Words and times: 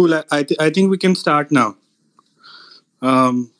Cool. 0.00 0.14
I, 0.14 0.24
I, 0.30 0.42
th- 0.42 0.58
I 0.60 0.70
think 0.70 0.90
we 0.90 0.96
can 0.98 1.14
start 1.14 1.52
now. 1.52 1.76
Um, 3.02 3.50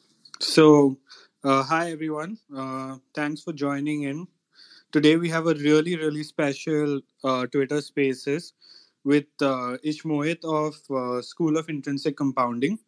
so, 0.40 0.96
uh, 1.44 1.62
hi 1.62 1.90
everyone. 1.90 2.38
Uh, 2.54 2.96
thanks 3.14 3.42
for 3.42 3.52
joining 3.52 4.02
in. 4.02 4.26
Today 4.92 5.16
we 5.16 5.28
have 5.30 5.46
a 5.46 5.54
really, 5.54 5.96
really 5.96 6.22
special 6.24 7.00
uh, 7.24 7.46
Twitter 7.46 7.80
Spaces 7.80 8.54
with 9.04 9.26
uh, 9.42 9.78
Ish 9.82 10.02
Mohit 10.04 10.44
of 10.44 10.76
uh, 10.94 11.22
School 11.22 11.56
of 11.58 11.68
Intrinsic 11.68 12.16
Compounding. 12.16 12.78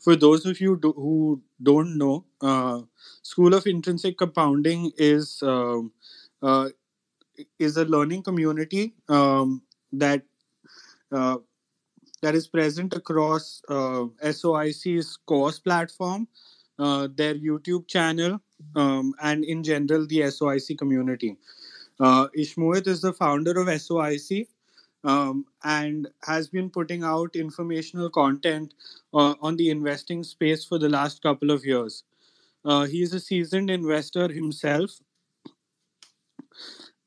For 0.00 0.16
those 0.16 0.46
of 0.46 0.60
you 0.60 0.78
do- 0.78 0.92
who 0.94 1.42
don't 1.62 1.98
know, 1.98 2.24
uh, 2.40 2.82
School 3.22 3.54
of 3.54 3.66
Intrinsic 3.66 4.18
Compounding 4.18 4.92
is 4.98 5.42
um, 5.42 5.92
uh, 6.42 6.70
is 7.58 7.76
a 7.76 7.84
learning 7.84 8.22
community 8.22 8.94
um, 9.08 9.62
that 9.92 10.22
that 12.22 12.34
is 12.34 12.46
present 12.48 12.94
across 12.94 13.62
uh, 13.68 14.06
SOIC's 14.24 15.18
course 15.26 15.58
platform, 15.58 16.28
uh, 16.78 17.08
their 17.14 17.34
YouTube 17.34 17.88
channel, 17.88 18.40
um, 18.76 19.14
and 19.22 19.44
in 19.44 19.62
general 19.62 20.06
the 20.06 20.20
SOIC 20.20 20.78
community. 20.78 21.36
Uh, 22.00 22.26
is 22.34 22.54
the 23.00 23.14
founder 23.16 23.52
of 23.52 23.68
SOIC 23.68 24.46
um, 25.04 25.44
and 25.64 26.08
has 26.24 26.48
been 26.48 26.70
putting 26.70 27.04
out 27.04 27.36
informational 27.36 28.10
content 28.10 28.74
uh, 29.14 29.34
on 29.40 29.56
the 29.56 29.70
investing 29.70 30.22
space 30.22 30.64
for 30.64 30.78
the 30.78 30.88
last 30.88 31.22
couple 31.22 31.50
of 31.50 31.64
years. 31.64 32.04
Uh, 32.64 32.84
he 32.84 33.02
is 33.02 33.12
a 33.12 33.20
seasoned 33.20 33.70
investor 33.70 34.32
himself 34.32 35.00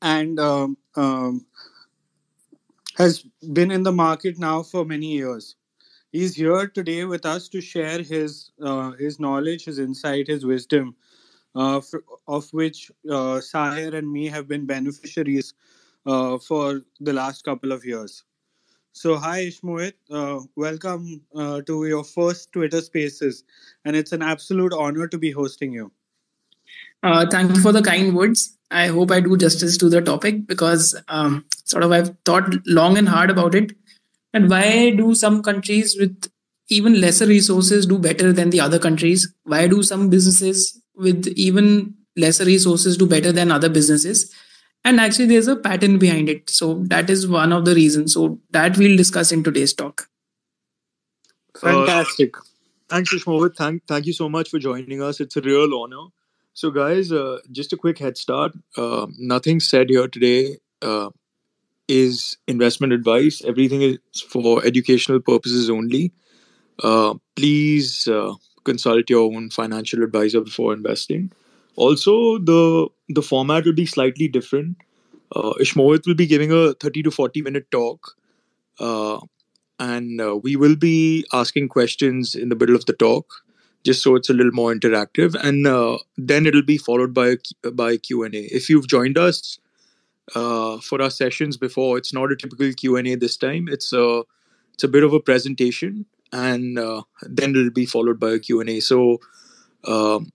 and 0.02 0.38
um, 0.38 0.76
um, 0.96 1.46
has 2.96 3.24
been 3.52 3.70
in 3.70 3.82
the 3.82 3.92
market 3.92 4.38
now 4.38 4.62
for 4.62 4.84
many 4.84 5.12
years. 5.12 5.56
He's 6.12 6.36
here 6.36 6.68
today 6.68 7.04
with 7.04 7.26
us 7.26 7.48
to 7.50 7.60
share 7.62 8.02
his 8.02 8.52
uh, 8.62 8.92
his 8.92 9.20
knowledge, 9.20 9.64
his 9.66 9.78
insight, 9.78 10.28
his 10.28 10.46
wisdom, 10.46 10.96
uh, 11.56 11.78
f- 11.78 12.02
of 12.28 12.52
which 12.52 12.90
uh, 13.10 13.40
Sahir 13.50 13.94
and 13.94 14.10
me 14.12 14.26
have 14.28 14.48
been 14.48 14.66
beneficiaries 14.66 15.54
uh, 16.06 16.38
for 16.38 16.82
the 17.00 17.12
last 17.14 17.44
couple 17.44 17.72
of 17.72 17.84
years. 17.84 18.24
So, 18.92 19.16
hi 19.16 19.46
Ishmohit, 19.46 19.94
uh, 20.10 20.40
welcome 20.56 21.22
uh, 21.36 21.62
to 21.62 21.86
your 21.86 22.04
first 22.04 22.52
Twitter 22.52 22.82
Spaces, 22.82 23.44
and 23.84 23.96
it's 23.96 24.12
an 24.12 24.22
absolute 24.22 24.72
honor 24.74 25.08
to 25.08 25.18
be 25.18 25.32
hosting 25.32 25.72
you. 25.72 25.92
Uh, 27.02 27.26
thank 27.30 27.54
you 27.54 27.60
for 27.62 27.72
the 27.72 27.82
kind 27.82 28.16
words. 28.16 28.56
I 28.70 28.88
hope 28.88 29.10
I 29.10 29.20
do 29.20 29.36
justice 29.36 29.76
to 29.78 29.88
the 29.88 30.00
topic 30.00 30.46
because 30.46 31.00
um, 31.08 31.44
sort 31.64 31.84
of 31.84 31.92
I've 31.92 32.16
thought 32.24 32.54
long 32.66 32.98
and 32.98 33.08
hard 33.08 33.30
about 33.30 33.54
it. 33.54 33.72
And 34.32 34.50
why 34.50 34.90
do 34.90 35.14
some 35.14 35.42
countries 35.42 35.96
with 35.98 36.28
even 36.68 37.00
lesser 37.00 37.26
resources 37.26 37.86
do 37.86 37.98
better 37.98 38.32
than 38.32 38.50
the 38.50 38.60
other 38.60 38.78
countries? 38.78 39.32
Why 39.44 39.68
do 39.68 39.82
some 39.82 40.10
businesses 40.10 40.80
with 40.96 41.28
even 41.36 41.94
lesser 42.16 42.44
resources 42.44 42.96
do 42.96 43.06
better 43.06 43.30
than 43.32 43.52
other 43.52 43.68
businesses? 43.68 44.34
And 44.84 45.00
actually, 45.00 45.26
there's 45.26 45.48
a 45.48 45.56
pattern 45.56 45.98
behind 45.98 46.28
it. 46.28 46.50
So 46.50 46.82
that 46.84 47.08
is 47.08 47.26
one 47.26 47.52
of 47.52 47.64
the 47.64 47.74
reasons. 47.74 48.14
So 48.14 48.40
that 48.50 48.76
we'll 48.76 48.96
discuss 48.96 49.32
in 49.32 49.42
today's 49.42 49.72
talk. 49.74 50.08
Fantastic. 51.60 52.36
Uh, 52.36 52.42
thanks, 52.88 53.14
Ishmohit. 53.14 53.56
Thank, 53.56 53.86
thank 53.86 54.06
you 54.06 54.12
so 54.12 54.28
much 54.28 54.50
for 54.50 54.58
joining 54.58 55.02
us. 55.02 55.20
It's 55.20 55.36
a 55.36 55.40
real 55.40 55.72
honor. 55.74 56.08
So, 56.56 56.70
guys, 56.70 57.12
uh, 57.12 57.40
just 57.52 57.74
a 57.74 57.76
quick 57.76 57.98
head 57.98 58.16
start. 58.16 58.52
Uh, 58.78 59.08
nothing 59.18 59.60
said 59.60 59.90
here 59.90 60.08
today 60.08 60.56
uh, 60.80 61.10
is 61.86 62.38
investment 62.48 62.94
advice. 62.94 63.42
Everything 63.44 63.82
is 63.82 63.98
for 64.30 64.64
educational 64.64 65.20
purposes 65.20 65.68
only. 65.68 66.14
Uh, 66.82 67.16
please 67.36 68.08
uh, 68.08 68.32
consult 68.64 69.10
your 69.10 69.30
own 69.34 69.50
financial 69.50 70.02
advisor 70.02 70.40
before 70.40 70.72
investing. 70.72 71.30
Also, 71.76 72.38
the 72.38 72.88
the 73.10 73.20
format 73.20 73.66
will 73.66 73.74
be 73.74 73.84
slightly 73.84 74.26
different. 74.26 74.78
Uh, 75.34 75.52
Ishmohit 75.60 76.06
will 76.06 76.14
be 76.14 76.26
giving 76.26 76.52
a 76.52 76.72
30 76.72 77.02
to 77.02 77.10
40 77.10 77.42
minute 77.42 77.70
talk. 77.70 78.14
Uh, 78.80 79.20
and 79.78 80.22
we 80.42 80.56
will 80.56 80.76
be 80.76 81.26
asking 81.34 81.68
questions 81.68 82.34
in 82.34 82.48
the 82.48 82.56
middle 82.56 82.74
of 82.74 82.86
the 82.86 82.94
talk 82.94 83.42
just 83.86 84.02
so 84.02 84.16
it's 84.16 84.28
a 84.28 84.34
little 84.34 84.52
more 84.52 84.74
interactive. 84.74 85.36
And 85.42 85.66
uh, 85.66 85.98
then 86.18 86.44
it'll 86.44 86.62
be 86.74 86.76
followed 86.76 87.14
by 87.14 87.36
a, 87.64 87.70
by 87.70 87.96
q&a 87.96 88.28
if 88.60 88.68
you've 88.68 88.88
joined 88.88 89.16
us 89.16 89.58
uh, 90.34 90.78
for 90.78 91.00
our 91.00 91.10
sessions 91.10 91.56
before 91.56 91.96
it's 91.96 92.12
not 92.12 92.32
a 92.32 92.36
typical 92.36 92.72
q&a 92.72 93.14
this 93.14 93.36
time. 93.36 93.68
It's 93.68 93.92
a 93.92 94.24
it's 94.74 94.84
a 94.84 94.88
bit 94.88 95.04
of 95.04 95.12
a 95.12 95.20
presentation 95.20 96.04
and 96.32 96.78
uh, 96.78 97.02
then 97.22 97.50
it'll 97.50 97.70
be 97.70 97.86
followed 97.86 98.18
by 98.20 98.32
a 98.32 98.38
q&a 98.38 98.80
so 98.80 99.20
um, 99.84 100.32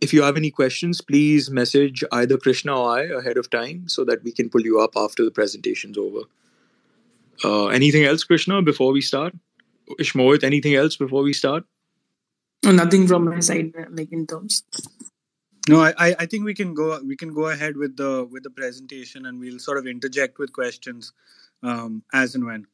if 0.00 0.12
you 0.12 0.22
have 0.22 0.36
any 0.36 0.50
questions 0.50 1.00
please 1.00 1.50
message 1.50 2.04
either 2.12 2.38
krishna 2.38 2.74
or 2.80 2.90
i 2.98 3.02
ahead 3.20 3.36
of 3.36 3.50
time 3.50 3.88
so 3.88 4.04
that 4.04 4.22
we 4.22 4.32
can 4.32 4.48
pull 4.48 4.62
you 4.70 4.80
up 4.80 4.92
after 4.96 5.24
the 5.24 5.32
presentation's 5.32 5.98
over. 5.98 6.22
Uh, 7.44 7.66
anything 7.66 8.04
else, 8.04 8.24
Krishna, 8.24 8.62
before 8.62 8.92
we 8.92 9.00
start? 9.00 9.34
Ishmohit, 10.00 10.42
anything 10.42 10.74
else 10.74 10.96
before 10.96 11.22
we 11.22 11.32
start? 11.32 11.64
No, 12.64 12.72
nothing 12.72 13.06
from 13.08 13.24
my 13.24 13.40
side, 13.40 13.72
uh, 13.78 13.86
like 13.90 14.12
in 14.12 14.26
terms. 14.26 14.62
No, 15.68 15.80
I, 15.80 15.92
I 15.98 16.16
I 16.20 16.26
think 16.26 16.44
we 16.44 16.54
can 16.54 16.74
go 16.74 17.00
we 17.02 17.16
can 17.16 17.32
go 17.34 17.46
ahead 17.48 17.76
with 17.76 17.96
the 17.96 18.26
with 18.30 18.42
the 18.42 18.50
presentation 18.50 19.26
and 19.26 19.38
we'll 19.38 19.58
sort 19.58 19.78
of 19.78 19.86
interject 19.86 20.38
with 20.38 20.52
questions 20.52 21.12
um, 21.62 22.02
as 22.12 22.34
and 22.34 22.44
when. 22.46 22.66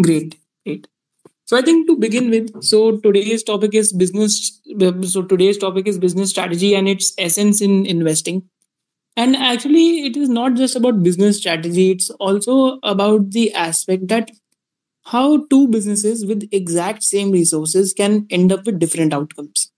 Great, 0.00 0.36
great. 0.64 0.86
So 1.46 1.56
I 1.58 1.62
think 1.62 1.88
to 1.88 1.96
begin 1.96 2.30
with, 2.30 2.62
so 2.64 2.98
today's 2.98 3.42
topic 3.42 3.74
is 3.74 3.92
business. 3.92 4.60
So 5.02 5.22
today's 5.22 5.58
topic 5.58 5.88
is 5.88 5.98
business 5.98 6.30
strategy 6.30 6.74
and 6.74 6.88
its 6.88 7.14
essence 7.18 7.60
in 7.62 7.86
investing. 7.86 8.44
And 9.16 9.36
actually, 9.36 10.06
it 10.06 10.16
is 10.16 10.28
not 10.28 10.54
just 10.54 10.76
about 10.76 11.02
business 11.02 11.38
strategy. 11.38 11.92
It's 11.92 12.10
also 12.10 12.78
about 12.82 13.32
the 13.32 13.52
aspect 13.54 14.08
that 14.08 14.30
how 15.06 15.46
two 15.46 15.68
businesses 15.68 16.26
with 16.26 16.48
exact 16.50 17.02
same 17.02 17.30
resources 17.30 17.92
can 17.92 18.26
end 18.28 18.52
up 18.52 18.66
with 18.66 18.80
different 18.80 19.12
outcomes, 19.14 19.70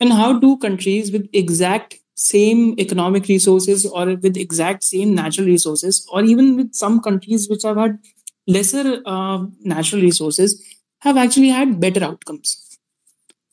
and 0.00 0.12
how 0.12 0.38
two 0.40 0.56
countries 0.58 1.12
with 1.12 1.28
exact 1.32 1.96
same 2.14 2.74
economic 2.80 3.28
resources 3.28 3.84
or 3.86 4.06
with 4.16 4.36
exact 4.36 4.84
same 4.84 5.14
natural 5.14 5.46
resources, 5.46 6.06
or 6.10 6.24
even 6.24 6.56
with 6.56 6.72
some 6.74 7.00
countries 7.00 7.48
which 7.48 7.62
have 7.62 7.76
had 7.76 7.98
lesser 8.46 9.02
uh, 9.04 9.44
natural 9.60 10.00
resources, 10.00 10.64
have 11.00 11.18
actually 11.18 11.48
had 11.48 11.78
better 11.78 12.02
outcomes. 12.02 12.78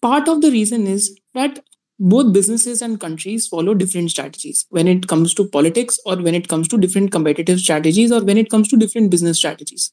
Part 0.01 0.30
of 0.30 0.41
the 0.41 0.50
reason 0.50 0.88
is 0.88 1.19
that 1.33 1.63
both 2.00 2.33
businesses 2.33 2.81
and 2.81 3.00
countries 3.00 3.48
follow 3.48 3.74
different 3.74 4.12
strategies 4.12 4.65
when 4.69 4.88
it 4.88 5.07
comes 5.07 5.33
to 5.33 5.48
politics 5.48 6.00
or 6.06 6.15
when 6.18 6.36
it 6.36 6.48
comes 6.48 6.68
to 6.69 6.77
different 6.77 7.12
competitive 7.12 7.59
strategies 7.59 8.12
or 8.12 8.24
when 8.24 8.38
it 8.38 8.50
comes 8.50 8.68
to 8.69 8.77
different 8.77 9.12
business 9.12 9.38
strategies 9.38 9.91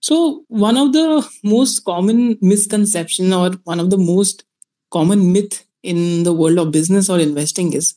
so 0.00 0.44
one 0.48 0.76
of 0.76 0.92
the 0.92 1.28
most 1.44 1.84
common 1.84 2.38
misconception 2.40 3.32
or 3.32 3.50
one 3.64 3.80
of 3.80 3.90
the 3.90 3.98
most 3.98 4.44
common 4.90 5.32
myth 5.32 5.64
in 5.82 6.22
the 6.22 6.32
world 6.32 6.58
of 6.58 6.72
business 6.72 7.08
or 7.08 7.18
investing 7.18 7.72
is 7.72 7.94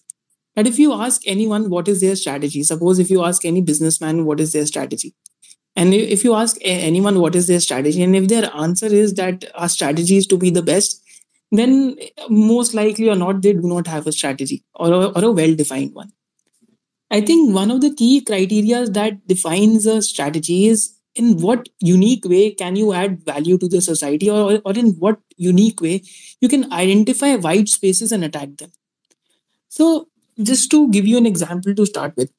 that 0.56 0.68
if 0.68 0.78
you 0.78 0.94
ask 0.94 1.22
anyone 1.26 1.70
what 1.70 1.88
is 1.88 2.02
their 2.02 2.16
strategy 2.16 2.64
suppose 2.64 3.00
if 3.00 3.10
you 3.10 3.24
ask 3.24 3.46
any 3.46 3.62
businessman 3.62 4.26
what 4.26 4.40
is 4.40 4.54
their 4.54 4.66
strategy 4.66 5.14
and 5.76 5.94
if 5.94 6.24
you 6.24 6.34
ask 6.34 6.58
anyone 6.62 7.20
what 7.20 7.36
is 7.36 7.48
their 7.48 7.60
strategy 7.60 8.04
and 8.04 8.16
if 8.16 8.28
their 8.28 8.54
answer 8.56 8.88
is 8.88 9.14
that 9.14 9.46
our 9.56 9.70
strategy 9.70 10.18
is 10.18 10.28
to 10.28 10.38
be 10.38 10.50
the 10.50 10.62
best 10.62 11.02
then 11.52 11.98
most 12.30 12.74
likely 12.74 13.10
or 13.10 13.16
not 13.16 13.42
they 13.42 13.54
do 13.54 13.62
not 13.62 13.88
have 13.88 14.08
a 14.08 14.12
strategy 14.12 14.64
or 14.76 14.92
a, 14.92 15.08
or 15.08 15.26
a 15.26 15.32
well 15.32 15.54
defined 15.56 15.94
one. 15.94 16.12
I 17.10 17.20
think 17.20 17.54
one 17.54 17.72
of 17.72 17.82
the 17.82 17.94
key 17.94 18.22
criteria 18.22 18.86
that 18.86 19.28
defines 19.28 19.86
a 19.86 20.02
strategy 20.02 20.68
is 20.68 20.98
in 21.16 21.38
what 21.42 21.70
unique 21.80 22.26
way 22.26 22.52
can 22.52 22.76
you 22.76 22.94
add 22.94 23.24
value 23.26 23.58
to 23.58 23.68
the 23.68 23.82
society 23.82 24.30
or, 24.30 24.62
or 24.66 24.74
in 24.74 24.92
what 24.94 25.20
unique 25.38 25.82
way 25.82 26.02
you 26.40 26.48
can 26.48 26.72
identify 26.72 27.36
white 27.36 27.68
spaces 27.68 28.12
and 28.12 28.24
attack 28.24 28.56
them 28.58 28.72
so 29.68 30.08
just 30.42 30.72
to 30.72 30.90
give 30.92 31.06
you 31.06 31.18
an 31.18 31.26
example 31.26 31.76
to 31.76 31.86
start 31.86 32.16
with 32.16 32.32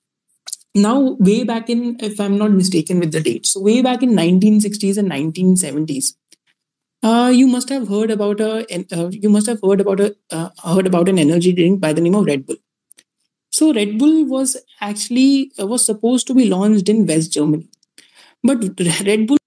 now 0.75 1.17
way 1.19 1.45
back 1.45 1.69
in 1.69 1.97
if 2.01 2.19
i'm 2.19 2.39
not 2.39 2.51
mistaken 2.51 2.99
with 2.99 3.13
the 3.13 3.21
date 3.21 3.47
so 3.47 3.61
way 3.61 3.83
back 3.83 4.03
in 4.03 4.11
1960s 4.11 4.97
and 4.97 5.11
1970s 5.11 6.15
uh, 7.03 7.33
you 7.35 7.47
must 7.47 7.69
have 7.69 7.89
heard 7.89 8.11
about 8.11 8.41
a 8.41 8.53
uh, 8.97 9.09
you 9.11 9.29
must 9.29 9.47
have 9.47 9.61
heard 9.63 9.81
about 9.81 10.01
a 10.01 10.15
uh, 10.31 10.51
heard 10.65 10.87
about 10.87 11.09
an 11.09 11.19
energy 11.19 11.53
drink 11.53 11.81
by 11.81 11.93
the 11.93 12.01
name 12.01 12.15
of 12.15 12.27
Red 12.27 12.47
Bull. 12.47 12.57
So 13.51 13.75
Red 13.75 13.99
Bull 13.99 14.25
was 14.25 14.57
actually 14.81 15.51
uh, 15.61 15.67
was 15.67 15.85
supposed 15.85 16.29
to 16.29 16.35
be 16.35 16.49
launched 16.49 16.89
in 16.89 17.07
West 17.07 17.33
Germany, 17.33 17.69
but 18.45 18.63
Red 19.07 19.27
Bull. 19.27 19.39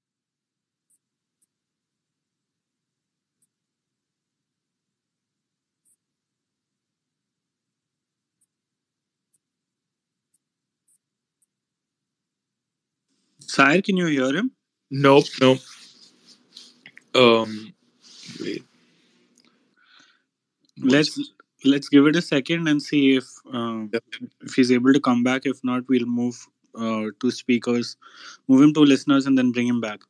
Sire, 13.40 13.82
can 13.82 13.98
you 13.98 14.08
hear 14.08 14.34
him? 14.36 14.52
Nope, 14.92 15.26
nope. 15.40 15.60
Um, 17.14 17.74
wait. 18.42 18.64
Let's 20.78 21.20
let's 21.66 21.90
give 21.90 22.06
it 22.08 22.16
a 22.16 22.22
second 22.22 22.68
and 22.68 22.82
see 22.82 23.16
if 23.16 23.26
uh, 23.54 23.86
Yep. 23.94 24.04
if 24.42 24.54
he's 24.56 24.72
able 24.72 24.94
to 24.94 25.00
come 25.00 25.24
back. 25.24 25.46
If 25.46 25.64
not, 25.64 25.88
we'll 25.90 26.06
move 26.06 26.48
uh, 26.78 27.12
to 27.20 27.32
speakers, 27.32 27.98
move 28.48 28.62
him 28.62 28.74
to 28.74 28.82
listeners, 28.82 29.26
and 29.26 29.38
then 29.38 29.52
bring 29.52 29.68
him 29.68 29.82
back. 29.82 30.02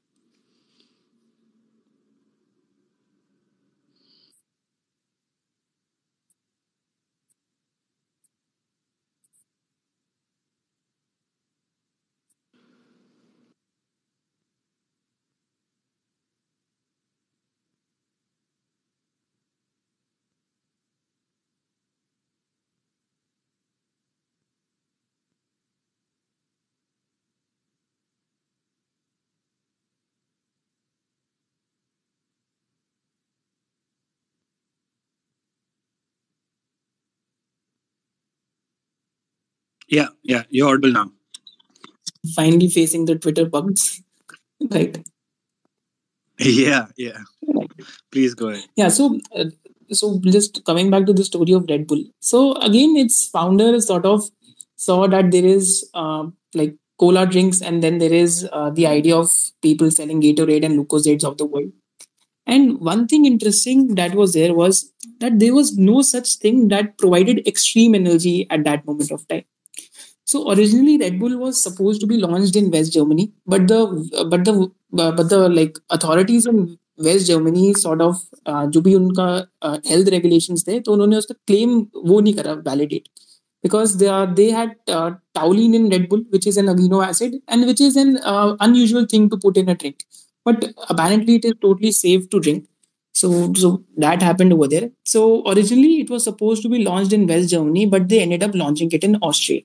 Yeah, 39.87 40.07
yeah, 40.23 40.43
you're 40.49 40.69
audible 40.69 40.91
now. 40.91 41.11
Finally 42.35 42.69
facing 42.69 43.05
the 43.05 43.15
Twitter 43.15 43.45
bugs. 43.45 44.01
Right. 44.71 44.97
yeah, 46.39 46.87
yeah. 46.97 47.19
Please 48.11 48.33
go 48.33 48.47
ahead. 48.47 48.63
Yeah. 48.77 48.87
So, 48.87 49.19
uh, 49.35 49.45
so 49.91 50.19
just 50.23 50.63
coming 50.65 50.89
back 50.89 51.05
to 51.05 51.13
the 51.13 51.25
story 51.25 51.51
of 51.51 51.65
Red 51.69 51.87
Bull. 51.87 52.03
So 52.21 52.53
again, 52.55 52.95
its 52.95 53.27
founder 53.27 53.79
sort 53.81 54.05
of 54.05 54.23
saw 54.77 55.07
that 55.07 55.31
there 55.31 55.45
is 55.45 55.87
uh, 55.93 56.27
like 56.53 56.75
cola 56.99 57.25
drinks, 57.25 57.61
and 57.61 57.83
then 57.83 57.97
there 57.99 58.13
is 58.13 58.47
uh, 58.53 58.69
the 58.69 58.87
idea 58.87 59.15
of 59.15 59.29
people 59.61 59.91
selling 59.91 60.21
Gatorade 60.21 60.65
and 60.65 60.79
Lucozades 60.79 61.23
of 61.23 61.37
the 61.37 61.45
world. 61.45 61.71
And 62.47 62.79
one 62.79 63.07
thing 63.07 63.25
interesting 63.25 63.95
that 63.95 64.15
was 64.15 64.33
there 64.33 64.53
was 64.53 64.91
that 65.19 65.39
there 65.39 65.53
was 65.53 65.77
no 65.77 66.01
such 66.01 66.35
thing 66.35 66.69
that 66.69 66.97
provided 66.97 67.45
extreme 67.47 67.95
energy 67.95 68.47
at 68.49 68.63
that 68.63 68.85
moment 68.85 69.11
of 69.11 69.27
time. 69.27 69.43
So 70.25 70.51
originally, 70.51 70.97
Red 70.97 71.19
Bull 71.19 71.37
was 71.37 71.61
supposed 71.61 72.01
to 72.01 72.07
be 72.07 72.17
launched 72.17 72.55
in 72.55 72.71
West 72.71 72.93
Germany, 72.93 73.31
but 73.45 73.67
the 73.67 73.79
but 74.29 74.45
the 74.45 74.71
but 74.91 75.29
the 75.29 75.49
like 75.49 75.77
authorities 75.89 76.47
in 76.47 76.77
West 76.97 77.27
Germany 77.27 77.73
sort 77.73 78.01
of 78.01 78.21
uh, 78.45 78.65
जो 78.67 78.81
भी 78.81 78.95
उनका 78.95 79.27
uh, 79.61 79.77
health 79.91 80.09
regulations 80.15 80.67
थे 80.67 80.79
तो 80.79 80.93
उन्होंने 80.93 81.17
उसका 81.17 81.35
claim 81.51 81.79
वो 82.11 82.19
नहीं 82.21 82.33
करा 82.35 82.63
validate 82.63 83.09
because 83.63 83.97
they 83.97 84.07
are 84.07 84.27
they 84.39 84.49
had 84.51 84.75
uh, 84.87 85.11
taurine 85.33 85.73
in 85.73 85.89
Red 85.89 86.09
Bull 86.09 86.23
which 86.29 86.47
is 86.47 86.57
an 86.57 86.67
amino 86.75 87.05
acid 87.05 87.35
and 87.47 87.65
which 87.65 87.81
is 87.81 87.95
an 87.95 88.17
uh, 88.23 88.55
unusual 88.59 89.05
thing 89.05 89.29
to 89.29 89.37
put 89.37 89.57
in 89.57 89.69
a 89.69 89.75
drink 89.75 90.05
but 90.45 90.65
apparently 90.89 91.35
it 91.35 91.45
is 91.45 91.53
totally 91.61 91.91
safe 91.91 92.29
to 92.29 92.39
drink. 92.39 92.65
So, 93.13 93.53
so 93.53 93.83
that 93.97 94.21
happened 94.21 94.53
over 94.53 94.67
there. 94.67 94.89
So 95.05 95.43
originally 95.49 96.01
it 96.01 96.09
was 96.09 96.23
supposed 96.23 96.61
to 96.63 96.69
be 96.69 96.83
launched 96.83 97.13
in 97.13 97.27
West 97.27 97.49
Germany, 97.49 97.85
but 97.85 98.09
they 98.09 98.19
ended 98.21 98.43
up 98.43 98.53
launching 98.53 98.91
it 98.91 99.03
in 99.03 99.15
Austria. 99.17 99.61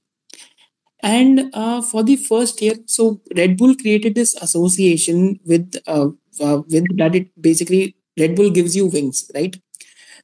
And 1.02 1.50
uh, 1.54 1.80
for 1.82 2.02
the 2.02 2.16
first 2.16 2.60
year, 2.60 2.74
so 2.86 3.20
Red 3.36 3.56
Bull 3.56 3.74
created 3.74 4.14
this 4.14 4.34
association 4.36 5.40
with 5.46 5.76
uh, 5.86 6.08
uh, 6.40 6.62
with 6.68 6.84
that 6.98 7.14
it 7.14 7.28
basically 7.40 7.96
Red 8.18 8.36
Bull 8.36 8.50
gives 8.50 8.76
you 8.76 8.86
wings, 8.86 9.30
right? 9.34 9.56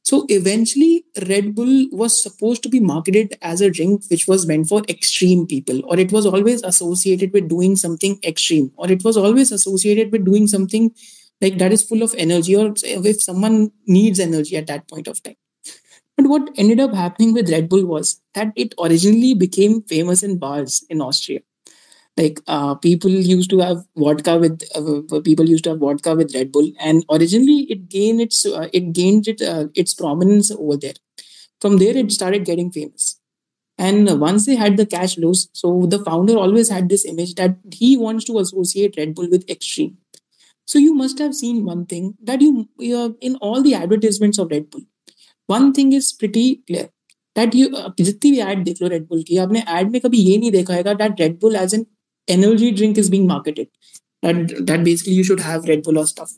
So 0.03 0.25
eventually, 0.29 1.05
Red 1.27 1.55
Bull 1.55 1.87
was 1.91 2.21
supposed 2.21 2.63
to 2.63 2.69
be 2.69 2.79
marketed 2.79 3.37
as 3.41 3.61
a 3.61 3.69
drink 3.71 4.03
which 4.09 4.27
was 4.27 4.47
meant 4.47 4.67
for 4.67 4.83
extreme 4.89 5.47
people, 5.47 5.81
or 5.85 5.99
it 5.99 6.11
was 6.11 6.25
always 6.25 6.63
associated 6.63 7.33
with 7.33 7.49
doing 7.49 7.75
something 7.75 8.19
extreme, 8.23 8.71
or 8.77 8.91
it 8.91 9.03
was 9.03 9.17
always 9.17 9.51
associated 9.51 10.11
with 10.11 10.25
doing 10.25 10.47
something 10.47 10.91
like 11.41 11.57
that 11.59 11.73
is 11.73 11.83
full 11.83 12.03
of 12.03 12.15
energy, 12.17 12.55
or 12.55 12.73
if 12.83 13.21
someone 13.21 13.71
needs 13.87 14.19
energy 14.19 14.57
at 14.57 14.67
that 14.67 14.87
point 14.87 15.07
of 15.07 15.21
time. 15.23 15.35
But 16.17 16.27
what 16.27 16.49
ended 16.57 16.79
up 16.79 16.93
happening 16.93 17.33
with 17.33 17.49
Red 17.51 17.69
Bull 17.69 17.85
was 17.85 18.21
that 18.33 18.51
it 18.55 18.73
originally 18.79 19.35
became 19.35 19.83
famous 19.83 20.23
in 20.23 20.39
bars 20.39 20.83
in 20.89 21.01
Austria. 21.01 21.41
Like 22.17 22.41
uh, 22.47 22.75
people 22.75 23.11
used 23.11 23.49
to 23.51 23.59
have 23.59 23.85
vodka 23.95 24.37
with 24.39 24.63
uh, 24.75 25.21
people 25.21 25.47
used 25.47 25.63
to 25.65 25.71
have 25.71 25.79
vodka 25.79 26.15
with 26.15 26.33
Red 26.35 26.51
Bull, 26.51 26.71
and 26.79 27.05
originally 27.11 27.67
it 27.69 27.89
gained 27.89 28.21
its 28.21 28.45
uh, 28.45 28.69
it 28.73 28.93
gained 28.93 29.27
it, 29.27 29.41
uh, 29.41 29.67
its 29.75 29.93
prominence 29.93 30.51
over 30.51 30.77
there. 30.77 30.95
From 31.61 31.77
there, 31.77 31.95
it 31.97 32.11
started 32.11 32.45
getting 32.45 32.71
famous. 32.71 33.19
And 33.77 34.19
once 34.21 34.45
they 34.45 34.55
had 34.55 34.77
the 34.77 34.85
cash 34.85 35.15
flows, 35.15 35.49
so 35.53 35.85
the 35.87 36.03
founder 36.03 36.37
always 36.37 36.69
had 36.69 36.89
this 36.89 37.05
image 37.05 37.35
that 37.35 37.57
he 37.73 37.97
wants 37.97 38.25
to 38.25 38.39
associate 38.39 38.95
Red 38.97 39.15
Bull 39.15 39.29
with 39.29 39.49
extreme. 39.49 39.97
So 40.65 40.79
you 40.79 40.93
must 40.93 41.19
have 41.19 41.35
seen 41.35 41.65
one 41.65 41.85
thing 41.85 42.15
that 42.23 42.41
you, 42.41 42.69
you 42.79 43.17
in 43.21 43.37
all 43.37 43.63
the 43.63 43.75
advertisements 43.75 44.37
of 44.37 44.51
Red 44.51 44.69
Bull 44.69 44.81
one 45.50 45.72
thing 45.78 45.94
is 45.94 46.12
pretty 46.18 46.48
clear 46.66 46.88
that 47.36 47.54
you 47.54 47.68
जितनी 48.00 48.30
भी 48.30 48.40
add 48.50 48.64
देख 48.64 48.82
लो 48.82 48.88
red 48.88 49.06
bull 49.08 49.22
की 49.28 49.36
आपने 49.46 49.64
add 49.78 49.90
में 49.90 50.00
कभी 50.00 50.18
ये 50.30 50.36
नहीं 50.38 50.50
देखा 50.52 50.74
है 50.74 50.94
that 50.94 51.20
red 51.20 51.38
bull 51.40 51.56
as 51.56 51.74
an 51.74 51.86
energy 52.28 52.70
drink 52.70 52.98
is 52.98 53.10
being 53.10 53.28
marketed 53.28 53.68
that 54.22 54.66
that 54.66 54.84
basically 54.84 55.12
you 55.12 55.24
should 55.24 55.40
have 55.40 55.68
red 55.68 55.82
bull 55.82 55.98
or 55.98 56.06
stuff 56.06 56.32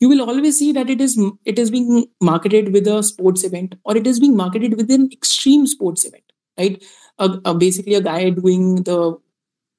you 0.00 0.08
will 0.08 0.22
always 0.22 0.58
see 0.58 0.70
that 0.72 0.90
it 0.90 1.00
is 1.00 1.18
it 1.44 1.58
is 1.58 1.70
being 1.70 2.06
marketed 2.20 2.72
with 2.72 2.86
a 2.86 3.02
sports 3.02 3.44
event 3.44 3.74
or 3.84 3.96
it 3.96 4.06
is 4.06 4.20
being 4.20 4.36
marketed 4.36 4.76
with 4.76 4.90
an 4.90 5.08
extreme 5.12 5.66
sports 5.66 6.04
event 6.04 6.24
right 6.58 6.84
uh, 7.18 7.36
uh, 7.44 7.54
basically 7.54 7.94
a 7.94 8.00
guy 8.00 8.30
doing 8.30 8.82
the 8.82 9.16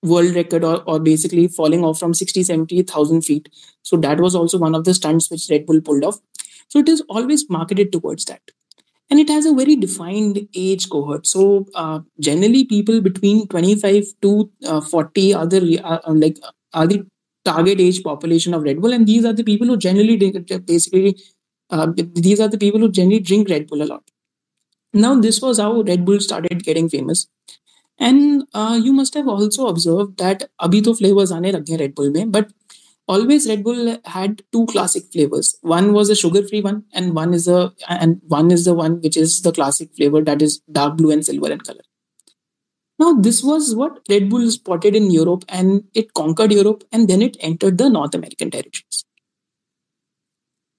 world 0.03 0.35
record 0.35 0.63
or, 0.65 0.83
or 0.83 0.99
basically 0.99 1.47
falling 1.47 1.83
off 1.83 1.99
from 1.99 2.13
60 2.13 2.43
70000 2.43 3.21
feet 3.21 3.49
so 3.83 3.95
that 3.97 4.19
was 4.19 4.35
also 4.35 4.57
one 4.57 4.75
of 4.75 4.83
the 4.83 4.93
stunts 4.93 5.29
which 5.31 5.47
red 5.49 5.65
bull 5.65 5.79
pulled 5.81 6.03
off 6.03 6.19
so 6.67 6.79
it 6.79 6.89
is 6.89 7.01
always 7.09 7.49
marketed 7.49 7.91
towards 7.91 8.25
that 8.25 8.41
and 9.10 9.20
it 9.20 9.28
has 9.28 9.46
a 9.46 9.54
very 9.54 9.76
defined 9.76 10.48
age 10.54 10.88
cohort. 10.90 11.26
So 11.26 11.66
uh, 11.74 12.00
generally, 12.20 12.64
people 12.64 13.00
between 13.00 13.46
25 13.48 14.04
to 14.22 14.50
uh, 14.66 14.80
40 14.80 15.34
are 15.34 15.46
the 15.46 15.80
uh, 15.82 16.00
like 16.06 16.38
are 16.74 16.86
the 16.86 17.06
target 17.44 17.80
age 17.80 18.02
population 18.02 18.54
of 18.54 18.62
Red 18.62 18.80
Bull, 18.80 18.92
and 18.92 19.06
these 19.06 19.24
are 19.24 19.32
the 19.32 19.44
people 19.44 19.66
who 19.66 19.76
generally 19.76 20.16
drink, 20.16 20.36
basically 20.66 21.16
uh, 21.70 21.92
these 21.96 22.40
are 22.40 22.48
the 22.48 22.58
people 22.58 22.80
who 22.80 22.90
generally 22.90 23.20
drink 23.20 23.48
Red 23.48 23.66
Bull 23.66 23.82
a 23.82 23.84
lot. 23.84 24.02
Now, 24.92 25.18
this 25.20 25.40
was 25.40 25.58
how 25.58 25.82
Red 25.82 26.04
Bull 26.04 26.20
started 26.20 26.64
getting 26.64 26.88
famous. 26.88 27.28
And 27.98 28.44
uh, 28.54 28.78
you 28.82 28.92
must 28.92 29.14
have 29.14 29.28
also 29.28 29.66
observed 29.66 30.18
that 30.18 30.50
abhi 30.60 30.82
to 30.84 30.94
flavors 30.94 31.32
aane 31.32 31.52
lage 31.52 31.72
Red 31.80 31.94
Bull 31.94 32.10
mein, 32.10 32.30
but 32.30 32.52
always 33.08 33.48
red 33.48 33.64
bull 33.64 33.96
had 34.04 34.42
two 34.52 34.66
classic 34.66 35.04
flavors. 35.12 35.56
One 35.62 35.92
was 35.92 36.10
a 36.10 36.14
sugar 36.14 36.46
free 36.46 36.60
one 36.60 36.84
and 36.92 37.14
one 37.14 37.34
is 37.34 37.48
a 37.48 37.72
and 37.88 38.20
one 38.28 38.50
is 38.50 38.64
the 38.64 38.74
one 38.74 39.00
which 39.00 39.16
is 39.16 39.40
the 39.42 39.52
classic 39.52 39.94
flavor 39.96 40.22
that 40.22 40.42
is 40.42 40.58
dark 40.70 40.96
blue 40.96 41.10
and 41.10 41.24
silver 41.24 41.50
in 41.50 41.60
color. 41.60 41.80
Now 42.98 43.14
this 43.14 43.42
was 43.42 43.74
what 43.74 44.00
red 44.10 44.28
bull 44.28 44.50
spotted 44.50 44.94
in 44.94 45.10
europe 45.10 45.44
and 45.48 45.84
it 45.94 46.14
conquered 46.14 46.52
europe 46.52 46.84
and 46.92 47.08
then 47.08 47.22
it 47.22 47.36
entered 47.40 47.78
the 47.78 47.88
north 47.88 48.14
american 48.14 48.50
territories. 48.50 49.04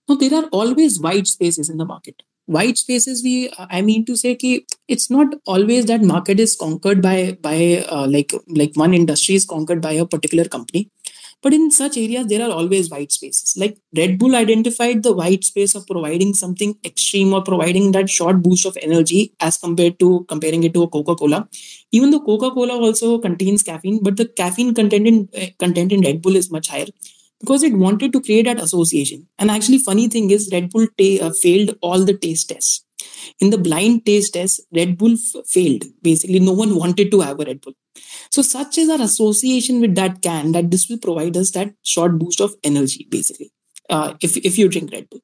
Now 0.07 0.15
there 0.15 0.35
are 0.35 0.47
always 0.51 0.99
white 0.99 1.27
spaces 1.27 1.69
in 1.69 1.77
the 1.77 1.85
market. 1.85 2.23
White 2.45 2.79
spaces 2.79 3.21
we 3.23 3.33
i 3.69 3.79
mean 3.79 4.05
to 4.05 4.15
say 4.19 4.35
ki 4.35 4.65
it's 4.87 5.11
not 5.15 5.35
always 5.45 5.85
that 5.89 6.05
market 6.11 6.39
is 6.39 6.55
conquered 6.61 7.01
by 7.01 7.37
by 7.43 7.57
uh, 7.87 8.07
like 8.07 8.33
like 8.61 8.79
one 8.83 8.95
industry 8.99 9.35
is 9.35 9.45
conquered 9.45 9.83
by 9.83 9.91
a 9.91 10.05
particular 10.13 10.45
company 10.55 10.89
but 11.41 11.53
in 11.53 11.71
such 11.71 11.97
areas, 11.97 12.27
there 12.27 12.41
are 12.45 12.51
always 12.51 12.89
white 12.89 13.11
spaces. 13.11 13.55
Like 13.57 13.77
Red 13.95 14.19
Bull 14.19 14.35
identified 14.35 15.03
the 15.03 15.13
white 15.13 15.43
space 15.43 15.73
of 15.75 15.87
providing 15.87 16.33
something 16.33 16.75
extreme 16.83 17.33
or 17.33 17.41
providing 17.43 17.91
that 17.93 18.09
short 18.09 18.41
boost 18.41 18.65
of 18.65 18.77
energy 18.81 19.33
as 19.39 19.57
compared 19.57 19.99
to 19.99 20.25
comparing 20.27 20.63
it 20.63 20.73
to 20.73 20.83
a 20.83 20.87
Coca 20.89 21.15
Cola. 21.15 21.47
Even 21.91 22.11
though 22.11 22.19
Coca 22.19 22.51
Cola 22.51 22.77
also 22.77 23.19
contains 23.19 23.63
caffeine, 23.63 24.03
but 24.03 24.17
the 24.17 24.25
caffeine 24.27 24.73
content 24.73 25.07
in, 25.07 25.29
uh, 25.35 25.47
content 25.59 25.91
in 25.91 26.01
Red 26.01 26.21
Bull 26.21 26.35
is 26.35 26.51
much 26.51 26.67
higher 26.67 26.87
because 27.39 27.63
it 27.63 27.73
wanted 27.73 28.11
to 28.13 28.21
create 28.21 28.45
that 28.45 28.61
association. 28.61 29.27
And 29.37 29.49
actually, 29.49 29.77
funny 29.79 30.09
thing 30.09 30.29
is, 30.31 30.49
Red 30.51 30.69
Bull 30.71 30.87
ta- 30.97 31.27
uh, 31.27 31.31
failed 31.41 31.77
all 31.81 32.03
the 32.03 32.13
taste 32.17 32.49
tests. 32.49 32.83
In 33.39 33.49
the 33.49 33.57
blind 33.57 34.05
taste 34.05 34.33
test, 34.33 34.61
Red 34.73 34.97
Bull 34.97 35.13
f- 35.13 35.45
failed. 35.47 35.83
Basically, 36.01 36.39
no 36.39 36.53
one 36.53 36.75
wanted 36.75 37.11
to 37.11 37.21
have 37.21 37.39
a 37.39 37.45
Red 37.45 37.61
Bull. 37.61 37.73
So 38.31 38.41
such 38.41 38.77
is 38.77 38.89
our 38.89 39.01
association 39.01 39.81
with 39.81 39.95
that 39.95 40.21
can 40.21 40.51
that 40.53 40.71
this 40.71 40.87
will 40.89 40.99
provide 40.99 41.35
us 41.35 41.51
that 41.51 41.73
short 41.83 42.17
boost 42.17 42.39
of 42.39 42.55
energy, 42.63 43.07
basically, 43.09 43.51
uh, 43.89 44.13
if, 44.21 44.37
if 44.37 44.57
you 44.57 44.69
drink 44.69 44.91
Red 44.91 45.09
Bull. 45.09 45.21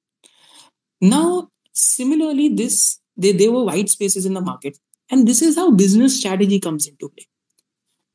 Now, 1.02 1.50
similarly, 1.74 2.50
this 2.50 3.00
they, 3.18 3.32
there 3.32 3.52
were 3.52 3.64
white 3.64 3.90
spaces 3.90 4.26
in 4.26 4.34
the 4.34 4.42
market. 4.42 4.78
And 5.10 5.28
this 5.28 5.42
is 5.42 5.56
how 5.56 5.72
business 5.72 6.18
strategy 6.20 6.60
comes 6.60 6.88
into 6.88 7.10
play. 7.10 7.28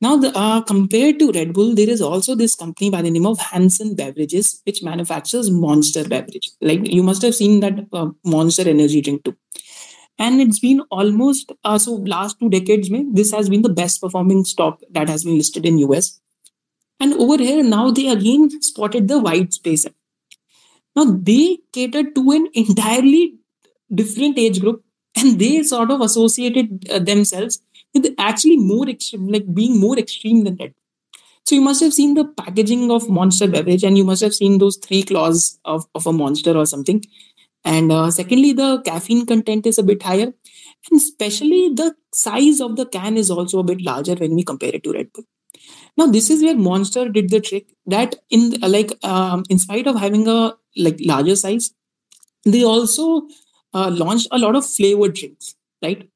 Now, 0.01 0.17
the, 0.17 0.35
uh, 0.35 0.61
compared 0.61 1.19
to 1.19 1.31
Red 1.31 1.53
Bull, 1.53 1.75
there 1.75 1.89
is 1.89 2.01
also 2.01 2.33
this 2.33 2.55
company 2.55 2.89
by 2.89 3.03
the 3.03 3.11
name 3.11 3.27
of 3.27 3.39
Hansen 3.39 3.95
Beverages, 3.95 4.61
which 4.65 4.81
manufactures 4.81 5.51
Monster 5.51 6.07
beverage. 6.07 6.49
Like 6.59 6.91
you 6.91 7.03
must 7.03 7.21
have 7.21 7.35
seen 7.35 7.59
that 7.59 7.87
uh, 7.93 8.09
Monster 8.25 8.67
energy 8.67 9.01
drink 9.01 9.23
too. 9.23 9.37
And 10.17 10.39
it's 10.39 10.59
been 10.59 10.81
almost 10.91 11.51
uh, 11.63 11.79
so 11.79 11.93
last 11.93 12.39
two 12.39 12.49
decades, 12.49 12.91
mein, 12.91 13.13
this 13.13 13.31
has 13.31 13.49
been 13.49 13.63
the 13.63 13.69
best 13.69 14.01
performing 14.01 14.45
stock 14.45 14.79
that 14.91 15.09
has 15.09 15.23
been 15.23 15.37
listed 15.37 15.65
in 15.65 15.79
US. 15.79 16.19
And 16.99 17.13
over 17.13 17.37
here 17.37 17.63
now 17.63 17.89
they 17.89 18.09
again 18.09 18.49
spotted 18.61 19.07
the 19.07 19.19
white 19.19 19.53
space. 19.53 19.85
Now 20.95 21.05
they 21.05 21.59
cater 21.73 22.03
to 22.03 22.31
an 22.31 22.47
entirely 22.53 23.35
different 23.93 24.37
age 24.37 24.59
group, 24.59 24.83
and 25.15 25.39
they 25.39 25.63
sort 25.63 25.91
of 25.91 26.01
associated 26.01 26.87
uh, 26.89 26.99
themselves 26.99 27.61
with 27.93 28.13
actually 28.17 28.57
more 28.57 28.87
extreme, 28.87 29.27
like 29.27 29.53
being 29.53 29.79
more 29.79 29.97
extreme 29.97 30.43
than 30.43 30.55
that. 30.57 30.73
So 31.45 31.55
you 31.55 31.61
must 31.61 31.81
have 31.81 31.93
seen 31.93 32.13
the 32.13 32.25
packaging 32.25 32.91
of 32.91 33.09
Monster 33.09 33.47
beverage, 33.47 33.83
and 33.83 33.97
you 33.97 34.03
must 34.03 34.21
have 34.21 34.33
seen 34.33 34.59
those 34.59 34.77
three 34.77 35.03
claws 35.03 35.59
of, 35.65 35.85
of 35.95 36.05
a 36.07 36.13
monster 36.13 36.55
or 36.55 36.65
something. 36.65 37.03
And 37.63 37.91
uh, 37.91 38.09
secondly, 38.11 38.53
the 38.53 38.81
caffeine 38.81 39.25
content 39.25 39.65
is 39.67 39.77
a 39.77 39.83
bit 39.83 40.01
higher, 40.03 40.33
and 40.89 40.97
especially 40.97 41.69
the 41.69 41.95
size 42.13 42.59
of 42.59 42.75
the 42.75 42.85
can 42.85 43.17
is 43.17 43.29
also 43.29 43.59
a 43.59 43.63
bit 43.63 43.81
larger 43.81 44.15
when 44.15 44.35
we 44.35 44.43
compare 44.43 44.71
it 44.73 44.83
to 44.83 44.93
Red 44.93 45.13
Bull. 45.13 45.25
Now, 45.97 46.07
this 46.07 46.29
is 46.29 46.43
where 46.43 46.55
Monster 46.57 47.09
did 47.09 47.29
the 47.29 47.39
trick 47.39 47.67
that 47.85 48.15
in 48.29 48.51
like 48.61 48.91
um, 49.05 49.43
in 49.49 49.59
spite 49.59 49.87
of 49.87 49.99
having 49.99 50.27
a 50.27 50.55
like 50.77 50.97
larger 51.01 51.35
size, 51.35 51.71
they 52.45 52.63
also 52.63 53.27
uh, 53.73 53.89
launched 53.91 54.27
a 54.31 54.39
lot 54.39 54.55
of 54.55 54.65
flavored 54.65 55.15
drinks, 55.15 55.55
right? 55.83 56.09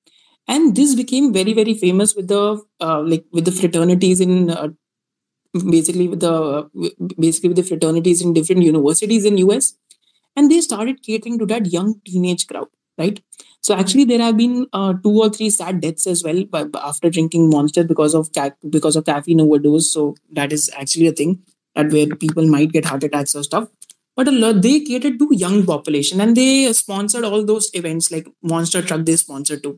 and 0.47 0.75
this 0.75 0.95
became 0.95 1.33
very 1.33 1.53
very 1.53 1.73
famous 1.73 2.15
with 2.15 2.27
the 2.27 2.61
uh, 2.81 3.01
like 3.01 3.25
with 3.31 3.45
the 3.45 3.51
fraternities 3.51 4.21
in 4.21 4.49
uh, 4.49 4.69
basically 5.69 6.07
with 6.07 6.19
the 6.19 6.69
basically 7.17 7.49
with 7.49 7.57
the 7.57 7.63
fraternities 7.63 8.21
in 8.21 8.33
different 8.33 8.61
universities 8.61 9.25
in 9.25 9.37
us 9.37 9.73
and 10.35 10.49
they 10.51 10.61
started 10.61 11.01
catering 11.03 11.39
to 11.39 11.45
that 11.45 11.65
young 11.67 11.99
teenage 12.05 12.47
crowd 12.47 12.67
right? 12.97 13.21
So 13.61 13.75
actually 13.75 14.05
there 14.05 14.21
have 14.21 14.37
been 14.37 14.67
uh, 14.71 14.93
two 14.93 15.19
or 15.21 15.29
three 15.29 15.49
sad 15.49 15.81
deaths 15.81 16.07
as 16.07 16.23
well 16.23 16.45
after 16.81 17.09
drinking 17.09 17.49
monster 17.49 17.83
because 17.83 18.13
of 18.15 18.31
ca- 18.31 18.51
because 18.69 18.95
of 18.95 19.03
caffeine 19.05 19.41
overdose. 19.41 19.91
So 19.91 20.15
that 20.31 20.53
is 20.53 20.71
actually 20.77 21.07
a 21.07 21.11
thing 21.11 21.41
that 21.75 21.91
where 21.91 22.07
people 22.07 22.47
might 22.47 22.71
get 22.71 22.85
heart 22.85 23.03
attacks 23.03 23.35
or 23.35 23.43
stuff. 23.43 23.67
But 24.15 24.29
a 24.29 24.31
lot, 24.31 24.61
they 24.61 24.79
catered 24.79 25.19
to 25.19 25.27
young 25.31 25.65
population 25.65 26.21
and 26.21 26.37
they 26.37 26.71
sponsored 26.71 27.25
all 27.25 27.43
those 27.45 27.69
events 27.73 28.11
like 28.11 28.27
monster 28.41 28.81
truck 28.81 29.05
they 29.05 29.17
sponsored 29.17 29.61
too. 29.63 29.77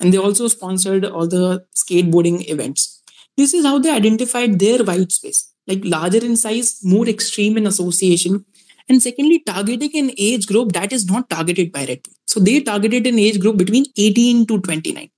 And 0.00 0.12
they 0.12 0.18
also 0.18 0.46
sponsored 0.48 1.04
all 1.04 1.26
the 1.26 1.64
skateboarding 1.74 2.48
events. 2.48 3.02
This 3.36 3.54
is 3.54 3.64
how 3.64 3.78
they 3.78 3.90
identified 3.90 4.58
their 4.58 4.84
white 4.84 5.10
space, 5.12 5.52
like 5.66 5.80
larger 5.84 6.24
in 6.24 6.36
size, 6.36 6.80
more 6.84 7.08
extreme 7.08 7.56
in 7.56 7.66
association, 7.66 8.44
and 8.88 9.02
secondly, 9.02 9.40
targeting 9.40 9.90
an 9.94 10.10
age 10.16 10.46
group 10.46 10.72
that 10.72 10.92
is 10.92 11.06
not 11.06 11.28
targeted 11.28 11.72
by 11.72 11.84
Red 11.84 12.02
Bull. 12.02 12.14
So 12.26 12.40
they 12.40 12.60
targeted 12.60 13.06
an 13.06 13.18
age 13.18 13.40
group 13.40 13.56
between 13.56 13.86
18 13.96 14.46
to 14.46 14.60
29. 14.60 15.10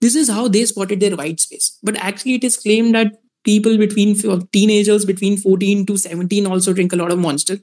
This 0.00 0.14
is 0.14 0.28
how 0.28 0.48
they 0.48 0.64
spotted 0.64 1.00
their 1.00 1.16
white 1.16 1.40
space. 1.40 1.78
But 1.82 1.96
actually, 1.96 2.34
it 2.34 2.44
is 2.44 2.56
claimed 2.56 2.94
that 2.94 3.12
people 3.46 3.78
between 3.78 4.16
teenagers 4.52 5.04
between 5.04 5.36
14 5.36 5.86
to 5.86 5.96
17 5.96 6.46
also 6.46 6.72
drink 6.72 6.92
a 6.92 6.96
lot 7.02 7.12
of 7.12 7.18
monster 7.18 7.56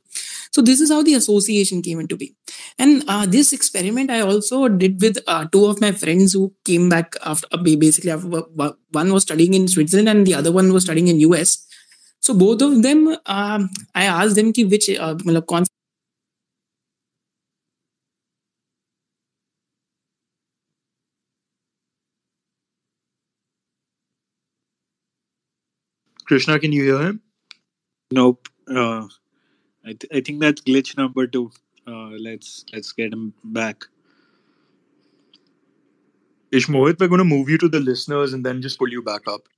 so 0.51 0.62
this 0.62 0.79
is 0.86 0.91
how 0.96 1.03
the 1.03 1.15
association 1.20 1.82
came 1.82 2.00
into 2.00 2.15
being 2.15 2.34
and 2.79 3.03
uh, 3.08 3.25
this 3.25 3.51
experiment 3.58 4.10
i 4.10 4.22
also 4.22 4.70
did 4.70 5.01
with 5.01 5.20
uh, 5.27 5.43
two 5.51 5.65
of 5.65 5.82
my 5.82 5.91
friends 5.91 6.34
who 6.34 6.46
came 6.63 6.88
back 6.88 7.17
after 7.25 7.48
uh, 7.51 7.58
basically 7.58 8.12
after, 8.12 8.43
one 9.01 9.13
was 9.13 9.24
studying 9.24 9.53
in 9.53 9.67
switzerland 9.67 10.10
and 10.10 10.25
the 10.25 10.34
other 10.34 10.51
one 10.51 10.72
was 10.72 10.84
studying 10.84 11.10
in 11.10 11.20
us 11.20 11.67
so 12.25 12.34
both 12.34 12.62
of 12.62 12.82
them 12.84 13.01
um, 13.38 13.70
i 13.96 14.06
asked 14.06 14.36
them 14.36 14.51
ki 14.53 14.65
which 14.65 14.89
uh, 15.08 15.15
Krishna, 26.25 26.60
can 26.60 26.72
you 26.72 26.84
hear 26.84 27.01
him? 27.01 27.22
Nope. 28.12 28.48
Uh, 28.68 29.08
I, 29.86 29.94
th- 29.94 30.08
I 30.13 30.22
think 30.22 30.42
that's 30.42 30.62
glitch 30.62 30.98
number 30.98 31.27
two. 31.27 31.51
Uh, 31.88 32.12
let's 32.27 32.65
let's 32.74 32.92
get 32.94 33.13
him 33.13 33.34
back. 33.44 33.86
Ish 36.53 36.68
Mohit, 36.68 37.00
we're 37.01 37.10
going 37.10 37.18
to 37.20 37.25
move 37.25 37.50
you 37.50 37.58
to 37.58 37.68
the 37.68 37.82
listeners 37.82 38.32
and 38.34 38.46
then 38.46 38.62
just 38.62 38.80
pull 38.80 38.88
you 38.89 39.01
back 39.01 39.27
up. 39.27 39.50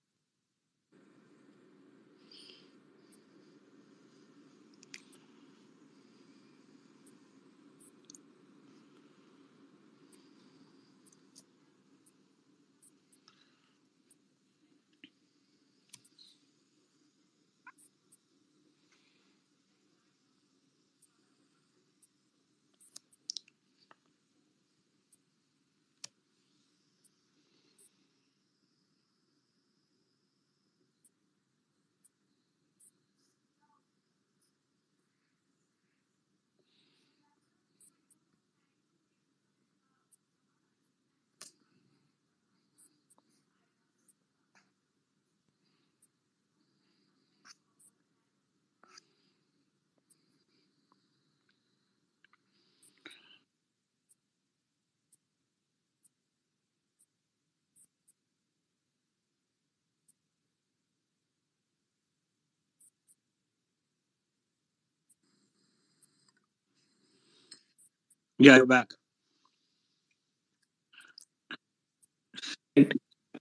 Yeah, 68.37 68.57
you're 68.57 68.65
back. 68.65 68.89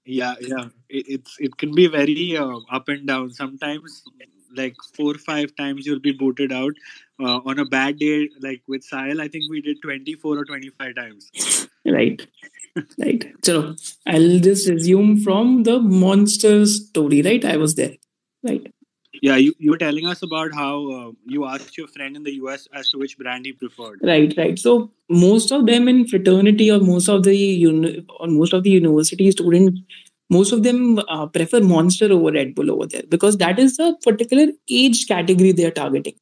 Yeah, 0.05 0.35
yeah. 0.41 0.65
It, 0.91 1.05
it's 1.09 1.37
it 1.39 1.57
can 1.57 1.75
be 1.75 1.87
very 1.87 2.37
uh, 2.37 2.59
up 2.71 2.89
and 2.89 3.07
down. 3.07 3.31
Sometimes, 3.31 4.03
like 4.55 4.75
four 4.95 5.13
or 5.13 5.19
five 5.19 5.55
times, 5.57 5.87
you'll 5.87 6.01
be 6.01 6.13
booted 6.13 6.53
out. 6.53 6.73
Uh, 7.21 7.39
on 7.47 7.59
a 7.59 7.65
bad 7.65 7.99
day, 7.99 8.29
like 8.41 8.63
with 8.69 8.87
Sahil, 8.87 9.21
I 9.21 9.29
think 9.29 9.51
we 9.51 9.63
did 9.63 9.81
twenty 9.83 10.15
four 10.15 10.37
or 10.39 10.45
twenty 10.45 10.71
five 10.71 10.95
times. 10.97 11.31
Right, 11.87 12.27
right. 12.99 13.25
So 13.45 13.77
I'll 14.07 14.41
just 14.41 14.69
resume 14.69 15.19
from 15.19 15.63
the 15.65 15.81
monster 15.81 16.67
story. 16.67 17.23
Right, 17.23 17.45
I 17.45 17.57
was 17.57 17.77
there. 17.77 17.97
Right 18.43 18.74
yeah 19.23 19.37
you, 19.37 19.55
you 19.59 19.71
were 19.71 19.79
telling 19.79 20.07
us 20.07 20.23
about 20.23 20.55
how 20.55 20.91
uh, 20.91 21.11
you 21.27 21.45
asked 21.45 21.77
your 21.77 21.87
friend 21.89 22.17
in 22.17 22.23
the 22.23 22.33
us 22.33 22.69
as 22.73 22.89
to 22.91 22.99
which 22.99 23.17
brand 23.19 23.47
he 23.47 23.53
preferred. 23.53 24.01
Right 24.03 24.35
right. 24.37 24.59
So 24.59 24.91
most 25.09 25.53
of 25.53 25.67
them 25.67 25.89
in 25.89 26.07
fraternity 26.07 26.71
or 26.71 26.81
most 26.81 27.09
of 27.09 27.23
the 27.25 27.37
uni- 27.37 28.07
or 28.19 28.27
most 28.29 28.53
of 28.53 28.63
the 28.63 28.71
university 28.71 29.31
students 29.31 29.81
most 30.31 30.53
of 30.53 30.63
them 30.63 30.99
uh, 31.09 31.27
prefer 31.27 31.61
monster 31.61 32.11
over 32.13 32.33
red 32.33 32.55
bull 32.55 32.71
over 32.71 32.87
there 32.87 33.03
because 33.09 33.37
that 33.39 33.59
is 33.59 33.77
the 33.77 33.95
particular 34.03 34.47
age 34.71 35.07
category 35.07 35.53
they 35.53 35.67
are 35.67 35.71
targeting. 35.71 36.15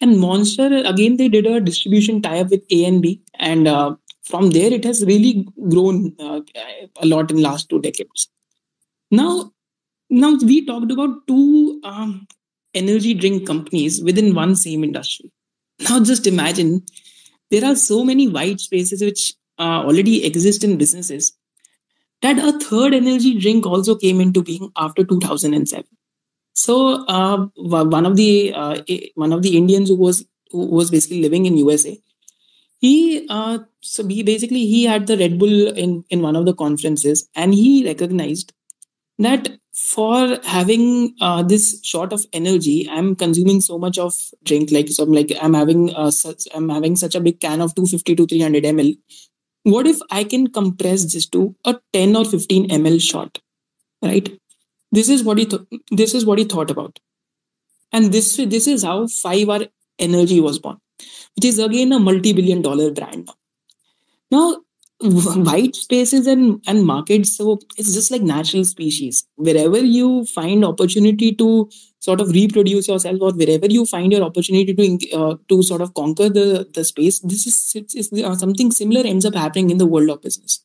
And 0.00 0.18
monster 0.18 0.82
again 0.84 1.16
they 1.16 1.28
did 1.28 1.46
a 1.46 1.60
distribution 1.60 2.22
tie 2.22 2.40
up 2.40 2.50
with 2.50 2.64
a 2.70 2.84
and 2.84 3.02
b 3.02 3.22
and 3.38 3.68
uh, 3.68 3.96
from 4.22 4.50
there 4.50 4.72
it 4.72 4.84
has 4.84 5.04
really 5.04 5.46
grown 5.68 6.14
uh, 6.20 6.40
a 6.96 7.06
lot 7.06 7.30
in 7.30 7.42
last 7.42 7.68
two 7.68 7.80
decades. 7.80 8.28
Now 9.10 9.52
now 10.10 10.36
we 10.42 10.66
talked 10.66 10.90
about 10.90 11.26
two 11.26 11.80
um, 11.84 12.26
energy 12.74 13.14
drink 13.14 13.46
companies 13.46 14.02
within 14.02 14.34
one 14.34 14.56
same 14.56 14.84
industry. 14.84 15.32
Now 15.88 16.02
just 16.02 16.26
imagine 16.26 16.84
there 17.50 17.64
are 17.64 17.76
so 17.76 18.04
many 18.04 18.28
white 18.28 18.60
spaces 18.60 19.00
which 19.00 19.34
uh, 19.58 19.82
already 19.84 20.24
exist 20.24 20.64
in 20.64 20.76
businesses 20.76 21.32
that 22.22 22.38
a 22.38 22.58
third 22.58 22.92
energy 22.92 23.38
drink 23.38 23.66
also 23.66 23.94
came 23.94 24.20
into 24.20 24.42
being 24.42 24.70
after 24.76 25.04
2007. 25.04 25.84
So 26.52 27.06
uh, 27.06 27.46
one 27.56 28.04
of 28.04 28.16
the 28.16 28.52
uh, 28.54 28.82
one 29.14 29.32
of 29.32 29.42
the 29.42 29.56
Indians 29.56 29.88
who 29.88 29.96
was 29.96 30.24
who 30.50 30.66
was 30.66 30.90
basically 30.90 31.22
living 31.22 31.46
in 31.46 31.56
USA, 31.56 31.98
he 32.78 33.26
uh, 33.30 33.60
so 33.80 34.06
he 34.06 34.22
basically 34.22 34.66
he 34.66 34.84
had 34.84 35.06
the 35.06 35.16
Red 35.16 35.38
Bull 35.38 35.68
in 35.68 36.04
in 36.10 36.20
one 36.20 36.36
of 36.36 36.44
the 36.44 36.54
conferences 36.54 37.28
and 37.34 37.54
he 37.54 37.86
recognized 37.86 38.52
that 39.18 39.59
for 39.80 40.38
having 40.44 41.14
uh, 41.20 41.42
this 41.42 41.80
short 41.82 42.12
of 42.12 42.24
energy 42.32 42.88
i'm 42.90 43.14
consuming 43.16 43.60
so 43.60 43.78
much 43.78 43.98
of 43.98 44.14
drink 44.44 44.70
like 44.70 44.88
so 44.88 45.04
I'm 45.04 45.12
like 45.12 45.32
i'm 45.42 45.54
having 45.54 45.94
uh, 45.94 46.10
such 46.10 46.48
i'm 46.54 46.68
having 46.68 46.96
such 46.96 47.14
a 47.14 47.20
big 47.20 47.40
can 47.40 47.60
of 47.60 47.74
250 47.74 48.16
to 48.16 48.26
300 48.26 48.64
ml 48.64 48.96
what 49.64 49.86
if 49.86 49.98
i 50.10 50.24
can 50.24 50.46
compress 50.48 51.12
this 51.12 51.26
to 51.36 51.54
a 51.64 51.78
10 51.92 52.16
or 52.16 52.24
15 52.24 52.68
ml 52.70 53.00
shot 53.00 53.38
right? 54.02 54.28
This 54.92 55.08
is 55.08 55.24
what 55.24 55.38
he 55.38 55.46
th- 55.46 55.62
this 55.90 56.14
is 56.14 56.26
what 56.26 56.38
he 56.38 56.44
thought 56.44 56.70
about. 56.70 56.98
And 57.92 58.12
this 58.12 58.36
this 58.36 58.66
is 58.68 58.84
how 58.84 59.06
5 59.06 59.48
hour 59.48 59.66
energy 59.98 60.40
was 60.40 60.58
born 60.58 60.78
which 61.36 61.46
is 61.46 61.58
again 61.58 61.92
a 61.92 62.00
multi-billion 62.00 62.62
dollar 62.62 62.90
brand 62.92 63.26
now. 63.26 63.34
Now 64.30 64.62
white 65.02 65.74
spaces 65.74 66.26
and 66.26 66.62
and 66.66 66.84
markets 66.84 67.36
so 67.36 67.58
it's 67.78 67.94
just 67.94 68.10
like 68.10 68.20
natural 68.20 68.64
species. 68.64 69.26
Wherever 69.36 69.78
you 69.78 70.26
find 70.26 70.62
opportunity 70.62 71.32
to 71.36 71.70
sort 72.00 72.20
of 72.20 72.30
reproduce 72.30 72.86
yourself 72.88 73.16
or 73.20 73.32
wherever 73.32 73.66
you 73.66 73.86
find 73.86 74.12
your 74.12 74.22
opportunity 74.22 74.74
to 74.74 75.16
uh, 75.18 75.36
to 75.48 75.62
sort 75.62 75.80
of 75.80 75.94
conquer 75.94 76.28
the 76.28 76.68
the 76.74 76.84
space 76.84 77.20
this 77.20 77.46
is 77.46 77.72
it's, 77.74 77.94
it's, 77.94 78.12
uh, 78.12 78.34
something 78.34 78.70
similar 78.70 79.06
ends 79.06 79.24
up 79.24 79.34
happening 79.34 79.70
in 79.70 79.78
the 79.78 79.86
world 79.86 80.10
of 80.10 80.20
business. 80.20 80.62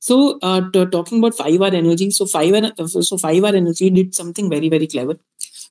So 0.00 0.38
uh, 0.42 0.60
t- 0.70 0.86
talking 0.86 1.18
about 1.18 1.34
5 1.34 1.60
hour 1.62 1.74
energy 1.74 2.10
so 2.10 2.26
5 2.26 2.54
hour 2.54 2.72
uh, 2.78 2.86
so 2.86 3.16
5 3.16 3.42
hour 3.42 3.56
energy 3.56 3.88
did 3.88 4.14
something 4.14 4.50
very 4.50 4.68
very 4.68 4.86
clever. 4.86 5.18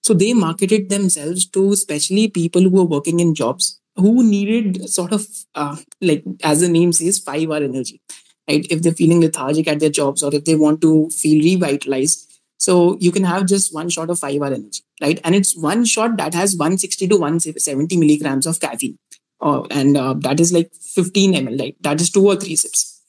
So 0.01 0.15
they 0.15 0.34
marketed 0.34 0.89
themselves 0.89 1.46
to 1.50 1.72
especially 1.74 2.30
people 2.30 2.63
who 2.63 2.82
are 2.82 2.92
working 2.98 3.20
in 3.20 3.36
jobs 3.36 3.80
who 3.95 4.23
needed 4.23 4.89
sort 4.89 5.11
of 5.13 5.25
uh, 5.55 5.77
like 6.01 6.23
as 6.43 6.61
the 6.61 6.69
name 6.69 6.91
says 6.91 7.19
five 7.19 7.49
hour 7.49 7.57
energy 7.57 8.01
right? 8.47 8.65
If 8.69 8.81
they're 8.81 8.93
feeling 8.93 9.21
lethargic 9.21 9.67
at 9.67 9.79
their 9.79 9.89
jobs 9.89 10.23
or 10.23 10.33
if 10.33 10.45
they 10.45 10.55
want 10.55 10.81
to 10.81 11.09
feel 11.09 11.43
revitalized. 11.43 12.31
So 12.57 12.97
you 12.99 13.11
can 13.11 13.23
have 13.23 13.45
just 13.45 13.73
one 13.73 13.89
shot 13.89 14.09
of 14.09 14.19
five 14.19 14.41
hour 14.41 14.47
energy 14.47 14.83
right? 15.01 15.19
And 15.23 15.35
it's 15.35 15.55
one 15.55 15.85
shot 15.85 16.17
that 16.17 16.33
has 16.33 16.55
160 16.55 17.07
to 17.07 17.15
170 17.15 17.97
milligrams 17.97 18.45
of 18.45 18.59
caffeine 18.59 18.97
uh, 19.41 19.63
and 19.71 19.97
uh, 19.97 20.13
that 20.19 20.39
is 20.39 20.53
like 20.53 20.71
15 20.73 21.33
ml 21.33 21.59
right? 21.59 21.75
That 21.81 22.01
is 22.01 22.09
two 22.09 22.25
or 22.25 22.35
three 22.35 22.55
sips. 22.55 23.01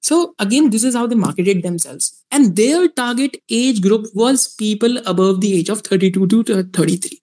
So 0.00 0.34
again 0.38 0.70
this 0.70 0.84
is 0.84 0.94
how 0.94 1.06
they 1.06 1.14
marketed 1.16 1.62
themselves. 1.62 2.24
And 2.30 2.56
their 2.56 2.88
target 2.88 3.38
age 3.50 3.80
group 3.82 4.06
was 4.14 4.54
people 4.54 4.98
above 4.98 5.40
the 5.40 5.58
age 5.58 5.68
of 5.68 5.80
32 5.80 6.26
to 6.26 6.62
33 6.64 7.22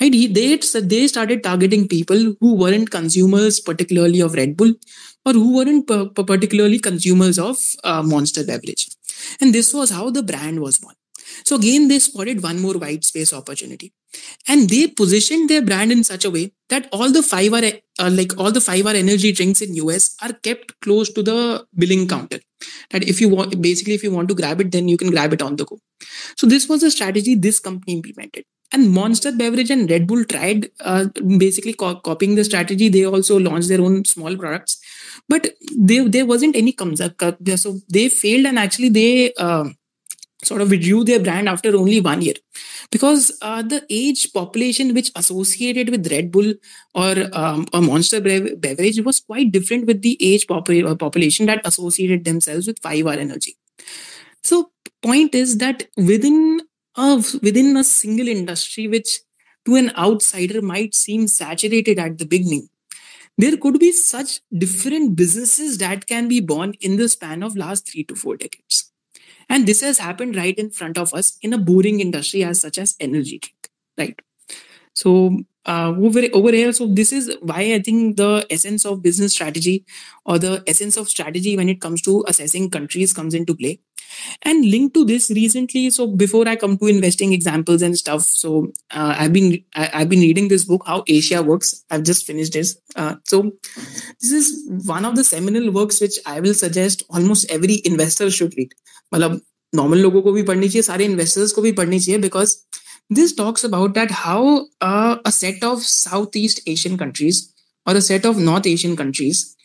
right 0.00 0.12
they 0.38 0.58
they 0.92 1.06
started 1.06 1.42
targeting 1.42 1.86
people 1.88 2.34
who 2.40 2.54
weren't 2.54 2.90
consumers 2.90 3.60
particularly 3.60 4.20
of 4.20 4.34
red 4.34 4.56
bull 4.56 4.72
or 5.24 5.32
who 5.32 5.56
weren't 5.56 5.86
particularly 6.14 6.78
consumers 6.78 7.38
of 7.38 7.56
uh, 7.82 8.02
monster 8.02 8.44
beverage. 8.44 8.88
And 9.40 9.54
this 9.54 9.72
was 9.72 9.90
how 9.90 10.10
the 10.10 10.22
brand 10.22 10.60
was 10.60 10.78
born. 10.78 10.94
So 11.44 11.56
again 11.56 11.88
they 11.88 11.98
spotted 11.98 12.42
one 12.42 12.60
more 12.60 12.74
white 12.74 13.04
space 13.04 13.32
opportunity. 13.32 13.92
And 14.46 14.68
they 14.68 14.86
positioned 14.86 15.50
their 15.50 15.62
brand 15.62 15.90
in 15.90 16.04
such 16.04 16.24
a 16.24 16.30
way 16.30 16.52
that 16.68 16.88
all 16.92 17.10
the 17.10 17.22
five 17.22 17.52
are 17.52 17.64
uh, 17.98 18.10
like 18.10 18.38
all 18.38 18.52
the 18.52 18.60
five 18.60 18.86
are 18.86 18.94
energy 18.94 19.32
drinks 19.32 19.60
in 19.60 19.74
us 19.74 20.16
are 20.22 20.32
kept 20.32 20.78
close 20.80 21.12
to 21.12 21.22
the 21.22 21.66
billing 21.76 22.06
counter. 22.06 22.38
That 22.90 23.08
if 23.08 23.20
you 23.20 23.28
want 23.28 23.60
basically 23.60 23.94
if 23.94 24.04
you 24.04 24.12
want 24.12 24.28
to 24.28 24.34
grab 24.34 24.60
it 24.60 24.72
then 24.72 24.88
you 24.88 24.96
can 24.96 25.10
grab 25.10 25.32
it 25.32 25.42
on 25.42 25.56
the 25.56 25.64
go. 25.64 25.78
So 26.36 26.46
this 26.46 26.68
was 26.68 26.82
a 26.82 26.90
strategy 26.90 27.34
this 27.34 27.58
company 27.58 27.94
implemented 27.94 28.44
and 28.74 28.90
monster 28.90 29.32
beverage 29.32 29.70
and 29.70 29.90
red 29.90 30.06
bull 30.06 30.24
tried 30.24 30.70
uh, 30.80 31.06
basically 31.38 31.72
co- 31.72 31.96
copying 31.96 32.34
the 32.34 32.44
strategy. 32.44 32.88
They 32.88 33.04
also 33.06 33.38
launched 33.38 33.68
their 33.68 33.80
own 33.80 34.04
small 34.04 34.36
products. 34.36 34.80
But 35.28 35.52
they, 35.78 36.06
there 36.06 36.26
wasn't 36.26 36.56
any 36.56 36.72
comes 36.72 37.00
so 37.56 37.80
they 37.88 38.08
failed 38.08 38.46
and 38.46 38.58
actually 38.58 38.90
they 38.90 39.32
uh, 39.34 39.64
sort 40.42 40.60
of 40.60 40.70
withdrew 40.70 41.04
their 41.04 41.20
brand 41.20 41.48
after 41.48 41.74
only 41.76 42.00
one 42.00 42.22
year. 42.22 42.34
Because 42.90 43.36
uh, 43.42 43.62
the 43.62 43.84
age 43.90 44.32
population 44.32 44.94
which 44.94 45.10
associated 45.16 45.90
with 45.90 46.10
red 46.10 46.30
bull 46.30 46.54
or 46.94 47.14
um, 47.32 47.66
a 47.72 47.80
monster 47.80 48.20
beverage 48.20 49.00
was 49.02 49.20
quite 49.20 49.52
different 49.52 49.86
with 49.86 50.02
the 50.02 50.18
age 50.20 50.46
pop- 50.46 50.68
uh, 50.68 50.94
population 50.96 51.46
that 51.46 51.62
associated 51.66 52.24
themselves 52.24 52.66
with 52.66 52.78
5 52.82 53.06
hour 53.06 53.14
energy. 53.14 53.56
So 54.42 54.70
point 55.02 55.34
is 55.34 55.58
that 55.58 55.88
within 55.96 56.60
of 56.96 57.34
within 57.42 57.76
a 57.76 57.84
single 57.84 58.28
industry 58.28 58.88
which 58.88 59.20
to 59.64 59.74
an 59.76 59.90
outsider 59.96 60.60
might 60.62 60.94
seem 60.94 61.26
saturated 61.26 61.98
at 61.98 62.18
the 62.18 62.26
beginning. 62.26 62.68
There 63.36 63.56
could 63.56 63.80
be 63.80 63.90
such 63.92 64.40
different 64.56 65.16
businesses 65.16 65.78
that 65.78 66.06
can 66.06 66.28
be 66.28 66.40
born 66.40 66.74
in 66.80 66.96
the 66.96 67.08
span 67.08 67.42
of 67.42 67.56
last 67.56 67.90
3 67.90 68.04
to 68.04 68.14
4 68.14 68.36
decades. 68.36 68.92
And 69.48 69.66
this 69.66 69.80
has 69.80 69.98
happened 69.98 70.36
right 70.36 70.56
in 70.56 70.70
front 70.70 70.96
of 70.98 71.12
us 71.12 71.36
in 71.42 71.52
a 71.52 71.58
boring 71.58 72.00
industry 72.00 72.44
as 72.44 72.60
such 72.60 72.78
as 72.78 72.96
energy 73.00 73.38
drink 73.38 73.64
right? 73.98 74.20
So 74.94 75.38
uh, 75.65 75.89
over, 75.89 76.21
over 76.33 76.51
here 76.51 76.71
so 76.71 76.87
this 76.87 77.11
is 77.11 77.37
why 77.41 77.73
i 77.73 77.79
think 77.79 78.17
the 78.17 78.45
essence 78.49 78.85
of 78.85 79.01
business 79.01 79.33
strategy 79.33 79.85
or 80.25 80.39
the 80.39 80.63
essence 80.67 80.97
of 80.97 81.09
strategy 81.09 81.55
when 81.57 81.69
it 81.69 81.81
comes 81.81 82.01
to 82.01 82.23
assessing 82.27 82.69
countries 82.69 83.13
comes 83.13 83.33
into 83.33 83.55
play 83.55 83.79
and 84.41 84.65
linked 84.65 84.93
to 84.93 85.05
this 85.05 85.29
recently 85.29 85.89
so 85.89 86.07
before 86.07 86.47
i 86.47 86.55
come 86.55 86.77
to 86.77 86.87
investing 86.87 87.33
examples 87.33 87.81
and 87.81 87.97
stuff 87.97 88.21
so 88.21 88.71
uh, 88.91 89.15
i've 89.17 89.33
been 89.33 89.63
I, 89.75 89.85
have 89.85 90.09
been 90.09 90.21
reading 90.21 90.47
this 90.47 90.65
book 90.65 90.83
how 90.85 91.03
asia 91.07 91.43
works 91.43 91.83
i've 91.91 92.03
just 92.03 92.25
finished 92.25 92.53
this 92.53 92.77
uh, 92.95 93.15
so 93.25 93.51
this 94.21 94.31
is 94.31 94.69
one 94.85 95.05
of 95.05 95.15
the 95.15 95.23
seminal 95.23 95.71
works 95.71 96.01
which 96.01 96.17
i 96.25 96.39
will 96.39 96.53
suggest 96.53 97.03
almost 97.09 97.51
every 97.51 97.81
investor 97.85 98.31
should 98.31 98.57
read 98.57 98.73
मतलब 99.13 99.41
normal 99.75 99.97
लोगों 99.97 100.21
को 100.21 100.31
भी 100.31 100.43
पढ़नी 100.43 100.69
चाहिए 100.69 100.81
सारे 100.81 101.07
investors 101.07 101.51
को 101.51 101.61
भी 101.61 101.71
पढ़नी 101.71 101.99
चाहिए 101.99 102.21
because 102.21 102.53
this 103.10 103.34
talks 103.34 103.64
about 103.64 103.94
that 103.94 104.10
how 104.10 104.66
uh, 104.80 105.18
a 105.24 105.32
set 105.32 105.62
of 105.62 105.82
Southeast 105.82 106.60
Asian 106.66 106.96
countries 106.96 107.52
or 107.86 107.94
a 107.94 108.00
set 108.00 108.24
of 108.24 108.38
North 108.38 108.66
Asian 108.66 108.96
countries 108.96 109.56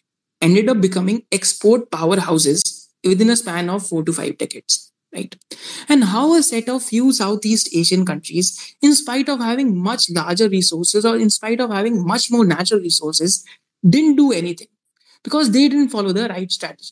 ended 0.42 0.70
up 0.70 0.82
becoming 0.82 1.24
export 1.32 1.90
powerhouses 1.90 2.88
within 3.04 3.30
a 3.30 3.36
span 3.36 3.70
of 3.70 3.86
four 3.86 4.04
to 4.04 4.14
five 4.14 4.38
decades 4.38 4.90
right? 5.14 5.36
And 5.88 6.04
how 6.04 6.34
a 6.36 6.44
set 6.44 6.70
of 6.70 6.84
few 6.84 7.12
southeast 7.12 7.70
asian 7.76 8.06
countries 8.06 8.76
in 8.82 8.94
spite 8.96 9.30
of 9.30 9.40
having 9.40 9.78
much 9.78 10.10
larger 10.10 10.50
resources 10.50 11.06
or 11.06 11.18
in 11.18 11.30
spite 11.30 11.60
of 11.60 11.72
having 11.72 12.06
much 12.06 12.32
more 12.32 12.46
natural 12.46 12.80
resources 12.80 13.44
didn't 13.88 14.16
do 14.16 14.32
anything 14.32 14.68
because 15.24 15.52
they 15.52 15.68
didn't 15.68 15.90
follow 15.90 16.12
the 16.12 16.28
right 16.30 16.52
strategy. 16.52 16.92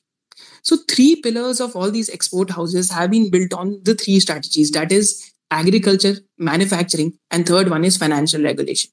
So 0.62 0.78
three 0.90 1.22
pillars 1.22 1.62
of 1.62 1.76
all 1.76 1.92
these 1.92 2.10
export 2.10 2.52
houses 2.52 2.92
have 2.92 3.12
been 3.12 3.30
built 3.30 3.54
on 3.54 3.80
the 3.84 3.96
three 3.96 4.20
strategies. 4.20 4.72
That 4.72 4.92
is 4.92 5.34
agriculture, 5.52 6.16
manufacturing, 6.38 7.18
and 7.32 7.46
third 7.46 7.70
one 7.70 7.86
is 7.86 7.98
financial 7.98 8.42
regulation. 8.44 8.92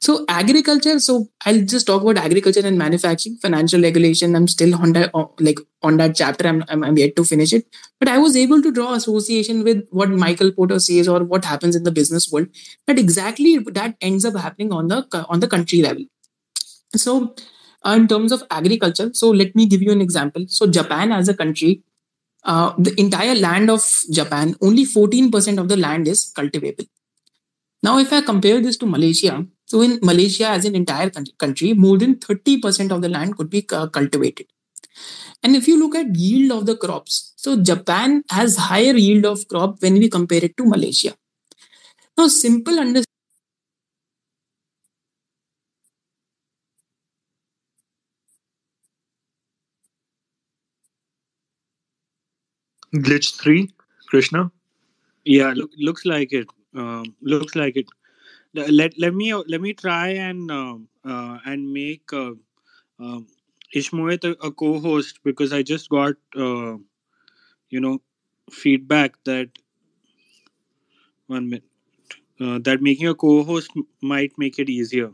So 0.00 0.24
agriculture. 0.28 0.98
So 1.00 1.28
I'll 1.44 1.62
just 1.62 1.86
talk 1.86 2.02
about 2.02 2.18
agriculture 2.18 2.64
and 2.64 2.78
manufacturing, 2.78 3.36
financial 3.36 3.82
regulation. 3.82 4.36
I'm 4.36 4.46
still 4.48 4.74
on 4.76 4.92
that, 4.92 5.10
like 5.40 5.58
on 5.82 5.96
that 5.96 6.14
chapter. 6.14 6.46
I'm, 6.46 6.64
I'm, 6.68 6.84
I'm 6.84 6.96
yet 6.96 7.16
to 7.16 7.24
finish 7.24 7.52
it, 7.52 7.66
but 7.98 8.08
I 8.08 8.18
was 8.18 8.36
able 8.36 8.62
to 8.62 8.70
draw 8.72 8.94
association 8.94 9.64
with 9.64 9.84
what 9.90 10.10
Michael 10.10 10.52
Porter 10.52 10.78
says 10.78 11.08
or 11.08 11.24
what 11.24 11.44
happens 11.44 11.74
in 11.74 11.82
the 11.82 11.90
business 11.90 12.30
world. 12.30 12.48
That 12.86 12.98
exactly 12.98 13.58
that 13.58 13.96
ends 14.00 14.24
up 14.24 14.36
happening 14.36 14.72
on 14.72 14.88
the 14.88 15.26
on 15.28 15.40
the 15.40 15.48
country 15.48 15.82
level. 15.82 16.04
So 16.94 17.34
uh, 17.84 17.96
in 17.96 18.08
terms 18.08 18.32
of 18.32 18.44
agriculture, 18.50 19.10
so 19.12 19.30
let 19.30 19.54
me 19.56 19.66
give 19.66 19.82
you 19.82 19.90
an 19.90 20.00
example. 20.00 20.44
So 20.48 20.66
Japan 20.66 21.12
as 21.12 21.28
a 21.28 21.34
country 21.34 21.82
uh, 22.46 22.72
the 22.78 22.98
entire 22.98 23.34
land 23.34 23.68
of 23.68 23.82
Japan, 24.10 24.54
only 24.62 24.84
14% 24.84 25.58
of 25.58 25.68
the 25.68 25.76
land 25.76 26.08
is 26.08 26.32
cultivable. 26.34 26.84
Now, 27.82 27.98
if 27.98 28.12
I 28.12 28.20
compare 28.22 28.60
this 28.60 28.76
to 28.78 28.86
Malaysia, 28.86 29.44
so 29.66 29.82
in 29.82 29.98
Malaysia, 30.02 30.48
as 30.48 30.64
an 30.64 30.74
entire 30.74 31.10
country, 31.10 31.74
more 31.74 31.98
than 31.98 32.16
30% 32.16 32.92
of 32.92 33.02
the 33.02 33.08
land 33.08 33.36
could 33.36 33.50
be 33.50 33.62
cultivated. 33.62 34.46
And 35.42 35.54
if 35.54 35.68
you 35.68 35.78
look 35.78 35.94
at 35.94 36.14
yield 36.14 36.52
of 36.52 36.66
the 36.66 36.76
crops, 36.76 37.32
so 37.36 37.60
Japan 37.60 38.22
has 38.30 38.56
higher 38.56 38.96
yield 38.96 39.24
of 39.24 39.46
crop 39.48 39.82
when 39.82 39.94
we 39.94 40.08
compare 40.08 40.44
it 40.44 40.56
to 40.56 40.64
Malaysia. 40.64 41.14
Now, 42.16 42.28
simple 42.28 42.78
understanding 42.78 43.15
Glitch 52.96 53.36
three, 53.40 53.70
Krishna. 54.08 54.50
Yeah, 55.24 55.52
look, 55.56 55.70
looks 55.78 56.04
like 56.06 56.32
it. 56.32 56.48
Uh, 56.76 57.04
looks 57.22 57.54
like 57.56 57.76
it. 57.76 57.86
Let 58.54 58.98
let 58.98 59.14
me 59.14 59.34
let 59.34 59.60
me 59.60 59.74
try 59.74 60.08
and 60.10 60.50
uh, 60.50 60.76
uh, 61.04 61.38
and 61.46 61.72
make 61.72 62.12
uh, 62.12 62.32
uh, 63.00 63.20
Ishmohit 63.74 64.24
a, 64.24 64.32
a, 64.46 64.50
co-host 64.52 65.20
because 65.24 65.52
I 65.52 65.62
just 65.62 65.90
got 65.90 66.14
uh, 66.36 66.76
you 67.70 67.80
know 67.80 68.02
feedback 68.50 69.16
that 69.24 69.50
one 71.28 71.48
minute 71.48 71.64
uh, 72.40 72.58
that 72.60 72.82
making 72.82 73.08
a 73.08 73.14
co-host 73.14 73.70
might 74.02 74.32
make 74.38 74.58
it 74.58 74.68
easier. 74.70 75.12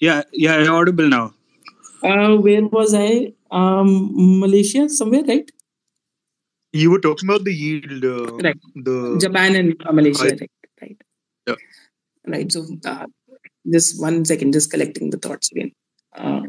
Yeah, 0.00 0.22
yeah, 0.32 0.66
audible 0.68 1.08
now. 1.08 1.34
Uh, 2.02 2.36
where 2.36 2.66
was 2.66 2.94
I? 2.94 3.32
Um, 3.50 4.40
Malaysia, 4.40 4.88
somewhere, 4.88 5.22
right? 5.24 5.50
You 6.72 6.90
were 6.90 7.00
talking 7.00 7.28
about 7.28 7.44
the 7.44 7.52
yield, 7.54 8.04
uh, 8.04 8.32
Right. 8.46 8.56
the 8.74 9.18
Japan 9.20 9.56
and 9.56 9.76
uh, 9.86 9.92
Malaysia, 9.92 10.24
I- 10.24 10.36
right? 10.40 10.50
Right. 10.82 11.02
Yeah. 11.48 11.56
Right. 12.26 12.52
So, 12.52 12.66
uh, 12.84 13.06
just 13.70 14.00
one 14.00 14.24
second, 14.24 14.52
just 14.52 14.70
collecting 14.70 15.10
the 15.10 15.18
thoughts 15.18 15.50
again. 15.52 15.72
Uh, 16.16 16.42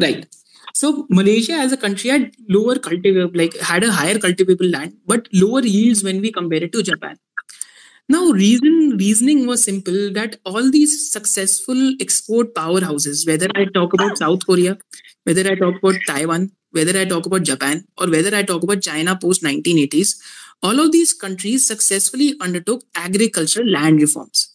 right. 0.00 0.26
So, 0.74 1.06
Malaysia 1.10 1.54
as 1.54 1.72
a 1.72 1.76
country 1.76 2.10
had 2.10 2.32
lower 2.48 2.76
cultivable, 2.78 3.30
like 3.38 3.56
had 3.60 3.84
a 3.84 3.92
higher 3.92 4.18
cultivable 4.18 4.66
land, 4.66 4.94
but 5.06 5.28
lower 5.32 5.62
yields 5.62 6.02
when 6.04 6.20
we 6.20 6.32
compare 6.32 6.62
it 6.62 6.72
to 6.72 6.82
Japan. 6.82 7.16
Now, 8.08 8.30
reason 8.30 8.96
reasoning 8.98 9.46
was 9.46 9.64
simple 9.64 10.12
that 10.12 10.36
all 10.44 10.70
these 10.70 11.10
successful 11.10 11.94
export 12.00 12.54
powerhouses, 12.54 13.26
whether 13.26 13.48
I 13.54 13.64
talk 13.64 13.94
about 13.94 14.18
South 14.18 14.46
Korea, 14.46 14.78
whether 15.24 15.50
I 15.50 15.54
talk 15.54 15.76
about 15.82 15.94
Taiwan, 16.06 16.52
whether 16.72 16.98
I 16.98 17.06
talk 17.06 17.24
about 17.26 17.44
Japan, 17.44 17.86
or 17.98 18.10
whether 18.10 18.34
I 18.36 18.42
talk 18.42 18.62
about 18.62 18.82
China 18.82 19.16
post 19.16 19.42
1980s, 19.42 20.16
all 20.62 20.80
of 20.80 20.92
these 20.92 21.14
countries 21.14 21.66
successfully 21.66 22.34
undertook 22.40 22.82
agricultural 22.94 23.70
land 23.70 24.00
reforms. 24.00 24.53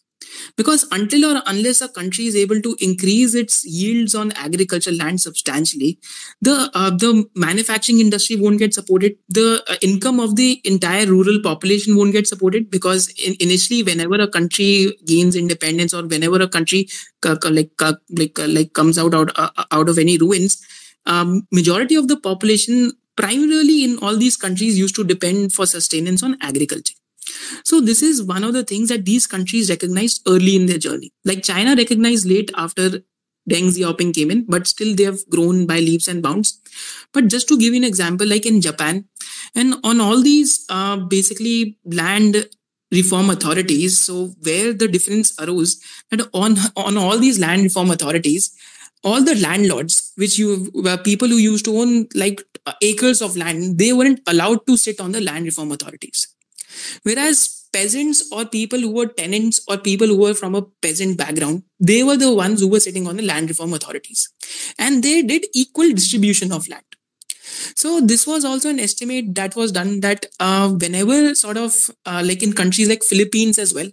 Because 0.56 0.86
until 0.90 1.24
or 1.24 1.42
unless 1.46 1.80
a 1.80 1.88
country 1.88 2.26
is 2.26 2.36
able 2.36 2.60
to 2.62 2.76
increase 2.80 3.34
its 3.34 3.64
yields 3.64 4.14
on 4.14 4.32
agricultural 4.32 4.96
land 4.96 5.20
substantially, 5.20 5.98
the 6.40 6.70
uh, 6.74 6.90
the 6.90 7.24
manufacturing 7.34 8.00
industry 8.00 8.36
won't 8.36 8.58
get 8.58 8.74
supported. 8.74 9.16
The 9.28 9.62
uh, 9.68 9.76
income 9.80 10.20
of 10.20 10.36
the 10.36 10.60
entire 10.64 11.06
rural 11.06 11.40
population 11.42 11.96
won't 11.96 12.12
get 12.12 12.26
supported 12.26 12.70
because 12.70 13.08
in, 13.18 13.34
initially, 13.40 13.82
whenever 13.82 14.16
a 14.16 14.28
country 14.28 14.96
gains 15.06 15.36
independence 15.36 15.94
or 15.94 16.02
whenever 16.06 16.40
a 16.40 16.48
country 16.48 16.88
uh, 17.24 17.36
like 17.50 17.70
uh, 17.80 17.94
like 18.10 18.38
uh, 18.38 18.48
like 18.48 18.72
comes 18.72 18.98
out 18.98 19.14
out 19.14 19.30
out 19.70 19.88
of 19.88 19.98
any 19.98 20.18
ruins, 20.18 20.60
um, 21.06 21.46
majority 21.52 21.94
of 21.96 22.08
the 22.08 22.16
population 22.16 22.92
primarily 23.16 23.84
in 23.84 23.98
all 23.98 24.16
these 24.16 24.36
countries 24.36 24.78
used 24.78 24.94
to 24.94 25.04
depend 25.04 25.52
for 25.52 25.66
sustenance 25.66 26.22
on 26.22 26.36
agriculture. 26.40 26.94
So 27.64 27.80
this 27.80 28.02
is 28.02 28.22
one 28.22 28.44
of 28.44 28.52
the 28.52 28.64
things 28.64 28.88
that 28.88 29.04
these 29.04 29.26
countries 29.26 29.70
recognized 29.70 30.22
early 30.26 30.56
in 30.56 30.66
their 30.66 30.78
journey. 30.78 31.12
Like 31.24 31.42
China 31.42 31.74
recognized 31.76 32.26
late 32.26 32.50
after 32.56 33.02
Deng 33.48 33.70
Xiaoping 33.70 34.14
came 34.14 34.30
in, 34.30 34.44
but 34.46 34.66
still 34.66 34.94
they 34.94 35.04
have 35.04 35.28
grown 35.28 35.66
by 35.66 35.78
leaps 35.78 36.08
and 36.08 36.22
bounds. 36.22 36.60
But 37.12 37.28
just 37.28 37.48
to 37.48 37.58
give 37.58 37.74
you 37.74 37.80
an 37.80 37.84
example, 37.84 38.26
like 38.26 38.46
in 38.46 38.60
Japan, 38.60 39.06
and 39.54 39.74
on 39.82 40.00
all 40.00 40.22
these 40.22 40.64
uh, 40.68 40.96
basically 40.96 41.78
land 41.84 42.46
reform 42.92 43.30
authorities, 43.30 43.98
so 43.98 44.34
where 44.42 44.72
the 44.72 44.88
difference 44.88 45.32
arose 45.40 45.80
that 46.10 46.28
on 46.32 46.56
on 46.76 46.96
all 46.96 47.18
these 47.18 47.38
land 47.38 47.62
reform 47.62 47.90
authorities, 47.90 48.54
all 49.02 49.22
the 49.22 49.34
landlords, 49.36 50.12
which 50.16 50.38
you 50.38 50.70
were 50.74 50.98
people 50.98 51.28
who 51.28 51.36
used 51.36 51.64
to 51.64 51.76
own 51.76 52.06
like 52.14 52.42
acres 52.82 53.22
of 53.22 53.36
land, 53.36 53.78
they 53.78 53.92
weren't 53.92 54.20
allowed 54.26 54.66
to 54.66 54.76
sit 54.76 55.00
on 55.00 55.12
the 55.12 55.20
land 55.20 55.44
reform 55.44 55.72
authorities. 55.72 56.28
Whereas 57.02 57.68
peasants 57.72 58.28
or 58.32 58.44
people 58.44 58.80
who 58.80 58.90
were 58.90 59.06
tenants 59.06 59.60
or 59.68 59.78
people 59.78 60.06
who 60.06 60.18
were 60.18 60.34
from 60.34 60.54
a 60.54 60.62
peasant 60.62 61.16
background, 61.16 61.62
they 61.78 62.02
were 62.02 62.16
the 62.16 62.34
ones 62.34 62.60
who 62.60 62.68
were 62.68 62.80
sitting 62.80 63.06
on 63.06 63.16
the 63.16 63.22
land 63.22 63.48
reform 63.48 63.74
authorities. 63.74 64.28
And 64.78 65.02
they 65.02 65.22
did 65.22 65.46
equal 65.54 65.90
distribution 65.90 66.52
of 66.52 66.68
land. 66.68 66.84
So 67.74 68.00
this 68.00 68.26
was 68.26 68.44
also 68.44 68.70
an 68.70 68.80
estimate 68.80 69.34
that 69.34 69.56
was 69.56 69.72
done 69.72 70.00
that 70.00 70.26
uh, 70.38 70.70
whenever 70.70 71.34
sort 71.34 71.56
of 71.56 71.90
uh, 72.06 72.22
like 72.24 72.42
in 72.42 72.52
countries 72.52 72.88
like 72.88 73.02
Philippines 73.02 73.58
as 73.58 73.74
well, 73.74 73.88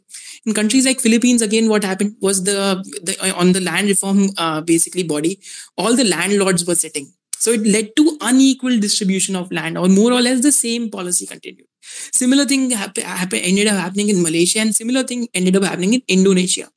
in 0.46 0.54
countries 0.54 0.86
like 0.86 1.00
Philippines 1.00 1.42
again, 1.42 1.70
what 1.70 1.84
happened 1.84 2.16
was 2.22 2.44
the, 2.44 2.84
the 3.04 3.36
on 3.36 3.54
the 3.54 3.62
land 3.62 3.88
reform 3.88 4.30
uh, 4.38 4.62
basically 4.62 5.04
body, 5.04 5.40
all 5.78 5.96
the 5.96 6.04
landlords 6.04 6.66
were 6.66 6.76
sitting. 6.76 7.12
So 7.40 7.52
it 7.52 7.66
led 7.66 7.96
to 7.96 8.18
unequal 8.22 8.80
distribution 8.80 9.36
of 9.36 9.52
land, 9.52 9.78
or 9.78 9.88
more 9.88 10.12
or 10.12 10.22
less 10.22 10.42
the 10.42 10.52
same 10.52 10.90
policy 10.90 11.26
continued. 11.26 11.68
Similar 12.12 12.46
thing 12.46 12.74
ended 12.74 13.68
up 13.68 13.78
happening 13.78 14.10
in 14.10 14.22
Malaysia, 14.22 14.60
and 14.60 14.76
similar 14.76 15.04
thing 15.04 15.28
ended 15.34 15.56
up 15.56 15.64
happening 15.64 15.94
in 15.94 16.02
Indonesia. 16.08 16.70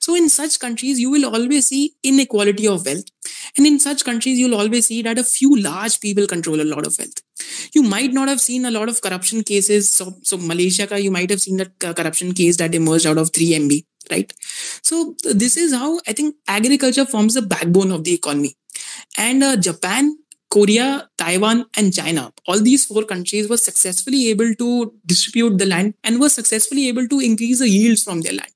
So 0.00 0.14
in 0.14 0.28
such 0.28 0.58
countries, 0.58 1.00
you 1.00 1.10
will 1.10 1.24
always 1.24 1.68
see 1.68 1.94
inequality 2.02 2.66
of 2.66 2.84
wealth, 2.84 3.04
and 3.56 3.66
in 3.66 3.78
such 3.80 4.04
countries, 4.04 4.38
you'll 4.38 4.54
always 4.54 4.86
see 4.86 5.02
that 5.02 5.18
a 5.18 5.24
few 5.24 5.56
large 5.60 6.00
people 6.00 6.26
control 6.26 6.60
a 6.60 6.64
lot 6.64 6.86
of 6.86 6.96
wealth. 6.98 7.22
You 7.74 7.82
might 7.82 8.12
not 8.12 8.28
have 8.28 8.40
seen 8.40 8.64
a 8.64 8.70
lot 8.70 8.88
of 8.88 9.00
corruption 9.00 9.42
cases. 9.42 9.90
So, 9.90 10.14
so 10.22 10.36
Malaysia, 10.36 10.86
ka, 10.86 10.96
you 10.96 11.10
might 11.10 11.30
have 11.30 11.40
seen 11.40 11.56
that 11.56 11.78
corruption 11.78 12.32
case 12.34 12.56
that 12.58 12.74
emerged 12.74 13.06
out 13.06 13.18
of 13.18 13.32
3MB, 13.32 13.84
right? 14.10 14.32
So 14.82 15.16
this 15.24 15.56
is 15.56 15.72
how 15.72 16.00
I 16.06 16.12
think 16.12 16.36
agriculture 16.46 17.06
forms 17.06 17.34
the 17.34 17.42
backbone 17.42 17.90
of 17.92 18.04
the 18.04 18.14
economy. 18.14 18.56
And 19.16 19.42
uh, 19.42 19.56
Japan, 19.56 20.18
Korea, 20.50 21.08
Taiwan, 21.16 21.66
and 21.76 21.94
China, 21.94 22.32
all 22.46 22.60
these 22.60 22.84
four 22.84 23.04
countries 23.04 23.48
were 23.48 23.56
successfully 23.56 24.28
able 24.28 24.54
to 24.54 24.94
distribute 25.06 25.58
the 25.58 25.66
land 25.66 25.94
and 26.04 26.20
were 26.20 26.28
successfully 26.28 26.88
able 26.88 27.08
to 27.08 27.20
increase 27.20 27.60
the 27.60 27.68
yields 27.68 28.04
from 28.04 28.20
their 28.20 28.34
land. 28.34 28.52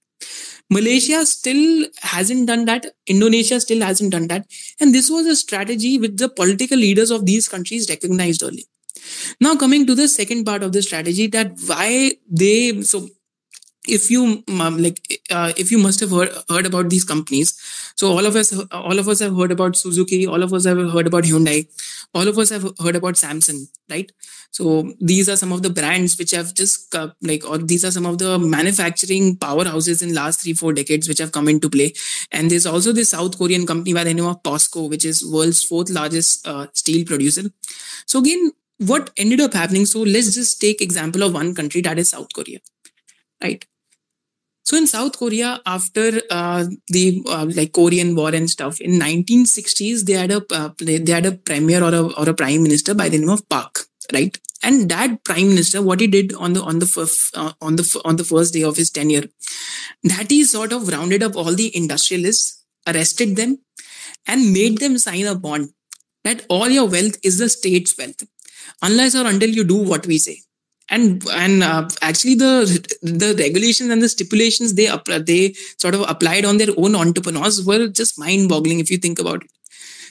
Malaysia 0.68 1.24
still 1.24 1.86
hasn't 2.00 2.48
done 2.48 2.64
that. 2.64 2.86
Indonesia 3.06 3.60
still 3.60 3.82
hasn't 3.82 4.10
done 4.10 4.26
that. 4.28 4.46
And 4.80 4.94
this 4.94 5.08
was 5.08 5.26
a 5.26 5.36
strategy 5.36 5.98
which 5.98 6.16
the 6.16 6.28
political 6.28 6.76
leaders 6.76 7.10
of 7.10 7.24
these 7.24 7.48
countries 7.48 7.88
recognized 7.88 8.42
early. 8.42 8.66
Now, 9.40 9.54
coming 9.56 9.86
to 9.86 9.94
the 9.94 10.08
second 10.08 10.44
part 10.44 10.62
of 10.62 10.72
the 10.72 10.82
strategy, 10.82 11.28
that 11.28 11.52
why 11.66 12.12
they 12.28 12.82
so 12.82 13.08
if 13.88 14.10
you 14.10 14.42
um, 14.48 14.78
like 14.78 15.00
uh, 15.30 15.52
if 15.56 15.70
you 15.70 15.78
must 15.78 16.00
have 16.00 16.10
heard, 16.10 16.30
heard 16.48 16.66
about 16.66 16.90
these 16.90 17.04
companies 17.04 17.58
so 17.96 18.08
all 18.08 18.26
of 18.26 18.36
us 18.36 18.52
all 18.72 18.98
of 18.98 19.08
us 19.08 19.20
have 19.20 19.36
heard 19.36 19.52
about 19.52 19.76
suzuki 19.76 20.26
all 20.26 20.42
of 20.42 20.52
us 20.52 20.64
have 20.64 20.78
heard 20.92 21.06
about 21.06 21.24
hyundai 21.24 21.66
all 22.14 22.28
of 22.28 22.38
us 22.38 22.50
have 22.50 22.70
heard 22.80 22.96
about 22.96 23.14
samsung 23.14 23.66
right? 23.90 24.10
So 24.50 24.92
these 25.00 25.28
are 25.28 25.36
some 25.36 25.52
of 25.52 25.62
the 25.62 25.70
brands 25.70 26.18
which 26.18 26.32
have 26.32 26.54
just 26.54 26.94
uh, 26.94 27.10
like 27.22 27.48
or 27.48 27.58
these 27.58 27.84
are 27.84 27.90
some 27.90 28.06
of 28.06 28.18
the 28.18 28.38
manufacturing 28.38 29.36
powerhouses 29.36 30.02
in 30.02 30.14
last 30.14 30.42
3 30.42 30.54
4 30.54 30.72
decades 30.72 31.08
which 31.08 31.18
have 31.18 31.32
come 31.32 31.48
into 31.48 31.70
play. 31.70 31.92
And 32.32 32.50
there's 32.50 32.66
also 32.66 32.92
this 32.92 33.10
south 33.10 33.38
korean 33.38 33.66
company 33.66 33.94
by 33.94 34.04
the 34.04 34.14
name 34.14 34.26
of 34.26 34.42
posco 34.42 34.88
which 34.88 35.04
is 35.04 35.24
world's 35.24 35.62
fourth 35.62 35.90
largest 35.90 36.46
uh, 36.46 36.66
steel 36.72 37.04
producer. 37.06 37.42
So 38.06 38.18
again 38.18 38.52
what 38.78 39.10
ended 39.16 39.40
up 39.40 39.54
happening 39.54 39.86
so 39.86 40.00
let's 40.00 40.34
just 40.34 40.60
take 40.60 40.82
example 40.82 41.22
of 41.22 41.32
one 41.32 41.54
country 41.54 41.80
that 41.80 41.98
is 41.98 42.10
south 42.10 42.28
korea 42.34 42.58
right 43.42 43.64
so 44.66 44.76
in 44.76 44.88
South 44.88 45.16
Korea, 45.16 45.60
after 45.64 46.20
uh, 46.28 46.64
the 46.88 47.22
uh, 47.28 47.46
like 47.54 47.72
Korean 47.72 48.16
War 48.16 48.34
and 48.34 48.50
stuff, 48.50 48.80
in 48.80 48.98
1960s 48.98 50.04
they 50.06 50.14
had 50.14 50.32
a 50.32 50.44
uh, 50.52 50.70
they 50.80 51.12
had 51.12 51.24
a 51.24 51.32
premier 51.32 51.80
or 51.84 51.94
a 51.94 52.02
or 52.02 52.28
a 52.28 52.34
prime 52.34 52.64
minister 52.64 52.92
by 52.92 53.08
the 53.08 53.18
name 53.18 53.28
of 53.28 53.48
Park, 53.48 53.86
right? 54.12 54.36
And 54.64 54.88
that 54.88 55.22
prime 55.22 55.50
minister, 55.50 55.80
what 55.82 56.00
he 56.00 56.08
did 56.08 56.34
on 56.34 56.54
the 56.54 56.62
on 56.62 56.80
the 56.80 56.86
first, 56.86 57.36
on 57.36 57.76
the 57.76 58.02
on 58.04 58.16
the 58.16 58.24
first 58.24 58.54
day 58.54 58.64
of 58.64 58.76
his 58.76 58.90
tenure, 58.90 59.26
that 60.02 60.32
he 60.32 60.42
sort 60.42 60.72
of 60.72 60.88
rounded 60.88 61.22
up 61.22 61.36
all 61.36 61.54
the 61.54 61.70
industrialists, 61.76 62.64
arrested 62.88 63.36
them, 63.36 63.60
and 64.26 64.52
made 64.52 64.78
them 64.78 64.98
sign 64.98 65.26
a 65.26 65.36
bond 65.36 65.70
that 66.24 66.44
all 66.48 66.68
your 66.68 66.88
wealth 66.88 67.16
is 67.22 67.38
the 67.38 67.48
state's 67.48 67.96
wealth, 67.96 68.26
unless 68.82 69.14
or 69.14 69.28
until 69.28 69.50
you 69.50 69.62
do 69.62 69.76
what 69.76 70.08
we 70.08 70.18
say 70.18 70.40
and 70.88 71.26
and 71.32 71.62
uh, 71.62 71.88
actually 72.00 72.34
the 72.34 72.52
the 73.02 73.34
regulations 73.38 73.90
and 73.90 74.02
the 74.02 74.08
stipulations 74.08 74.74
they 74.74 74.88
they 75.24 75.54
sort 75.78 75.94
of 75.94 76.02
applied 76.08 76.44
on 76.44 76.58
their 76.58 76.74
own 76.76 76.94
entrepreneurs 76.94 77.64
were 77.64 77.88
just 77.88 78.18
mind 78.18 78.48
boggling 78.48 78.80
if 78.80 78.90
you 78.90 78.98
think 78.98 79.18
about 79.18 79.42
it. 79.44 79.50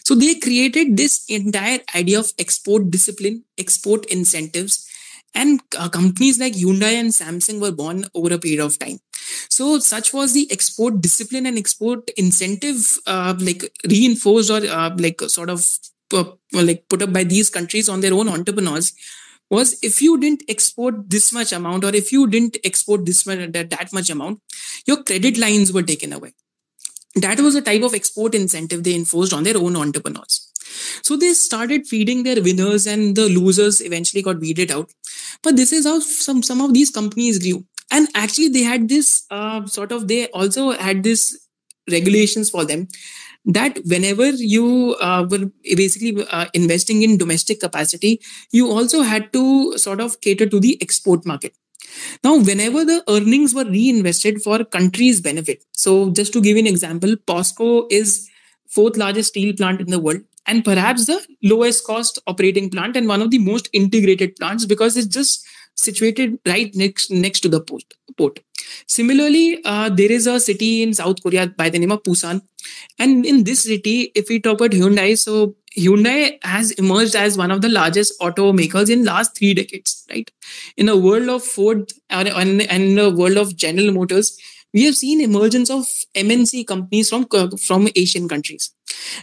So 0.03 0.13
they 0.13 0.35
created 0.35 0.97
this 0.97 1.25
entire 1.29 1.79
idea 1.95 2.19
of 2.19 2.31
export 2.38 2.91
discipline 2.91 3.43
export 3.57 4.05
incentives 4.07 4.88
and 5.33 5.59
uh, 5.77 5.89
companies 5.89 6.39
like 6.39 6.53
hyundai 6.53 6.93
and 6.93 7.09
samsung 7.09 7.59
were 7.59 7.71
born 7.71 8.05
over 8.13 8.33
a 8.33 8.39
period 8.39 8.61
of 8.61 8.77
time. 8.79 8.99
So 9.49 9.79
such 9.79 10.13
was 10.13 10.33
the 10.33 10.47
export 10.51 11.01
discipline 11.01 11.45
and 11.45 11.57
export 11.57 12.09
incentive 12.17 12.99
uh, 13.07 13.33
like 13.39 13.63
reinforced 13.89 14.51
or 14.51 14.65
uh, 14.65 14.95
like 14.97 15.21
sort 15.21 15.49
of 15.49 15.65
like 16.53 16.88
put 16.88 17.01
up 17.01 17.11
by 17.11 17.23
these 17.23 17.49
countries 17.49 17.89
on 17.89 18.01
their 18.01 18.13
own 18.13 18.29
entrepreneurs 18.29 18.93
was 19.49 19.77
if 19.84 20.01
you 20.01 20.19
didn't 20.19 20.43
export 20.47 21.10
this 21.10 21.31
much 21.31 21.51
amount 21.51 21.84
or 21.84 21.93
if 21.95 22.12
you 22.12 22.27
didn't 22.27 22.58
export 22.63 23.05
this 23.05 23.25
much 23.25 23.51
that, 23.51 23.69
that 23.69 23.93
much 23.93 24.10
amount 24.10 24.39
your 24.86 25.03
credit 25.03 25.38
lines 25.38 25.71
were 25.71 25.84
taken 25.84 26.13
away. 26.13 26.34
That 27.15 27.39
was 27.39 27.55
a 27.55 27.62
type 27.62 27.84
of 27.84 27.93
export 27.93 28.36
incentive 28.36 28.84
they 28.84 28.95
enforced 28.95 29.34
on 29.34 29.43
their 29.43 29.58
own 29.58 29.75
entrepreneurs. 29.77 30.51
So 31.01 31.15
they 31.15 31.34
started 31.34 31.88
feeding 31.88 32.23
their 32.23 32.41
winners 32.41 32.86
and 32.88 33.15
the 33.15 33.29
losers 33.29 33.81
eventually 33.81 34.21
got 34.21 34.39
weeded 34.39 34.71
out. 34.71 34.91
But 35.41 35.55
this 35.55 35.71
is 35.71 35.86
how 35.86 35.99
some 35.99 36.43
some 36.43 36.62
of 36.62 36.73
these 36.73 36.89
companies 36.89 37.39
grew. 37.39 37.65
And 37.91 38.08
actually 38.15 38.49
they 38.49 38.63
had 38.63 38.89
this 38.89 39.25
uh, 39.29 39.65
sort 39.67 39.91
of 39.91 40.08
they 40.08 40.27
also 40.27 40.71
had 40.71 41.03
this 41.03 41.39
regulations 41.89 42.49
for 42.49 42.65
them 42.65 42.88
that 43.45 43.79
whenever 43.86 44.29
you 44.29 44.95
uh, 45.01 45.25
were 45.29 45.51
basically 45.63 46.25
uh, 46.31 46.45
investing 46.53 47.03
in 47.03 47.17
domestic 47.17 47.60
capacity, 47.60 48.21
you 48.51 48.69
also 48.69 49.01
had 49.01 49.31
to 49.34 49.77
sort 49.77 49.99
of 50.01 50.19
cater 50.21 50.45
to 50.47 50.60
the 50.60 50.81
export 50.81 51.25
market. 51.25 51.53
Now, 52.23 52.38
whenever 52.38 52.84
the 52.84 53.03
earnings 53.08 53.53
were 53.53 53.65
reinvested 53.65 54.41
for 54.41 54.63
country's 54.63 55.21
benefit, 55.21 55.63
so 55.71 56.12
just 56.12 56.34
to 56.34 56.41
give 56.41 56.58
you 56.58 56.63
an 56.63 56.67
example, 56.67 57.15
POSCO 57.27 57.88
is 57.89 58.29
fourth 58.67 58.97
largest 58.97 59.29
steel 59.29 59.55
plant 59.55 59.81
in 59.81 59.91
the 59.91 59.99
world. 59.99 60.21
and 60.47 60.63
perhaps 60.65 61.05
the 61.08 61.15
lowest 61.51 61.86
cost 61.86 62.19
operating 62.31 62.69
plant 62.73 62.97
and 62.99 63.08
one 63.12 63.21
of 63.23 63.29
the 63.31 63.39
most 63.45 63.69
integrated 63.79 64.36
plants 64.36 64.65
because 64.71 64.97
it's 64.99 65.13
just 65.15 65.47
situated 65.75 66.39
right 66.45 66.73
next 66.75 67.11
next 67.11 67.41
to 67.41 67.49
the 67.49 67.61
port. 67.61 67.83
port. 68.17 68.39
Similarly, 68.88 69.61
uh, 69.63 69.89
there 69.89 70.11
is 70.11 70.27
a 70.27 70.39
city 70.39 70.81
in 70.81 70.93
South 70.93 71.21
Korea 71.21 71.47
by 71.47 71.69
the 71.69 71.79
name 71.79 71.91
of 71.91 72.03
Busan, 72.03 72.41
and 72.99 73.25
in 73.25 73.43
this 73.43 73.63
city, 73.63 74.11
if 74.15 74.29
we 74.29 74.39
talk 74.39 74.59
about 74.59 74.71
Hyundai, 74.71 75.17
so 75.17 75.55
Hyundai 75.77 76.38
has 76.43 76.71
emerged 76.71 77.15
as 77.15 77.38
one 77.38 77.51
of 77.51 77.61
the 77.61 77.69
largest 77.69 78.19
automakers 78.19 78.89
in 78.89 79.03
last 79.03 79.38
three 79.38 79.53
decades. 79.53 80.05
Right, 80.09 80.31
in 80.77 80.89
a 80.89 80.97
world 80.97 81.29
of 81.29 81.43
Ford 81.43 81.91
and, 82.09 82.27
and 82.29 82.61
in 82.61 82.95
the 82.95 83.11
world 83.11 83.38
of 83.38 83.55
General 83.55 83.91
Motors, 83.91 84.38
we 84.73 84.83
have 84.85 84.95
seen 84.95 85.21
emergence 85.21 85.69
of 85.69 85.85
MNC 86.15 86.67
companies 86.67 87.09
from 87.09 87.27
from 87.57 87.88
Asian 87.95 88.27
countries. 88.27 88.74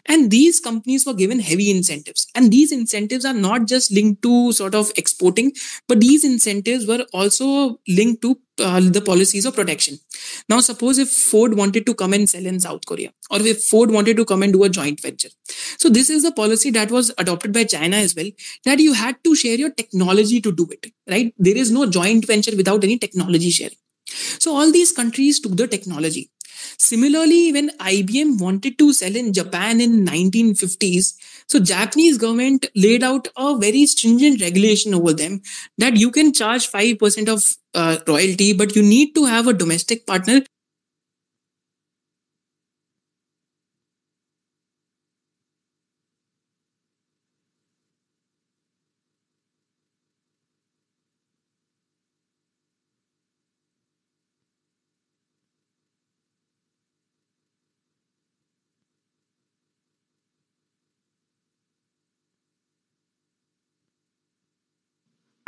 And 0.06 0.30
these 0.30 0.60
companies 0.60 1.06
were 1.06 1.14
given 1.14 1.40
heavy 1.40 1.70
incentives. 1.70 2.26
And 2.34 2.52
these 2.52 2.72
incentives 2.72 3.24
are 3.24 3.34
not 3.34 3.66
just 3.66 3.92
linked 3.92 4.22
to 4.22 4.52
sort 4.52 4.74
of 4.74 4.90
exporting, 4.96 5.52
but 5.88 6.00
these 6.00 6.24
incentives 6.24 6.86
were 6.86 7.06
also 7.12 7.78
linked 7.88 8.22
to 8.22 8.38
uh, 8.58 8.80
the 8.80 9.00
policies 9.00 9.46
of 9.46 9.54
protection. 9.54 9.98
Now, 10.48 10.60
suppose 10.60 10.98
if 10.98 11.10
Ford 11.10 11.54
wanted 11.56 11.86
to 11.86 11.94
come 11.94 12.12
and 12.12 12.28
sell 12.28 12.44
in 12.44 12.60
South 12.60 12.84
Korea, 12.86 13.12
or 13.30 13.40
if 13.40 13.64
Ford 13.64 13.90
wanted 13.90 14.16
to 14.18 14.24
come 14.24 14.42
and 14.42 14.52
do 14.52 14.64
a 14.64 14.68
joint 14.68 15.00
venture. 15.00 15.30
So, 15.78 15.88
this 15.88 16.10
is 16.10 16.22
the 16.22 16.32
policy 16.32 16.70
that 16.70 16.90
was 16.90 17.12
adopted 17.18 17.52
by 17.52 17.64
China 17.64 17.96
as 17.96 18.14
well, 18.14 18.30
that 18.64 18.78
you 18.78 18.92
had 18.92 19.16
to 19.24 19.34
share 19.34 19.56
your 19.56 19.70
technology 19.70 20.40
to 20.40 20.52
do 20.52 20.68
it, 20.70 20.92
right? 21.08 21.34
There 21.38 21.56
is 21.56 21.70
no 21.70 21.86
joint 21.86 22.26
venture 22.26 22.56
without 22.56 22.84
any 22.84 22.98
technology 22.98 23.50
sharing. 23.50 23.76
So 24.38 24.54
all 24.54 24.70
these 24.70 24.92
countries 24.92 25.40
took 25.40 25.56
the 25.56 25.66
technology. 25.66 26.30
Similarly, 26.78 27.52
when 27.52 27.70
IBM 27.78 28.40
wanted 28.40 28.78
to 28.78 28.92
sell 28.92 29.14
in 29.14 29.32
Japan 29.32 29.80
in 29.80 30.04
1950s, 30.04 31.14
so 31.46 31.58
Japanese 31.58 32.18
government 32.18 32.66
laid 32.74 33.02
out 33.02 33.28
a 33.36 33.56
very 33.56 33.86
stringent 33.86 34.40
regulation 34.40 34.94
over 34.94 35.12
them 35.12 35.42
that 35.78 35.96
you 35.96 36.10
can 36.10 36.32
charge 36.32 36.70
5% 36.70 37.28
of 37.28 37.44
uh, 37.74 37.98
royalty, 38.06 38.52
but 38.52 38.76
you 38.76 38.82
need 38.82 39.14
to 39.14 39.24
have 39.24 39.46
a 39.46 39.52
domestic 39.52 40.06
partner 40.06 40.42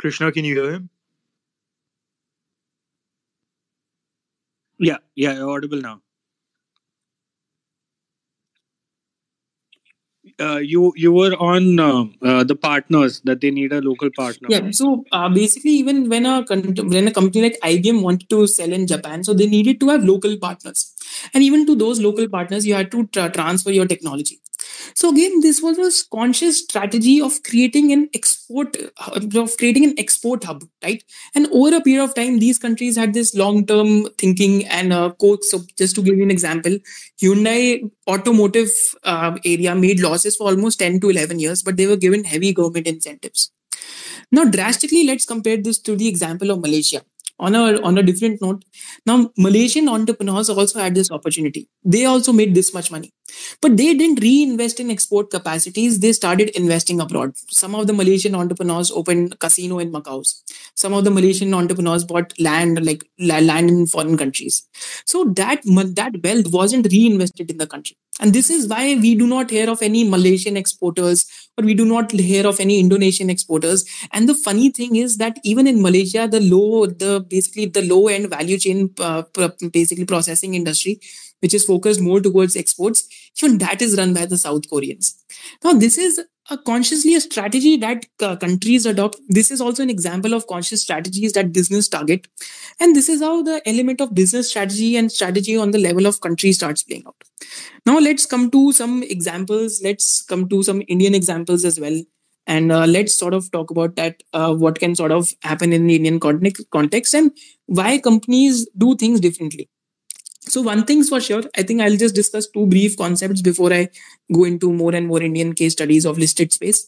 Krishna, 0.05 0.31
can 0.31 0.45
you 0.45 0.53
hear 0.61 0.71
him? 0.71 0.89
Yeah, 4.79 4.97
yeah, 5.15 5.33
you're 5.33 5.49
audible 5.49 5.81
now. 5.81 6.01
Uh, 10.39 10.57
you 10.57 10.91
you 10.95 11.11
were 11.11 11.33
on 11.39 11.79
uh, 11.79 12.03
uh, 12.21 12.43
the 12.43 12.55
partners 12.55 13.21
that 13.25 13.41
they 13.41 13.49
need 13.49 13.71
a 13.71 13.81
local 13.81 14.09
partner. 14.15 14.47
Yeah. 14.49 14.69
So 14.71 15.03
uh, 15.11 15.29
basically, 15.29 15.71
even 15.71 16.09
when 16.09 16.25
a 16.25 16.43
when 16.49 17.07
a 17.07 17.11
company 17.11 17.43
like 17.43 17.59
IBM 17.63 18.01
wanted 18.03 18.29
to 18.29 18.45
sell 18.47 18.71
in 18.71 18.87
Japan, 18.87 19.23
so 19.23 19.33
they 19.33 19.47
needed 19.47 19.79
to 19.79 19.89
have 19.89 20.03
local 20.03 20.37
partners, 20.37 20.93
and 21.33 21.43
even 21.43 21.65
to 21.67 21.75
those 21.75 21.99
local 21.99 22.27
partners, 22.27 22.65
you 22.67 22.75
had 22.75 22.91
to 22.91 23.07
tra- 23.07 23.31
transfer 23.31 23.71
your 23.71 23.87
technology. 23.87 24.39
So 24.95 25.09
again, 25.09 25.41
this 25.41 25.61
was 25.61 25.77
a 25.77 26.09
conscious 26.15 26.59
strategy 26.59 27.21
of 27.21 27.41
creating 27.43 27.91
an 27.91 28.09
export 28.13 28.77
of 29.35 29.57
creating 29.57 29.85
an 29.85 29.95
export 29.97 30.43
hub, 30.43 30.63
right? 30.83 31.03
And 31.33 31.47
over 31.51 31.75
a 31.75 31.81
period 31.81 32.03
of 32.03 32.15
time, 32.15 32.39
these 32.39 32.57
countries 32.57 32.95
had 32.97 33.13
this 33.13 33.35
long-term 33.35 34.07
thinking 34.17 34.65
and 34.67 34.93
uh, 34.93 35.11
So 35.41 35.61
just 35.77 35.95
to 35.95 36.01
give 36.01 36.17
you 36.17 36.23
an 36.23 36.31
example, 36.31 36.77
Hyundai 37.21 37.89
automotive 38.07 38.69
uh, 39.03 39.37
area 39.45 39.75
made 39.75 39.99
losses 39.99 40.35
for 40.35 40.47
almost 40.47 40.79
10 40.79 40.99
to 41.01 41.09
11 41.09 41.39
years, 41.39 41.63
but 41.63 41.77
they 41.77 41.87
were 41.87 41.97
given 41.97 42.23
heavy 42.23 42.53
government 42.53 42.87
incentives. 42.87 43.51
Now, 44.31 44.45
drastically, 44.45 45.05
let's 45.05 45.25
compare 45.25 45.57
this 45.57 45.79
to 45.79 45.95
the 45.95 46.07
example 46.07 46.51
of 46.51 46.61
Malaysia 46.61 47.01
on 47.39 47.55
a 47.55 47.81
on 47.81 47.97
a 47.97 48.03
different 48.03 48.41
note 48.41 48.63
now 49.05 49.29
malaysian 49.37 49.89
entrepreneurs 49.89 50.49
also 50.49 50.79
had 50.79 50.95
this 50.95 51.11
opportunity. 51.11 51.67
They 51.83 52.05
also 52.05 52.31
made 52.33 52.55
this 52.55 52.73
much 52.73 52.91
money. 52.91 53.11
But 53.61 53.75
they 53.77 53.93
didn't 53.93 54.21
reinvest 54.21 54.79
in 54.79 54.89
export 54.89 55.29
capacities. 55.29 55.99
They 55.99 56.13
started 56.13 56.49
investing 56.49 57.01
abroad. 57.01 57.33
Some 57.49 57.75
of 57.75 57.87
the 57.87 57.93
malaysian 57.93 58.35
entrepreneurs 58.35 58.91
opened 58.91 59.39
casino 59.39 59.79
in 59.79 59.91
macau. 59.91 60.23
Some 60.75 60.93
of 60.93 61.03
the 61.03 61.11
malaysian 61.11 61.53
entrepreneurs 61.53 62.03
bought 62.03 62.33
land 62.39 62.85
like 62.85 63.03
land 63.19 63.69
in 63.69 63.85
foreign 63.87 64.17
countries. 64.17 64.67
So 65.05 65.25
that 65.35 65.61
that 65.95 66.21
wealth 66.23 66.51
wasn't 66.51 66.87
reinvested 66.91 67.51
in 67.51 67.57
the 67.57 67.67
country 67.67 67.97
and 68.21 68.33
this 68.33 68.49
is 68.49 68.67
why 68.67 68.95
we 68.95 69.13
do 69.13 69.27
not 69.27 69.49
hear 69.49 69.69
of 69.69 69.81
any 69.81 70.07
Malaysian 70.07 70.55
exporters 70.55 71.25
or 71.57 71.65
we 71.65 71.73
do 71.73 71.85
not 71.85 72.11
hear 72.11 72.47
of 72.47 72.59
any 72.61 72.79
Indonesian 72.79 73.29
exporters. 73.29 73.83
And 74.13 74.29
the 74.29 74.35
funny 74.35 74.69
thing 74.71 74.95
is 74.95 75.17
that 75.17 75.37
even 75.43 75.67
in 75.67 75.81
Malaysia, 75.81 76.27
the 76.29 76.39
low, 76.39 76.85
the 76.85 77.25
basically 77.27 77.65
the 77.65 77.81
low 77.81 78.07
end 78.07 78.29
value 78.29 78.57
chain, 78.57 78.91
uh, 78.99 79.23
basically 79.71 80.05
processing 80.05 80.53
industry, 80.53 80.99
which 81.41 81.53
is 81.53 81.65
focused 81.65 82.01
more 82.01 82.21
towards 82.21 82.55
exports, 82.55 83.07
even 83.41 83.57
that 83.59 83.81
is 83.81 83.97
run 83.97 84.13
by 84.13 84.25
the 84.25 84.37
South 84.37 84.69
Koreans. 84.69 85.23
Now, 85.63 85.73
this 85.73 85.97
is 85.97 86.21
a 86.49 86.57
consciously 86.57 87.15
a 87.15 87.21
strategy 87.21 87.75
that 87.77 88.05
uh, 88.21 88.35
countries 88.35 88.85
adopt. 88.85 89.19
This 89.29 89.49
is 89.49 89.59
also 89.59 89.81
an 89.81 89.89
example 89.89 90.33
of 90.33 90.45
conscious 90.47 90.83
strategies 90.83 91.33
that 91.33 91.51
business 91.51 91.87
target. 91.87 92.27
And 92.79 92.95
this 92.95 93.09
is 93.09 93.21
how 93.21 93.41
the 93.41 93.67
element 93.67 93.99
of 93.99 94.13
business 94.13 94.49
strategy 94.49 94.95
and 94.95 95.11
strategy 95.11 95.57
on 95.57 95.71
the 95.71 95.79
level 95.79 96.05
of 96.05 96.21
country 96.21 96.51
starts 96.51 96.83
playing 96.83 97.03
out. 97.07 97.15
Now, 97.85 97.99
let's 97.99 98.25
come 98.25 98.51
to 98.51 98.71
some 98.71 99.01
examples. 99.03 99.81
Let's 99.83 100.21
come 100.21 100.47
to 100.49 100.61
some 100.61 100.83
Indian 100.87 101.15
examples 101.15 101.65
as 101.65 101.79
well. 101.79 101.99
And 102.47 102.71
uh, 102.71 102.85
let's 102.85 103.15
sort 103.15 103.33
of 103.33 103.51
talk 103.51 103.71
about 103.71 103.95
that, 103.95 104.21
uh, 104.33 104.53
what 104.53 104.77
can 104.77 104.95
sort 104.95 105.11
of 105.11 105.29
happen 105.41 105.73
in 105.73 105.87
the 105.87 105.95
Indian 105.95 106.19
context 106.19 107.15
and 107.15 107.31
why 107.65 107.97
companies 107.97 108.67
do 108.77 108.95
things 108.95 109.19
differently. 109.19 109.67
So 110.47 110.61
one 110.61 110.85
thing's 110.85 111.09
for 111.09 111.19
sure, 111.19 111.43
I 111.57 111.63
think 111.63 111.81
I'll 111.81 111.97
just 111.97 112.15
discuss 112.15 112.47
two 112.47 112.67
brief 112.67 112.97
concepts 112.97 113.41
before 113.41 113.73
I 113.73 113.89
go 114.31 114.43
into 114.43 114.71
more 114.71 114.93
and 114.93 115.07
more 115.07 115.21
Indian 115.21 115.53
case 115.53 115.73
studies 115.73 116.05
of 116.05 116.17
listed 116.17 116.53
space. 116.53 116.87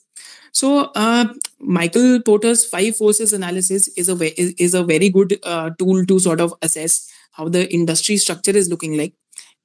So 0.52 0.91
uh, 0.96 1.34
Michael 1.60 2.22
Porter's 2.22 2.65
five 2.65 2.96
forces 2.96 3.34
analysis 3.34 3.88
is 3.89 4.10
a 4.10 4.41
is, 4.41 4.54
is 4.58 4.74
a 4.74 4.84
very 4.84 5.10
good 5.10 5.39
uh, 5.43 5.72
tool 5.80 6.06
to 6.06 6.20
sort 6.20 6.39
of 6.39 6.54
assess 6.62 7.12
how 7.32 7.50
the 7.50 7.72
industry 7.74 8.17
structure 8.17 8.52
is 8.52 8.70
looking 8.70 8.98
like 8.98 9.13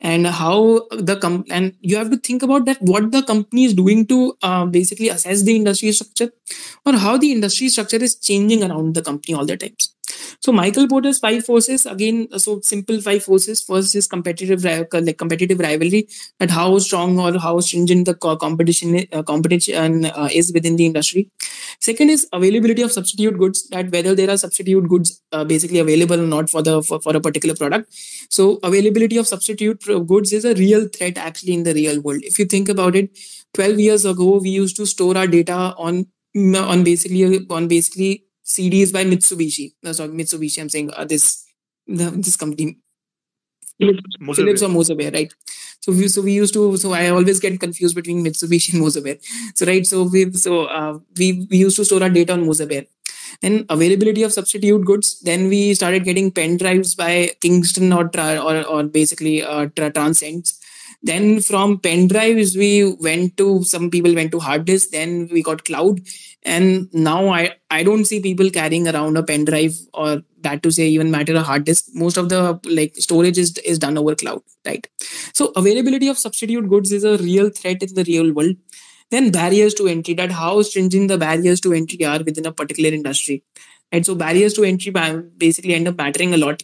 and 0.01 0.27
how 0.27 0.87
the 0.91 1.17
com- 1.17 1.45
and 1.51 1.75
you 1.81 1.97
have 1.97 2.11
to 2.11 2.17
think 2.17 2.43
about 2.43 2.65
that 2.67 2.81
what 2.83 3.13
the 3.13 3.23
company 3.23 3.65
is 3.65 3.75
doing 3.75 4.07
to 4.07 4.37
uh, 4.43 4.67
basically 4.67 5.09
assess 5.09 5.43
the 5.43 5.55
industry 5.57 5.93
structure 5.93 6.31
or 6.85 6.95
how 6.95 7.17
the 7.17 7.31
industry 7.33 7.69
structure 7.69 8.03
is 8.09 8.17
changing 8.17 8.63
around 8.65 8.95
the 8.95 9.03
company 9.03 9.35
all 9.35 9.47
the 9.47 9.57
times 9.57 9.95
so 10.41 10.53
Michael 10.53 10.89
Porter's 10.89 11.19
five 11.19 11.45
forces 11.45 11.87
again. 11.87 12.29
So 12.39 12.61
simple 12.61 13.01
five 13.01 13.23
forces. 13.25 13.63
First 13.63 13.95
is 13.95 14.07
competitive, 14.07 14.65
like 14.65 15.19
competitive 15.19 15.59
rivalry, 15.59 16.09
that 16.41 16.51
how 16.51 16.79
strong 16.79 17.19
or 17.19 17.39
how 17.39 17.61
stringent 17.61 18.07
the 18.07 18.15
competition 18.15 19.07
uh, 19.13 19.23
competition 19.23 20.07
uh, 20.07 20.29
is 20.33 20.53
within 20.53 20.77
the 20.77 20.87
industry. 20.87 21.31
Second 21.81 22.11
is 22.11 22.27
availability 22.33 22.83
of 22.83 22.93
substitute 22.93 23.39
goods. 23.39 23.69
That 23.69 23.91
whether 23.91 24.15
there 24.15 24.31
are 24.31 24.37
substitute 24.37 24.89
goods 24.89 25.23
uh, 25.33 25.45
basically 25.45 25.79
available 25.79 26.21
or 26.21 26.27
not 26.27 26.51
for 26.51 26.63
the 26.63 26.83
for, 26.83 27.01
for 27.01 27.17
a 27.17 27.21
particular 27.21 27.55
product. 27.55 27.95
So 28.31 28.59
availability 28.63 29.17
of 29.17 29.27
substitute 29.27 29.85
goods 30.07 30.33
is 30.33 30.45
a 30.45 30.55
real 30.55 30.89
threat 30.89 31.19
actually 31.19 31.55
in 31.55 31.63
the 31.63 31.75
real 31.75 32.01
world. 32.01 32.23
If 32.23 32.39
you 32.39 32.47
think 32.47 32.69
about 32.69 32.97
it, 32.97 33.17
12 33.55 33.81
years 33.81 34.05
ago 34.05 34.39
we 34.39 34.51
used 34.51 34.77
to 34.77 34.87
store 34.87 35.17
our 35.17 35.27
data 35.27 35.75
on 35.77 36.07
on 36.35 36.83
basically 36.83 37.47
on 37.51 37.69
basically 37.69 38.25
CDs 38.45 38.93
by 38.93 39.05
Mitsubishi. 39.05 39.73
No, 39.83 39.93
sorry, 39.93 40.11
Mitsubishi. 40.11 40.61
I'm 40.61 40.69
saying 40.69 40.91
uh, 40.97 41.05
this 41.05 41.45
the, 41.87 42.11
this 42.11 42.37
company. 42.37 42.79
Philips, 43.79 44.37
Philips 44.37 44.63
or 44.63 44.69
Moser 44.69 44.95
right? 44.95 45.33
So 45.81 45.93
we 45.93 46.07
so 46.09 46.23
we 46.23 46.33
used 46.33 46.55
to 46.55 46.77
so 46.77 46.93
I 46.93 47.09
always 47.09 47.41
get 47.41 47.59
confused 47.59 47.97
between 47.97 48.25
Mitsubishi 48.25 48.73
and 48.75 48.83
Moser 48.83 49.03
So 49.55 49.67
right, 49.67 49.85
so 49.85 50.05
we 50.05 50.31
so 50.33 50.67
uh, 50.67 50.99
we 51.19 51.47
we 51.51 51.59
used 51.59 51.77
to 51.77 51.85
store 51.85 52.03
our 52.03 52.11
data 52.11 52.35
on 52.35 52.47
Moser 52.47 52.67
Then 53.41 53.67
availability 53.69 54.23
of 54.23 54.33
substitute 54.33 54.85
goods. 54.85 55.21
Then 55.21 55.49
we 55.49 55.75
started 55.75 56.05
getting 56.05 56.31
pen 56.31 56.59
drives 56.59 56.95
by 56.95 57.31
Kingston 57.41 57.93
or 57.93 58.11
or 58.17 58.63
or 58.65 58.83
basically 58.85 59.43
uh, 59.43 59.67
Transcends 59.91 60.62
then 61.03 61.41
from 61.41 61.79
pen 61.79 62.09
drives, 62.09 62.57
we 62.57 62.95
went 63.01 63.37
to 63.39 63.65
some 63.65 63.91
people 63.91 64.15
went 64.15 64.31
to 64.33 64.39
hard 64.39 64.65
disk. 64.65 64.91
Then 64.91 65.29
we 65.33 65.43
got 65.43 65.65
cloud, 65.65 66.01
and 66.45 66.93
now 66.93 67.29
I 67.29 67.57
I 67.71 67.83
don't 67.83 68.05
see 68.05 68.21
people 68.21 68.51
carrying 68.51 68.87
around 68.89 69.17
a 69.17 69.23
pen 69.23 69.45
drive 69.45 69.75
or 69.95 70.23
that 70.43 70.63
to 70.63 70.71
say 70.71 70.89
even 70.89 71.11
matter 71.11 71.35
a 71.35 71.43
hard 71.43 71.65
disk. 71.65 71.87
Most 71.95 72.17
of 72.17 72.29
the 72.29 72.61
like 72.65 72.95
storage 72.97 73.39
is 73.39 73.57
is 73.59 73.79
done 73.79 73.99
over 73.99 74.15
cloud, 74.15 74.43
right? 74.67 74.87
So 75.35 75.53
availability 75.57 76.09
of 76.09 76.19
substitute 76.19 76.69
goods 76.69 76.93
is 76.93 77.05
a 77.05 77.17
real 77.19 77.51
threat 77.51 77.83
in 77.83 77.95
the 77.95 78.05
real 78.05 78.33
world. 78.33 78.57
then 79.15 79.31
barriers 79.31 79.75
to 79.79 79.87
entry 79.93 80.15
that 80.19 80.31
how 80.33 80.51
stringent 80.63 81.09
the 81.09 81.17
barriers 81.23 81.61
to 81.65 81.73
entry 81.79 82.05
are 82.05 82.23
within 82.29 82.47
a 82.47 82.53
particular 82.61 82.91
industry 82.99 83.37
right 83.93 84.07
so 84.07 84.15
barriers 84.23 84.55
to 84.59 84.65
entry 84.65 84.93
basically 85.45 85.75
end 85.75 85.89
up 85.91 85.97
mattering 85.97 86.35
a 86.35 86.37
lot 86.37 86.63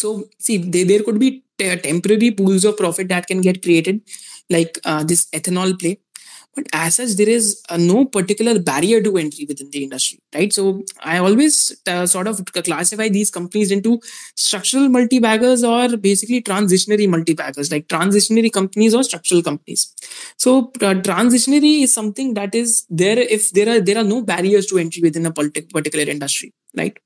so 0.00 0.24
see 0.38 0.58
they, 0.58 0.84
there 0.84 1.02
could 1.02 1.18
be 1.18 1.44
temporary 1.58 2.30
pools 2.30 2.64
of 2.64 2.76
profit 2.76 3.08
that 3.08 3.26
can 3.26 3.40
get 3.40 3.62
created 3.62 4.00
like 4.48 4.78
uh, 4.84 5.04
this 5.04 5.26
ethanol 5.30 5.78
play. 5.78 5.98
But 6.56 6.66
as 6.72 6.96
such 6.96 7.10
there 7.10 7.28
is 7.28 7.62
uh, 7.68 7.76
no 7.76 8.04
particular 8.04 8.58
barrier 8.58 9.00
to 9.02 9.16
entry 9.18 9.44
within 9.46 9.70
the 9.70 9.84
industry 9.84 10.18
right? 10.34 10.52
So 10.52 10.82
i 11.00 11.18
always 11.18 11.80
uh, 11.86 12.06
sort 12.06 12.26
of 12.26 12.44
classify 12.68 13.08
these 13.08 13.30
companies 13.30 13.70
into 13.70 14.00
structural 14.34 14.88
multi-baggers 14.88 15.62
or 15.62 15.96
basically 15.96 16.42
transitionary 16.42 17.08
multi-baggers 17.08 17.70
like 17.70 17.86
transitionary 17.86 18.52
companies 18.52 18.94
or 18.94 19.04
structural 19.04 19.44
companies. 19.44 19.94
So 20.38 20.72
uh, 20.80 20.94
transitionary 21.10 21.82
is 21.84 21.94
something 21.94 22.34
that 22.34 22.52
is 22.54 22.84
there 22.90 23.18
if 23.18 23.52
there 23.52 23.68
are 23.76 23.80
there 23.80 23.98
are 23.98 24.08
no 24.14 24.20
barriers 24.20 24.66
to 24.66 24.78
entry 24.78 25.02
within 25.02 25.26
a 25.26 25.32
particular 25.32 26.10
industry 26.16 26.52
right 26.76 26.98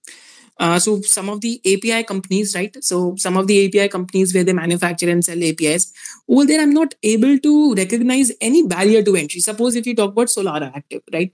uh, 0.58 0.78
so 0.78 1.00
some 1.00 1.28
of 1.28 1.40
the 1.40 1.60
API 1.66 2.04
companies, 2.04 2.54
right? 2.54 2.76
So 2.82 3.14
some 3.16 3.36
of 3.36 3.46
the 3.46 3.66
API 3.66 3.88
companies 3.88 4.34
where 4.34 4.44
they 4.44 4.52
manufacture 4.52 5.10
and 5.10 5.24
sell 5.24 5.42
APIs, 5.42 5.92
over 6.28 6.46
there 6.46 6.60
I'm 6.60 6.72
not 6.72 6.94
able 7.02 7.38
to 7.38 7.74
recognize 7.74 8.32
any 8.40 8.66
barrier 8.66 9.02
to 9.02 9.16
entry. 9.16 9.40
Suppose 9.40 9.74
if 9.74 9.86
you 9.86 9.94
talk 9.96 10.12
about 10.12 10.28
Solara 10.28 10.74
Active, 10.74 11.02
right? 11.12 11.32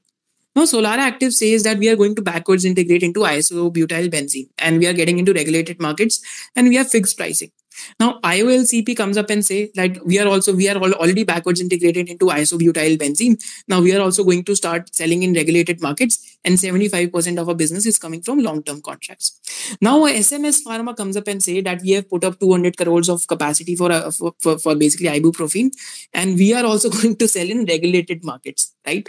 Now 0.57 0.63
Solara 0.63 0.99
Active 0.99 1.33
says 1.33 1.63
that 1.65 1.79
we 1.79 1.89
are 1.89 1.97
going 1.97 2.15
to 2.17 2.23
backwards 2.23 2.65
integrate 2.65 3.03
into 3.03 3.21
isobutyl 3.21 4.11
benzene 4.11 4.49
and 4.59 4.79
we 4.79 4.87
are 4.87 4.93
getting 4.93 5.19
into 5.19 5.33
regulated 5.33 5.81
markets 5.81 6.21
and 6.57 6.69
we 6.69 6.77
have 6.77 6.91
fixed 6.91 7.17
pricing. 7.17 7.53
Now 7.99 8.19
IOLCP 8.21 8.97
comes 8.97 9.17
up 9.17 9.31
and 9.31 9.45
say 9.45 9.71
that 9.75 10.05
we 10.05 10.19
are 10.19 10.27
also 10.27 10.55
we 10.55 10.69
are 10.69 10.77
already 10.77 11.25
backwards 11.25 11.61
integrated 11.61 12.09
into 12.09 12.27
isobutyl 12.27 12.99
benzene. 12.99 13.43
Now 13.69 13.81
we 13.81 13.95
are 13.95 14.01
also 14.01 14.25
going 14.25 14.45
to 14.45 14.57
start 14.57 14.95
selling 14.95 15.23
in 15.23 15.35
regulated 15.35 15.81
markets, 15.81 16.39
and 16.45 16.57
75% 16.57 17.41
of 17.41 17.49
our 17.49 17.55
business 17.55 17.87
is 17.87 17.99
coming 17.99 18.23
from 18.23 18.39
long-term 18.39 18.83
contracts. 18.83 19.77
Now 19.81 20.01
SMS 20.01 20.63
Pharma 20.67 20.97
comes 20.97 21.17
up 21.17 21.29
and 21.29 21.43
say 21.43 21.61
that 21.61 21.83
we 21.83 21.91
have 21.93 22.09
put 22.09 22.25
up 22.25 22.39
200 22.41 22.77
crores 22.77 23.09
of 23.09 23.27
capacity 23.27 23.77
for 23.77 23.91
uh, 23.93 24.11
for, 24.11 24.35
for, 24.41 24.59
for 24.59 24.75
basically 24.75 25.09
ibuprofen, 25.09 25.71
and 26.13 26.37
we 26.37 26.53
are 26.55 26.65
also 26.65 26.91
going 26.99 27.17
to 27.17 27.29
sell 27.29 27.49
in 27.49 27.65
regulated 27.65 28.25
markets, 28.25 28.75
right? 28.87 29.09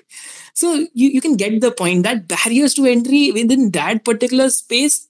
So 0.53 0.73
you, 0.93 1.09
you 1.09 1.21
can 1.21 1.35
get 1.35 1.61
the 1.61 1.71
point 1.71 2.03
that 2.03 2.27
barriers 2.27 2.73
to 2.75 2.85
entry 2.85 3.31
within 3.31 3.71
that 3.71 4.03
particular 4.05 4.49
space 4.49 5.07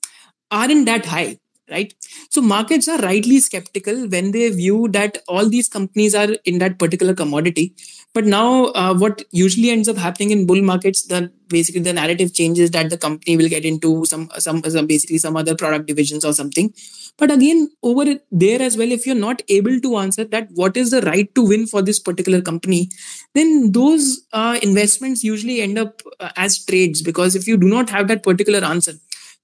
aren't 0.49 0.85
that 0.85 1.05
high 1.05 1.37
right 1.69 1.93
so 2.29 2.41
markets 2.41 2.87
are 2.87 2.99
rightly 2.99 3.39
skeptical 3.39 4.07
when 4.07 4.31
they 4.31 4.49
view 4.49 4.87
that 4.89 5.17
all 5.27 5.49
these 5.49 5.67
companies 5.69 6.15
are 6.15 6.29
in 6.45 6.59
that 6.59 6.79
particular 6.79 7.13
commodity. 7.13 7.73
But 8.13 8.25
now 8.25 8.65
uh, 8.67 8.93
what 8.93 9.23
usually 9.31 9.69
ends 9.69 9.87
up 9.87 9.97
happening 9.97 10.31
in 10.31 10.45
bull 10.45 10.61
markets 10.61 11.03
the 11.03 11.31
basically 11.47 11.81
the 11.81 11.93
narrative 11.93 12.33
changes 12.33 12.71
that 12.71 12.89
the 12.89 12.97
company 12.97 13.35
will 13.37 13.49
get 13.49 13.65
into 13.65 14.05
some 14.05 14.29
some, 14.37 14.63
some 14.63 14.87
basically 14.87 15.17
some 15.17 15.37
other 15.37 15.55
product 15.55 15.85
divisions 15.85 16.25
or 16.25 16.33
something. 16.33 16.73
But 17.17 17.31
again 17.31 17.69
over 17.83 18.15
there 18.31 18.61
as 18.61 18.77
well 18.77 18.91
if 18.91 19.05
you're 19.05 19.15
not 19.15 19.41
able 19.49 19.79
to 19.79 19.97
answer 19.97 20.25
that 20.25 20.49
what 20.51 20.75
is 20.75 20.91
the 20.91 21.01
right 21.01 21.33
to 21.35 21.47
win 21.47 21.67
for 21.67 21.81
this 21.81 21.99
particular 21.99 22.41
company 22.41 22.89
then 23.33 23.71
those 23.71 24.21
uh, 24.33 24.59
investments 24.61 25.23
usually 25.23 25.61
end 25.61 25.77
up 25.77 26.01
uh, 26.19 26.31
as 26.35 26.63
trades. 26.65 27.01
Because 27.01 27.35
if 27.35 27.47
you 27.47 27.57
do 27.57 27.67
not 27.67 27.89
have 27.89 28.07
that 28.09 28.23
particular 28.23 28.63
answer 28.65 28.93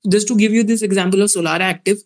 just 0.10 0.28
to 0.28 0.36
give 0.36 0.54
you 0.54 0.64
this 0.64 0.82
example 0.82 1.22
of 1.22 1.30
Solara 1.30 1.62
Active, 1.62 1.98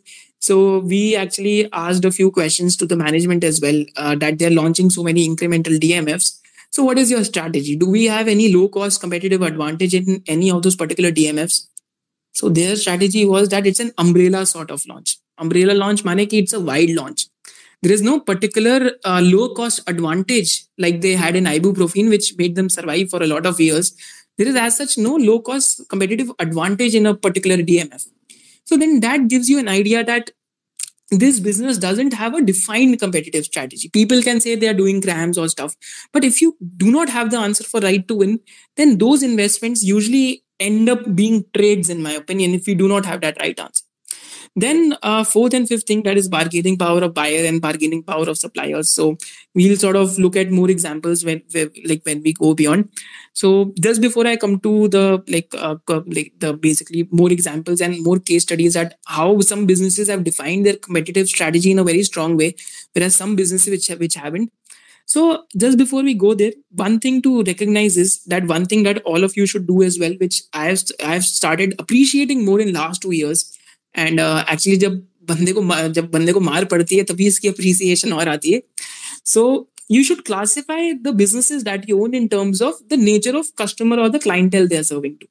so 0.42 0.80
we 0.80 1.16
actually 1.16 1.72
asked 1.72 2.04
a 2.04 2.12
few 2.12 2.32
questions 2.32 2.76
to 2.78 2.86
the 2.88 2.96
management 2.96 3.44
as 3.44 3.62
well 3.62 3.86
uh, 3.96 4.16
that 4.16 4.40
they're 4.40 4.50
launching 4.50 4.90
so 4.90 5.04
many 5.04 5.28
incremental 5.30 5.80
DMFs. 5.80 6.40
So 6.72 6.84
what 6.84 6.98
is 6.98 7.12
your 7.12 7.24
strategy? 7.24 7.76
Do 7.76 7.88
we 7.88 8.06
have 8.06 8.28
any 8.28 8.52
low 8.52 8.68
cost 8.68 9.02
competitive 9.02 9.44
advantage 9.44 9.94
in 9.94 10.24
any 10.28 10.50
of 10.50 10.64
those 10.64 10.76
particular 10.76 11.12
DMFs? 11.12 11.68
So 12.34 12.50
their 12.50 12.76
strategy 12.76 13.24
was 13.26 13.50
that 13.50 13.68
it's 13.68 13.80
an 13.80 13.92
umbrella 13.98 14.46
sort 14.48 14.72
of 14.72 14.84
launch. 14.88 15.18
Umbrella 15.38 15.74
launch 15.74 16.04
ki 16.04 16.40
it's 16.40 16.54
a 16.54 16.60
wide 16.60 16.90
launch. 16.90 17.28
There 17.84 17.92
is 17.92 18.02
no 18.02 18.20
particular 18.20 18.92
uh, 19.06 19.22
low 19.24 19.54
cost 19.54 19.82
advantage 19.88 20.66
like 20.78 21.02
they 21.02 21.14
had 21.14 21.36
in 21.36 21.44
ibuprofen, 21.46 22.10
which 22.10 22.36
made 22.38 22.56
them 22.56 22.70
survive 22.70 23.10
for 23.10 23.22
a 23.22 23.28
lot 23.28 23.46
of 23.46 23.60
years 23.60 23.96
there 24.38 24.48
is 24.48 24.56
as 24.56 24.78
such 24.78 24.98
no 24.98 25.16
low 25.16 25.40
cost 25.40 25.88
competitive 25.90 26.32
advantage 26.40 26.96
in 26.96 27.06
a 27.06 27.14
particular 27.14 27.58
DMF. 27.58 28.08
So 28.72 28.78
then 28.78 29.02
that 29.02 29.28
gives 29.28 29.50
you 29.50 29.60
an 29.60 29.68
idea 29.68 30.02
that 30.02 30.32
this 31.10 31.42
business 31.42 31.78
doesn't 31.78 32.14
have 32.14 32.34
a 32.34 32.42
defined 32.42 32.98
competitive 33.00 33.44
strategy. 33.44 33.90
People 33.90 34.22
can 34.22 34.40
say 34.40 34.56
they 34.56 34.70
are 34.70 34.74
doing 34.74 35.02
CRAMS 35.02 35.38
or 35.38 35.50
stuff, 35.50 35.76
but 36.14 36.24
if 36.24 36.42
you 36.42 36.56
do 36.78 36.90
not 36.90 37.10
have 37.10 37.32
the 37.32 37.38
answer 37.38 37.66
for 37.66 37.82
right 37.82 38.08
to 38.08 38.16
win, 38.16 38.40
then 38.78 38.98
those 38.98 39.24
investments 39.24 39.84
usually 39.84 40.46
end 40.58 40.88
up 40.88 41.14
being 41.14 41.44
trades, 41.54 41.90
in 41.90 42.02
my 42.02 42.14
opinion, 42.14 42.54
if 42.54 42.66
you 42.66 42.76
do 42.76 42.88
not 42.88 43.06
have 43.06 43.20
that 43.20 43.42
right 43.42 43.60
answer. 43.60 43.84
Then 44.56 44.98
uh, 45.02 45.24
fourth 45.24 45.54
and 45.54 45.68
fifth 45.68 45.86
thing 45.88 46.04
that 46.04 46.18
is 46.18 46.28
bargaining 46.28 46.78
power 46.78 47.02
of 47.04 47.14
buyer 47.14 47.46
and 47.46 47.62
bargaining 47.62 48.04
power 48.04 48.28
of 48.28 48.38
suppliers. 48.38 48.94
So 48.94 49.18
we'll 49.56 49.78
sort 49.78 49.96
of 49.96 50.20
look 50.20 50.36
at 50.36 50.52
more 50.52 50.70
examples 50.70 51.24
when, 51.24 51.42
like 51.86 52.02
when 52.04 52.22
we 52.22 52.34
go 52.34 52.54
beyond. 52.54 52.90
So 53.34 53.74
just 53.80 54.02
before 54.02 54.28
I 54.28 54.36
come 54.36 54.60
to 54.60 54.90
the 54.90 55.24
like 55.30 55.54
uh, 55.58 55.78
like 56.06 56.34
the 56.40 56.54
basically 56.54 57.08
more 57.12 57.32
examples 57.32 57.80
and 57.80 58.04
more 58.04 58.20
case 58.20 58.44
studies 58.44 58.76
at 58.76 58.98
how 59.06 59.40
some 59.40 59.66
businesses 59.66 60.10
have 60.10 60.26
defined 60.26 60.66
their 60.66 60.76
competitive 60.76 61.28
strategy 61.28 61.72
in 61.72 61.80
a 61.80 61.84
very 61.86 62.04
strong 62.04 62.36
way, 62.36 62.56
whereas 62.94 63.16
some 63.16 63.38
businesses 63.38 63.70
which 63.70 63.88
which 64.00 64.16
haven't. 64.16 64.52
So 65.06 65.46
just 65.58 65.78
before 65.78 66.04
we 66.04 66.14
go 66.14 66.34
there, 66.34 66.54
one 66.72 67.00
thing 67.00 67.22
to 67.24 67.44
recognize 67.44 67.98
is 67.98 68.24
that 68.26 68.46
one 68.48 68.66
thing 68.66 68.84
that 68.84 69.02
all 69.04 69.24
of 69.24 69.36
you 69.36 69.46
should 69.46 69.68
do 69.68 69.82
as 69.82 69.98
well, 70.00 70.14
which 70.20 70.44
I 70.54 70.66
have 70.66 70.84
I 71.04 71.14
have 71.14 71.24
started 71.24 71.76
appreciating 71.80 72.46
more 72.46 72.60
in 72.60 72.74
last 72.74 73.02
two 73.02 73.12
years, 73.12 73.58
and 73.98 74.20
actually 74.20 74.76
uh, 74.76 74.82
जब 74.82 75.02
बंदे 75.30 75.52
को 75.54 75.88
जब 75.94 76.10
बंदे 76.12 76.34
को 76.34 76.40
मार 76.40 76.66
पड़ती 76.66 76.98
है 76.98 77.04
तभी 77.12 77.28
इसकी 77.28 77.48
अप्रिसिएशन 77.48 78.14
और 78.14 78.30
आती 78.30 78.52
है 78.52 78.62
सो 79.34 79.44
you 79.94 80.02
should 80.08 80.20
classify 80.28 80.82
the 81.06 81.12
businesses 81.22 81.64
that 81.64 81.88
you 81.88 81.96
own 82.04 82.14
in 82.20 82.28
terms 82.34 82.62
of 82.68 82.76
the 82.92 82.98
nature 83.00 83.34
of 83.38 83.48
customer 83.62 83.98
or 84.04 84.06
the 84.14 84.22
clientele 84.26 84.70
they 84.74 84.78
are 84.82 84.86
serving 84.90 85.18
to. 85.24 85.28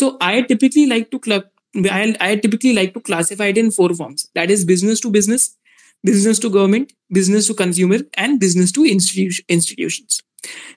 So 0.00 0.08
I 0.20 0.42
typically 0.42 0.84
like 0.90 1.10
to 1.12 1.20
club 1.26 1.46
I, 1.84 2.16
I 2.20 2.36
typically 2.36 2.72
like 2.72 2.94
to 2.94 3.00
classify 3.00 3.46
it 3.46 3.58
in 3.58 3.70
four 3.70 3.94
forms. 3.94 4.28
That 4.34 4.50
is 4.50 4.64
business 4.64 5.00
to 5.00 5.10
business, 5.10 5.56
business 6.04 6.38
to 6.40 6.50
government, 6.50 6.92
business 7.10 7.46
to 7.48 7.54
consumer, 7.54 7.98
and 8.14 8.40
business 8.40 8.72
to 8.72 8.80
institu- 8.80 9.44
institutions. 9.48 10.22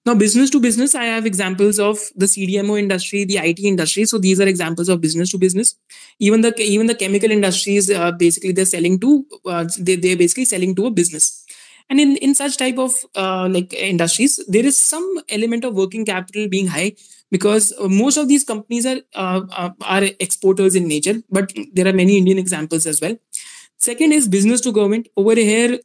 Now, 0.05 0.15
business 0.15 0.49
to 0.51 0.59
business, 0.59 0.95
I 0.95 1.05
have 1.05 1.25
examples 1.25 1.79
of 1.79 1.99
the 2.15 2.25
CDMO 2.25 2.79
industry, 2.79 3.25
the 3.25 3.37
IT 3.37 3.59
industry. 3.59 4.05
So 4.05 4.17
these 4.17 4.39
are 4.39 4.47
examples 4.47 4.89
of 4.89 5.01
business 5.01 5.31
to 5.31 5.37
business. 5.37 5.75
Even 6.19 6.41
the 6.41 6.53
even 6.59 6.87
the 6.87 6.95
chemical 6.95 7.31
industries, 7.31 7.89
uh, 7.89 8.11
basically, 8.11 8.51
they're 8.51 8.65
selling 8.65 8.99
to 8.99 9.25
uh, 9.45 9.65
they 9.79 9.95
they're 9.95 10.17
basically 10.17 10.45
selling 10.45 10.75
to 10.75 10.87
a 10.87 10.91
business. 10.91 11.45
And 11.89 11.99
in 11.99 12.17
in 12.17 12.35
such 12.35 12.57
type 12.57 12.77
of 12.77 12.93
uh, 13.15 13.47
like 13.51 13.73
industries, 13.73 14.39
there 14.47 14.65
is 14.65 14.79
some 14.79 15.21
element 15.29 15.65
of 15.65 15.75
working 15.75 16.05
capital 16.05 16.47
being 16.47 16.67
high 16.67 16.93
because 17.31 17.73
uh, 17.79 17.87
most 17.87 18.17
of 18.17 18.27
these 18.27 18.43
companies 18.43 18.85
are 18.85 18.99
uh, 19.15 19.41
uh, 19.51 19.69
are 19.81 20.03
exporters 20.19 20.75
in 20.75 20.87
nature. 20.87 21.15
But 21.29 21.51
there 21.73 21.87
are 21.87 21.93
many 21.93 22.17
Indian 22.17 22.37
examples 22.37 22.85
as 22.85 23.01
well. 23.01 23.17
Second 23.77 24.11
is 24.11 24.27
business 24.27 24.61
to 24.61 24.71
government. 24.71 25.07
Over 25.15 25.35
here, 25.35 25.79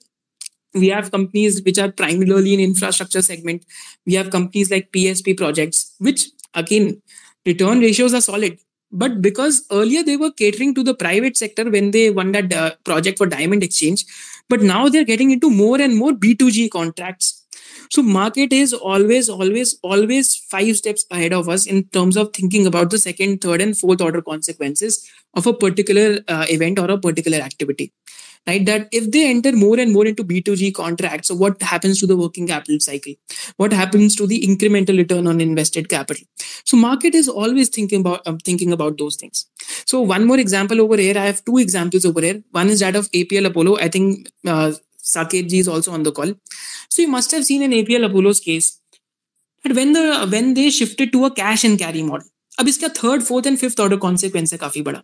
we 0.75 0.89
have 0.89 1.11
companies 1.11 1.63
which 1.63 1.79
are 1.79 1.91
primarily 1.91 2.55
in 2.55 2.61
infrastructure 2.61 3.23
segment. 3.23 3.65
We 4.07 4.15
have 4.15 4.31
companies 4.31 4.71
like 4.71 4.91
psp 4.93 5.37
projects 5.37 5.95
which 5.99 6.27
again 6.55 7.01
return 7.47 7.81
ratios 7.81 8.15
are 8.15 8.21
solid. 8.21 8.59
But 8.91 9.21
because 9.21 9.65
earlier 9.73 10.03
they 10.03 10.17
were 10.17 10.31
catering 10.31 10.75
to 10.75 10.83
the 10.83 10.95
private 10.95 11.37
sector 11.37 11.69
when 11.71 11.91
they 11.91 12.11
won 12.11 12.33
that 12.33 12.53
uh, 12.53 12.73
project 12.85 13.19
for 13.19 13.27
diamond 13.27 13.63
exchange 13.63 14.05
but 14.49 14.61
now 14.61 14.89
they're 14.89 15.05
getting 15.05 15.31
into 15.31 15.51
more 15.51 15.81
and 15.81 15.97
more 15.97 16.13
b2g 16.13 16.71
contracts. 16.71 17.41
So 17.91 18.03
market 18.03 18.53
is 18.53 18.73
always 18.73 19.29
always 19.29 19.79
always 19.83 20.37
five 20.51 20.77
steps 20.77 21.05
ahead 21.11 21.33
of 21.33 21.49
us 21.49 21.67
in 21.67 21.85
terms 21.89 22.17
of 22.17 22.33
thinking 22.33 22.67
about 22.67 22.91
the 22.91 22.99
second 22.99 23.41
third 23.41 23.61
and 23.61 23.77
fourth 23.77 24.01
order 24.01 24.23
consequences 24.23 25.09
of 25.35 25.47
a 25.47 25.53
particular 25.53 26.21
uh, 26.29 26.47
event 26.49 26.79
or 26.79 26.91
a 26.91 26.99
particular 26.99 27.39
activity 27.39 27.93
right? 28.48 28.66
That 28.66 28.88
if 28.92 29.12
they 29.12 29.30
enter 29.30 29.52
more 29.52 29.80
and 29.80 29.92
more 29.92 30.06
into 30.06 30.24
B2G 30.24 30.74
contracts, 30.74 31.28
so 31.28 31.36
what 31.36 31.62
happens 31.62 32.00
to 32.00 32.08
the 32.08 32.18
working 32.18 32.48
capital 32.48 32.80
cycle? 32.80 33.14
What 33.58 33.74
happens 33.74 34.16
to 34.18 34.28
the 34.28 34.42
incremental 34.42 34.98
return 34.98 35.28
on 35.28 35.42
invested 35.42 35.90
capital? 35.90 36.24
So 36.66 36.78
market 36.78 37.16
is 37.16 37.30
always 37.30 37.70
thinking 37.70 38.02
about 38.02 38.26
um, 38.26 38.38
thinking 38.38 38.72
about 38.72 38.98
those 38.98 39.16
things. 39.16 39.46
So 39.86 40.02
one 40.02 40.26
more 40.26 40.40
example 40.40 40.82
over 40.82 40.98
here. 40.98 41.18
I 41.18 41.26
have 41.26 41.44
two 41.46 41.58
examples 41.58 42.06
over 42.06 42.22
here. 42.22 42.44
One 42.52 42.70
is 42.70 42.80
that 42.80 42.96
of 42.96 43.12
APL 43.12 43.46
Apollo. 43.46 43.78
I 43.78 43.90
think 43.90 44.30
uh, 44.48 44.74
Saket 45.04 45.50
ji 45.50 45.60
is 45.60 45.68
also 45.68 45.92
on 45.92 46.04
the 46.04 46.12
call. 46.12 46.34
So 46.90 47.02
you 47.02 47.08
must 47.08 47.32
have 47.32 47.46
seen 47.46 47.62
in 47.62 47.72
APL 47.72 48.06
Apollo's 48.06 48.40
case 48.40 48.80
that 49.64 49.76
when 49.76 49.94
the 49.94 50.28
when 50.32 50.54
they 50.54 50.70
shifted 50.70 51.12
to 51.14 51.26
a 51.26 51.32
cash 51.32 51.64
and 51.64 51.78
carry 51.78 52.04
model. 52.04 52.28
अब 52.60 52.68
इसका 52.68 52.88
third 52.88 53.22
fourth 53.24 53.48
and 53.48 53.58
fifth 53.58 53.80
order 53.80 53.98
consequence 54.06 54.52
है 54.54 54.58
काफी 54.60 54.82
बड़ा 54.82 55.02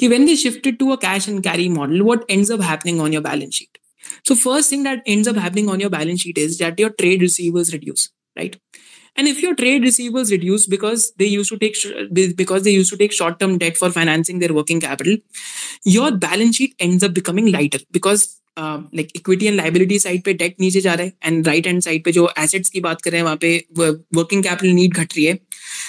when 0.00 0.24
they 0.26 0.36
shifted 0.36 0.78
to 0.78 0.92
a 0.92 0.98
cash 0.98 1.28
and 1.28 1.42
carry 1.42 1.68
model, 1.68 2.04
what 2.04 2.24
ends 2.28 2.50
up 2.50 2.60
happening 2.60 3.00
on 3.00 3.12
your 3.12 3.22
balance 3.22 3.56
sheet? 3.56 3.78
So 4.24 4.34
first 4.34 4.70
thing 4.70 4.82
that 4.84 5.02
ends 5.06 5.26
up 5.26 5.36
happening 5.36 5.68
on 5.68 5.80
your 5.80 5.90
balance 5.90 6.20
sheet 6.20 6.38
is 6.38 6.58
that 6.58 6.78
your 6.78 6.90
trade 6.90 7.20
receivables 7.20 7.72
reduce, 7.72 8.10
right? 8.36 8.56
and 9.16 9.28
if 9.28 9.42
your 9.42 9.54
trade 9.54 9.82
receivables 9.82 10.30
reduce 10.30 10.66
because 10.66 11.12
they 11.16 11.24
used 11.24 11.50
to 11.50 11.58
take 11.58 11.76
because 12.36 12.62
they 12.64 12.70
used 12.70 12.90
to 12.90 12.96
take 12.96 13.12
short 13.12 13.38
term 13.38 13.58
debt 13.58 13.76
for 13.76 13.90
financing 13.90 14.38
their 14.38 14.52
working 14.52 14.80
capital 14.80 15.16
your 15.84 16.10
balance 16.12 16.56
sheet 16.56 16.74
ends 16.78 17.02
up 17.02 17.14
becoming 17.14 17.50
lighter 17.50 17.78
because 17.90 18.40
like 18.58 19.08
equity 19.16 19.46
and 19.46 19.56
liability 19.56 19.98
side 19.98 20.22
पे 20.24 20.32
debt 20.34 20.54
नीचे 20.60 20.80
जा 20.80 20.94
रहा 20.94 21.06
है 21.06 21.12
and 21.24 21.46
right 21.46 21.66
hand 21.66 21.80
side 21.82 22.04
पे 22.04 22.12
जो 22.12 22.28
assets 22.38 22.70
की 22.70 22.80
बात 22.80 23.02
करें 23.02 23.20
वहाँ 23.22 23.36
पे 23.40 23.56
वर्किंग 23.78 24.42
कैपिटल 24.44 24.68
नीड 24.74 24.94
घट 24.94 25.16
रही 25.16 25.24
है। 25.24 25.38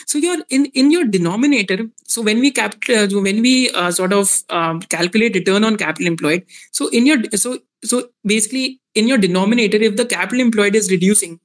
So 0.07 0.19
your 0.19 0.43
in 0.51 0.67
in 0.75 0.91
your 0.91 1.03
denominator 1.15 1.87
so 2.07 2.23
when 2.23 2.41
we 2.41 2.49
capital 2.59 3.15
when 3.15 3.41
we 3.41 3.55
sort 3.75 4.13
of 4.13 4.37
calculate 4.51 5.35
return 5.35 5.65
on 5.65 5.75
capital 5.75 6.07
employed 6.07 6.43
so 6.73 6.89
in 6.93 7.07
your 7.07 7.29
so 7.35 7.57
so 7.85 7.99
basically 8.27 8.65
in 8.95 9.09
your 9.09 9.19
denominator 9.19 9.83
if 9.83 9.93
the 9.93 10.07
capital 10.09 10.41
employed 10.41 10.75
is 10.75 10.89
reducing 10.91 11.37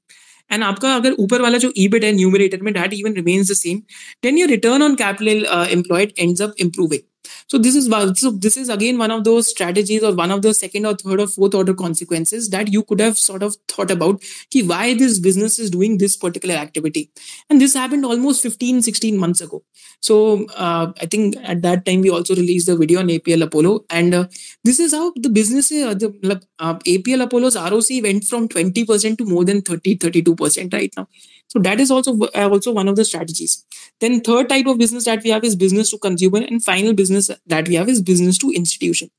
and 0.51 0.63
आपका 0.65 0.95
अगर 0.95 1.13
ऊपर 1.19 1.41
वाला 1.41 1.59
जो 1.59 1.73
EBIT 1.79 2.05
है 2.05 2.13
numerator 2.13 2.63
में 2.63 2.73
that 2.75 2.95
even 2.95 3.15
remains 3.15 3.51
the 3.51 3.55
same 3.55 3.79
then 4.23 4.39
your 4.39 4.49
return 4.49 4.83
on 4.83 4.95
capital 4.95 5.47
employed 5.73 6.13
ends 6.19 6.43
up 6.43 6.55
improving 6.61 7.01
so 7.47 7.59
this 7.59 7.75
is 7.75 7.89
so 8.21 8.31
this 8.31 8.57
is 8.57 8.69
again 8.69 8.99
one 8.99 9.11
of 9.11 9.25
those 9.25 9.49
strategies 9.49 10.03
or 10.03 10.15
one 10.15 10.31
of 10.31 10.43
the 10.43 10.55
second 10.55 10.87
or 10.87 10.95
third 10.95 11.21
or 11.21 11.27
fourth 11.27 11.55
order 11.55 11.75
consequences 11.75 12.51
that 12.51 12.73
you 12.73 12.83
could 12.83 13.01
have 13.01 13.19
sort 13.19 13.43
of 13.43 13.57
thought 13.69 13.91
about 13.91 14.23
ki 14.51 14.63
why 14.63 14.95
this 14.95 15.19
business 15.19 15.59
is 15.59 15.71
doing 15.71 15.99
this 15.99 16.17
particular 16.17 16.55
activity. 16.55 17.11
And 17.51 17.61
this 17.61 17.75
happened 17.75 18.05
almost 18.05 18.43
15, 18.43 18.83
16 18.83 19.17
months 19.17 19.41
ago. 19.41 19.63
So 20.01 20.47
uh, 20.49 20.93
I 21.01 21.07
think 21.07 21.37
at 21.43 21.63
that 21.63 21.85
time 21.85 22.01
we 22.01 22.11
also 22.11 22.35
released 22.35 22.67
the 22.67 22.77
video 22.77 23.01
on 23.01 23.09
APL 23.09 23.45
Apollo. 23.45 23.85
And 23.91 24.15
uh, 24.15 24.27
this 24.65 24.81
is 24.81 24.93
how 24.93 25.13
the 25.17 25.29
business, 25.29 25.71
uh, 25.71 25.95
the 25.95 26.41
uh, 26.59 26.75
APL 26.75 27.23
Apollo's 27.25 27.57
ROC 27.57 28.03
went 28.03 28.25
from 28.25 28.49
20% 28.49 29.19
to 29.19 29.25
more 29.25 29.45
than 29.45 29.63
30, 29.63 29.99
32% 29.99 30.73
right 30.73 30.93
now. 30.97 31.09
So 31.53 31.59
that 31.59 31.81
is 31.81 31.91
also 31.91 32.19
uh, 32.35 32.49
also 32.49 32.73
one 32.73 32.89
of 32.89 32.97
the 32.97 33.05
strategies. 33.05 33.67
Then 34.01 34.23
third 34.23 34.49
type 34.49 34.65
of 34.65 34.79
business 34.79 35.05
that 35.05 35.23
we 35.23 35.29
have 35.29 35.45
is 35.45 35.55
business 35.55 35.91
to 35.91 35.99
consumer, 35.99 36.39
and 36.39 36.65
final 36.65 36.95
business 36.95 37.12
that 37.47 37.69
we 37.69 37.75
have 37.75 37.89
is 37.89 38.03
business 38.03 38.39
to 38.39 38.51
institution. 38.51 39.11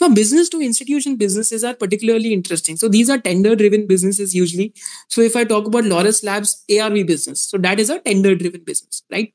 Now, 0.00 0.08
business 0.08 0.48
to 0.50 0.60
institution 0.60 1.16
businesses 1.16 1.64
are 1.64 1.74
particularly 1.74 2.32
interesting. 2.32 2.76
So 2.76 2.88
these 2.88 3.10
are 3.10 3.18
tender 3.18 3.56
driven 3.56 3.86
businesses 3.86 4.34
usually. 4.34 4.72
So 5.08 5.20
if 5.20 5.36
I 5.36 5.44
talk 5.44 5.66
about 5.66 5.84
Laurus 5.84 6.22
Labs 6.22 6.64
ARV 6.70 7.06
business, 7.06 7.42
so 7.42 7.58
that 7.58 7.80
is 7.80 7.90
a 7.90 8.00
tender 8.00 8.34
driven 8.34 8.62
business, 8.64 9.02
right? 9.10 9.32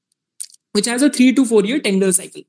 Which 0.72 0.86
has 0.86 1.02
a 1.02 1.10
three 1.10 1.34
to 1.34 1.46
four 1.46 1.64
year 1.64 1.80
tender 1.80 2.12
cycle. 2.12 2.42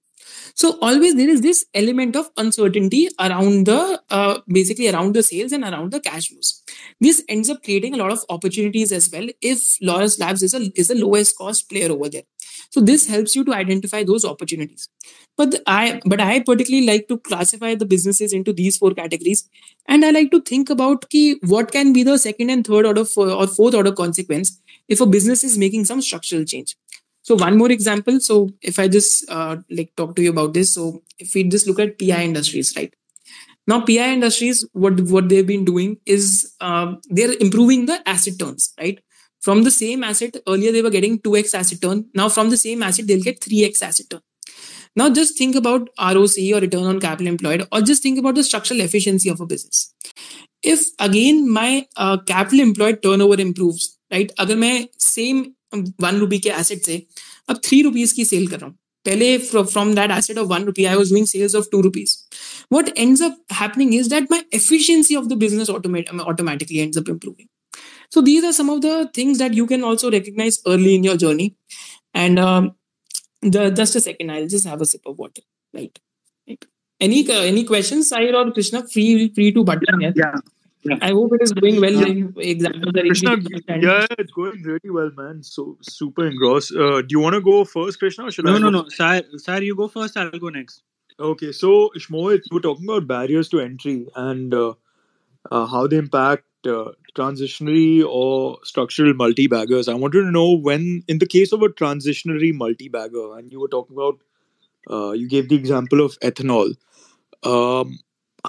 So 0.56 0.78
always 0.80 1.16
there 1.16 1.28
is 1.28 1.40
this 1.40 1.64
element 1.74 2.14
of 2.14 2.30
uncertainty 2.36 3.08
around 3.18 3.66
the 3.66 4.00
uh, 4.10 4.38
basically 4.46 4.88
around 4.88 5.14
the 5.14 5.22
sales 5.22 5.52
and 5.52 5.64
around 5.64 5.92
the 5.92 6.00
cash 6.00 6.28
flows. 6.28 6.62
This 7.00 7.24
ends 7.28 7.50
up 7.50 7.62
creating 7.64 7.94
a 7.94 7.96
lot 7.96 8.12
of 8.12 8.24
opportunities 8.28 8.92
as 8.92 9.10
well 9.10 9.26
if 9.40 9.78
Laurus 9.82 10.18
Labs 10.18 10.42
is 10.42 10.54
a 10.54 10.70
is 10.76 10.88
the 10.88 10.94
lowest 10.94 11.36
cost 11.36 11.68
player 11.68 11.90
over 11.90 12.08
there. 12.08 12.22
So 12.74 12.80
this 12.80 13.06
helps 13.06 13.36
you 13.36 13.44
to 13.44 13.54
identify 13.54 14.02
those 14.02 14.24
opportunities. 14.24 14.88
But 15.36 15.54
I 15.66 16.00
but 16.04 16.20
I 16.20 16.40
particularly 16.40 16.86
like 16.86 17.06
to 17.08 17.18
classify 17.18 17.74
the 17.76 17.86
businesses 17.86 18.32
into 18.32 18.52
these 18.52 18.78
four 18.78 18.90
categories, 18.90 19.42
and 19.86 20.04
I 20.04 20.10
like 20.10 20.32
to 20.32 20.40
think 20.40 20.70
about 20.70 21.08
key 21.10 21.36
what 21.52 21.70
can 21.76 21.92
be 21.92 22.02
the 22.08 22.18
second 22.18 22.50
and 22.50 22.66
third 22.66 22.84
order 22.90 23.04
or 23.26 23.46
fourth 23.46 23.78
order 23.82 23.92
consequence 23.92 24.60
if 24.88 25.00
a 25.00 25.06
business 25.06 25.44
is 25.44 25.56
making 25.56 25.84
some 25.84 26.02
structural 26.08 26.44
change. 26.54 26.76
So 27.22 27.36
one 27.36 27.56
more 27.62 27.70
example. 27.70 28.18
So 28.20 28.40
if 28.60 28.80
I 28.80 28.88
just 28.88 29.30
uh, 29.30 29.56
like 29.70 29.94
talk 29.96 30.16
to 30.16 30.22
you 30.22 30.30
about 30.30 30.52
this, 30.52 30.74
so 30.74 31.02
if 31.20 31.34
we 31.34 31.44
just 31.44 31.68
look 31.68 31.78
at 31.78 31.98
PI 31.98 32.22
Industries, 32.24 32.74
right? 32.76 32.92
Now 33.66 33.80
PI 33.80 34.12
Industries, 34.18 34.66
what 34.72 35.00
what 35.16 35.28
they've 35.28 35.46
been 35.46 35.64
doing 35.64 35.98
is 36.06 36.54
uh, 36.60 36.94
they're 37.08 37.36
improving 37.40 37.86
the 37.86 38.02
asset 38.08 38.38
turns, 38.38 38.74
right? 38.78 39.00
From 39.43 39.63
the 39.63 39.71
same 39.71 40.03
asset 40.03 40.37
earlier 40.47 40.71
they 40.71 40.81
were 40.81 40.89
getting 40.89 41.19
two 41.19 41.35
x 41.37 41.53
asset 41.53 41.81
turn. 41.81 42.05
Now 42.13 42.29
from 42.29 42.49
the 42.49 42.57
same 42.57 42.83
asset 42.83 43.07
they'll 43.07 43.27
get 43.29 43.43
three 43.43 43.63
x 43.65 43.81
asset 43.81 44.09
turn. 44.09 44.21
Now 44.95 45.09
just 45.09 45.37
think 45.37 45.55
about 45.55 45.89
ROC 45.99 46.37
or 46.53 46.59
return 46.59 46.83
on 46.83 46.99
capital 46.99 47.27
employed, 47.27 47.67
or 47.71 47.81
just 47.81 48.03
think 48.03 48.19
about 48.19 48.35
the 48.35 48.43
structural 48.43 48.81
efficiency 48.81 49.29
of 49.29 49.39
a 49.39 49.45
business. 49.45 49.93
If 50.63 50.87
again 50.99 51.49
my 51.49 51.87
uh, 51.95 52.17
capital 52.17 52.59
employed 52.59 53.01
turnover 53.03 53.39
improves, 53.41 53.87
right? 54.11 54.31
अगर 54.39 54.55
मैं 54.55 54.87
same 54.99 55.45
one 55.75 56.15
rupee 56.19 56.39
के 56.39 56.49
asset 56.49 56.85
से 56.85 57.01
अब 57.49 57.59
three 57.65 57.81
rupees 57.81 58.11
की 58.11 58.25
cell 58.25 58.47
कर 58.47 58.59
रहा 58.59 58.67
हूँ 58.67 58.77
पहले 59.05 59.37
from 59.37 59.93
that 59.95 60.11
asset 60.11 60.37
of 60.37 60.47
one 60.47 60.63
rupee 60.65 60.85
I 60.85 60.95
was 60.95 61.11
doing 61.11 61.27
sales 61.27 61.55
of 61.55 61.67
two 61.71 61.81
rupees 61.81 62.17
what 62.75 62.89
ends 63.03 63.21
up 63.25 63.37
happening 63.59 63.93
is 63.99 64.09
that 64.13 64.27
my 64.31 64.37
efficiency 64.57 65.15
of 65.19 65.29
the 65.29 65.37
business 65.43 65.69
automate, 65.75 66.09
automatically 66.31 66.81
ends 66.81 66.99
up 67.01 67.07
improving 67.13 67.47
so 68.14 68.22
these 68.30 68.44
are 68.48 68.52
some 68.60 68.70
of 68.70 68.80
the 68.86 68.94
things 69.18 69.42
that 69.42 69.54
you 69.60 69.66
can 69.66 69.84
also 69.90 70.10
recognize 70.16 70.60
early 70.72 70.94
in 70.94 71.04
your 71.10 71.16
journey 71.16 71.56
and 72.22 72.38
um, 72.38 72.74
the, 73.42 73.70
just 73.70 73.96
a 73.96 74.00
second 74.00 74.30
i'll 74.30 74.50
just 74.56 74.66
have 74.66 74.80
a 74.80 74.86
sip 74.86 75.12
of 75.12 75.18
water 75.18 75.42
right, 75.72 75.98
right. 76.48 76.66
any 77.00 77.28
uh, 77.28 77.40
any 77.52 77.64
questions 77.64 78.10
Sahir 78.10 78.34
or 78.40 78.50
krishna 78.52 78.86
free 78.96 79.32
free 79.38 79.52
to 79.52 79.64
button 79.72 80.00
yeah, 80.00 80.12
yeah 80.24 80.44
yeah. 80.88 80.98
I 81.00 81.10
hope 81.12 81.32
it 81.32 81.42
is 81.42 81.52
going 81.52 81.80
well. 81.80 81.92
Yeah. 81.92 82.26
Examples 82.36 82.92
Krishna, 82.92 83.36
yeah, 83.68 84.06
it's 84.18 84.32
going 84.32 84.62
really 84.62 84.90
well, 84.90 85.10
man. 85.16 85.42
So 85.42 85.78
super 85.80 86.26
engrossed. 86.26 86.74
Uh, 86.76 87.00
do 87.00 87.06
you 87.10 87.20
want 87.20 87.34
to 87.34 87.40
go 87.40 87.64
first, 87.64 87.98
Krishna? 87.98 88.26
Or 88.26 88.30
should 88.30 88.44
no, 88.44 88.56
I 88.56 88.58
no, 88.58 88.68
no. 88.68 88.84
Sir, 88.90 89.22
sir, 89.38 89.62
you 89.62 89.74
go 89.74 89.88
first. 89.88 90.18
I'll 90.18 90.30
go 90.30 90.50
next. 90.50 90.82
Okay, 91.18 91.52
so 91.52 91.90
Ishmohit, 91.96 92.42
you 92.50 92.56
were 92.56 92.60
talking 92.60 92.84
about 92.84 93.06
barriers 93.06 93.48
to 93.50 93.60
entry 93.60 94.06
and 94.14 94.52
uh, 94.52 94.74
uh, 95.50 95.64
how 95.64 95.86
they 95.86 95.96
impact 95.96 96.44
uh, 96.66 96.90
transitionary 97.14 98.04
or 98.06 98.58
structural 98.64 99.14
multi-baggers. 99.14 99.88
I 99.88 99.94
wanted 99.94 100.22
to 100.22 100.30
know 100.30 100.52
when, 100.52 101.02
in 101.08 101.18
the 101.18 101.26
case 101.26 101.52
of 101.52 101.62
a 101.62 101.68
transitionary 101.68 102.52
multi-bagger, 102.54 103.36
and 103.38 103.50
you 103.52 103.60
were 103.60 103.68
talking 103.68 103.96
about, 103.96 104.20
uh, 104.90 105.12
you 105.12 105.28
gave 105.28 105.48
the 105.48 105.56
example 105.56 106.00
of 106.00 106.18
ethanol. 106.20 106.74
Um, 107.44 107.98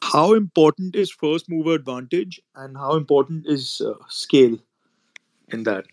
how 0.03 0.33
important 0.33 0.95
is 0.95 1.11
first 1.11 1.49
mover 1.49 1.73
advantage 1.73 2.41
and 2.55 2.77
how 2.77 2.95
important 2.95 3.45
is 3.47 3.81
uh, 3.85 3.93
scale 4.09 4.57
in 5.49 5.63
that 5.63 5.85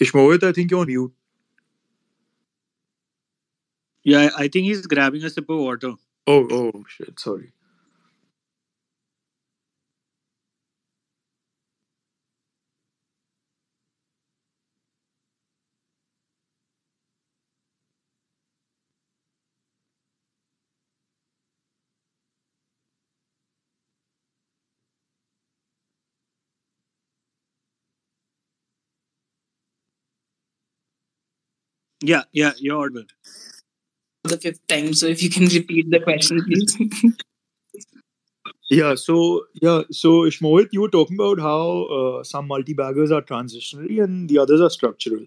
Ishmohit, 0.00 0.42
I 0.42 0.52
think 0.52 0.70
you're 0.70 0.80
on 0.80 0.86
mute. 0.86 1.12
Yeah, 4.06 4.30
I 4.38 4.48
think 4.48 4.66
he's 4.66 4.86
grabbing 4.86 5.24
a 5.24 5.30
sip 5.30 5.50
of 5.50 5.58
water. 5.58 5.94
Oh, 6.26 6.48
oh, 6.50 6.84
shit. 6.88 7.20
Sorry. 7.20 7.52
Yeah, 32.02 32.24
yeah, 32.32 32.52
you're 32.58 32.78
audible. 32.78 33.04
The 34.26 34.38
fifth 34.38 34.66
time, 34.66 34.92
so 34.94 35.06
if 35.06 35.22
you 35.22 35.30
can 35.30 35.46
repeat 35.46 35.90
the 35.90 36.00
question, 36.00 36.42
please. 36.44 36.76
yeah, 38.70 38.94
so 38.94 39.44
yeah, 39.54 39.82
so 39.90 40.22
Ishmohit, 40.22 40.68
you 40.72 40.80
were 40.80 40.88
talking 40.88 41.16
about 41.16 41.38
how 41.40 41.84
uh, 41.84 42.24
some 42.24 42.46
multi-baggers 42.48 43.12
are 43.12 43.22
transitionary 43.22 44.02
and 44.02 44.28
the 44.28 44.38
others 44.38 44.60
are 44.60 44.70
structural. 44.70 45.24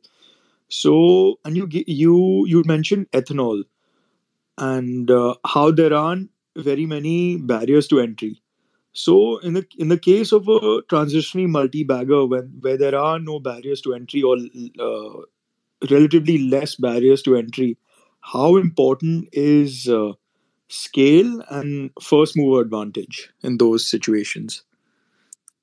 So, 0.70 1.40
and 1.46 1.58
you 1.58 1.68
you 1.72 2.46
you 2.48 2.64
mentioned 2.66 3.10
ethanol 3.12 3.64
and 4.58 5.10
uh, 5.10 5.36
how 5.46 5.72
there 5.72 5.94
aren't 5.94 6.30
very 6.56 6.86
many 6.86 7.38
barriers 7.38 7.88
to 7.90 8.00
entry. 8.00 8.42
So, 8.94 9.38
in 9.40 9.54
the 9.54 9.66
in 9.78 9.90
the 9.90 9.98
case 9.98 10.32
of 10.32 10.48
a 10.48 10.82
transitionary 10.94 11.48
multi-bagger, 11.48 12.26
when 12.26 12.58
where 12.62 12.78
there 12.78 12.96
are 12.96 13.20
no 13.20 13.40
barriers 13.40 13.82
to 13.82 13.94
entry 13.94 14.24
or 14.24 14.38
uh, 14.80 15.22
relatively 15.90 16.38
less 16.50 16.76
barriers 16.76 17.22
to 17.24 17.36
entry, 17.36 17.78
how 18.22 18.58
important 18.58 19.30
is 19.32 19.88
uh, 19.88 20.14
scale 20.68 21.44
and 21.50 21.92
first 22.02 22.38
mover 22.38 22.62
advantage 22.62 23.32
in 23.42 23.58
those 23.58 23.90
situations? 23.90 24.64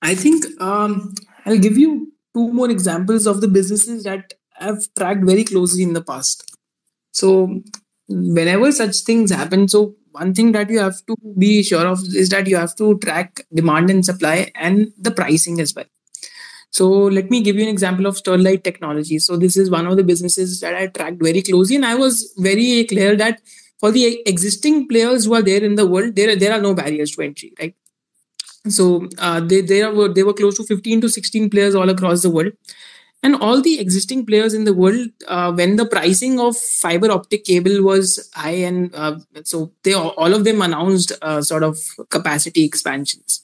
I 0.02 0.14
think 0.14 0.44
um, 0.60 1.14
I'll 1.44 1.58
give 1.58 1.78
you 1.78 2.12
two 2.34 2.52
more 2.52 2.70
examples 2.70 3.26
of 3.26 3.40
the 3.40 3.48
businesses 3.48 4.04
that 4.04 4.34
I've 4.60 4.82
tracked 4.96 5.24
very 5.24 5.44
closely 5.44 5.82
in 5.82 5.92
the 5.92 6.02
past. 6.02 6.56
So, 7.12 7.62
whenever 8.08 8.70
such 8.72 8.96
things 8.98 9.30
happen, 9.30 9.68
so 9.68 9.96
one 10.12 10.34
thing 10.34 10.52
that 10.52 10.70
you 10.70 10.78
have 10.78 11.04
to 11.06 11.16
be 11.38 11.62
sure 11.62 11.86
of 11.86 12.00
is 12.14 12.28
that 12.30 12.46
you 12.46 12.56
have 12.56 12.74
to 12.76 12.98
track 12.98 13.40
demand 13.52 13.90
and 13.90 14.04
supply 14.04 14.50
and 14.54 14.92
the 14.98 15.10
pricing 15.10 15.60
as 15.60 15.74
well. 15.74 15.86
So 16.76 16.86
let 17.16 17.30
me 17.30 17.40
give 17.42 17.56
you 17.56 17.62
an 17.62 17.70
example 17.70 18.06
of 18.06 18.16
Sterlite 18.16 18.62
Technology. 18.62 19.18
So 19.18 19.36
this 19.38 19.56
is 19.56 19.70
one 19.70 19.86
of 19.86 19.96
the 19.96 20.04
businesses 20.04 20.60
that 20.60 20.74
I 20.74 20.88
tracked 20.88 21.22
very 21.22 21.40
closely, 21.40 21.76
and 21.76 21.86
I 21.86 21.94
was 21.94 22.34
very 22.36 22.84
clear 22.84 23.16
that 23.16 23.40
for 23.80 23.90
the 23.90 24.22
existing 24.26 24.86
players 24.88 25.24
who 25.24 25.34
are 25.34 25.42
there 25.42 25.64
in 25.64 25.76
the 25.76 25.86
world, 25.86 26.16
there 26.16 26.36
there 26.36 26.52
are 26.52 26.60
no 26.60 26.74
barriers 26.74 27.12
to 27.12 27.22
entry, 27.22 27.52
right? 27.58 27.74
So 28.68 29.08
uh, 29.18 29.40
they 29.40 29.60
they 29.62 29.78
were 30.00 30.08
they 30.18 30.22
were 30.22 30.34
close 30.34 30.58
to 30.58 30.64
15 30.64 31.00
to 31.06 31.08
16 31.08 31.48
players 31.54 31.74
all 31.74 31.88
across 31.94 32.26
the 32.26 32.32
world, 32.36 32.52
and 33.22 33.36
all 33.36 33.62
the 33.68 33.78
existing 33.84 34.26
players 34.26 34.58
in 34.60 34.68
the 34.68 34.74
world 34.74 35.26
uh, 35.28 35.52
when 35.52 35.76
the 35.76 35.86
pricing 35.86 36.38
of 36.48 36.58
fiber 36.58 37.10
optic 37.16 37.44
cable 37.44 37.80
was 37.88 38.18
high, 38.34 38.58
and 38.72 38.94
uh, 38.94 39.16
so 39.44 39.62
they 39.82 39.94
all 39.94 40.36
of 40.40 40.44
them 40.50 40.60
announced 40.68 41.16
uh, 41.22 41.40
sort 41.40 41.62
of 41.70 41.78
capacity 42.18 42.64
expansions, 42.64 43.40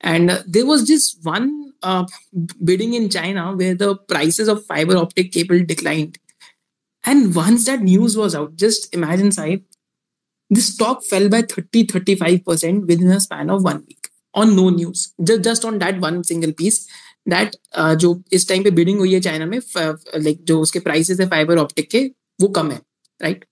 and 0.00 0.42
there 0.58 0.66
was 0.74 0.84
just 0.94 1.24
one 1.34 1.66
uh, 1.85 2.05
bidding 2.63 2.93
in 2.93 3.09
China 3.09 3.55
where 3.55 3.75
the 3.75 3.95
prices 3.95 4.47
of 4.47 4.65
fiber 4.65 4.97
optic 4.97 5.31
cable 5.31 5.63
declined 5.63 6.17
and 7.03 7.33
once 7.35 7.65
that 7.65 7.81
news 7.81 8.15
was 8.15 8.35
out, 8.35 8.55
just 8.55 8.93
imagine, 8.93 9.31
Sai, 9.31 9.61
the 10.51 10.61
stock 10.61 11.03
fell 11.03 11.29
by 11.29 11.41
30 11.41 11.87
35% 11.87 12.87
within 12.87 13.11
a 13.11 13.19
span 13.19 13.49
of 13.49 13.63
one 13.63 13.83
week 13.87 14.09
on 14.33 14.55
no 14.55 14.69
news. 14.69 15.13
Just, 15.23 15.43
just 15.43 15.65
on 15.65 15.79
that 15.79 15.99
one 15.99 16.23
single 16.23 16.53
piece. 16.53 16.87
that 17.29 17.55
uh, 17.77 17.95
जो 17.95 18.23
इस 18.33 18.47
time 18.49 18.63
पे 18.63 18.71
bidding 18.71 18.99
हुई 18.99 19.13
है 19.13 19.19
China 19.21 19.45
में 19.45 19.59
like 19.77 20.43
जो 20.43 20.59
उसके 20.61 20.79
prices 20.79 21.19
है 21.19 21.27
fibre 21.29 21.57
optic 21.57 21.89
के 21.89 21.99
वो 22.41 22.47
कम 22.55 22.71
है 22.71 22.79
right 23.21 23.45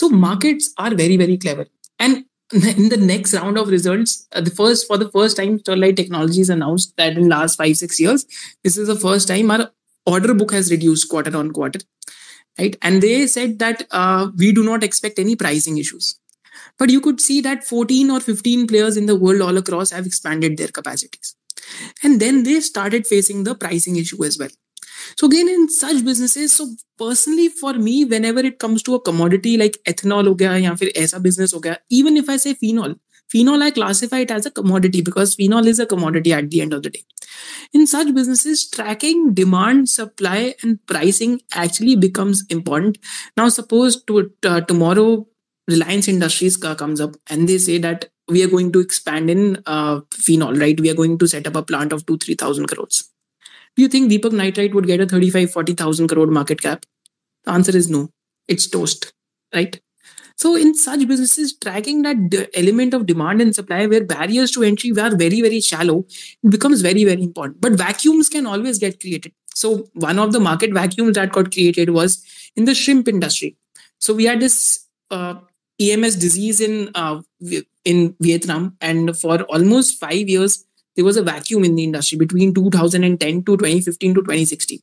so 0.00 0.08
markets 0.08 0.72
are 0.80 0.94
very 0.94 1.16
very 1.16 1.36
clever 1.36 1.66
and 2.00 2.24
in 2.53 2.89
the 2.89 2.97
next 2.97 3.33
round 3.33 3.57
of 3.57 3.69
results, 3.69 4.27
uh, 4.33 4.41
the 4.41 4.51
first 4.51 4.87
for 4.87 4.97
the 4.97 5.09
first 5.09 5.37
time, 5.37 5.59
Sterlite 5.59 5.95
Technologies 5.95 6.49
announced 6.49 6.95
that 6.97 7.17
in 7.17 7.29
last 7.29 7.57
five 7.57 7.77
six 7.77 7.99
years, 7.99 8.25
this 8.63 8.77
is 8.77 8.87
the 8.87 8.95
first 8.95 9.27
time 9.27 9.51
our 9.51 9.71
order 10.05 10.33
book 10.33 10.51
has 10.51 10.71
reduced 10.71 11.09
quarter 11.09 11.35
on 11.37 11.51
quarter 11.51 11.79
right? 12.59 12.75
And 12.81 13.01
they 13.01 13.27
said 13.27 13.59
that 13.59 13.87
uh, 13.91 14.29
we 14.37 14.51
do 14.51 14.63
not 14.63 14.83
expect 14.83 15.19
any 15.19 15.35
pricing 15.35 15.77
issues. 15.77 16.19
But 16.77 16.89
you 16.89 17.01
could 17.01 17.21
see 17.21 17.41
that 17.41 17.63
14 17.63 18.09
or 18.11 18.19
15 18.19 18.67
players 18.67 18.97
in 18.97 19.05
the 19.05 19.15
world 19.15 19.41
all 19.41 19.57
across 19.57 19.91
have 19.91 20.05
expanded 20.05 20.57
their 20.57 20.67
capacities. 20.67 21.35
And 22.03 22.19
then 22.19 22.43
they 22.43 22.59
started 22.59 23.05
facing 23.07 23.43
the 23.43 23.55
pricing 23.55 23.95
issue 23.95 24.23
as 24.23 24.37
well. 24.37 24.49
So 25.17 25.27
again, 25.27 25.49
in 25.49 25.69
such 25.69 26.03
businesses, 26.03 26.53
so 26.53 26.67
personally 26.97 27.49
for 27.49 27.73
me, 27.73 28.05
whenever 28.05 28.39
it 28.39 28.59
comes 28.59 28.83
to 28.83 28.95
a 28.95 29.01
commodity 29.01 29.57
like 29.57 29.77
ethanol 29.87 30.27
fir 30.79 30.91
aisa 31.03 31.21
business 31.21 31.53
ho 31.53 31.59
gaya, 31.59 31.77
even 31.89 32.17
if 32.17 32.29
I 32.29 32.37
say 32.37 32.53
phenol, 32.53 32.95
phenol 33.29 33.63
I 33.63 33.71
classify 33.71 34.19
it 34.19 34.31
as 34.31 34.45
a 34.45 34.51
commodity 34.51 35.01
because 35.01 35.35
phenol 35.35 35.67
is 35.67 35.79
a 35.79 35.85
commodity 35.85 36.33
at 36.33 36.49
the 36.49 36.61
end 36.61 36.73
of 36.73 36.83
the 36.83 36.89
day. 36.89 37.03
In 37.73 37.87
such 37.87 38.13
businesses, 38.13 38.69
tracking 38.69 39.33
demand, 39.33 39.89
supply, 39.89 40.55
and 40.61 40.85
pricing 40.85 41.41
actually 41.53 41.95
becomes 41.95 42.43
important. 42.49 42.97
Now, 43.37 43.49
suppose 43.49 44.03
to, 44.03 44.31
uh, 44.43 44.61
tomorrow 44.61 45.27
Reliance 45.69 46.07
Industries 46.07 46.57
comes 46.57 46.99
up 46.99 47.15
and 47.29 47.47
they 47.47 47.57
say 47.57 47.77
that 47.77 48.09
we 48.27 48.43
are 48.43 48.47
going 48.47 48.71
to 48.71 48.79
expand 48.79 49.29
in 49.29 49.61
uh, 49.65 50.01
phenol, 50.11 50.53
right? 50.55 50.79
We 50.79 50.89
are 50.89 50.95
going 50.95 51.17
to 51.19 51.27
set 51.27 51.47
up 51.47 51.55
a 51.55 51.63
plant 51.63 51.93
of 51.93 52.05
two, 52.05 52.17
3,000 52.17 52.67
crores. 52.67 53.09
Do 53.75 53.83
you 53.83 53.87
think 53.87 54.11
Deepak 54.11 54.33
Nitrite 54.33 54.73
would 54.73 54.87
get 54.87 54.99
a 55.01 55.05
35, 55.05 55.51
40,000 55.51 56.07
crore 56.07 56.27
market 56.27 56.61
cap? 56.61 56.85
The 57.45 57.51
answer 57.51 57.75
is 57.75 57.89
no. 57.89 58.09
It's 58.47 58.67
toast, 58.67 59.13
right? 59.53 59.79
So 60.35 60.55
in 60.55 60.73
such 60.73 61.07
businesses, 61.07 61.55
tracking 61.55 62.01
that 62.01 62.49
element 62.55 62.93
of 62.93 63.05
demand 63.05 63.41
and 63.41 63.53
supply 63.53 63.85
where 63.85 64.03
barriers 64.03 64.51
to 64.51 64.63
entry 64.63 64.91
are 64.91 65.15
very, 65.15 65.41
very 65.41 65.61
shallow, 65.61 66.05
it 66.43 66.49
becomes 66.49 66.81
very, 66.81 67.03
very 67.05 67.21
important. 67.21 67.61
But 67.61 67.73
vacuums 67.73 68.27
can 68.27 68.47
always 68.47 68.79
get 68.79 68.99
created. 68.99 69.33
So 69.53 69.89
one 69.93 70.17
of 70.17 70.33
the 70.33 70.39
market 70.39 70.73
vacuums 70.73 71.15
that 71.15 71.31
got 71.31 71.51
created 71.51 71.91
was 71.91 72.25
in 72.55 72.65
the 72.65 72.73
shrimp 72.73 73.07
industry. 73.07 73.55
So 73.99 74.13
we 74.13 74.25
had 74.25 74.39
this 74.39 74.87
uh, 75.11 75.35
EMS 75.79 76.15
disease 76.15 76.59
in 76.59 76.89
uh, 76.95 77.21
in 77.85 78.15
Vietnam, 78.19 78.77
and 78.81 79.17
for 79.17 79.41
almost 79.43 79.99
five 79.99 80.29
years, 80.29 80.65
there 80.95 81.05
was 81.05 81.17
a 81.17 81.23
vacuum 81.23 81.63
in 81.63 81.75
the 81.75 81.83
industry 81.83 82.17
between 82.17 82.53
2010 82.53 83.43
to 83.43 83.57
2015 83.57 84.13
to 84.15 84.21
2016 84.21 84.79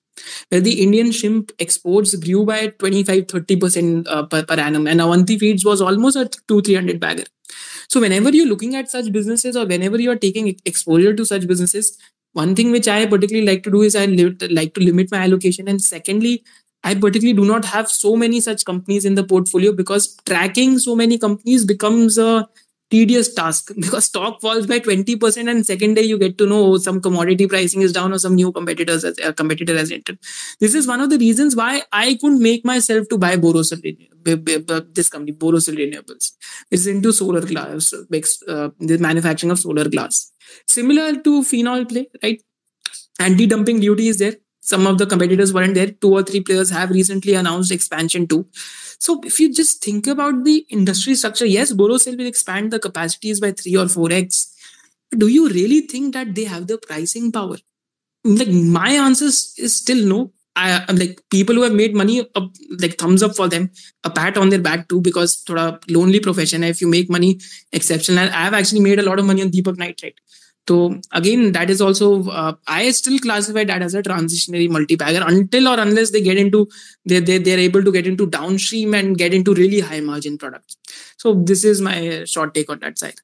where 0.49 0.61
the 0.61 0.83
indian 0.83 1.13
shrimp 1.13 1.53
exports 1.59 2.15
grew 2.15 2.45
by 2.45 2.69
25 2.69 3.27
30% 3.27 4.07
uh, 4.09 4.23
per, 4.25 4.45
per 4.45 4.55
annum. 4.55 4.87
And 4.87 5.01
avanti 5.01 5.39
feeds 5.39 5.65
was 5.65 5.81
almost 5.81 6.17
a 6.17 6.31
2 6.49 6.63
300 6.63 7.01
bagger. 7.01 7.25
So 7.89 8.01
whenever 8.01 8.31
you're 8.31 8.47
looking 8.47 8.75
at 8.75 8.91
such 8.91 9.11
businesses 9.13 9.57
or 9.57 9.67
whenever 9.67 10.01
you're 10.01 10.17
taking 10.17 10.55
exposure 10.65 11.15
to 11.15 11.25
such 11.25 11.47
businesses 11.47 11.99
one 12.35 12.55
thing 12.55 12.71
which 12.71 12.87
i 12.87 13.07
particularly 13.07 13.47
like 13.47 13.63
to 13.63 13.71
do 13.71 13.83
is 13.83 13.97
i 13.97 14.05
like 14.07 14.75
to 14.75 14.81
limit 14.81 15.11
my 15.11 15.19
allocation. 15.19 15.69
And 15.69 15.81
secondly 15.81 16.45
I 16.85 16.95
particularly 16.95 17.37
do 17.37 17.45
not 17.45 17.65
have 17.65 17.89
so 17.91 18.17
many 18.17 18.41
such 18.41 18.65
companies 18.65 19.05
in 19.05 19.15
the 19.17 19.25
portfolio 19.25 19.73
because 19.73 20.17
tracking 20.27 20.79
so 20.79 20.95
many 20.95 21.19
companies 21.19 21.65
becomes 21.65 22.19
a 22.19 22.49
tedious 22.91 23.33
task. 23.35 23.73
Because 23.77 24.07
stock 24.07 24.41
falls 24.41 24.67
by 24.67 24.81
20% 24.81 25.51
and 25.51 25.67
second 25.67 25.95
day 25.95 26.03
you 26.03 26.19
get 26.19 26.39
to 26.39 26.47
know 26.47 26.77
some 26.79 27.01
commodity 27.01 27.47
pricing 27.47 27.83
is 27.83 27.93
down 27.93 28.13
or 28.13 28.19
some 28.19 28.35
new 28.35 28.53
competitors 28.53 29.05
as 29.05 29.19
a 29.19 29.29
uh, 29.29 29.33
competitor 29.33 29.77
has 29.77 29.91
entered. 29.91 30.19
This 30.61 30.75
is 30.75 30.87
one 30.87 31.01
of 31.01 31.11
the 31.11 31.19
reasons 31.19 31.57
why 31.57 31.83
i 31.93 32.17
couldn't 32.21 32.43
make 32.43 32.65
myself 32.65 33.09
to 33.09 33.19
buy 33.19 33.37
borosil 33.37 33.81
this 34.99 35.09
company 35.09 35.33
borosil 35.33 35.77
renewables 35.83 36.33
it's 36.71 36.87
into 36.87 37.13
solar 37.13 37.41
glass 37.41 37.93
makes 38.11 38.43
uh, 38.43 38.69
the 38.79 38.99
manufacturing 38.99 39.51
of 39.51 39.59
solar 39.59 39.89
glass. 39.89 40.33
Similar 40.67 41.17
to 41.23 41.43
phenol 41.45 41.85
play 41.85 42.09
right? 42.23 42.43
Anti-dumping 43.21 43.81
duty 43.81 44.09
is 44.09 44.19
there. 44.19 44.37
Some 44.61 44.87
of 44.87 44.99
the 44.99 45.07
competitors 45.07 45.53
weren't 45.53 45.75
there. 45.75 45.91
Two 45.91 46.13
or 46.13 46.23
three 46.23 46.41
players 46.41 46.71
have 46.71 46.91
recently 46.91 47.35
announced 47.35 47.73
expansion 47.73 48.27
too 48.27 48.47
so 48.99 49.21
if 49.25 49.39
you 49.39 49.53
just 49.53 49.83
think 49.83 50.07
about 50.07 50.45
the 50.45 50.67
industry 50.71 51.15
structure, 51.15 51.47
yes, 51.47 51.73
Borosil 51.73 52.19
will 52.19 52.27
expand 52.27 52.73
the 52.73 52.81
capacities 52.81 53.41
by 53.41 53.53
three 53.53 53.77
or 53.77 53.89
four 53.89 54.13
x. 54.13 54.55
Do 55.11 55.29
you 55.29 55.49
really 55.49 55.83
think 55.83 56.15
that 56.15 56.35
they 56.35 56.45
have 56.45 56.67
the 56.67 56.79
pricing 56.79 57.31
power? 57.33 57.57
Like 58.25 58.49
my 58.49 58.91
answer 58.91 59.27
is 59.27 59.77
still 59.77 60.07
no. 60.07 60.33
I 60.57 60.85
am 60.89 60.97
like 60.97 61.23
people 61.31 61.55
who 61.55 61.63
have 61.63 61.73
made 61.73 61.95
money, 61.95 62.29
uh, 62.35 62.47
like 62.81 62.99
thumbs 62.99 63.23
up 63.23 63.37
for 63.37 63.49
them, 63.49 63.71
a 64.03 64.11
pat 64.11 64.37
on 64.37 64.49
their 64.49 64.59
back 64.59 64.89
too, 64.89 65.01
because 65.01 65.45
thoda 65.45 65.81
lonely 65.89 66.19
profession. 66.19 66.65
If 66.65 66.81
you 66.81 66.89
make 66.89 67.09
money, 67.09 67.39
exceptional. 67.73 68.29
I 68.29 68.45
have 68.47 68.55
actually 68.55 68.81
made 68.81 68.99
a 68.99 69.05
lot 69.05 69.21
of 69.21 69.25
money 69.25 69.43
on 69.43 69.51
Deepak 69.51 69.79
Nitrite. 69.79 70.19
So 70.69 71.01
again, 71.13 71.53
that 71.53 71.71
is 71.71 71.81
also 71.81 72.29
uh, 72.29 72.55
I 72.67 72.91
still 72.91 73.19
classify 73.19 73.65
that 73.65 73.81
as 73.81 73.95
a 73.95 74.03
transitionary 74.03 74.69
multi-bagger 74.69 75.25
until 75.27 75.69
or 75.69 75.81
unless 75.81 76.11
they 76.11 76.21
get 76.21 76.37
into 76.37 76.69
they 77.07 77.21
they 77.21 77.39
they're 77.39 77.59
able 77.59 77.83
to 77.83 77.91
get 77.91 78.07
into 78.07 78.27
downstream 78.27 78.93
and 78.93 79.17
get 79.17 79.33
into 79.33 79.55
really 79.55 79.81
high 79.81 80.01
margin 80.01 80.37
products. 80.37 80.77
So 81.17 81.33
this 81.35 81.65
is 81.65 81.81
my 81.81 82.25
short 82.25 82.53
take 82.53 82.69
on 82.69 82.81
that 82.81 82.99
side. 82.99 83.21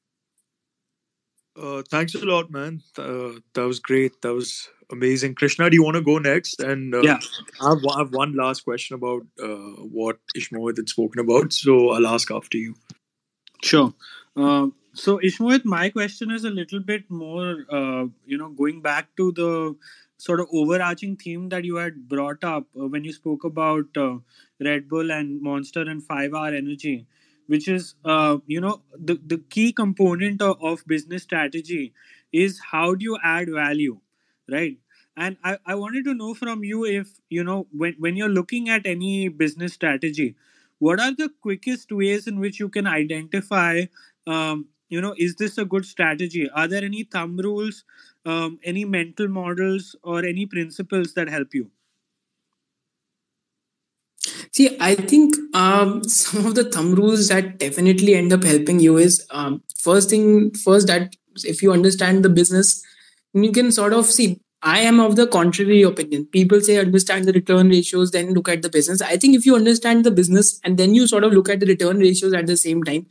Uh, 1.55 1.83
thanks 1.83 2.15
a 2.15 2.25
lot, 2.25 2.49
man. 2.49 2.81
Uh, 2.97 3.33
that 3.53 3.67
was 3.67 3.79
great. 3.79 4.21
That 4.23 4.33
was 4.33 4.67
amazing. 4.91 5.35
Krishna, 5.35 5.69
do 5.69 5.75
you 5.75 5.83
want 5.83 5.95
to 5.95 6.01
go 6.01 6.17
next? 6.17 6.59
And 6.59 6.95
uh, 6.95 7.01
yeah, 7.01 7.19
I 7.61 7.69
have, 7.69 7.85
I 7.85 7.99
have, 7.99 8.13
one 8.13 8.35
last 8.35 8.65
question 8.65 8.95
about 8.95 9.21
uh, 9.41 9.83
what 9.99 10.17
Ishmohit 10.35 10.77
had 10.77 10.89
spoken 10.89 11.19
about. 11.19 11.53
So 11.53 11.91
I'll 11.91 12.07
ask 12.07 12.31
after 12.31 12.57
you. 12.57 12.73
Sure. 13.63 13.93
So, 14.95 15.17
Ishmohit, 15.19 15.65
my 15.65 15.89
question 15.89 16.31
is 16.31 16.43
a 16.45 16.49
little 16.49 16.79
bit 16.79 17.09
more, 17.11 17.65
uh, 17.69 18.05
you 18.25 18.37
know, 18.37 18.49
going 18.49 18.81
back 18.81 19.15
to 19.17 19.31
the 19.33 19.75
sort 20.17 20.39
of 20.39 20.47
overarching 20.53 21.17
theme 21.17 21.49
that 21.49 21.65
you 21.65 21.75
had 21.75 22.07
brought 22.07 22.43
up 22.43 22.67
uh, 22.79 22.87
when 22.87 23.03
you 23.03 23.11
spoke 23.11 23.43
about 23.43 23.85
uh, 23.97 24.17
Red 24.61 24.87
Bull 24.87 25.11
and 25.11 25.41
Monster 25.41 25.81
and 25.81 26.01
5 26.03 26.33
Hour 26.33 26.53
Energy, 26.55 27.07
which 27.47 27.67
is, 27.67 27.95
uh, 28.05 28.37
you 28.47 28.61
know, 28.61 28.81
the, 28.97 29.19
the 29.25 29.39
key 29.49 29.73
component 29.73 30.41
of, 30.41 30.63
of 30.63 30.85
business 30.87 31.23
strategy 31.23 31.93
is 32.31 32.59
how 32.71 32.95
do 32.95 33.03
you 33.03 33.17
add 33.23 33.49
value, 33.49 33.99
right? 34.49 34.77
And 35.17 35.37
I, 35.43 35.57
I 35.65 35.75
wanted 35.75 36.05
to 36.05 36.13
know 36.13 36.33
from 36.33 36.63
you 36.63 36.85
if, 36.85 37.09
you 37.29 37.43
know, 37.43 37.67
when, 37.71 37.95
when 37.99 38.15
you're 38.15 38.29
looking 38.29 38.69
at 38.69 38.85
any 38.85 39.27
business 39.27 39.73
strategy, 39.73 40.35
what 40.79 40.99
are 40.99 41.13
the 41.13 41.29
quickest 41.41 41.91
ways 41.91 42.27
in 42.27 42.39
which 42.39 42.59
you 42.59 42.69
can 42.69 42.85
identify 42.87 43.85
um, 44.27 44.67
you 44.89 45.01
know 45.01 45.13
is 45.17 45.35
this 45.35 45.57
a 45.57 45.65
good 45.65 45.85
strategy 45.85 46.49
are 46.49 46.67
there 46.67 46.83
any 46.83 47.03
thumb 47.03 47.37
rules 47.37 47.83
um, 48.25 48.59
any 48.63 48.85
mental 48.85 49.27
models 49.27 49.95
or 50.03 50.25
any 50.25 50.45
principles 50.45 51.13
that 51.13 51.29
help 51.29 51.53
you 51.53 51.69
see 54.51 54.77
i 54.79 54.95
think 54.95 55.35
um, 55.53 56.03
some 56.03 56.45
of 56.45 56.55
the 56.55 56.69
thumb 56.69 56.95
rules 56.95 57.27
that 57.27 57.57
definitely 57.59 58.15
end 58.15 58.33
up 58.33 58.43
helping 58.43 58.79
you 58.79 58.97
is 58.97 59.25
um, 59.31 59.61
first 59.77 60.09
thing 60.09 60.51
first 60.51 60.87
that 60.87 61.15
if 61.43 61.61
you 61.61 61.71
understand 61.71 62.23
the 62.23 62.29
business 62.29 62.83
you 63.33 63.51
can 63.51 63.71
sort 63.71 63.93
of 63.93 64.05
see 64.05 64.39
I 64.65 64.79
am 64.79 64.99
of 64.99 65.15
the 65.15 65.27
contrary 65.27 65.83
opinion. 65.83 66.25
People 66.25 66.59
say 66.59 66.79
understand 66.79 67.25
the 67.25 67.33
return 67.33 67.69
ratios, 67.69 68.09
then 68.09 68.33
look 68.33 68.49
at 68.49 68.63
the 68.63 68.69
business. 68.69 68.99
I 68.99 69.15
think 69.15 69.35
if 69.35 69.45
you 69.45 69.55
understand 69.55 70.03
the 70.03 70.09
business 70.09 70.59
and 70.63 70.75
then 70.75 70.95
you 70.95 71.05
sort 71.05 71.23
of 71.23 71.33
look 71.33 71.49
at 71.49 71.59
the 71.59 71.67
return 71.67 71.99
ratios 71.99 72.33
at 72.33 72.47
the 72.47 72.57
same 72.57 72.83
time, 72.83 73.05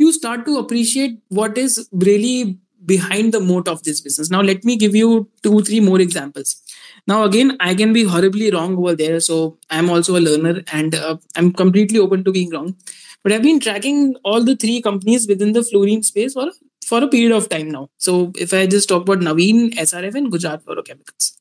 you 0.00 0.12
start 0.12 0.46
to 0.46 0.58
appreciate 0.58 1.18
what 1.28 1.58
is 1.58 1.88
really 1.92 2.58
behind 2.86 3.34
the 3.34 3.40
moat 3.40 3.68
of 3.68 3.82
this 3.84 4.00
business. 4.00 4.30
Now, 4.30 4.40
let 4.40 4.64
me 4.64 4.76
give 4.76 4.96
you 4.96 5.28
two, 5.42 5.62
three 5.62 5.80
more 5.80 6.00
examples. 6.00 6.62
Now, 7.06 7.24
again, 7.24 7.56
I 7.60 7.74
can 7.74 7.92
be 7.92 8.04
horribly 8.04 8.50
wrong 8.50 8.76
over 8.78 8.96
there. 8.96 9.20
So 9.20 9.58
I'm 9.70 9.90
also 9.90 10.16
a 10.16 10.22
learner 10.28 10.62
and 10.72 10.94
uh, 10.94 11.18
I'm 11.36 11.52
completely 11.52 11.98
open 11.98 12.24
to 12.24 12.32
being 12.32 12.50
wrong. 12.50 12.76
but 13.22 13.32
I've 13.32 13.42
been 13.42 13.60
tracking 13.60 14.16
all 14.24 14.44
the 14.44 14.56
three 14.56 14.80
companies 14.82 15.26
within 15.28 15.52
the 15.52 15.62
fluorine 15.62 16.02
space 16.02 16.34
for 16.34 16.50
for 16.90 17.02
a 17.04 17.08
period 17.08 17.32
of 17.32 17.48
time 17.48 17.70
now. 17.70 17.88
So 17.98 18.32
if 18.44 18.54
I 18.54 18.66
just 18.66 18.88
talk 18.88 19.02
about 19.02 19.20
Navin, 19.20 19.58
SRF, 19.74 20.14
and 20.14 20.30
Gujarat 20.32 20.64
Fluorochemicals. 20.64 21.39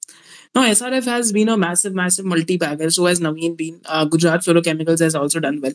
Now, 0.55 0.63
SRF 0.63 1.05
has 1.05 1.31
been 1.31 1.47
a 1.49 1.57
massive, 1.57 1.93
massive 1.93 2.25
multi-bagger. 2.25 2.89
So 2.89 3.05
has 3.05 3.19
Navin 3.19 3.55
been. 3.55 3.81
Uh, 3.85 4.05
Gujarat 4.05 4.41
Fluorochemicals 4.41 4.99
has 4.99 5.13
also 5.13 5.39
done 5.39 5.61
well. 5.61 5.73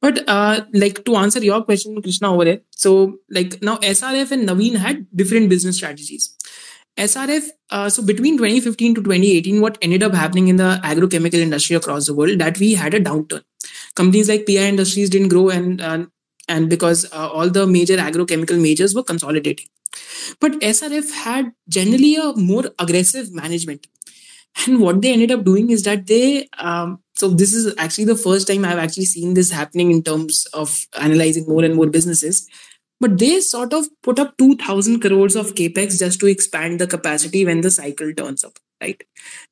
But 0.00 0.28
uh, 0.28 0.64
like 0.72 1.04
to 1.04 1.16
answer 1.16 1.38
your 1.40 1.62
question, 1.62 2.00
Krishna, 2.02 2.32
over 2.32 2.44
here. 2.44 2.60
So 2.70 3.18
like 3.30 3.62
now 3.62 3.76
SRF 3.76 4.32
and 4.32 4.48
Navin 4.48 4.76
had 4.76 5.06
different 5.14 5.48
business 5.48 5.76
strategies. 5.76 6.36
SRF, 6.96 7.48
uh, 7.70 7.88
so 7.88 8.02
between 8.02 8.36
2015 8.36 8.96
to 8.96 9.02
2018, 9.02 9.60
what 9.60 9.78
ended 9.80 10.02
up 10.02 10.12
happening 10.12 10.48
in 10.48 10.56
the 10.56 10.80
agrochemical 10.82 11.34
industry 11.34 11.76
across 11.76 12.06
the 12.06 12.14
world, 12.14 12.38
that 12.40 12.58
we 12.58 12.74
had 12.74 12.94
a 12.94 13.00
downturn. 13.00 13.42
Companies 13.94 14.28
like 14.28 14.44
PI 14.44 14.66
Industries 14.66 15.08
didn't 15.08 15.28
grow, 15.28 15.48
and 15.50 15.80
uh, 15.80 16.06
and 16.48 16.68
because 16.68 17.10
uh, 17.12 17.28
all 17.28 17.48
the 17.48 17.66
major 17.66 17.96
agrochemical 17.96 18.60
majors 18.60 18.94
were 18.94 19.04
consolidating. 19.04 19.66
But 20.40 20.52
SRF 20.60 21.12
had 21.12 21.52
generally 21.68 22.16
a 22.16 22.32
more 22.34 22.64
aggressive 22.78 23.32
management 23.32 23.86
and 24.66 24.80
what 24.80 25.00
they 25.00 25.12
ended 25.12 25.30
up 25.30 25.44
doing 25.44 25.70
is 25.70 25.82
that 25.84 26.06
they 26.06 26.48
um, 26.58 27.00
so 27.14 27.28
this 27.28 27.52
is 27.52 27.74
actually 27.78 28.04
the 28.04 28.16
first 28.16 28.46
time 28.46 28.64
i've 28.64 28.78
actually 28.78 29.04
seen 29.04 29.34
this 29.34 29.50
happening 29.50 29.90
in 29.90 30.02
terms 30.02 30.46
of 30.52 30.86
analyzing 30.98 31.46
more 31.46 31.64
and 31.64 31.74
more 31.74 31.86
businesses. 31.86 32.48
But 33.02 33.18
they 33.18 33.40
sort 33.40 33.72
of 33.72 33.86
put 34.02 34.18
up 34.18 34.36
2000 34.36 35.00
crores 35.00 35.34
of 35.34 35.54
capex 35.54 35.98
just 35.98 36.20
to 36.20 36.26
expand 36.26 36.78
the 36.78 36.86
capacity 36.86 37.46
when 37.46 37.62
the 37.62 37.70
cycle 37.70 38.12
turns 38.12 38.44
up 38.44 38.58
right? 38.80 39.02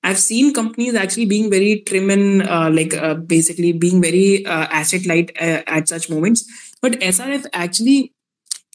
I've 0.02 0.18
seen 0.18 0.54
companies 0.54 0.94
actually 0.94 1.26
being 1.26 1.50
very 1.50 1.80
trim 1.80 2.10
and 2.10 2.42
uh, 2.42 2.70
like 2.70 2.94
uh, 2.94 3.14
basically 3.14 3.72
being 3.72 4.00
very 4.00 4.44
uh, 4.46 4.66
asset 4.70 5.06
light 5.06 5.30
uh, 5.40 5.62
at 5.66 5.88
such 5.88 6.08
moments. 6.10 6.46
But 6.80 6.92
srf 6.92 7.46
actually 7.52 8.14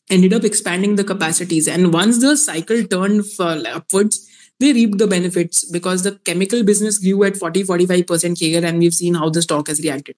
ended 0.09 0.33
up 0.33 0.43
expanding 0.43 0.95
the 0.95 1.03
capacities. 1.03 1.67
And 1.67 1.93
once 1.93 2.19
the 2.19 2.37
cycle 2.37 2.83
turned 2.83 3.23
upwards 3.39 4.29
they 4.63 4.73
reaped 4.73 4.97
the 4.97 5.07
benefits 5.07 5.63
because 5.77 6.03
the 6.03 6.15
chemical 6.29 6.63
business 6.63 6.97
grew 6.97 7.23
at 7.25 7.37
40 7.37 7.63
45% 7.63 8.37
CAGR 8.41 8.63
and 8.63 8.79
we've 8.79 8.93
seen 8.93 9.15
how 9.15 9.29
the 9.29 9.41
stock 9.41 9.67
has 9.67 9.81
reacted. 9.81 10.15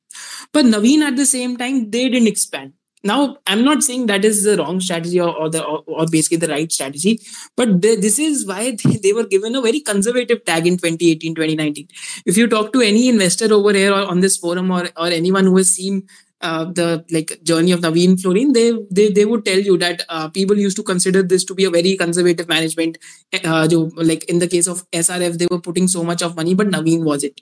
But 0.53 0.65
Navin 0.65 1.01
at 1.01 1.15
the 1.15 1.25
same 1.25 1.57
time, 1.57 1.89
they 1.89 2.09
didn't 2.09 2.27
expand. 2.27 2.73
Now, 3.05 3.37
I'm 3.45 3.63
not 3.63 3.83
saying 3.83 4.07
that 4.07 4.25
is 4.25 4.43
the 4.43 4.57
wrong 4.57 4.79
strategy 4.79 5.19
or, 5.21 5.29
or 5.29 5.47
the 5.47 5.63
or, 5.63 5.83
or, 5.85 6.07
basically 6.07 6.37
the 6.37 6.47
right 6.47 6.71
strategy, 6.71 7.19
but 7.55 7.79
they, 7.79 7.95
this 7.95 8.17
is 8.17 8.47
why 8.47 8.71
they, 8.83 8.97
they, 8.97 9.13
were 9.13 9.27
given 9.27 9.55
a 9.55 9.61
very 9.61 9.79
conservative 9.79 10.43
tag 10.43 10.65
in 10.65 10.77
2018, 10.77 11.35
2019. 11.35 11.87
If 12.25 12.35
you 12.35 12.47
talk 12.47 12.73
to 12.73 12.81
any 12.81 13.07
investor 13.07 13.53
over 13.53 13.73
here 13.73 13.91
or 13.91 14.05
on 14.05 14.21
this 14.21 14.37
forum 14.37 14.71
or, 14.71 14.89
or 14.97 15.07
anyone 15.07 15.45
who 15.45 15.57
has 15.57 15.69
seen 15.69 16.07
uh, 16.41 16.65
the 16.65 17.05
like 17.11 17.39
journey 17.43 17.71
of 17.71 17.79
Navin 17.81 18.19
Fluorine, 18.21 18.53
they 18.53 18.73
they 18.91 19.09
they 19.11 19.25
would 19.25 19.45
tell 19.45 19.59
you 19.59 19.77
that 19.77 20.03
uh, 20.09 20.29
people 20.29 20.57
used 20.57 20.77
to 20.77 20.83
consider 20.83 21.23
this 21.23 21.43
to 21.45 21.55
be 21.55 21.65
a 21.65 21.69
very 21.69 21.95
conservative 21.95 22.47
management. 22.47 22.97
Uh, 23.43 23.67
like 23.95 24.25
in 24.25 24.39
the 24.39 24.47
case 24.47 24.67
of 24.67 24.89
SRF, 24.91 25.37
they 25.37 25.47
were 25.49 25.59
putting 25.59 25.87
so 25.87 26.03
much 26.03 26.21
of 26.21 26.35
money, 26.35 26.53
but 26.53 26.67
Navin 26.67 27.03
was 27.03 27.23
it. 27.23 27.41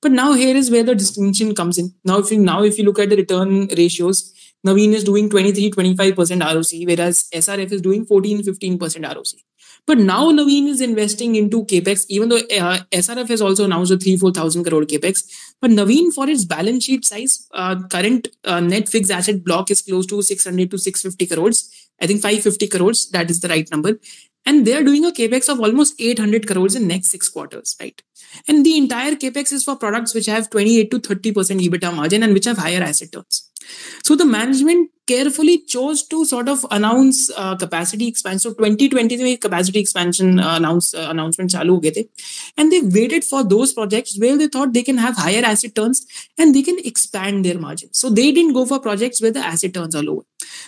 But 0.00 0.12
now 0.12 0.32
here 0.32 0.56
is 0.56 0.70
where 0.70 0.82
the 0.82 0.94
distinction 0.94 1.54
comes 1.54 1.78
in. 1.78 1.94
Now 2.04 2.18
if 2.18 2.30
you 2.30 2.38
now 2.38 2.62
if 2.62 2.78
you 2.78 2.84
look 2.84 2.98
at 2.98 3.10
the 3.10 3.16
return 3.16 3.68
ratios, 3.76 4.32
Navin 4.66 4.92
is 4.92 5.04
doing 5.04 5.30
23 5.30 5.70
25% 5.70 6.40
ROC, 6.54 6.88
whereas 6.88 7.28
SRF 7.32 7.72
is 7.72 7.80
doing 7.80 8.04
14 8.04 8.42
15% 8.42 9.14
ROC. 9.14 9.26
But 9.86 9.98
now 9.98 10.30
Navin 10.30 10.68
is 10.68 10.80
investing 10.80 11.34
into 11.34 11.64
capex, 11.64 12.06
even 12.08 12.28
though 12.28 12.36
uh, 12.36 12.78
SRF 12.92 13.28
has 13.28 13.42
also 13.42 13.64
announced 13.64 13.90
a 13.90 13.96
three 13.96 14.16
four 14.16 14.30
thousand 14.30 14.64
crore 14.64 14.82
capex. 14.82 15.24
But 15.62 15.70
Navin, 15.70 16.12
for 16.12 16.28
its 16.28 16.44
balance 16.44 16.84
sheet 16.84 17.04
size, 17.04 17.48
uh, 17.54 17.76
current 17.88 18.28
uh, 18.44 18.60
net 18.60 18.88
fixed 18.88 19.12
asset 19.12 19.44
block 19.44 19.70
is 19.70 19.80
close 19.80 20.06
to 20.06 20.20
six 20.20 20.44
hundred 20.44 20.72
to 20.72 20.78
six 20.78 21.00
fifty 21.00 21.26
crores. 21.26 21.70
I 22.00 22.08
think 22.08 22.20
five 22.20 22.42
fifty 22.42 22.66
crores. 22.66 23.08
That 23.10 23.30
is 23.30 23.40
the 23.40 23.48
right 23.48 23.70
number. 23.70 23.98
And 24.44 24.66
they 24.66 24.74
are 24.74 24.82
doing 24.82 25.04
a 25.04 25.12
capex 25.12 25.48
of 25.48 25.60
almost 25.60 25.94
800 26.00 26.48
crores 26.48 26.74
in 26.74 26.88
next 26.88 27.10
six 27.10 27.28
quarters, 27.28 27.76
right? 27.80 28.02
And 28.48 28.66
the 28.66 28.76
entire 28.76 29.12
capex 29.12 29.52
is 29.52 29.62
for 29.62 29.76
products 29.76 30.14
which 30.14 30.26
have 30.26 30.50
28 30.50 30.90
to 30.90 30.98
30% 30.98 31.32
EBITDA 31.32 31.94
margin 31.94 32.24
and 32.24 32.34
which 32.34 32.46
have 32.46 32.58
higher 32.58 32.82
asset 32.82 33.12
turns. 33.12 33.48
So 34.02 34.16
the 34.16 34.24
management 34.24 34.90
carefully 35.06 35.58
chose 35.66 36.06
to 36.06 36.24
sort 36.24 36.48
of 36.48 36.64
announce 36.70 37.30
uh, 37.36 37.56
capacity 37.56 38.06
expansion. 38.06 38.38
So 38.38 38.50
2020 38.54 39.36
capacity 39.36 39.80
expansion 39.80 40.38
uh, 40.38 40.56
announce 40.56 40.94
uh, 40.94 41.06
announcement 41.10 41.50
chalu 41.50 41.80
हो 41.82 42.08
and 42.56 42.72
they 42.72 42.80
waited 42.80 43.24
for 43.24 43.42
those 43.42 43.72
projects 43.72 44.18
where 44.18 44.36
they 44.36 44.48
thought 44.48 44.72
they 44.72 44.82
can 44.82 44.98
have 44.98 45.16
higher 45.16 45.44
asset 45.44 45.74
turns 45.74 46.06
and 46.38 46.54
they 46.54 46.62
can 46.62 46.78
expand 46.84 47.44
their 47.44 47.58
margins. 47.58 47.98
So 47.98 48.10
they 48.10 48.32
didn't 48.32 48.52
go 48.52 48.64
for 48.64 48.78
projects 48.78 49.20
where 49.20 49.32
the 49.32 49.40
asset 49.40 49.74
turns 49.74 49.94
are 49.94 50.02
lower. 50.02 50.22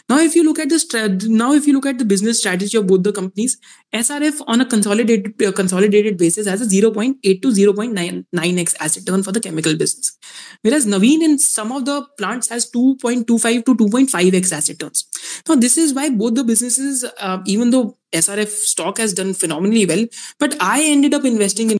Now, 0.08 0.18
if 0.18 0.34
you 0.34 0.44
look 0.44 0.58
at 0.58 0.68
the 0.68 0.78
stra- 0.78 1.08
now 1.08 1.52
if 1.52 1.66
you 1.66 1.72
look 1.72 1.86
at 1.86 1.98
the 1.98 2.04
business 2.04 2.38
strategy 2.38 2.76
of 2.76 2.86
both 2.86 3.02
the 3.02 3.12
companies, 3.12 3.58
SRF 3.92 4.42
on 4.46 4.60
a 4.60 4.66
consolidated 4.66 5.42
uh, 5.42 5.52
consolidated 5.52 6.18
basis 6.18 6.46
has 6.46 6.60
a 6.60 6.66
0.8 6.66 7.42
to 7.42 7.48
0.9x 7.48 8.74
asset 8.80 9.06
turn 9.06 9.22
for 9.22 9.32
the 9.32 9.40
chemical 9.40 9.76
business, 9.76 10.16
whereas 10.62 10.86
Navin 10.86 11.22
in 11.22 11.38
some 11.38 11.72
of 11.72 11.84
the 11.84 12.06
plants 12.18 12.48
has 12.48 12.70
2.25 12.70 13.64
to 13.64 13.74
2.5 13.74 14.23
2.5x 14.30 14.52
asset 14.52 14.78
turns. 14.78 15.04
Now, 15.48 15.56
this 15.56 15.76
is 15.78 15.94
why 15.94 16.10
both 16.10 16.34
the 16.34 16.44
businesses, 16.44 17.04
uh, 17.20 17.38
even 17.46 17.70
though 17.70 17.98
SRF 18.12 18.48
stock 18.48 18.98
has 18.98 19.12
done 19.12 19.34
phenomenally 19.34 19.86
well, 19.86 20.06
but 20.38 20.56
I 20.60 20.82
ended 20.82 21.14
up 21.14 21.24
investing 21.24 21.70
in 21.70 21.78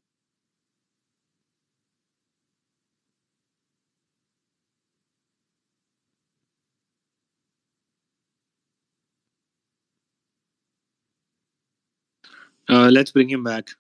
Uh, 12.69 12.89
let's 12.93 13.11
bring 13.11 13.29
him 13.29 13.45
back. 13.45 13.71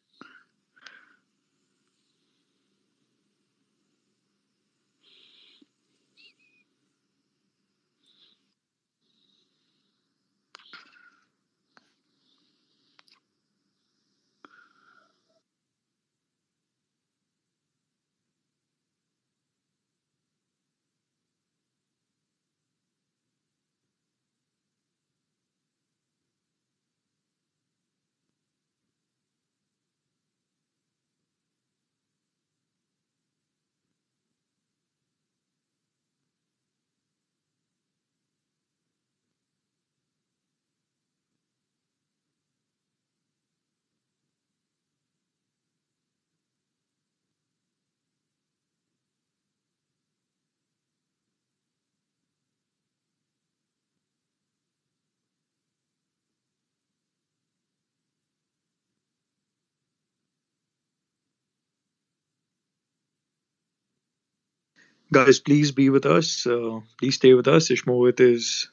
Guys, 65.15 65.41
please 65.41 65.73
be 65.73 65.91
with 65.91 66.07
us. 66.07 66.47
Uh, 66.47 66.81
please 66.99 67.17
stay 67.17 67.35
with 67.35 67.49
us. 67.49 67.71
Ishmohit 67.71 68.21
is 68.21 68.69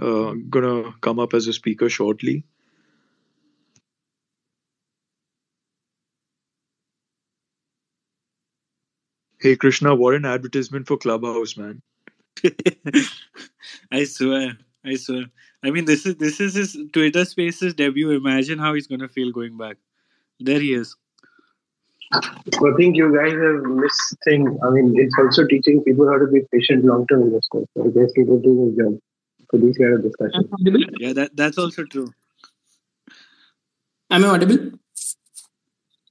uh, 0.00 0.34
gonna 0.50 0.94
come 1.02 1.20
up 1.20 1.34
as 1.34 1.48
a 1.48 1.52
speaker 1.54 1.88
shortly. 1.90 2.44
Hey 9.40 9.56
Krishna, 9.56 9.94
what 9.94 10.14
an 10.14 10.26
advertisement 10.26 10.88
for 10.88 10.98
Clubhouse, 10.98 11.56
man. 11.56 11.82
I 13.92 14.04
swear. 14.04 14.58
I 14.84 14.96
swear. 14.96 15.26
I 15.64 15.70
mean, 15.70 15.86
this 15.86 16.06
is 16.06 16.16
this 16.16 16.40
is 16.40 16.54
his 16.54 16.78
Twitter 16.92 17.24
Spaces 17.26 17.74
debut. 17.74 18.10
Imagine 18.12 18.58
how 18.58 18.74
he's 18.74 18.88
gonna 18.88 19.08
feel 19.08 19.32
going 19.32 19.58
back. 19.58 19.78
There 20.40 20.60
he 20.60 20.74
is. 20.74 20.96
I 22.12 22.72
think 22.76 22.96
you 22.96 23.14
guys 23.16 23.32
have 23.32 23.62
missed 23.62 24.16
thing. 24.24 24.58
I 24.64 24.70
mean, 24.70 24.94
it's 24.96 25.14
also 25.18 25.46
teaching 25.46 25.82
people 25.84 26.08
how 26.10 26.18
to 26.18 26.26
be 26.26 26.40
patient 26.52 26.84
long-term 26.84 27.22
investors. 27.22 27.66
So 27.76 27.84
I 27.84 27.88
guess 27.88 28.12
people 28.12 28.38
do 28.40 28.66
his 28.66 28.76
job 28.76 28.98
for 29.50 29.58
these 29.58 29.76
kind 29.78 29.94
of 29.94 30.02
discussions. 30.02 30.46
Yeah, 30.98 31.12
that 31.12 31.36
that's 31.36 31.58
also 31.58 31.84
true. 31.84 32.12
Am 34.10 34.24
I 34.24 34.28
audible? 34.28 34.72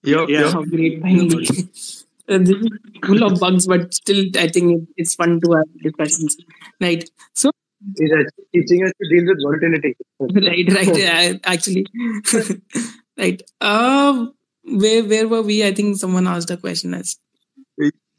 Yeah, 0.03 0.25
Yeah. 0.27 0.39
yeah. 0.41 0.53
Oh, 0.55 0.63
great. 0.65 1.01
Finally. 1.01 1.45
this 2.27 2.49
is 2.49 2.67
full 3.05 3.23
of 3.23 3.39
bugs, 3.39 3.67
but 3.67 3.93
still, 3.93 4.25
I 4.37 4.47
think 4.47 4.87
it's 4.97 5.15
fun 5.15 5.39
to 5.41 5.51
have 5.53 5.67
discussions. 5.81 6.37
Right. 6.79 7.09
So, 7.33 7.51
He's 7.97 8.11
actually 8.11 8.45
teaching 8.53 8.83
us 8.85 8.91
to 9.01 9.09
deal 9.09 9.25
with 9.25 9.39
volatility. 9.41 9.95
right, 10.19 10.67
right. 10.93 11.39
actually, 11.45 11.85
right. 13.17 13.41
Um, 13.61 14.33
where 14.69 15.03
where 15.03 15.27
were 15.27 15.41
we? 15.41 15.65
I 15.65 15.73
think 15.73 15.97
someone 15.97 16.27
asked 16.27 16.51
a 16.51 16.57
question 16.57 16.93
as 16.93 17.17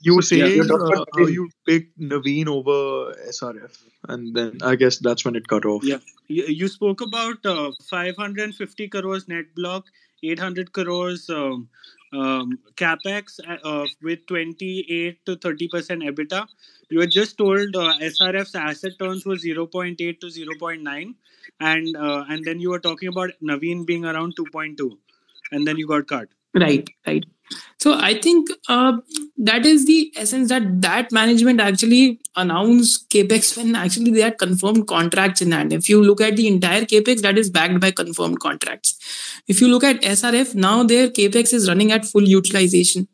You 0.02 0.16
were 0.16 0.22
Yeah, 0.30 0.48
saying 0.48 0.54
you're 0.56 0.82
uh, 0.98 1.04
how 1.14 1.26
you 1.26 1.50
picked 1.66 1.98
Navin 2.00 2.48
over 2.48 3.14
SRF, 3.28 3.76
and 4.08 4.34
then 4.34 4.58
I 4.62 4.76
guess 4.76 4.98
that's 4.98 5.24
when 5.24 5.36
it 5.36 5.46
cut 5.46 5.64
off. 5.66 5.84
Yeah. 5.84 5.98
You, 6.28 6.44
you 6.46 6.68
spoke 6.68 7.00
about 7.02 7.44
uh, 7.44 7.72
550 7.88 8.88
crores 8.88 9.28
net 9.28 9.54
block, 9.54 9.86
800 10.22 10.72
crores 10.72 11.28
um, 11.28 11.68
um, 12.12 12.58
capex 12.76 13.38
uh, 13.64 13.86
with 14.02 14.26
28 14.26 15.24
to 15.26 15.36
30 15.36 15.68
percent 15.68 16.02
EBITDA. 16.02 16.46
You 16.88 17.00
had 17.00 17.10
just 17.10 17.36
told 17.38 17.76
uh, 17.76 17.94
SRF's 18.00 18.54
asset 18.54 18.92
turns 18.98 19.26
was 19.26 19.44
0.8 19.44 19.98
to 20.20 20.26
0.9, 20.26 21.14
and 21.60 21.96
uh, 21.96 22.24
and 22.28 22.44
then 22.44 22.60
you 22.60 22.70
were 22.70 22.80
talking 22.80 23.08
about 23.08 23.30
Navin 23.42 23.86
being 23.86 24.04
around 24.06 24.34
2.2, 24.36 24.96
and 25.52 25.66
then 25.66 25.76
you 25.76 25.86
got 25.86 26.06
cut. 26.06 26.28
Right, 26.54 26.88
right. 27.06 27.24
So 27.80 27.94
I 27.98 28.20
think 28.20 28.48
uh, 28.68 28.98
that 29.38 29.66
is 29.66 29.86
the 29.86 30.12
essence 30.16 30.50
that 30.50 30.82
that 30.82 31.10
management 31.10 31.60
actually 31.60 32.20
announced 32.36 33.10
capex 33.10 33.56
when 33.56 33.74
actually 33.74 34.12
they 34.12 34.20
had 34.20 34.38
confirmed 34.38 34.86
contracts 34.86 35.40
in 35.40 35.52
hand. 35.52 35.72
If 35.72 35.88
you 35.88 36.02
look 36.02 36.20
at 36.20 36.36
the 36.36 36.46
entire 36.46 36.82
capex, 36.82 37.22
that 37.22 37.38
is 37.38 37.50
backed 37.50 37.80
by 37.80 37.90
confirmed 37.90 38.40
contracts. 38.40 38.98
If 39.48 39.60
you 39.60 39.68
look 39.68 39.82
at 39.82 40.02
SRF, 40.02 40.54
now 40.54 40.82
their 40.84 41.08
capex 41.08 41.52
is 41.52 41.68
running 41.68 41.90
at 41.90 42.04
full 42.04 42.22
utilization. 42.22 43.08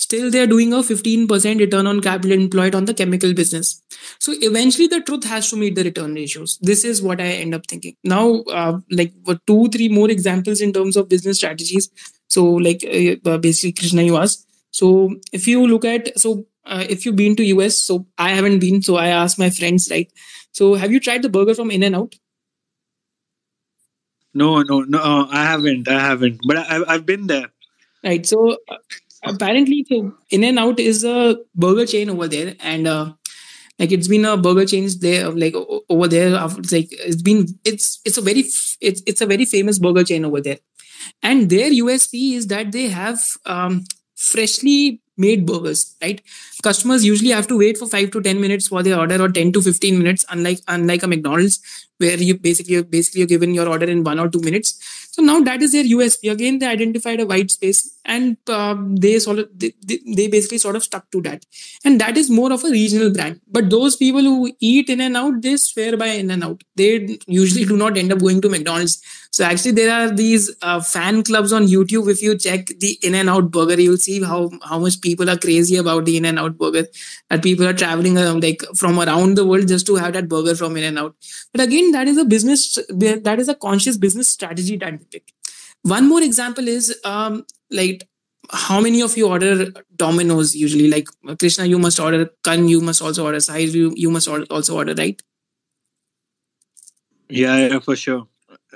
Still, 0.00 0.30
they 0.30 0.40
are 0.40 0.46
doing 0.46 0.72
a 0.72 0.76
15% 0.76 1.58
return 1.58 1.86
on 1.88 2.00
capital 2.00 2.30
employed 2.30 2.74
on 2.76 2.84
the 2.84 2.94
chemical 2.94 3.34
business. 3.34 3.82
So 4.20 4.32
eventually, 4.36 4.86
the 4.86 5.00
truth 5.00 5.24
has 5.24 5.50
to 5.50 5.56
meet 5.56 5.74
the 5.74 5.82
return 5.82 6.14
ratios. 6.14 6.56
This 6.62 6.84
is 6.84 7.02
what 7.02 7.20
I 7.20 7.26
end 7.26 7.52
up 7.52 7.66
thinking. 7.66 7.96
Now, 8.04 8.42
uh, 8.42 8.78
like 8.92 9.12
two, 9.48 9.68
three 9.68 9.88
more 9.88 10.08
examples 10.08 10.60
in 10.60 10.72
terms 10.72 10.96
of 10.96 11.08
business 11.08 11.38
strategies. 11.38 11.90
So, 12.28 12.44
like 12.44 12.84
uh, 12.84 13.38
basically, 13.38 13.72
Krishna, 13.72 14.02
you 14.02 14.16
asked. 14.16 14.46
So, 14.70 15.16
if 15.32 15.48
you 15.48 15.66
look 15.66 15.84
at 15.84 16.18
so 16.18 16.44
uh, 16.68 16.84
if 16.88 17.04
you've 17.04 17.16
been 17.16 17.34
to 17.36 17.44
US, 17.44 17.78
so 17.78 18.06
I 18.18 18.30
haven't 18.30 18.60
been. 18.60 18.82
So 18.82 18.96
I 18.96 19.08
asked 19.08 19.38
my 19.38 19.50
friends, 19.50 19.88
right? 19.90 20.12
So 20.52 20.74
have 20.74 20.92
you 20.92 21.00
tried 21.00 21.22
the 21.22 21.28
burger 21.28 21.54
from 21.54 21.70
In-N-Out? 21.70 22.14
No, 24.34 24.62
no, 24.62 24.80
no. 24.82 24.98
Uh, 24.98 25.26
I 25.30 25.44
haven't. 25.44 25.88
I 25.88 26.00
haven't. 26.00 26.40
But 26.46 26.58
I, 26.58 26.82
I've 26.86 27.06
been 27.06 27.26
there. 27.26 27.46
Right. 28.04 28.24
So 28.26 28.56
uh, 28.68 28.76
apparently, 29.24 29.86
so 29.88 30.14
In-N-Out 30.30 30.78
is 30.78 31.04
a 31.04 31.38
burger 31.54 31.86
chain 31.86 32.10
over 32.10 32.28
there, 32.28 32.54
and 32.60 32.86
uh, 32.86 33.12
like 33.78 33.90
it's 33.90 34.08
been 34.08 34.24
a 34.24 34.36
burger 34.36 34.66
chain 34.66 34.88
there, 35.00 35.30
like 35.30 35.54
over 35.88 36.06
there. 36.06 36.38
It's 36.58 36.72
like 36.72 36.88
it's 36.90 37.22
been 37.22 37.46
it's 37.64 38.00
it's 38.04 38.18
a 38.18 38.22
very 38.22 38.44
it's 38.80 39.02
it's 39.06 39.20
a 39.20 39.26
very 39.26 39.46
famous 39.46 39.78
burger 39.78 40.04
chain 40.04 40.24
over 40.24 40.40
there, 40.40 40.58
and 41.22 41.50
their 41.50 41.70
USP 41.70 42.34
is 42.34 42.46
that 42.48 42.72
they 42.72 42.88
have 42.88 43.20
um, 43.46 43.84
freshly 44.16 45.00
made 45.16 45.46
burgers. 45.46 45.96
Right. 46.00 46.22
Customers 46.62 47.04
usually 47.04 47.30
have 47.30 47.46
to 47.48 47.58
wait 47.58 47.78
for 47.78 47.86
five 47.86 48.10
to 48.10 48.20
ten 48.20 48.40
minutes 48.40 48.68
for 48.68 48.82
their 48.82 48.98
order, 48.98 49.22
or 49.22 49.28
ten 49.28 49.52
to 49.52 49.62
fifteen 49.62 49.98
minutes. 49.98 50.24
Unlike 50.30 50.60
unlike 50.68 51.02
a 51.02 51.08
McDonald's, 51.08 51.60
where 51.98 52.16
you 52.16 52.38
basically 52.38 52.82
basically 52.82 53.20
you're 53.20 53.28
given 53.28 53.54
your 53.54 53.68
order 53.68 53.86
in 53.86 54.04
one 54.04 54.18
or 54.18 54.28
two 54.28 54.40
minutes. 54.40 54.78
So 55.10 55.22
now 55.22 55.40
that 55.40 55.62
is 55.62 55.72
their 55.72 55.84
USP. 55.84 56.30
Again, 56.30 56.58
they 56.58 56.66
identified 56.66 57.20
a 57.20 57.26
white 57.26 57.50
space 57.50 57.98
and 58.04 58.36
um, 58.48 58.96
they 58.96 59.18
sort 59.18 59.40
of 59.40 59.48
they 59.52 59.72
they 59.84 60.28
basically 60.28 60.58
sort 60.58 60.76
of 60.76 60.84
stuck 60.84 61.10
to 61.10 61.20
that. 61.22 61.44
And 61.84 62.00
that 62.00 62.16
is 62.16 62.30
more 62.30 62.52
of 62.52 62.64
a 62.64 62.70
regional 62.70 63.12
brand. 63.12 63.40
But 63.50 63.68
those 63.70 63.96
people 63.96 64.20
who 64.20 64.52
eat 64.60 64.88
In-N-Out, 64.88 65.42
they 65.42 65.56
swear 65.56 65.96
by 65.96 66.06
In-N-Out. 66.06 66.62
They 66.76 67.18
usually 67.26 67.64
do 67.64 67.76
not 67.76 67.96
end 67.96 68.12
up 68.12 68.20
going 68.20 68.40
to 68.42 68.48
McDonald's. 68.48 69.02
So 69.32 69.44
actually, 69.44 69.72
there 69.72 69.92
are 69.92 70.10
these 70.10 70.54
uh, 70.62 70.80
fan 70.80 71.22
clubs 71.24 71.52
on 71.52 71.66
YouTube. 71.66 72.10
If 72.10 72.22
you 72.22 72.38
check 72.38 72.66
the 72.66 72.96
In-N-Out 73.02 73.50
burger, 73.50 73.80
you'll 73.80 73.96
see 73.96 74.22
how 74.22 74.50
how 74.62 74.78
much 74.78 75.00
people 75.00 75.28
are 75.28 75.36
crazy 75.36 75.76
about 75.76 76.04
the 76.04 76.16
In-N-Out 76.16 76.47
burger. 76.50 76.86
That 77.30 77.42
people 77.42 77.66
are 77.66 77.72
traveling 77.72 78.18
around 78.18 78.42
like 78.42 78.62
from 78.74 78.98
around 78.98 79.36
the 79.36 79.46
world 79.46 79.68
just 79.68 79.86
to 79.86 79.96
have 79.96 80.12
that 80.14 80.28
burger 80.28 80.54
from 80.54 80.76
In-N-Out. 80.76 81.14
But 81.52 81.62
again, 81.62 81.92
that 81.92 82.08
is 82.08 82.16
a 82.16 82.24
business. 82.24 82.78
That 82.88 83.38
is 83.38 83.48
a 83.48 83.54
conscious 83.54 83.96
business 83.96 84.28
strategy 84.28 84.76
that 84.76 84.98
they 84.98 85.04
pick. 85.04 85.32
One 85.82 86.08
more 86.08 86.22
example 86.22 86.68
is 86.68 86.98
um, 87.04 87.44
like 87.70 88.08
how 88.50 88.80
many 88.80 89.02
of 89.02 89.16
you 89.16 89.28
order 89.28 89.72
Domino's 89.94 90.56
usually? 90.56 90.88
Like 90.88 91.08
Krishna, 91.38 91.66
you 91.66 91.78
must 91.78 92.00
order. 92.00 92.30
Kan, 92.44 92.68
you 92.68 92.80
must 92.80 93.02
also 93.02 93.26
order. 93.26 93.38
Sahil, 93.38 93.72
you 93.72 93.92
you 93.96 94.10
must 94.10 94.28
also 94.28 94.76
order, 94.76 94.94
right? 94.94 95.20
Yeah, 97.28 97.68
yeah, 97.68 97.78
for 97.80 97.94
sure. 97.94 98.26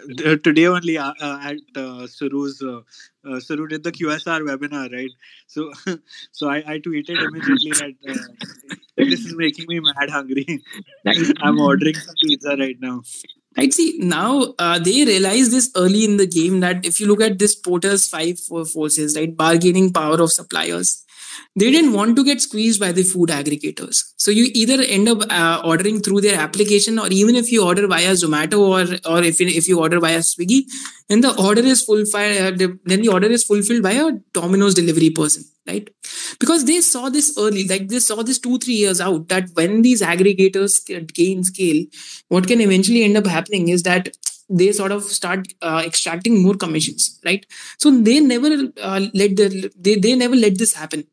Uh, 0.03 0.36
Today 0.36 0.66
only 0.66 0.98
uh, 0.98 1.12
uh, 1.20 1.38
at 1.42 1.57
uh, 1.76 2.07
Suru's, 2.07 2.62
uh, 2.62 2.80
uh, 3.28 3.40
Suru 3.40 3.66
did 3.68 3.82
the 3.84 3.92
QSR 3.92 4.40
webinar, 4.40 4.92
right? 4.92 5.11
So, 5.46 5.72
so 6.32 6.48
I, 6.48 6.57
I 6.66 6.78
tweeted 6.78 7.22
immediately 7.22 7.70
that 7.72 7.94
uh, 8.09 8.46
this 8.96 9.20
is 9.20 9.34
making 9.36 9.66
me 9.68 9.80
mad 9.80 10.11
hungry. 10.11 10.62
I'm 11.42 11.61
ordering 11.61 11.94
some 11.94 12.14
pizza 12.22 12.57
right 12.57 12.76
now. 12.80 13.03
Right. 13.57 13.72
See, 13.72 13.98
now 13.98 14.55
uh, 14.59 14.78
they 14.78 15.05
realize 15.05 15.50
this 15.50 15.70
early 15.76 16.05
in 16.05 16.16
the 16.16 16.26
game 16.26 16.61
that 16.61 16.86
if 16.86 16.98
you 16.98 17.07
look 17.07 17.20
at 17.20 17.38
this 17.38 17.55
Porter's 17.55 18.09
five 18.09 18.40
fo- 18.40 18.64
forces, 18.64 19.14
right, 19.16 19.36
bargaining 19.36 19.92
power 19.92 20.20
of 20.22 20.32
suppliers, 20.32 21.05
they 21.55 21.70
didn't 21.70 21.93
want 21.93 22.16
to 22.16 22.24
get 22.24 22.41
squeezed 22.41 22.80
by 22.80 22.93
the 22.93 23.03
food 23.03 23.28
aggregators. 23.28 24.05
So 24.16 24.30
you 24.30 24.51
either 24.55 24.83
end 24.83 25.09
up 25.09 25.22
uh, 25.30 25.61
ordering 25.64 26.01
through 26.01 26.22
their 26.22 26.39
application, 26.39 26.99
or 26.99 27.09
even 27.09 27.37
if 27.37 27.53
you 27.53 27.64
order 27.64 27.87
via 27.87 28.12
Zomato 28.12 28.59
or 28.61 29.12
or 29.12 29.22
if 29.22 29.41
if 29.41 29.68
you 29.68 29.80
order 29.80 30.01
via 30.01 30.18
Swiggy, 30.18 30.62
then 31.09 31.20
the 31.20 31.35
order 31.41 31.62
is 31.62 31.83
fulfilled. 31.83 32.14
Uh, 32.14 32.68
then 32.85 33.03
the 33.03 33.09
order 33.09 33.30
is 33.30 33.45
fulfilled 33.45 33.83
by 33.83 33.93
a 33.93 34.12
Domino's 34.33 34.74
delivery 34.74 35.11
person, 35.11 35.45
right? 35.66 35.89
Because 36.41 36.64
they 36.64 36.80
saw 36.80 37.09
this 37.09 37.37
early, 37.39 37.66
like 37.68 37.89
they 37.89 37.99
saw 37.99 38.22
this 38.22 38.39
two 38.39 38.59
three 38.59 38.74
years 38.74 39.01
out 39.01 39.28
that 39.28 39.49
when 39.55 39.83
these 39.83 40.03
aggregators 40.03 40.80
gain 41.14 41.45
scale, 41.45 41.85
what 42.28 42.47
can 42.47 42.61
eventually 42.61 43.03
end 43.05 43.16
up 43.16 43.26
happening 43.26 43.68
is 43.68 43.83
that 43.83 44.09
they 44.49 44.70
sort 44.72 44.93
of 44.93 45.03
start 45.03 45.47
uh, 45.62 45.83
extracting 45.85 46.43
more 46.43 46.55
commissions 46.55 47.18
right 47.24 47.47
so 47.78 47.91
they 47.91 48.20
never 48.20 48.51
uh, 48.80 49.01
let 49.14 49.37
the 49.37 49.70
they, 49.76 49.95
they 49.95 50.14
never 50.14 50.37
let 50.37 50.59
this 50.59 50.74
happen 50.74 51.05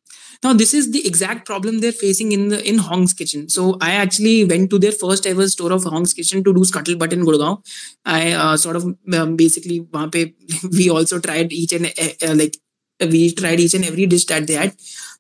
now 0.44 0.54
this 0.54 0.74
is 0.74 0.92
the 0.92 1.06
exact 1.06 1.46
problem 1.46 1.80
they're 1.80 1.92
facing 1.92 2.32
in 2.32 2.48
the 2.48 2.68
in 2.68 2.78
hong's 2.78 3.14
kitchen. 3.14 3.50
So 3.50 3.78
i 3.82 3.92
actually 3.92 4.46
went 4.46 4.70
to 4.70 4.80
their 4.80 4.94
first 4.94 5.26
ever 5.26 5.48
store 5.48 5.74
of 5.74 5.84
hong's 5.84 6.14
kitchen 6.14 6.44
to 6.46 6.54
do 6.54 6.62
scuttlebutt 6.62 7.14
in 7.14 7.26
gurgaon. 7.26 7.62
I 8.06 8.32
uh, 8.32 8.58
sort 8.58 8.78
of 8.78 8.86
um, 9.14 9.36
basically 9.36 9.82
we 10.72 10.90
also 10.90 11.20
tried 11.20 11.52
each 11.52 11.74
and 11.74 11.88
uh, 11.88 12.36
like 12.36 12.58
we 13.02 13.34
tried 13.34 13.60
each 13.60 13.74
and 13.74 13.86
every 13.86 14.06
dish 14.06 14.26
that 14.26 14.48
they 14.48 14.54
had. 14.54 14.76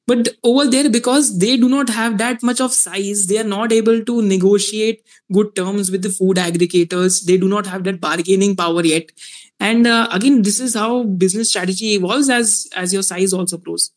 But 0.07 0.30
over 0.43 0.65
there 0.65 0.89
because 0.89 1.38
they 1.38 1.55
do 1.57 1.70
not 1.70 1.89
have 1.89 2.17
that 2.17 2.41
much 2.41 2.61
of 2.61 2.74
size 2.74 3.28
they 3.28 3.38
are 3.39 3.49
not 3.51 3.72
able 3.74 4.03
to 4.03 4.22
negotiate 4.22 5.03
good 5.32 5.55
terms 5.55 5.91
with 5.91 6.01
the 6.01 6.09
food 6.09 6.38
aggregators. 6.38 7.26
They 7.26 7.38
do 7.38 7.49
not 7.49 7.67
have 7.67 7.84
that 7.84 7.99
bargaining 7.99 8.55
power 8.55 8.86
yet. 8.86 9.11
And 9.59 9.86
uh, 9.86 10.07
again 10.11 10.43
this 10.43 10.61
is 10.61 10.76
how 10.76 11.03
business 11.03 11.49
strategy 11.49 11.95
evolves 11.95 12.30
as 12.30 12.67
as 12.74 12.93
your 12.93 13.03
size 13.03 13.34
also 13.34 13.57
grows 13.57 13.91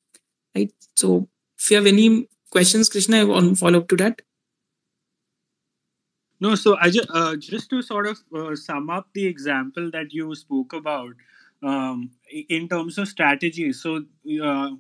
right 0.54 0.72
so 0.96 1.28
if 1.58 1.70
you 1.70 1.76
have 1.76 1.86
any 1.86 2.28
questions 2.50 2.88
krishna 2.88 3.24
on 3.30 3.54
follow 3.54 3.80
up 3.80 3.88
to 3.88 3.96
that 3.96 4.22
No, 6.42 6.56
so 6.56 6.76
I 6.76 6.90
just 6.90 7.08
uh, 7.14 7.36
just 7.36 7.70
to 7.70 7.82
sort 7.82 8.08
of 8.08 8.18
uh, 8.36 8.56
sum 8.56 8.90
up 8.90 9.10
the 9.14 9.26
example 9.26 9.92
that 9.92 10.12
you 10.12 10.34
spoke 10.34 10.72
about 10.72 11.14
um, 11.62 12.10
in 12.48 12.68
terms 12.68 12.98
of 12.98 13.06
strategy. 13.06 13.72
So 13.72 14.06
uh, 14.42 14.70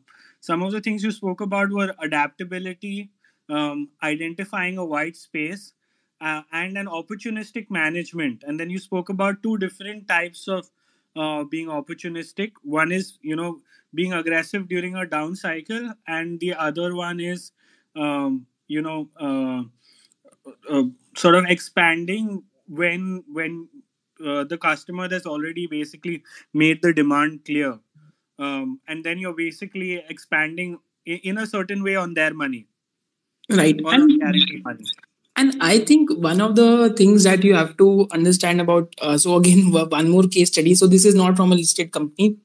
some 0.40 0.64
of 0.64 0.72
the 0.72 0.80
things 0.80 1.04
you 1.04 1.12
spoke 1.12 1.40
about 1.40 1.70
were 1.70 1.94
adaptability, 2.00 3.10
um, 3.48 3.90
identifying 4.02 4.76
a 4.76 4.84
white 4.84 5.14
space, 5.14 5.72
uh, 6.20 6.42
and 6.52 6.76
an 6.76 6.86
opportunistic 6.86 7.70
management. 7.70 8.42
And 8.44 8.58
then 8.58 8.68
you 8.68 8.80
spoke 8.80 9.08
about 9.08 9.40
two 9.44 9.56
different 9.56 10.08
types 10.08 10.48
of 10.48 10.68
uh, 11.14 11.44
being 11.44 11.68
opportunistic. 11.68 12.54
One 12.64 12.90
is 12.90 13.18
you 13.22 13.36
know 13.36 13.60
being 13.94 14.12
aggressive 14.12 14.68
during 14.68 14.94
a 14.96 15.06
down 15.06 15.34
cycle, 15.36 15.92
and 16.06 16.40
the 16.40 16.54
other 16.54 16.94
one 16.94 17.20
is 17.20 17.52
um, 17.96 18.46
you 18.68 18.82
know. 18.82 19.08
Uh, 19.18 19.64
uh, 20.70 20.82
sort 21.16 21.34
of 21.34 21.44
expanding 21.48 22.42
when 22.68 23.24
when 23.32 23.68
uh, 24.24 24.44
the 24.44 24.58
customer 24.58 25.08
has 25.08 25.26
already 25.26 25.66
basically 25.66 26.22
made 26.52 26.80
the 26.82 26.92
demand 26.92 27.44
clear 27.44 27.78
um, 28.38 28.80
and 28.88 29.04
then 29.04 29.18
you're 29.18 29.34
basically 29.36 30.02
expanding 30.08 30.78
i- 31.06 31.20
in 31.22 31.38
a 31.38 31.46
certain 31.46 31.82
way 31.82 31.96
on 31.96 32.14
their 32.14 32.32
money 32.34 32.66
right 33.50 33.80
or 33.84 33.94
on 33.94 34.08
and 34.20 34.44
money 34.64 34.88
And 35.40 35.54
I 35.66 35.78
think 35.88 36.10
one 36.24 36.40
of 36.44 36.54
the 36.56 36.92
things 36.98 37.24
that 37.24 37.44
you 37.44 37.54
have 37.54 37.76
to 37.80 38.06
understand 38.16 38.60
about, 38.64 38.94
uh, 39.00 39.16
so 39.22 39.36
again, 39.36 39.70
one 39.96 40.10
more 40.14 40.24
case 40.34 40.48
study. 40.52 40.74
So 40.80 40.86
this 40.94 41.04
is 41.10 41.14
not 41.20 41.36
from 41.36 41.52
a 41.52 41.56
listed 41.60 41.92
company. 41.96 42.36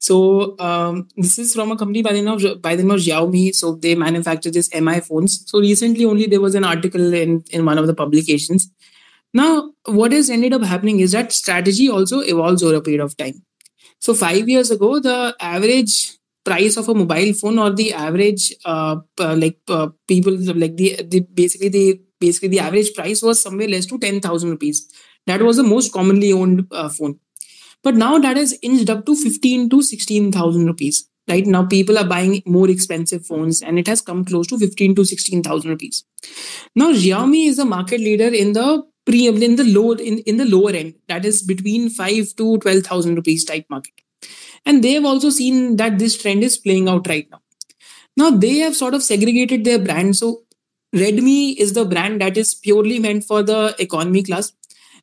So 0.00 0.58
um, 0.58 1.08
this 1.16 1.38
is 1.38 1.54
from 1.54 1.70
a 1.70 1.76
company 1.76 2.02
by 2.02 2.12
the 2.14 2.22
name 2.22 2.34
of 2.34 2.62
by 2.62 2.74
the 2.74 2.82
name 2.82 2.90
of 2.92 3.00
Xiaomi. 3.00 3.54
So 3.54 3.74
they 3.74 3.94
manufacture 3.94 4.50
this 4.50 4.74
Mi 4.74 5.00
phones. 5.00 5.44
So 5.46 5.60
recently, 5.60 6.06
only 6.06 6.26
there 6.26 6.40
was 6.40 6.54
an 6.54 6.64
article 6.64 7.12
in 7.14 7.44
in 7.50 7.64
one 7.66 7.78
of 7.78 7.86
the 7.86 7.94
publications. 7.94 8.70
Now, 9.32 9.72
what 9.84 10.12
has 10.12 10.30
ended 10.30 10.54
up 10.54 10.62
happening 10.62 11.00
is 11.00 11.12
that 11.12 11.32
strategy 11.32 11.88
also 11.88 12.20
evolves 12.20 12.62
over 12.62 12.76
a 12.76 12.80
period 12.80 13.02
of 13.02 13.16
time. 13.16 13.42
So 14.00 14.14
five 14.14 14.48
years 14.48 14.70
ago, 14.70 14.98
the 14.98 15.36
average 15.38 16.16
price 16.44 16.76
of 16.78 16.88
a 16.88 16.94
mobile 16.94 17.32
phone 17.34 17.58
or 17.58 17.70
the 17.70 17.92
average 17.92 18.54
uh, 18.64 18.96
like 19.18 19.58
uh, 19.68 19.88
people 20.08 20.34
like 20.54 20.76
the, 20.76 20.96
the 21.02 21.20
basically 21.20 21.68
the 21.68 22.00
basically 22.18 22.48
the 22.48 22.60
average 22.60 22.94
price 22.94 23.22
was 23.22 23.42
somewhere 23.42 23.68
less 23.68 23.86
to 23.86 23.98
10000 23.98 24.50
rupees 24.50 24.88
that 25.26 25.42
was 25.42 25.58
the 25.58 25.62
most 25.62 25.92
commonly 25.92 26.32
owned 26.32 26.66
uh, 26.72 26.88
phone 26.88 27.18
but 27.82 27.94
now 27.94 28.18
that 28.18 28.36
has 28.36 28.58
inched 28.62 28.90
up 28.90 29.06
to 29.06 29.14
15 29.14 29.70
to 29.70 29.82
16000 29.82 30.66
rupees. 30.66 31.06
Right? 31.28 31.46
Now 31.46 31.64
people 31.64 31.96
are 31.96 32.06
buying 32.06 32.42
more 32.44 32.68
expensive 32.68 33.24
phones 33.24 33.62
and 33.62 33.78
it 33.78 33.86
has 33.86 34.00
come 34.00 34.24
close 34.24 34.48
to 34.48 34.58
15 34.58 34.96
to 34.96 35.04
16000 35.04 35.70
rupees. 35.70 36.04
Now 36.74 36.92
xiaomi 36.92 37.46
is 37.46 37.58
a 37.60 37.64
market 37.64 38.00
leader 38.00 38.34
in 38.34 38.52
the 38.52 38.82
pre 39.06 39.28
in 39.28 39.54
the 39.56 39.64
lower 39.64 39.96
in, 40.00 40.18
in 40.20 40.38
the 40.38 40.44
lower 40.44 40.70
end. 40.70 40.94
That 41.08 41.24
is 41.24 41.42
between 41.42 41.88
5 41.88 42.34
to 42.36 42.58
12000 42.58 43.14
rupees 43.14 43.44
type 43.44 43.66
market. 43.70 43.94
And 44.66 44.82
they've 44.82 45.04
also 45.04 45.30
seen 45.30 45.76
that 45.76 45.98
this 45.98 46.20
trend 46.20 46.42
is 46.42 46.58
playing 46.58 46.88
out 46.88 47.06
right 47.06 47.30
now. 47.30 47.40
Now 48.16 48.30
they 48.30 48.58
have 48.58 48.74
sort 48.74 48.94
of 48.94 49.02
segregated 49.02 49.64
their 49.64 49.78
brand. 49.78 50.16
So 50.16 50.42
redmi 50.94 51.56
is 51.56 51.74
the 51.74 51.84
brand 51.84 52.20
that 52.20 52.36
is 52.36 52.54
purely 52.54 52.98
meant 52.98 53.24
for 53.24 53.42
the 53.42 53.76
economy 53.78 54.24
class 54.24 54.52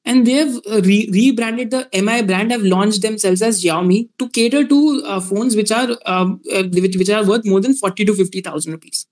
and 0.07 0.25
they've 0.27 0.57
uh, 0.71 0.81
re- 0.89 1.09
rebranded 1.17 1.71
the 1.75 1.81
mi 2.07 2.17
brand 2.31 2.55
have 2.55 2.65
launched 2.73 3.01
themselves 3.07 3.43
as 3.49 3.61
xiaomi 3.63 3.99
to 4.19 4.29
cater 4.39 4.63
to 4.73 4.79
uh, 5.05 5.19
phones 5.29 5.55
which 5.61 5.71
are 5.71 5.89
um, 6.05 6.41
uh, 6.53 6.63
which, 6.85 6.97
which 7.03 7.13
are 7.19 7.25
worth 7.33 7.45
more 7.53 7.61
than 7.67 7.75
40 7.85 8.05
to 8.11 8.15
50000 8.23 8.71
rupees 8.77 9.05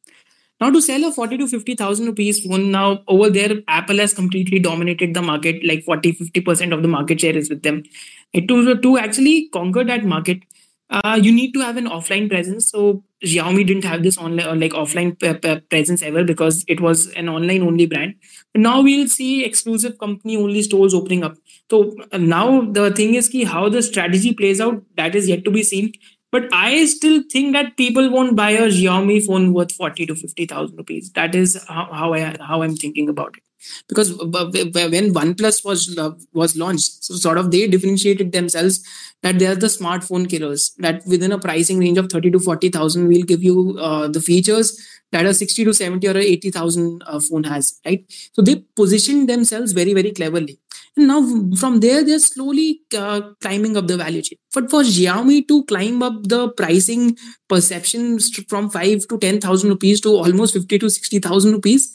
now, 0.62 0.70
to 0.72 0.82
sell 0.82 1.04
a 1.04 1.12
40 1.12 1.38
to 1.40 1.48
50,000 1.48 2.06
rupees 2.06 2.40
phone, 2.46 2.72
now 2.72 3.04
over 3.10 3.30
there, 3.30 3.62
Apple 3.68 3.98
has 3.98 4.14
completely 4.14 4.58
dominated 4.58 5.14
the 5.14 5.22
market, 5.22 5.66
like 5.66 5.84
40 5.84 6.14
50% 6.14 6.74
of 6.74 6.82
the 6.82 6.88
market 6.88 7.20
share 7.20 7.36
is 7.36 7.50
with 7.50 7.62
them. 7.64 7.84
It, 8.32 8.48
to, 8.48 8.78
to 8.80 8.98
actually 8.98 9.50
conquer 9.50 9.84
that 9.84 10.06
market, 10.06 10.44
uh, 10.90 11.20
you 11.22 11.32
need 11.32 11.52
to 11.54 11.60
have 11.62 11.78
an 11.78 11.86
offline 11.88 12.30
presence. 12.30 12.70
So, 12.70 13.04
Xiaomi 13.26 13.66
didn't 13.66 13.86
have 13.86 14.04
this 14.04 14.18
online 14.18 14.46
or 14.48 14.56
like 14.56 14.74
offline 14.74 15.20
p- 15.20 15.34
p- 15.34 15.60
presence 15.62 16.04
ever 16.04 16.24
because 16.24 16.64
it 16.68 16.80
was 16.80 17.08
an 17.14 17.28
online 17.28 17.64
only 17.64 17.88
brand. 17.88 18.16
But 18.54 18.62
now 18.62 18.82
we'll 18.82 19.08
see 19.08 19.44
exclusive 19.44 19.98
company 19.98 20.38
only 20.38 20.62
stores 20.62 20.94
opening 20.94 21.24
up. 21.24 21.36
So, 21.72 21.96
uh, 22.12 22.18
now 22.18 22.62
the 22.72 22.92
thing 22.92 23.16
is 23.16 23.28
ki 23.30 23.46
how 23.46 23.68
the 23.70 23.82
strategy 23.82 24.34
plays 24.34 24.62
out, 24.62 24.84
that 24.98 25.16
is 25.16 25.28
yet 25.28 25.44
to 25.46 25.52
be 25.52 25.64
seen. 25.64 25.92
But 26.36 26.50
I 26.52 26.86
still 26.86 27.24
think 27.32 27.54
that 27.54 27.78
people 27.78 28.10
won't 28.12 28.36
buy 28.36 28.50
a 28.52 28.68
Xiaomi 28.68 29.26
phone 29.26 29.54
worth 29.54 29.72
40 29.72 30.06
to 30.08 30.16
50,000 30.16 30.76
rupees. 30.76 31.12
That 31.14 31.34
is 31.34 31.64
how, 31.70 31.88
how 32.00 32.14
I 32.14 32.36
how 32.42 32.62
I'm 32.62 32.76
thinking 32.76 33.08
about 33.08 33.38
it. 33.38 33.44
Because 33.88 34.12
when 34.18 35.14
OnePlus 35.14 35.64
was 35.64 35.98
uh, 35.98 36.12
was 36.34 36.58
launched, 36.58 37.06
so 37.06 37.16
sort 37.16 37.38
of 37.38 37.52
they 37.52 37.68
differentiated 37.68 38.34
themselves 38.34 38.84
that 39.24 39.40
they 39.40 39.48
are 39.48 39.56
the 39.56 39.72
smartphone 39.78 40.30
killers. 40.30 40.76
That 40.80 41.08
within 41.08 41.32
a 41.32 41.40
pricing 41.40 41.80
range 41.80 41.98
of 41.98 42.12
30 42.12 42.32
to 42.32 42.40
40,000, 42.40 43.08
we'll 43.08 43.24
give 43.32 43.42
you 43.42 43.78
uh, 43.80 44.10
the 44.10 44.20
features 44.20 44.78
that 45.14 45.26
a 45.26 45.34
60 45.34 45.64
to 45.64 45.74
70 45.74 46.06
or 46.10 46.18
80,000 46.18 47.02
uh, 47.08 47.20
phone 47.22 47.46
has, 47.46 47.80
right? 47.86 48.04
So 48.34 48.42
they 48.42 48.56
positioned 48.76 49.30
themselves 49.30 49.72
very, 49.72 49.94
very 49.94 50.12
cleverly. 50.12 50.60
Now 50.98 51.22
from 51.58 51.82
there, 51.82 52.06
they're 52.06 52.20
slowly 52.20 52.82
uh, 52.98 53.22
climbing 53.42 53.76
up 53.76 53.88
the 53.88 53.98
value 53.98 54.22
chain. 54.22 54.38
But 54.54 54.70
for 54.70 54.82
Xiaomi 54.82 55.48
to 55.50 55.66
climb 55.66 56.02
up 56.02 56.24
the 56.24 56.50
pricing 56.52 57.18
perceptions 57.50 58.30
from 58.48 58.70
5 58.70 59.08
to 59.10 59.18
10,000 59.18 59.70
rupees 59.70 60.00
to 60.02 60.10
almost 60.10 60.54
50 60.54 60.80
to 60.80 60.90
60,000 60.90 61.52
rupees, 61.52 61.92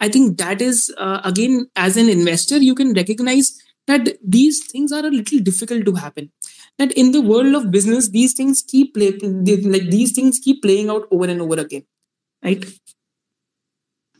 I 0.00 0.08
think 0.08 0.38
that 0.38 0.62
is, 0.62 0.94
uh, 0.96 1.20
again, 1.24 1.66
as 1.74 1.96
an 1.96 2.08
investor, 2.08 2.58
you 2.58 2.74
can 2.74 2.92
recognize 2.92 3.58
that 3.88 4.16
these 4.24 4.64
things 4.70 4.92
are 4.92 5.04
a 5.04 5.10
little 5.10 5.40
difficult 5.40 5.84
to 5.86 5.94
happen 5.94 6.30
that 6.78 6.92
in 6.92 7.12
the 7.12 7.22
world 7.22 7.54
of 7.54 7.70
business 7.70 8.08
these 8.08 8.34
things 8.34 8.62
keep 8.66 8.94
play, 8.94 9.12
like 9.12 9.90
these 9.90 10.12
things 10.12 10.38
keep 10.38 10.62
playing 10.62 10.90
out 10.90 11.06
over 11.10 11.26
and 11.26 11.40
over 11.40 11.58
again 11.60 11.84
right 12.44 12.64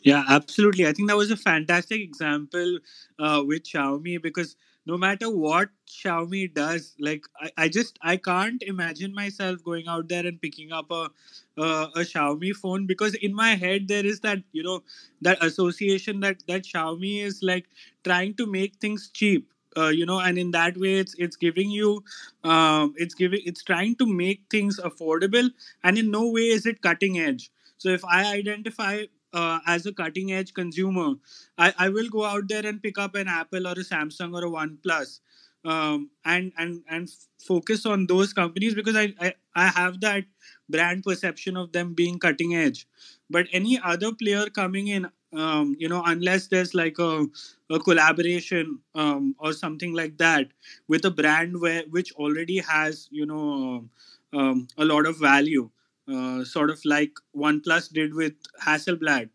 yeah, 0.06 0.24
absolutely. 0.28 0.86
I 0.86 0.92
think 0.92 1.08
that 1.08 1.16
was 1.16 1.32
a 1.32 1.36
fantastic 1.36 2.00
example 2.00 2.78
uh, 3.18 3.42
with 3.46 3.64
Xiaomi 3.64 4.22
because 4.22 4.56
no 4.86 4.96
matter 4.96 5.28
what 5.28 5.70
Xiaomi 5.88 6.54
does, 6.54 6.94
like 7.00 7.24
I, 7.40 7.50
I 7.64 7.68
just 7.68 7.98
I 8.02 8.16
can't 8.16 8.62
imagine 8.62 9.12
myself 9.14 9.64
going 9.64 9.88
out 9.88 10.08
there 10.08 10.24
and 10.26 10.40
picking 10.40 10.70
up 10.72 10.92
a 10.92 11.10
uh, 11.58 11.88
a 11.96 12.00
Xiaomi 12.00 12.54
phone 12.54 12.86
because 12.86 13.14
in 13.14 13.34
my 13.34 13.56
head 13.56 13.88
there 13.88 14.06
is 14.06 14.20
that 14.20 14.42
you 14.52 14.62
know 14.62 14.84
that 15.22 15.42
association 15.44 16.20
that 16.20 16.36
that 16.46 16.62
Xiaomi 16.62 17.22
is 17.22 17.42
like 17.42 17.66
trying 18.04 18.34
to 18.34 18.46
make 18.46 18.76
things 18.76 19.10
cheap. 19.12 19.52
Uh, 19.76 19.88
you 19.88 20.06
know, 20.06 20.20
and 20.20 20.38
in 20.38 20.52
that 20.52 20.76
way, 20.78 20.94
it's 20.94 21.14
it's 21.18 21.36
giving 21.36 21.70
you, 21.70 22.02
um, 22.44 22.94
it's 22.96 23.14
giving, 23.14 23.40
it's 23.44 23.62
trying 23.62 23.94
to 23.96 24.06
make 24.06 24.40
things 24.50 24.80
affordable, 24.80 25.50
and 25.84 25.98
in 25.98 26.10
no 26.10 26.28
way 26.30 26.48
is 26.58 26.64
it 26.66 26.80
cutting 26.80 27.18
edge. 27.18 27.50
So 27.78 27.90
if 27.90 28.04
I 28.04 28.24
identify 28.32 29.04
uh, 29.36 29.60
as 29.66 29.86
a 29.86 29.92
cutting 29.92 30.32
edge 30.32 30.54
consumer, 30.54 31.14
I, 31.58 31.74
I 31.78 31.88
will 31.90 32.08
go 32.08 32.24
out 32.24 32.48
there 32.48 32.66
and 32.66 32.82
pick 32.82 32.98
up 32.98 33.14
an 33.14 33.28
Apple 33.28 33.66
or 33.68 33.72
a 33.72 33.86
Samsung 33.92 34.34
or 34.34 34.44
a 34.46 34.50
OnePlus 34.50 35.20
um, 35.64 36.10
and 36.24 36.52
and 36.58 36.82
and 36.88 37.10
focus 37.46 37.86
on 37.86 38.06
those 38.06 38.32
companies 38.32 38.74
because 38.74 38.96
I, 38.96 39.14
I 39.20 39.34
I 39.54 39.66
have 39.68 40.00
that 40.00 40.24
brand 40.68 41.04
perception 41.04 41.56
of 41.56 41.72
them 41.72 41.94
being 41.94 42.18
cutting 42.18 42.54
edge. 42.54 42.86
But 43.30 43.46
any 43.52 43.80
other 43.82 44.12
player 44.12 44.46
coming 44.46 44.88
in, 44.88 45.08
um, 45.36 45.74
you 45.78 45.88
know, 45.88 46.02
unless 46.06 46.46
there's 46.48 46.74
like 46.74 46.98
a, 46.98 47.26
a 47.70 47.78
collaboration 47.80 48.78
um, 48.94 49.34
or 49.38 49.52
something 49.52 49.92
like 49.94 50.18
that 50.18 50.48
with 50.88 51.04
a 51.04 51.10
brand 51.10 51.60
where 51.60 51.84
which 51.90 52.12
already 52.14 52.58
has 52.58 53.08
you 53.10 53.26
know 53.26 53.88
um, 54.32 54.68
a 54.78 54.84
lot 54.84 55.06
of 55.06 55.18
value, 55.18 55.70
uh, 56.12 56.44
sort 56.44 56.70
of 56.70 56.80
like 56.84 57.12
OnePlus 57.34 57.92
did 57.92 58.14
with 58.14 58.34
Hasselblad. 58.62 59.30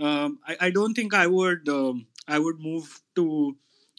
Um, 0.00 0.38
I, 0.46 0.56
I, 0.60 0.70
don't 0.70 0.94
think 0.94 1.14
I 1.14 1.26
would 1.26 1.68
um, 1.68 2.06
I 2.28 2.38
would 2.38 2.60
move 2.60 3.00
to 3.14 3.56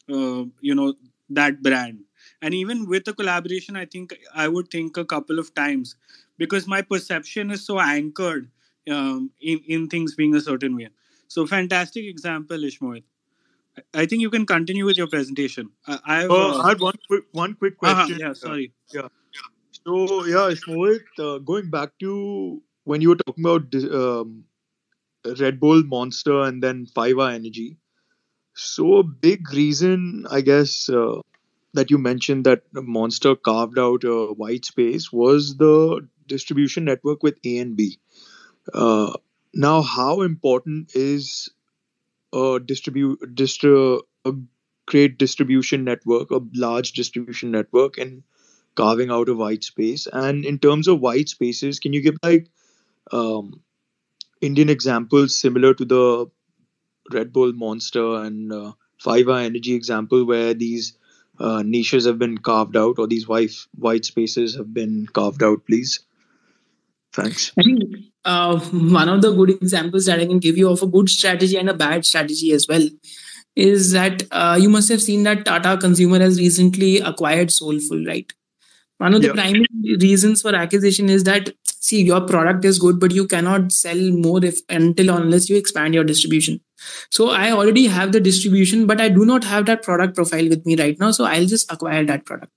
uh, 0.10 0.44
you 0.62 0.76
know 0.76 0.94
that 1.30 1.62
brand. 1.62 2.02
And 2.42 2.54
even 2.54 2.88
with 2.88 3.08
a 3.08 3.14
collaboration, 3.14 3.76
I 3.76 3.86
think 3.86 4.16
I 4.36 4.48
would 4.48 4.70
think 4.70 4.98
a 4.98 5.06
couple 5.06 5.40
of 5.40 5.56
times 5.56 5.96
because 6.38 6.68
my 6.68 6.82
perception 6.82 7.50
is 7.50 7.66
so 7.66 7.80
anchored 7.80 8.50
um, 8.90 9.32
in 9.42 9.60
in 9.68 9.88
things 9.88 10.16
being 10.16 10.36
a 10.36 10.42
certain 10.42 10.76
way. 10.76 10.90
So 11.28 11.48
fantastic 11.48 12.06
example, 12.06 12.58
Ishmohit. 12.58 13.04
I 13.94 14.06
think 14.06 14.22
you 14.22 14.30
can 14.30 14.46
continue 14.46 14.86
with 14.86 14.98
your 14.98 15.08
presentation. 15.08 15.70
I, 15.88 16.00
I've, 16.06 16.32
uh, 16.32 16.62
I 16.62 16.70
had 16.70 16.80
one 16.80 16.96
quick 17.08 17.24
one 17.32 17.54
quick 17.56 17.76
uh-huh, 17.82 18.06
question. 18.06 18.20
yeah, 18.20 18.34
sorry. 18.34 18.72
Yeah. 18.94 19.08
So 19.88 20.26
yeah, 20.26 20.50
Ishmohit, 20.54 21.06
uh, 21.20 21.38
going 21.40 21.70
back 21.72 21.98
to 22.00 22.62
when 22.84 23.02
you 23.02 23.10
were 23.10 23.16
talking 23.16 23.44
about 23.46 23.74
um, 23.92 24.44
Red 25.40 25.60
Bull, 25.60 25.84
Monster, 25.84 26.42
and 26.44 26.64
then 26.64 26.86
5 26.88 27.18
Hour 27.20 27.32
Energy. 27.32 27.78
So 28.56 28.98
a 28.98 29.04
big 29.04 29.52
reason, 29.54 30.28
I 30.30 30.42
guess, 30.42 30.90
uh, 30.90 31.22
that 31.74 31.92
you 31.92 31.98
mentioned 32.00 32.46
that 32.46 32.64
Monster 32.74 33.36
carved 33.36 33.80
out 33.80 34.04
a 34.06 34.34
white 34.34 34.66
space 34.66 35.12
was 35.14 35.58
the 35.58 36.08
distribution 36.28 36.86
network 36.86 37.24
with 37.24 37.38
A 37.46 37.60
and 37.60 37.76
B. 37.78 38.00
Uh, 38.74 39.14
now, 39.54 39.82
how 39.82 40.22
important 40.22 40.96
is 40.96 41.50
a 42.34 42.60
distribute 42.64 43.20
distri- 43.36 44.02
a 44.26 44.34
great 44.86 45.18
distribution 45.18 45.84
network, 45.84 46.32
a 46.32 46.42
large 46.56 46.94
distribution 46.94 47.52
network, 47.52 47.98
and 47.98 48.24
carving 48.78 49.12
out 49.12 49.28
a 49.28 49.34
white 49.34 49.64
space. 49.64 50.08
And 50.12 50.46
in 50.46 50.60
terms 50.60 50.88
of 50.88 51.02
white 51.02 51.30
spaces, 51.30 51.80
can 51.80 51.92
you 51.92 52.02
give 52.02 52.16
like 52.24 52.48
um, 53.12 53.62
Indian 54.42 54.70
examples 54.70 55.38
similar 55.38 55.74
to 55.74 55.84
the 55.84 56.32
Red 57.12 57.34
Bull 57.34 57.54
Monster 57.54 58.24
and 58.24 58.54
uh, 58.54 58.74
5 59.00 59.28
Hour 59.28 59.40
Energy 59.40 59.74
example 59.74 60.26
where 60.26 60.54
these 60.54 60.98
uh, 61.40 61.64
niches 61.64 62.06
have 62.06 62.20
been 62.20 62.38
carved 62.38 62.78
out 62.78 62.98
or 62.98 63.08
these 63.08 63.28
white 63.28 63.52
white 63.76 64.06
spaces 64.06 64.56
have 64.56 64.74
been 64.74 65.08
carved 65.08 65.44
out, 65.44 65.66
please? 65.66 66.00
Thanks. 67.14 67.52
I 67.58 67.64
think 67.64 67.84
uh, 68.26 68.60
one 68.60 69.10
of 69.10 69.22
the 69.22 69.34
good 69.34 69.50
examples 69.50 70.06
that 70.06 70.20
I 70.20 70.26
can 70.26 70.40
give 70.40 70.58
you 70.58 70.70
of 70.70 70.84
a 70.84 70.88
good 70.88 71.10
strategy 71.10 71.58
and 71.58 71.70
a 71.70 71.74
bad 71.74 72.06
strategy 72.06 72.52
as 72.52 72.68
well 72.68 72.88
is 73.56 73.92
that 73.92 74.24
uh, 74.32 74.58
you 74.60 74.70
must 74.70 74.90
have 74.90 75.02
seen 75.02 75.24
that 75.24 75.46
Tata 75.46 75.78
Consumer 75.78 76.20
has 76.20 76.40
recently 76.40 77.00
acquired 77.00 77.52
Soulful, 77.52 78.06
right? 78.06 78.32
One 79.00 79.14
of 79.14 79.22
the 79.22 79.28
Yeah. 79.28 79.34
primary 79.34 79.98
reasons 80.02 80.42
for 80.42 80.56
acquisition 80.56 81.10
is 81.10 81.24
that 81.26 81.54
see 81.80 82.02
your 82.04 82.22
product 82.22 82.66
is 82.66 82.80
good, 82.80 83.00
but 83.00 83.12
you 83.12 83.28
cannot 83.28 83.72
sell 83.72 84.00
more 84.12 84.44
if 84.44 84.60
until 84.70 85.10
unless 85.16 85.50
you 85.50 85.56
expand 85.58 85.94
your 85.94 86.04
distribution. 86.14 86.60
so 87.16 87.26
i 87.36 87.46
already 87.60 87.84
have 87.94 88.12
the 88.16 88.20
distribution 88.26 88.82
but 88.90 89.00
i 89.04 89.06
do 89.14 89.24
not 89.30 89.46
have 89.52 89.64
that 89.70 89.80
product 89.86 90.16
profile 90.18 90.50
with 90.52 90.68
me 90.70 90.76
right 90.82 91.00
now 91.04 91.08
so 91.18 91.26
i'll 91.30 91.48
just 91.54 91.72
acquire 91.76 92.04
that 92.10 92.26
product 92.26 92.52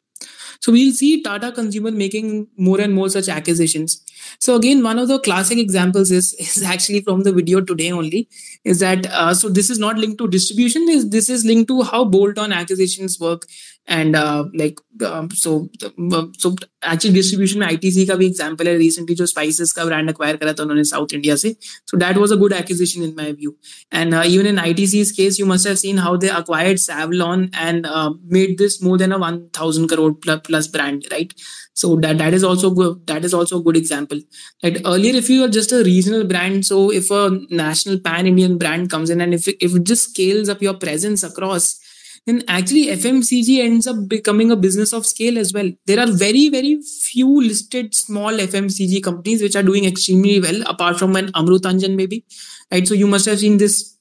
so 0.61 0.73
we'll 0.73 0.93
see 0.93 1.23
Tata 1.23 1.53
Consumer 1.53 1.91
making 1.91 2.47
more 2.59 2.81
and 2.81 2.93
more 2.93 3.09
such 3.09 3.29
acquisitions. 3.31 4.03
So 4.41 4.57
again, 4.57 4.83
one 4.83 4.99
of 4.99 5.09
the 5.09 5.19
classic 5.19 5.59
examples 5.59 6.11
is, 6.11 6.35
is 6.39 6.63
actually 6.63 7.01
from 7.01 7.23
the 7.23 7.33
video 7.33 7.63
today 7.63 7.91
only. 7.91 8.29
Is 8.65 8.81
that 8.81 9.07
uh, 9.07 9.33
so? 9.33 9.49
This 9.49 9.71
is 9.71 9.79
not 9.79 9.97
linked 9.97 10.19
to 10.19 10.29
distribution. 10.29 10.87
Is 10.89 11.09
this 11.09 11.31
is 11.31 11.47
linked 11.47 11.69
to 11.69 11.83
how 11.83 12.05
bolt-on 12.05 12.53
acquisitions 12.53 13.19
work 13.19 13.47
and 13.88 14.16
uh, 14.16 14.46
like 14.54 14.80
um, 15.06 15.30
so 15.32 15.70
uh, 15.84 16.26
so 16.38 16.56
actually 16.82 17.14
distribution 17.14 17.60
में 17.60 17.68
ITC 17.68 18.08
का 18.08 18.16
भी 18.16 18.30
example 18.32 18.68
है 18.68 18.78
recently 18.80 19.16
जो 19.16 19.26
spices 19.28 19.72
का 19.72 19.86
brand 19.86 20.10
acquire 20.14 20.38
करा 20.42 20.54
था 20.54 20.64
उन्होंने 20.64 20.84
South 20.84 21.14
India 21.14 21.36
से 21.38 21.56
so 21.86 21.98
that 21.98 22.18
was 22.18 22.32
a 22.32 22.38
good 22.38 22.54
acquisition 22.54 23.04
in 23.04 23.16
my 23.16 23.32
view 23.32 23.56
and 23.92 24.14
uh, 24.14 24.24
even 24.26 24.46
in 24.46 24.56
ITC's 24.56 25.12
case 25.12 25.38
you 25.38 25.46
must 25.46 25.68
have 25.68 25.78
seen 25.78 25.98
how 25.98 26.16
they 26.18 26.30
acquired 26.30 26.78
Savlon 26.78 27.50
and 27.54 27.86
uh, 27.86 28.12
made 28.24 28.58
this 28.58 28.82
more 28.82 28.98
than 28.98 29.12
a 29.12 29.20
1000 29.20 29.88
crore 29.88 30.14
plus 30.16 30.68
brand 30.68 31.06
right 31.12 31.34
so 31.74 31.96
that 31.98 32.18
that 32.18 32.34
is 32.34 32.44
also 32.44 32.72
good 32.72 33.06
that 33.06 33.24
is 33.24 33.34
also 33.34 33.60
a 33.60 33.64
good 33.64 33.78
example 33.78 34.20
like 34.64 34.82
earlier 34.86 35.16
if 35.16 35.30
you 35.30 35.44
are 35.44 35.50
just 35.50 35.72
a 35.72 35.84
regional 35.84 36.24
brand 36.24 36.66
so 36.66 36.92
if 36.92 37.12
a 37.12 37.40
national 37.50 38.00
pan 38.00 38.26
Indian 38.26 38.58
brand 38.58 38.90
comes 38.90 39.10
in 39.10 39.22
and 39.22 39.34
if 39.34 39.48
it, 39.48 39.58
if 39.60 39.76
it 39.76 39.84
just 39.84 40.10
scales 40.10 40.50
up 40.50 40.62
your 40.62 40.74
presence 40.74 41.24
across 41.24 41.80
then 42.27 42.43
actually 42.49 42.87
FMCG 42.87 43.61
ends 43.61 43.87
up 43.87 44.09
becoming 44.09 44.51
a 44.51 44.57
business 44.57 44.93
of 44.93 45.07
scale 45.07 45.39
as 45.39 45.53
well. 45.53 45.71
There 45.87 45.99
are 45.99 46.11
very, 46.11 46.49
very 46.49 46.81
few 46.83 47.41
listed 47.43 47.95
small 47.95 48.33
FMCG 48.33 49.03
companies 49.03 49.43
which 49.43 49.57
are 49.57 49.63
doing 49.63 49.85
extremely 49.85 50.41
well, 50.41 50.63
apart 50.67 50.99
from 50.99 51.17
an 51.17 51.33
Amrutanjan 51.33 51.97
maybe. 51.97 52.25
Right. 52.71 52.87
So 52.87 52.95
you 52.95 53.07
must 53.07 53.27
have 53.27 53.39
seen 53.39 53.59
this 53.59 53.97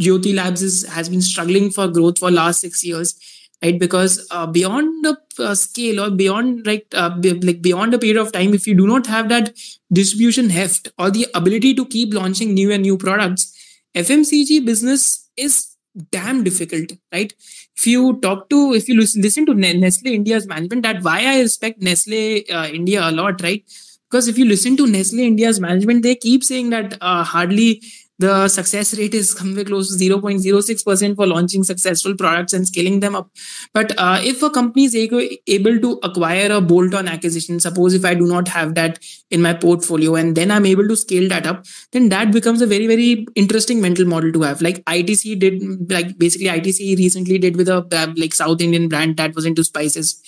Jyothy 0.00 0.34
Labs 0.34 0.62
is, 0.62 0.86
has 0.86 1.08
been 1.08 1.22
struggling 1.22 1.70
for 1.70 1.88
growth 1.88 2.18
for 2.18 2.30
last 2.30 2.60
six 2.60 2.84
years. 2.84 3.18
Right, 3.62 3.78
because 3.78 4.26
uh, 4.30 4.46
beyond 4.46 5.04
the 5.04 5.18
uh, 5.38 5.54
scale 5.54 6.00
or 6.00 6.10
beyond 6.10 6.66
like 6.66 6.86
uh, 6.94 7.10
like 7.20 7.60
beyond 7.60 7.92
a 7.92 7.98
period 7.98 8.16
of 8.16 8.32
time, 8.32 8.54
if 8.54 8.66
you 8.66 8.74
do 8.74 8.86
not 8.86 9.06
have 9.06 9.28
that 9.28 9.52
distribution 9.92 10.48
heft 10.48 10.88
or 10.98 11.10
the 11.10 11.26
ability 11.34 11.74
to 11.74 11.84
keep 11.84 12.14
launching 12.14 12.54
new 12.54 12.72
and 12.72 12.80
new 12.80 12.96
products, 12.96 13.54
FMCG 13.94 14.64
business 14.64 15.28
is 15.36 15.69
damn 16.10 16.44
difficult, 16.44 16.92
right? 17.12 17.32
If 17.76 17.86
you 17.86 18.18
talk 18.20 18.48
to, 18.50 18.74
if 18.74 18.88
you 18.88 18.96
listen 18.96 19.46
to 19.46 19.54
Nestle 19.54 20.12
India's 20.12 20.46
management, 20.46 20.82
that 20.82 21.02
why 21.02 21.26
I 21.26 21.40
respect 21.40 21.80
Nestle 21.82 22.44
uh, 22.50 22.68
India 22.68 23.08
a 23.08 23.12
lot, 23.12 23.42
right? 23.42 23.64
Because 24.10 24.28
if 24.28 24.38
you 24.38 24.44
listen 24.44 24.76
to 24.76 24.86
Nestle 24.86 25.20
India's 25.20 25.60
management, 25.60 26.02
they 26.02 26.14
keep 26.14 26.42
saying 26.44 26.70
that 26.70 26.96
uh, 27.00 27.24
hardly 27.24 27.82
the 28.20 28.48
success 28.48 28.96
rate 28.98 29.14
is 29.14 29.30
somewhere 29.32 29.64
close 29.64 29.96
to 29.96 30.04
0.06% 30.04 31.16
for 31.16 31.26
launching 31.26 31.64
successful 31.64 32.14
products 32.14 32.52
and 32.52 32.66
scaling 32.66 33.00
them 33.00 33.14
up. 33.16 33.30
But 33.72 33.92
uh, 33.96 34.20
if 34.22 34.42
a 34.42 34.50
company 34.50 34.84
is 34.84 34.94
able 34.94 35.80
to 35.80 35.98
acquire 36.02 36.52
a 36.52 36.60
bolt 36.60 36.94
on 36.94 37.08
acquisition, 37.08 37.60
suppose 37.60 37.94
if 37.94 38.04
I 38.04 38.14
do 38.14 38.26
not 38.26 38.48
have 38.48 38.74
that 38.74 38.98
in 39.30 39.40
my 39.40 39.54
portfolio 39.54 40.16
and 40.16 40.36
then 40.36 40.50
I'm 40.50 40.66
able 40.66 40.86
to 40.88 40.96
scale 40.96 41.30
that 41.30 41.46
up, 41.46 41.64
then 41.92 42.10
that 42.10 42.30
becomes 42.30 42.60
a 42.60 42.66
very, 42.66 42.86
very 42.86 43.26
interesting 43.36 43.80
mental 43.80 44.04
model 44.04 44.32
to 44.32 44.42
have. 44.42 44.60
Like 44.60 44.84
ITC 44.84 45.38
did, 45.38 45.90
like 45.90 46.18
basically 46.18 46.48
ITC 46.48 46.98
recently 46.98 47.38
did 47.38 47.56
with 47.56 47.68
a 47.68 48.14
like 48.18 48.34
South 48.34 48.60
Indian 48.60 48.88
brand 48.88 49.16
that 49.16 49.34
was 49.34 49.46
into 49.46 49.64
spices. 49.64 50.22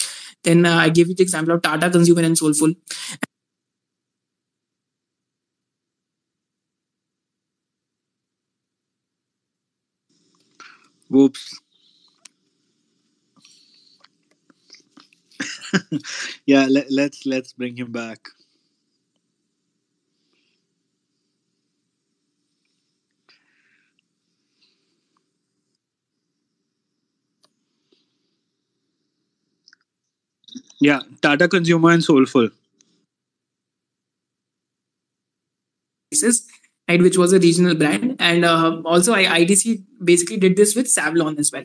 Then 0.45 0.64
uh, 0.64 0.76
I 0.76 0.88
gave 0.88 1.09
you 1.09 1.14
the 1.14 1.22
example 1.22 1.55
of 1.55 1.62
Tata 1.62 1.90
Consumer 1.90 2.22
and 2.22 2.36
Soulfull. 2.36 2.74
Whoops. 11.13 11.61
yeah, 16.47 16.67
let, 16.69 16.91
let's 16.91 17.27
let's 17.27 17.53
bring 17.53 17.77
him 17.77 17.93
back. 17.93 18.21
Yeah, 30.81 31.01
Tata 31.21 31.49
Consumer 31.49 31.91
and 31.93 32.03
Soulfull. 32.03 32.51
Right, 36.93 37.03
which 37.03 37.18
was 37.18 37.32
a 37.32 37.38
regional 37.38 37.74
brand. 37.74 38.16
And 38.18 38.45
uh, 38.45 38.80
also, 38.84 39.12
I, 39.14 39.24
ITC 39.40 39.84
basically 40.05 40.36
did 40.36 40.57
this 40.57 40.74
with 40.74 40.86
Savlon 40.86 41.38
as 41.38 41.53
well. 41.53 41.64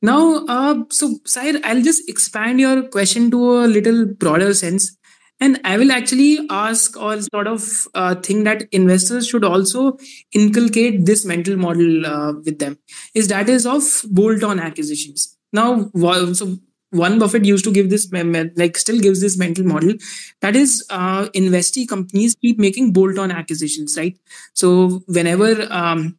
Now, 0.00 0.44
uh, 0.46 0.84
so 0.90 1.18
Sair, 1.24 1.60
I'll 1.64 1.82
just 1.82 2.08
expand 2.08 2.60
your 2.60 2.82
question 2.88 3.30
to 3.30 3.64
a 3.64 3.66
little 3.66 4.06
broader 4.06 4.52
sense. 4.54 4.96
And 5.40 5.60
I 5.64 5.76
will 5.76 5.90
actually 5.90 6.46
ask 6.50 6.96
or 6.96 7.20
sort 7.20 7.48
of 7.48 7.88
uh, 7.94 8.14
think 8.14 8.44
that 8.44 8.62
investors 8.70 9.26
should 9.26 9.44
also 9.44 9.98
inculcate 10.32 11.04
this 11.04 11.24
mental 11.24 11.56
model 11.56 12.06
uh, 12.06 12.34
with 12.44 12.60
them. 12.60 12.78
Is 13.14 13.26
that 13.28 13.48
is 13.48 13.66
of 13.66 13.82
bolt-on 14.10 14.60
acquisitions. 14.60 15.36
Now, 15.52 15.90
so 15.94 16.58
Warren 16.92 17.18
Buffett 17.18 17.44
used 17.44 17.64
to 17.64 17.72
give 17.72 17.90
this 17.90 18.10
like 18.56 18.76
still 18.76 19.00
gives 19.00 19.20
this 19.20 19.38
mental 19.38 19.64
model. 19.64 19.94
That 20.40 20.56
is 20.56 20.84
uh, 20.90 21.28
investee 21.30 21.88
companies 21.88 22.34
keep 22.34 22.58
making 22.58 22.92
bolt-on 22.92 23.30
acquisitions 23.30 23.96
right? 23.96 24.18
So 24.54 25.02
whenever 25.06 25.66
um, 25.70 26.18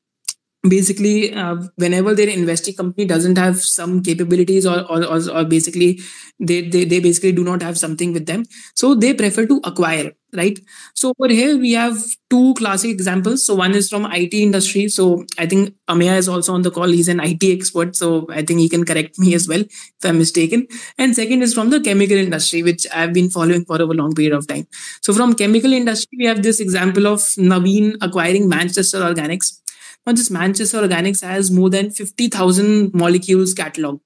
basically 0.67 1.33
uh, 1.33 1.55
whenever 1.75 2.15
their 2.15 2.29
investing 2.29 2.73
company 2.75 3.05
doesn't 3.05 3.37
have 3.37 3.57
some 3.61 4.01
capabilities 4.01 4.65
or 4.65 4.79
or, 4.89 5.03
or, 5.05 5.19
or 5.31 5.43
basically 5.45 5.99
they, 6.39 6.61
they 6.69 6.85
they 6.85 6.99
basically 6.99 7.31
do 7.31 7.43
not 7.43 7.61
have 7.61 7.77
something 7.77 8.13
with 8.13 8.25
them 8.25 8.43
so 8.75 8.95
they 8.95 9.13
prefer 9.13 9.45
to 9.45 9.59
acquire 9.63 10.11
right? 10.35 10.59
So 10.95 11.13
over 11.19 11.31
here 11.31 11.57
we 11.59 11.73
have 11.73 11.95
two 12.31 12.55
classic 12.55 12.89
examples. 12.89 13.45
So 13.45 13.53
one 13.53 13.75
is 13.75 13.87
from 13.87 14.07
it 14.11 14.33
industry. 14.33 14.87
So 14.87 15.25
i 15.37 15.45
think 15.45 15.75
ameya 15.87 16.17
is 16.17 16.27
also 16.27 16.53
on 16.55 16.63
the 16.63 16.71
call. 16.71 16.87
He's 16.87 17.07
an 17.07 17.19
it 17.19 17.43
expert 17.43 17.95
so 17.95 18.25
i 18.31 18.41
think 18.41 18.59
he 18.59 18.67
can 18.69 18.83
correct 18.83 19.19
me 19.19 19.35
as 19.35 19.47
well 19.47 19.61
if 19.61 20.03
i'm 20.03 20.17
mistaken. 20.17 20.67
And 20.97 21.15
second 21.15 21.43
is 21.43 21.53
from 21.53 21.69
the 21.69 21.79
chemical 21.81 22.17
industry 22.17 22.63
which 22.63 22.87
i've 22.93 23.13
been 23.13 23.29
following 23.29 23.65
for 23.65 23.75
a 23.81 23.85
long 23.85 24.13
period 24.13 24.33
of 24.33 24.47
time. 24.47 24.65
So 25.01 25.13
from 25.13 25.35
chemical 25.35 25.71
industry 25.73 26.17
we 26.17 26.25
have 26.25 26.41
this 26.41 26.59
example 26.59 27.07
of 27.07 27.19
navin 27.51 27.95
acquiring 28.01 28.49
manchester 28.49 28.99
organics 29.01 29.59
now, 30.05 30.11
this 30.11 30.29
Manchester 30.29 30.81
Organics 30.81 31.21
has 31.21 31.49
more 31.49 31.69
than 31.69 31.89
50,000 31.89 32.93
molecules 32.93 33.53
catalog. 33.53 34.01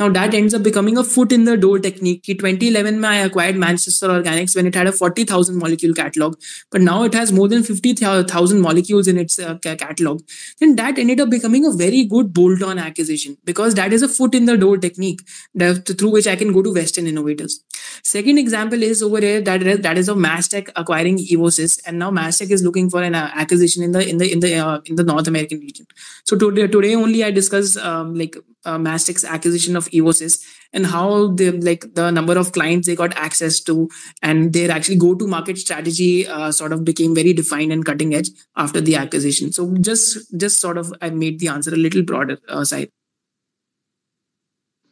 Now 0.00 0.08
that 0.08 0.32
ends 0.32 0.54
up 0.54 0.62
becoming 0.62 0.96
a 0.96 1.04
foot 1.04 1.30
in 1.30 1.44
the 1.44 1.58
door 1.58 1.78
technique. 1.78 2.26
In 2.26 2.38
2011, 2.38 3.04
I 3.04 3.16
acquired 3.16 3.56
Manchester 3.56 4.08
Organics 4.08 4.56
when 4.56 4.66
it 4.66 4.74
had 4.74 4.86
a 4.86 4.92
40,000 4.92 5.58
molecule 5.58 5.92
catalog, 5.92 6.38
but 6.70 6.80
now 6.80 7.02
it 7.02 7.12
has 7.12 7.32
more 7.32 7.48
than 7.48 7.62
50,000 7.62 8.60
molecules 8.62 9.08
in 9.08 9.18
its 9.18 9.38
uh, 9.38 9.58
catalog. 9.58 10.22
Then 10.58 10.76
that 10.76 10.98
ended 10.98 11.20
up 11.20 11.28
becoming 11.28 11.66
a 11.66 11.72
very 11.72 12.04
good 12.04 12.32
bolt-on 12.32 12.78
acquisition 12.78 13.36
because 13.44 13.74
that 13.74 13.92
is 13.92 14.02
a 14.02 14.08
foot 14.08 14.34
in 14.34 14.46
the 14.46 14.56
door 14.56 14.78
technique 14.78 15.20
that, 15.54 15.86
through 15.98 16.12
which 16.12 16.26
I 16.26 16.34
can 16.34 16.54
go 16.54 16.62
to 16.62 16.72
Western 16.72 17.06
innovators. 17.06 17.62
Second 18.02 18.38
example 18.38 18.82
is 18.82 19.02
over 19.02 19.20
here 19.20 19.42
that 19.42 19.82
that 19.82 19.98
is 19.98 20.08
of 20.08 20.16
Mastek 20.16 20.70
acquiring 20.76 21.18
Evosys, 21.18 21.78
and 21.86 21.98
now 21.98 22.10
Mastek 22.10 22.50
is 22.50 22.62
looking 22.62 22.88
for 22.88 23.02
an 23.02 23.14
uh, 23.14 23.30
acquisition 23.34 23.82
in 23.82 23.92
the 23.92 24.08
in 24.08 24.16
the 24.16 24.32
in 24.32 24.40
the 24.40 24.54
uh, 24.56 24.80
in 24.86 24.96
the 24.96 25.04
North 25.04 25.28
American 25.28 25.58
region. 25.58 25.86
So 26.24 26.38
today 26.38 26.68
today 26.68 26.94
only 26.94 27.22
I 27.22 27.30
discuss 27.30 27.76
um, 27.76 28.14
like 28.14 28.36
uh, 28.64 28.78
Mastek's 28.78 29.24
acquisition 29.24 29.76
of 29.76 29.88
Evosys 29.90 30.44
and 30.72 30.86
how 30.86 31.28
the 31.28 31.50
like 31.52 31.94
the 31.94 32.10
number 32.10 32.38
of 32.38 32.52
clients 32.52 32.86
they 32.86 32.94
got 32.94 33.16
access 33.16 33.60
to 33.60 33.88
and 34.22 34.52
their 34.52 34.70
actually 34.70 34.96
go 34.96 35.14
to 35.14 35.26
market 35.26 35.58
strategy 35.58 36.26
uh, 36.26 36.52
sort 36.52 36.72
of 36.72 36.84
became 36.84 37.14
very 37.14 37.32
defined 37.32 37.72
and 37.72 37.84
cutting 37.84 38.14
edge 38.14 38.30
after 38.56 38.80
the 38.80 38.96
acquisition. 38.96 39.52
So 39.52 39.74
just 39.80 40.36
just 40.36 40.60
sort 40.60 40.78
of 40.78 40.92
I 41.00 41.10
made 41.10 41.38
the 41.40 41.48
answer 41.48 41.72
a 41.72 41.76
little 41.76 42.02
broader 42.02 42.38
uh, 42.48 42.64
side. 42.64 42.90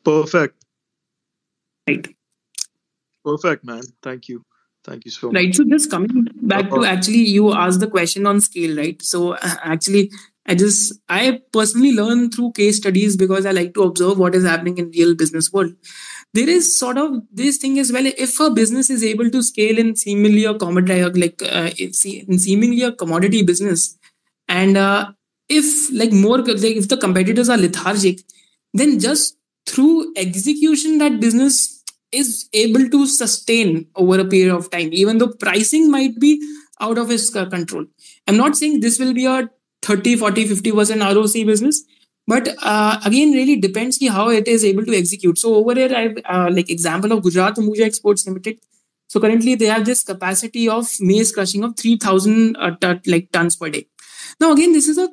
Perfect. 0.05 0.65
Right. 1.87 2.09
Perfect, 3.25 3.65
man. 3.65 3.83
Thank 4.03 4.29
you. 4.29 4.45
Thank 4.85 5.05
you 5.05 5.11
so 5.11 5.27
much. 5.27 5.35
Right. 5.35 5.55
So 5.55 5.65
just 5.65 5.91
coming 5.91 6.29
back 6.43 6.71
to 6.71 6.85
actually 6.85 7.27
you 7.29 7.53
asked 7.53 7.81
the 7.81 7.89
question 7.89 8.27
on 8.27 8.41
scale, 8.41 8.77
right? 8.77 9.01
So 9.03 9.37
actually 9.37 10.11
I 10.49 10.55
just 10.55 10.99
I 11.09 11.41
personally 11.53 11.93
learn 11.93 12.31
through 12.31 12.53
case 12.53 12.79
studies 12.79 13.17
because 13.17 13.45
I 13.45 13.51
like 13.51 13.75
to 13.75 13.83
observe 13.83 14.19
what 14.19 14.35
is 14.35 14.45
happening 14.45 14.79
in 14.79 14.91
real 14.91 15.15
business 15.15 15.53
world. 15.53 15.73
There 16.33 16.49
is 16.49 16.79
sort 16.79 16.97
of 16.97 17.23
this 17.31 17.59
thing 17.59 17.79
as 17.79 17.93
well. 17.93 18.07
If 18.07 18.41
a 18.41 18.51
business 18.51 18.89
is 18.89 19.05
able 19.05 19.31
to 19.31 19.43
scale 19.43 19.79
in 19.79 19.95
seemingly 19.95 20.45
a 20.47 20.55
commodity, 20.55 21.03
like 21.21 21.43
uh, 21.43 21.71
in 21.79 22.39
seemingly 22.39 22.83
a 22.83 22.93
commodity 22.93 23.43
business, 23.43 23.99
and 24.49 24.79
uh, 24.79 25.13
if 25.51 25.93
like 25.93 26.13
more 26.13 26.39
like 26.39 26.77
if 26.83 26.89
the 26.89 26.97
competitors 26.97 27.51
are 27.51 27.59
lethargic, 27.59 28.21
then 28.73 28.99
just 28.99 29.37
through 29.67 30.13
execution 30.17 30.97
that 30.99 31.21
business 31.21 31.85
is 32.11 32.49
able 32.55 32.89
to 32.89 33.07
sustain 33.07 33.87
over 33.95 34.19
a 34.21 34.25
period 34.25 34.55
of 34.55 34.71
time, 34.71 34.89
even 34.93 35.19
though 35.19 35.29
pricing 35.29 35.91
might 35.91 36.19
be 36.19 36.41
out 36.81 36.97
of 36.97 37.11
his 37.11 37.29
control. 37.29 37.85
I'm 38.27 38.37
not 38.39 38.57
saying 38.57 38.81
this 38.81 38.99
will 38.99 39.13
be 39.13 39.27
a 39.27 39.51
30 39.83 40.17
40 40.17 40.49
50% 40.49 41.15
roc 41.15 41.47
business. 41.47 41.85
But 42.27 42.49
uh, 42.63 43.01
again 43.07 43.33
really 43.33 43.57
depends 43.57 43.99
how 44.07 44.29
it 44.29 44.47
is 44.47 44.65
able 44.65 44.85
to 44.85 44.97
execute. 44.97 45.39
So 45.39 45.55
over 45.55 45.75
here 45.75 45.95
i 45.95 46.07
uh, 46.35 46.51
like 46.51 46.71
example 46.71 47.13
of 47.13 47.23
gujarat 47.23 47.57
ambuja 47.57 47.87
exports 47.87 48.27
limited. 48.27 48.59
So 49.09 49.21
currently 49.21 49.55
they 49.55 49.67
have 49.67 49.85
this 49.85 50.03
capacity 50.05 50.69
of 50.69 50.89
maize 51.01 51.33
crushing 51.33 51.65
of 51.65 51.77
3000 51.77 52.57
uh, 52.57 52.73
t- 52.81 53.11
like 53.11 53.33
tons 53.33 53.57
per 53.57 53.71
day. 53.71 53.87
Now 54.41 54.53
again 54.53 54.73
this 54.73 54.89
is 54.89 54.99
a 54.99 55.09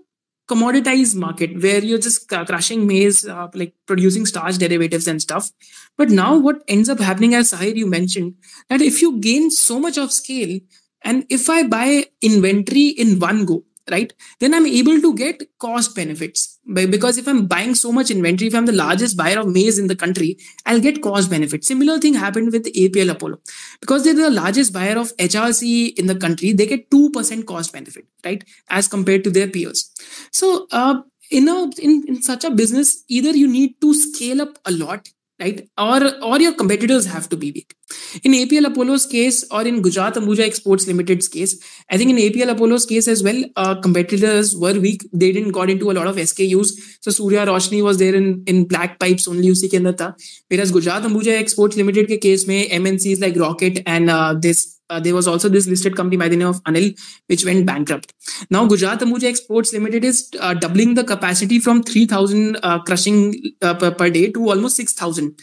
commoditized 0.47 1.16
market 1.16 1.61
where 1.61 1.84
you're 1.84 1.99
just 1.99 2.28
crushing 2.28 2.86
maize, 2.86 3.26
uh, 3.26 3.47
like 3.53 3.74
producing 3.88 4.26
starch 4.26 4.57
derivatives 4.57 5.07
and 5.07 5.22
stuff. 5.22 5.49
But 5.97 6.09
now 6.09 6.38
what 6.38 6.63
ends 6.68 6.89
up 6.89 6.99
happening, 6.99 7.34
as 7.34 7.51
Sahir 7.51 7.76
you 7.76 7.88
mentioned, 7.88 8.36
that 8.70 8.82
if 8.82 9.01
you 9.01 9.20
gain 9.20 9.49
so 9.49 9.80
much 9.80 9.97
of 9.97 10.11
scale, 10.11 10.59
and 11.01 11.26
if 11.30 11.49
I 11.49 11.63
buy 11.63 12.05
inventory 12.22 12.88
in 12.89 13.20
one 13.20 13.45
go, 13.45 13.63
right? 13.91 14.11
Then 14.39 14.53
i'm 14.53 14.65
able 14.65 14.99
to 15.01 15.13
get 15.15 15.41
cost 15.59 15.95
benefits. 15.95 16.59
Because 16.73 17.17
if 17.17 17.27
i'm 17.27 17.45
buying 17.45 17.75
so 17.75 17.91
much 17.91 18.09
inventory 18.09 18.47
if 18.47 18.55
i'm 18.55 18.65
the 18.65 18.71
largest 18.71 19.17
buyer 19.17 19.39
of 19.39 19.47
maize 19.47 19.77
in 19.77 19.88
the 19.88 19.95
country 19.95 20.38
i'll 20.65 20.79
get 20.79 21.01
cost 21.01 21.29
benefits. 21.29 21.67
Similar 21.67 21.99
thing 21.99 22.13
happened 22.13 22.51
with 22.51 22.65
apl 22.73 23.11
apollo. 23.11 23.39
Because 23.79 24.03
they're 24.03 24.13
the 24.13 24.29
largest 24.29 24.73
buyer 24.73 24.97
of 24.97 25.15
hrc 25.17 25.93
in 25.97 26.07
the 26.07 26.15
country 26.15 26.53
they 26.53 26.65
get 26.65 26.89
2% 26.89 27.45
cost 27.45 27.73
benefit 27.73 28.05
right? 28.23 28.43
As 28.69 28.88
compared 28.88 29.23
to 29.23 29.29
their 29.29 29.47
peers. 29.47 29.91
So 30.31 30.67
uh, 30.71 31.01
in 31.31 31.47
a 31.47 31.69
in, 31.79 32.03
in 32.07 32.21
such 32.21 32.43
a 32.43 32.51
business 32.51 33.03
either 33.07 33.31
you 33.31 33.47
need 33.47 33.79
to 33.81 33.93
scale 33.93 34.41
up 34.41 34.57
a 34.65 34.71
lot 34.71 35.09
right? 35.39 35.67
Or 35.77 35.99
or 36.23 36.39
your 36.39 36.53
competitors 36.53 37.05
have 37.05 37.29
to 37.29 37.38
be 37.38 37.51
weak. 37.51 37.75
In 38.23 38.33
APL 38.33 38.67
Apollo's 38.67 39.05
case, 39.05 39.45
or 39.51 39.61
in 39.61 39.81
Gujarat 39.81 40.15
Ambuja 40.15 40.45
Exports 40.45 40.88
Limited's 40.88 41.27
case, 41.27 41.55
I 41.89 41.97
think 41.97 42.11
in 42.11 42.17
APL 42.17 42.51
Apollo's 42.51 42.86
case 42.86 43.07
as 43.07 43.23
well, 43.23 43.43
uh, 43.55 43.75
competitors 43.75 44.55
were 44.55 44.79
weak. 44.79 45.07
They 45.13 45.31
didn't 45.31 45.51
got 45.51 45.69
into 45.69 45.91
a 45.91 45.93
lot 45.93 46.07
of 46.07 46.15
SKUs. 46.15 46.71
So 47.01 47.11
Surya 47.11 47.45
Roshni 47.45 47.83
was 47.83 47.97
there 47.97 48.15
in, 48.15 48.43
in 48.47 48.65
black 48.65 48.99
pipes 48.99 49.27
only 49.27 49.47
usi 49.47 49.69
ke 49.69 49.81
andar 49.81 49.97
tha. 49.97 50.15
Whereas 50.49 50.71
Gujarat 50.71 51.03
Ambuja 51.03 51.38
Exports 51.39 51.77
Limited 51.77 52.07
ke 52.07 52.21
case 52.21 52.47
mein 52.47 52.69
MNCs 52.69 53.21
like 53.21 53.36
Roquette 53.36 53.83
and 53.86 54.09
uh, 54.09 54.33
this 54.33 54.74
uh, 54.89 54.99
there 54.99 55.15
was 55.15 55.27
also 55.27 55.49
this 55.49 55.67
listed 55.67 55.95
company 55.95 56.17
by 56.17 56.29
the 56.29 56.36
name 56.36 56.47
of 56.47 56.63
Anil, 56.63 56.97
which 57.27 57.45
went 57.45 57.65
bankrupt. 57.65 58.13
Now, 58.49 58.65
Gujarat 58.67 58.99
Ambuja 58.99 59.25
Exports 59.25 59.73
Limited 59.73 60.03
is 60.03 60.29
uh, 60.39 60.53
doubling 60.53 60.93
the 60.93 61.03
capacity 61.03 61.59
from 61.59 61.83
3,000 61.83 62.57
uh, 62.61 62.79
crushing 62.79 63.36
uh, 63.61 63.73
per, 63.73 63.91
per, 63.91 64.09
day 64.09 64.31
to 64.31 64.49
almost 64.49 64.75
6,000 64.75 65.38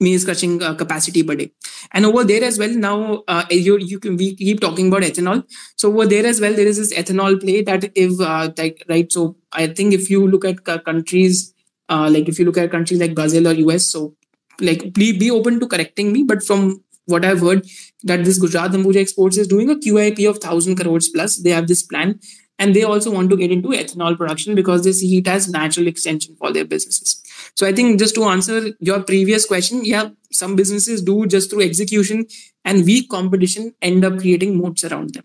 maize 0.00 0.24
crushing 0.24 0.62
uh, 0.62 0.74
capacity 0.74 1.22
per 1.22 1.34
day. 1.34 1.50
And 1.92 2.06
over 2.06 2.24
there 2.24 2.44
as 2.44 2.58
well, 2.58 2.70
now 2.70 3.22
uh, 3.28 3.44
you, 3.50 3.78
you 3.78 3.98
can 3.98 4.16
we 4.16 4.36
keep 4.36 4.60
talking 4.60 4.88
about 4.88 5.02
ethanol. 5.02 5.44
So 5.76 5.92
over 5.92 6.06
there 6.06 6.26
as 6.26 6.40
well, 6.40 6.52
there 6.52 6.66
is 6.66 6.76
this 6.76 6.92
ethanol 6.94 7.40
play 7.40 7.62
that 7.62 7.90
if 7.94 8.18
like 8.58 8.84
right. 8.88 9.10
So 9.10 9.36
I 9.52 9.68
think 9.68 9.94
if 9.94 10.10
you 10.10 10.26
look 10.26 10.44
at 10.44 10.64
countries 10.84 11.52
like 11.88 12.28
if 12.28 12.38
you 12.38 12.44
look 12.44 12.58
at 12.58 12.70
countries 12.70 13.00
like 13.00 13.14
Brazil 13.14 13.48
or 13.48 13.52
US, 13.52 13.86
so 13.86 14.14
like 14.60 14.94
please 14.94 15.18
be 15.18 15.30
open 15.30 15.60
to 15.60 15.68
correcting 15.68 16.12
me, 16.12 16.22
but 16.24 16.42
from 16.42 16.82
what 17.06 17.24
I've 17.24 17.40
heard 17.40 17.66
that 18.04 18.24
this 18.24 18.38
Gujarat 18.38 18.72
Ambuja 18.72 18.96
Exports 18.96 19.36
is 19.36 19.48
doing 19.48 19.70
a 19.70 19.74
QIP 19.74 20.28
of 20.28 20.36
1000 20.36 20.76
crores 20.76 21.08
plus. 21.08 21.36
They 21.36 21.50
have 21.50 21.68
this 21.68 21.82
plan 21.82 22.20
and 22.58 22.74
they 22.74 22.84
also 22.84 23.10
want 23.10 23.30
to 23.30 23.36
get 23.36 23.50
into 23.50 23.68
ethanol 23.68 24.16
production 24.16 24.54
because 24.54 24.84
they 24.84 24.92
see 24.92 25.18
it 25.18 25.28
as 25.28 25.48
natural 25.48 25.86
extension 25.86 26.36
for 26.36 26.52
their 26.52 26.64
businesses. 26.64 27.20
So 27.56 27.66
I 27.66 27.72
think 27.72 27.98
just 27.98 28.14
to 28.14 28.24
answer 28.24 28.70
your 28.80 29.02
previous 29.02 29.46
question, 29.46 29.84
yeah, 29.84 30.10
some 30.32 30.56
businesses 30.56 31.02
do 31.02 31.26
just 31.26 31.50
through 31.50 31.62
execution 31.62 32.26
and 32.64 32.84
weak 32.84 33.10
competition 33.10 33.74
end 33.82 34.04
up 34.04 34.18
creating 34.18 34.56
moats 34.56 34.84
around 34.84 35.14
them. 35.14 35.24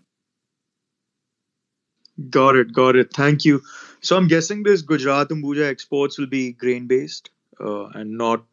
Got 2.28 2.56
it, 2.56 2.72
got 2.72 2.96
it. 2.96 3.12
Thank 3.14 3.44
you. 3.44 3.62
So 4.00 4.16
I'm 4.16 4.28
guessing 4.28 4.62
this 4.62 4.82
Gujarat 4.82 5.28
Ambuja 5.28 5.68
exports 5.68 6.18
will 6.18 6.26
be 6.26 6.52
grain 6.52 6.86
based 6.86 7.30
uh, 7.60 7.86
and 7.88 8.16
not 8.16 8.44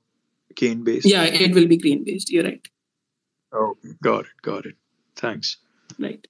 cane 0.55 0.84
based. 0.84 1.05
Yeah, 1.05 1.23
it 1.23 1.53
will 1.53 1.67
be 1.67 1.78
grain 1.78 2.03
based. 2.03 2.32
You're 2.32 2.43
right. 2.43 2.67
Oh, 3.54 3.78
got 4.04 4.26
it, 4.26 4.41
got 4.41 4.66
it. 4.66 4.76
Thanks. 5.16 5.58
Right. 6.00 6.28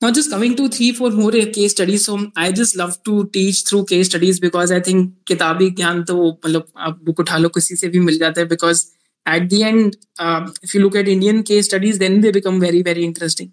Now, 0.00 0.10
just 0.10 0.30
coming 0.30 0.54
to 0.56 0.68
three, 0.68 0.92
four 0.92 1.10
more 1.10 1.30
case 1.30 1.72
studies. 1.72 2.04
So, 2.04 2.30
I 2.36 2.52
just 2.52 2.76
love 2.76 3.02
to 3.04 3.28
teach 3.28 3.64
through 3.64 3.86
case 3.86 4.06
studies 4.06 4.40
because 4.40 4.72
I 4.72 4.80
think 4.80 5.12
किताबी 5.26 5.70
ज्ञान 5.76 6.02
तो 6.04 6.16
मतलब 6.44 6.66
आप 6.76 7.00
book 7.04 7.20
उठा 7.20 7.38
लो 7.38 7.48
किसी 7.54 7.76
से 7.76 7.88
भी 7.88 8.00
मिल 8.00 8.18
जाता 8.18 8.40
है 8.40 8.48
because 8.48 8.84
at 9.26 9.48
the 9.48 9.62
end, 9.64 9.96
uh, 10.18 10.50
if 10.62 10.74
you 10.74 10.80
look 10.82 10.96
at 10.96 11.08
Indian 11.08 11.42
case 11.42 11.66
studies, 11.66 11.98
then 11.98 12.20
they 12.20 12.30
become 12.30 12.60
very, 12.60 12.82
very 12.82 13.04
interesting. 13.04 13.52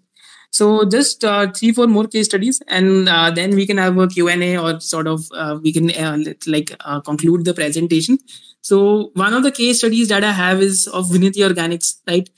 So 0.50 0.84
just 0.84 1.24
uh, 1.24 1.50
three, 1.50 1.72
four 1.72 1.86
more 1.86 2.06
case 2.06 2.26
studies, 2.26 2.60
and 2.68 3.08
uh, 3.08 3.30
then 3.30 3.56
we 3.56 3.66
can 3.66 3.78
have 3.78 3.96
a 3.96 4.06
Q&A 4.06 4.58
or 4.58 4.80
sort 4.80 5.06
of 5.06 5.26
uh, 5.34 5.58
we 5.62 5.72
can 5.72 5.90
uh, 5.90 6.18
like 6.46 6.76
uh, 6.80 7.00
conclude 7.00 7.46
the 7.46 7.54
presentation. 7.54 8.18
So 8.60 9.10
one 9.14 9.32
of 9.32 9.44
the 9.44 9.50
case 9.50 9.78
studies 9.78 10.08
that 10.08 10.22
I 10.22 10.32
have 10.32 10.60
is 10.60 10.86
of 10.88 11.06
Vinati 11.06 11.40
Organics, 11.48 11.94
right? 12.06 12.28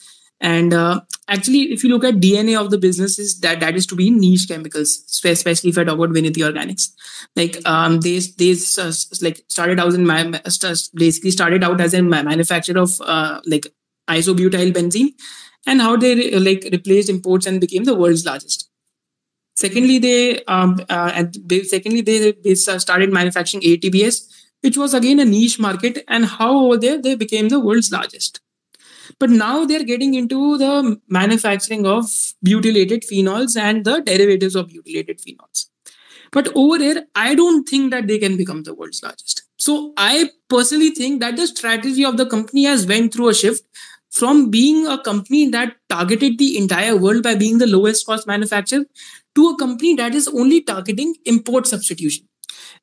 And 0.44 0.74
uh, 0.74 1.00
actually, 1.26 1.72
if 1.72 1.82
you 1.82 1.88
look 1.88 2.04
at 2.04 2.16
DNA 2.16 2.60
of 2.60 2.70
the 2.70 2.76
business, 2.76 3.18
is 3.18 3.40
that 3.40 3.60
that 3.60 3.76
is 3.76 3.86
to 3.86 3.96
be 3.96 4.10
niche 4.10 4.46
chemicals, 4.46 4.90
especially 5.08 5.70
if 5.70 5.78
I 5.78 5.84
talk 5.84 5.94
about 5.94 6.10
Vinati 6.10 6.42
Organics. 6.48 6.90
Like 7.34 7.56
um, 7.66 8.00
they 8.00 8.18
they 8.36 8.52
uh, 8.78 8.92
like 9.22 9.42
started 9.48 9.80
out 9.80 9.94
in 9.94 10.06
my 10.06 10.22
basically 10.94 11.30
started 11.30 11.64
out 11.64 11.80
as 11.80 11.94
a 11.94 12.02
manufacturer 12.02 12.82
of 12.82 13.00
uh, 13.00 13.40
like 13.46 13.66
isobutyl 14.10 14.70
benzene, 14.74 15.14
and 15.66 15.80
how 15.80 15.96
they 15.96 16.38
like 16.38 16.68
replaced 16.70 17.08
imports 17.08 17.46
and 17.46 17.58
became 17.58 17.84
the 17.84 17.94
world's 17.94 18.26
largest. 18.26 18.68
Secondly, 19.56 19.98
they 19.98 20.44
um, 20.44 20.78
uh, 20.90 21.24
secondly 21.62 22.02
they, 22.02 22.32
they 22.32 22.54
started 22.54 23.10
manufacturing 23.14 23.62
ATBS, 23.62 24.28
which 24.60 24.76
was 24.76 24.92
again 24.92 25.20
a 25.20 25.24
niche 25.24 25.58
market, 25.58 26.04
and 26.06 26.26
how 26.26 26.66
over 26.66 26.76
there 26.76 27.00
they 27.00 27.14
became 27.14 27.48
the 27.48 27.60
world's 27.60 27.90
largest. 27.90 28.43
But 29.18 29.30
now 29.30 29.64
they're 29.64 29.84
getting 29.84 30.14
into 30.14 30.58
the 30.58 31.00
manufacturing 31.08 31.86
of 31.86 32.04
butylated 32.44 33.04
phenols 33.10 33.56
and 33.56 33.84
the 33.84 34.00
derivatives 34.00 34.56
of 34.56 34.68
butylated 34.68 35.22
phenols. 35.24 35.66
But 36.32 36.48
over 36.56 36.78
here, 36.78 37.06
I 37.14 37.34
don't 37.34 37.68
think 37.68 37.92
that 37.92 38.08
they 38.08 38.18
can 38.18 38.36
become 38.36 38.64
the 38.64 38.74
world's 38.74 39.02
largest. 39.02 39.44
So 39.56 39.92
I 39.96 40.30
personally 40.48 40.90
think 40.90 41.20
that 41.20 41.36
the 41.36 41.46
strategy 41.46 42.04
of 42.04 42.16
the 42.16 42.26
company 42.26 42.64
has 42.64 42.86
went 42.86 43.14
through 43.14 43.28
a 43.28 43.34
shift 43.34 43.62
from 44.10 44.50
being 44.50 44.86
a 44.86 44.98
company 45.02 45.48
that 45.50 45.76
targeted 45.88 46.38
the 46.38 46.58
entire 46.58 46.96
world 46.96 47.22
by 47.22 47.34
being 47.34 47.58
the 47.58 47.66
lowest 47.66 48.06
cost 48.06 48.26
manufacturer 48.26 48.84
to 49.34 49.48
a 49.48 49.56
company 49.56 49.94
that 49.94 50.14
is 50.14 50.28
only 50.28 50.60
targeting 50.62 51.14
import 51.24 51.66
substitution. 51.66 52.28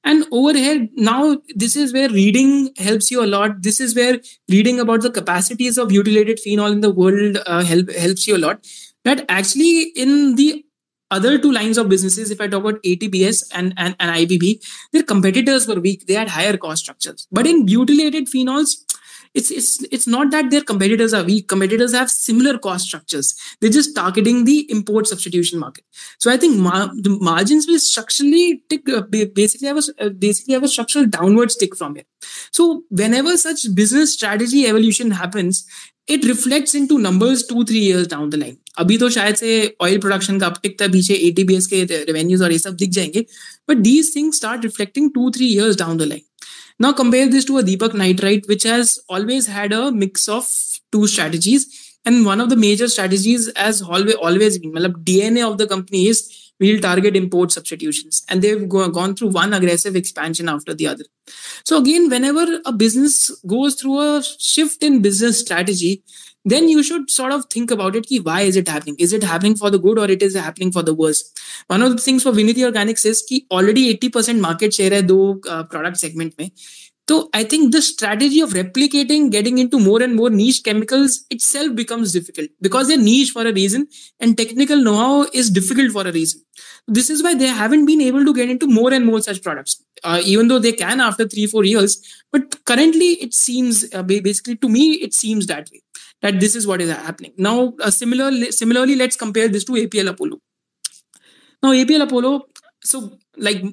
And 0.03 0.25
over 0.31 0.57
here, 0.57 0.87
now 0.95 1.37
this 1.55 1.75
is 1.75 1.93
where 1.93 2.09
reading 2.09 2.73
helps 2.77 3.11
you 3.11 3.23
a 3.23 3.27
lot. 3.27 3.61
This 3.61 3.79
is 3.79 3.95
where 3.95 4.19
reading 4.49 4.79
about 4.79 5.01
the 5.01 5.11
capacities 5.11 5.77
of 5.77 5.89
butylated 5.89 6.39
phenol 6.39 6.71
in 6.71 6.81
the 6.81 6.91
world 6.91 7.37
uh, 7.45 7.63
help, 7.63 7.91
helps 7.91 8.27
you 8.27 8.35
a 8.35 8.39
lot. 8.39 8.65
That 9.03 9.25
actually, 9.29 9.91
in 9.95 10.35
the 10.35 10.65
other 11.11 11.37
two 11.37 11.51
lines 11.51 11.77
of 11.77 11.89
businesses, 11.89 12.31
if 12.31 12.41
I 12.41 12.47
talk 12.47 12.61
about 12.61 12.81
ATBS 12.83 13.51
and, 13.53 13.73
and, 13.77 13.95
and 13.99 14.15
IBB, 14.15 14.65
their 14.93 15.03
competitors 15.03 15.67
were 15.67 15.79
weak. 15.79 16.07
They 16.07 16.13
had 16.13 16.29
higher 16.29 16.57
cost 16.57 16.83
structures. 16.83 17.27
But 17.31 17.45
in 17.45 17.65
butylated 17.65 18.29
phenols, 18.33 18.77
it's 19.34 19.50
it's 19.50 19.70
it's 19.96 20.06
not 20.06 20.30
that 20.30 20.50
their 20.50 20.62
competitors 20.70 21.14
are 21.14 21.22
weak 21.24 21.48
competitors 21.48 21.94
have 21.94 22.10
similar 22.10 22.58
cost 22.58 22.86
structures 22.86 23.34
they're 23.60 23.76
just 23.78 23.94
targeting 23.94 24.44
the 24.44 24.58
import 24.76 25.06
substitution 25.06 25.58
market 25.58 25.84
so 26.18 26.30
i 26.30 26.36
think 26.36 26.56
ma- 26.58 26.90
the 27.08 27.14
margins 27.30 27.66
will 27.66 27.78
structurally 27.78 28.62
tick 28.68 28.88
uh, 28.88 29.02
basically 29.40 29.68
have 29.68 29.78
a 29.78 30.06
uh, 30.06 30.08
basically 30.26 30.54
have 30.54 30.62
a 30.62 30.72
structural 30.76 31.06
downward 31.06 31.50
stick 31.50 31.76
from 31.76 31.94
here 31.94 32.08
so 32.50 32.84
whenever 33.02 33.36
such 33.36 33.66
business 33.74 34.12
strategy 34.12 34.66
evolution 34.66 35.10
happens 35.22 35.64
it 36.08 36.24
reflects 36.24 36.74
into 36.74 36.98
numbers 36.98 37.46
two 37.46 37.64
three 37.64 37.84
years 37.90 38.06
down 38.06 38.30
the 38.30 38.46
line 38.46 38.56
अभी 38.78 38.96
तो 38.98 39.08
शायद 39.10 39.34
से 39.36 39.76
oil 39.82 39.98
production 39.98 40.38
का 40.38 40.46
uptick 40.46 40.80
था 40.80 40.86
पीछे 40.92 41.14
एटीबीएस 41.28 41.66
के 41.66 41.82
revenues 41.84 42.42
और 42.42 42.52
ये 42.52 42.58
सब 42.58 42.74
दिख 42.76 42.90
जाएंगे 42.96 43.24
but 43.68 43.76
these 43.76 44.14
things 44.16 44.36
start 44.36 44.64
reflecting 44.64 45.10
two 45.14 45.30
three 45.36 45.46
years 45.52 45.76
down 45.76 45.96
the 45.98 46.02
line 46.02 46.22
now 46.81 46.91
compare 46.91 47.27
this 47.29 47.45
to 47.45 47.59
a 47.59 47.63
Deepak 47.63 47.93
Nitrite, 47.93 48.47
which 48.47 48.63
has 48.63 48.99
always 49.07 49.45
had 49.45 49.71
a 49.71 49.91
mix 49.91 50.27
of 50.27 50.47
two 50.91 51.05
strategies. 51.05 51.97
And 52.05 52.25
one 52.25 52.41
of 52.41 52.49
the 52.49 52.55
major 52.55 52.87
strategies 52.87 53.51
has 53.55 53.83
always, 53.83 54.15
always 54.15 54.57
been, 54.57 54.73
the 54.73 54.89
DNA 54.89 55.47
of 55.47 55.59
the 55.59 55.67
company 55.67 56.07
is 56.07 56.51
we'll 56.59 56.81
target 56.81 57.15
import 57.15 57.51
substitutions. 57.51 58.25
And 58.29 58.41
they've 58.41 58.67
go, 58.67 58.89
gone 58.89 59.15
through 59.15 59.29
one 59.29 59.53
aggressive 59.53 59.95
expansion 59.95 60.49
after 60.49 60.73
the 60.73 60.87
other. 60.87 61.05
So 61.63 61.77
again, 61.77 62.09
whenever 62.09 62.59
a 62.65 62.71
business 62.71 63.29
goes 63.45 63.75
through 63.75 63.99
a 63.99 64.23
shift 64.23 64.81
in 64.81 65.03
business 65.03 65.39
strategy, 65.39 66.03
then 66.43 66.67
you 66.67 66.83
should 66.83 67.09
sort 67.09 67.31
of 67.31 67.45
think 67.45 67.71
about 67.71 67.95
it 67.95 68.05
ki 68.07 68.19
why 68.19 68.41
is 68.41 68.55
it 68.55 68.67
happening 68.67 68.95
is 68.97 69.13
it 69.13 69.23
happening 69.23 69.55
for 69.55 69.69
the 69.69 69.79
good 69.79 69.99
or 69.99 70.09
it 70.09 70.23
is 70.23 70.35
happening 70.35 70.71
for 70.71 70.83
the 70.83 70.93
worse 70.93 71.23
one 71.67 71.81
of 71.81 71.91
the 71.91 72.01
things 72.05 72.23
for 72.23 72.31
vinati 72.31 72.67
organics 72.69 73.05
is 73.05 73.23
ki 73.27 73.45
already 73.51 73.83
80% 73.97 74.39
market 74.39 74.73
share 74.73 74.95
hai 74.97 75.01
do 75.01 75.19
uh, 75.49 75.63
product 75.75 75.97
segment 75.97 76.33
mein 76.39 76.51
So 77.11 77.29
I 77.33 77.43
think 77.43 77.73
the 77.73 77.81
strategy 77.81 78.39
of 78.39 78.51
replicating, 78.51 79.31
getting 79.31 79.57
into 79.57 79.79
more 79.79 80.01
and 80.01 80.15
more 80.15 80.29
niche 80.29 80.63
chemicals 80.63 81.25
itself 81.29 81.75
becomes 81.75 82.13
difficult 82.13 82.49
because 82.61 82.87
they're 82.87 82.97
niche 82.97 83.31
for 83.31 83.45
a 83.45 83.51
reason 83.51 83.87
and 84.21 84.37
technical 84.37 84.77
know-how 84.77 85.27
is 85.33 85.49
difficult 85.49 85.91
for 85.91 86.07
a 86.07 86.13
reason. 86.13 86.41
This 86.87 87.09
is 87.09 87.21
why 87.21 87.33
they 87.33 87.47
haven't 87.47 87.85
been 87.85 87.99
able 87.99 88.23
to 88.23 88.33
get 88.33 88.49
into 88.49 88.65
more 88.65 88.93
and 88.93 89.05
more 89.05 89.21
such 89.21 89.43
products, 89.43 89.83
uh, 90.05 90.21
even 90.23 90.47
though 90.47 90.59
they 90.59 90.71
can 90.71 91.01
after 91.01 91.27
three, 91.27 91.47
four 91.47 91.65
years. 91.65 92.01
But 92.31 92.63
currently, 92.63 93.11
it 93.25 93.33
seems 93.33 93.93
uh, 93.93 94.03
basically 94.03 94.55
to 94.57 94.69
me, 94.69 94.93
it 94.93 95.13
seems 95.13 95.47
that 95.47 95.69
way 95.69 95.81
that 96.21 96.39
this 96.39 96.55
is 96.55 96.67
what 96.67 96.81
is 96.81 96.91
happening. 96.91 97.33
Now, 97.37 97.73
uh, 97.81 97.91
similarly, 97.91 98.51
similarly, 98.51 98.95
let's 98.95 99.15
compare 99.15 99.47
this 99.47 99.63
to 99.65 99.73
APL 99.73 100.09
Apollo. 100.09 100.39
Now, 101.63 101.73
APL 101.73 102.03
Apollo, 102.03 102.45
so 102.83 103.17
like 103.37 103.63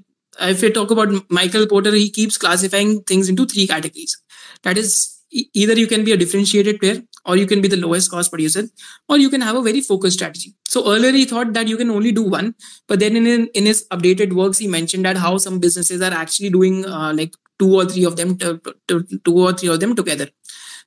if 0.41 0.62
we 0.62 0.70
talk 0.70 0.91
about 0.91 1.09
Michael 1.31 1.66
Porter, 1.66 1.93
he 1.93 2.11
keeps 2.11 2.39
classifying 2.39 3.03
things 3.03 3.29
into 3.29 3.47
three 3.47 3.66
categories. 3.66 4.16
That 4.62 4.79
is, 4.79 5.23
either 5.31 5.75
you 5.75 5.87
can 5.87 6.05
be 6.05 6.12
a 6.12 6.16
differentiated 6.16 6.81
player, 6.81 7.03
or 7.25 7.37
you 7.37 7.47
can 7.47 7.61
be 7.61 7.69
the 7.69 7.77
lowest 7.77 8.11
cost 8.11 8.31
producer, 8.31 8.65
or 9.09 9.19
you 9.19 9.29
can 9.29 9.41
have 9.41 9.57
a 9.57 9.62
very 9.62 9.81
focused 9.81 10.16
strategy. 10.16 10.55
So 10.66 10.91
earlier 10.91 11.12
he 11.12 11.25
thought 11.25 11.53
that 11.53 11.69
you 11.69 11.77
can 11.77 11.91
only 11.91 12.12
do 12.12 12.23
one, 12.23 12.55
but 12.87 13.01
then 13.01 13.16
in 13.16 13.49
in 13.49 13.66
his 13.66 13.87
updated 13.91 14.33
works 14.33 14.59
he 14.59 14.69
mentioned 14.69 15.05
that 15.05 15.19
how 15.19 15.37
some 15.39 15.59
businesses 15.59 16.01
are 16.01 16.12
actually 16.12 16.51
doing 16.51 16.87
uh, 16.87 17.12
like 17.15 17.35
two 17.59 17.75
or 17.75 17.85
three 17.85 18.05
of 18.05 18.16
them, 18.16 18.39
to, 18.39 18.61
to, 18.87 19.05
two 19.25 19.37
or 19.37 19.53
three 19.53 19.69
of 19.69 19.81
them 19.81 19.95
together. 19.95 20.29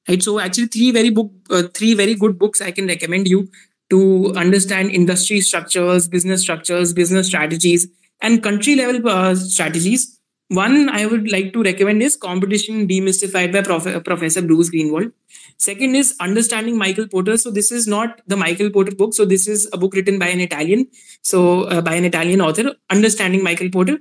Right. 0.09 0.21
So 0.21 0.39
actually, 0.39 0.67
three 0.67 0.91
very 0.91 1.09
book, 1.11 1.31
uh, 1.49 1.63
three 1.73 1.93
very 1.93 2.15
good 2.15 2.39
books 2.39 2.61
I 2.61 2.71
can 2.71 2.87
recommend 2.87 3.27
you 3.27 3.49
to 3.91 4.33
understand 4.35 4.91
industry 4.91 5.41
structures, 5.41 6.07
business 6.07 6.41
structures, 6.41 6.93
business 6.93 7.27
strategies 7.27 7.87
and 8.21 8.41
country 8.41 8.75
level 8.75 9.07
uh, 9.09 9.35
strategies. 9.35 10.17
One 10.49 10.89
I 10.89 11.05
would 11.05 11.31
like 11.31 11.53
to 11.53 11.63
recommend 11.63 12.01
is 12.03 12.17
Competition 12.17 12.87
Demystified 12.87 13.53
by 13.53 13.61
Prof- 13.61 14.03
Professor 14.03 14.41
Bruce 14.41 14.69
Greenwald. 14.69 15.13
Second 15.57 15.95
is 15.95 16.13
Understanding 16.19 16.77
Michael 16.77 17.07
Porter. 17.07 17.37
So 17.37 17.51
this 17.51 17.71
is 17.71 17.87
not 17.87 18.21
the 18.27 18.35
Michael 18.35 18.69
Porter 18.69 18.93
book. 18.93 19.13
So 19.13 19.23
this 19.23 19.47
is 19.47 19.69
a 19.71 19.77
book 19.77 19.93
written 19.93 20.19
by 20.19 20.27
an 20.27 20.41
Italian. 20.41 20.87
So 21.21 21.63
uh, 21.63 21.81
by 21.81 21.95
an 21.95 22.03
Italian 22.03 22.41
author, 22.41 22.75
Understanding 22.89 23.43
Michael 23.43 23.69
Porter. 23.69 23.99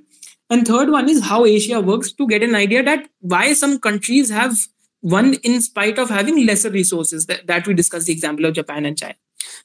And 0.48 0.66
third 0.66 0.90
one 0.90 1.08
is 1.08 1.22
How 1.24 1.44
Asia 1.46 1.80
Works 1.80 2.10
to 2.12 2.26
get 2.26 2.42
an 2.42 2.56
idea 2.56 2.82
that 2.82 3.08
why 3.20 3.52
some 3.52 3.78
countries 3.78 4.30
have 4.30 4.56
won 5.02 5.34
in 5.34 5.60
spite 5.62 5.98
of 5.98 6.10
having 6.10 6.44
lesser 6.46 6.70
resources. 6.70 7.26
That, 7.26 7.46
that 7.46 7.66
we 7.66 7.74
discussed 7.74 8.06
the 8.06 8.12
example 8.12 8.44
of 8.46 8.54
Japan 8.54 8.84
and 8.86 8.98
China, 8.98 9.16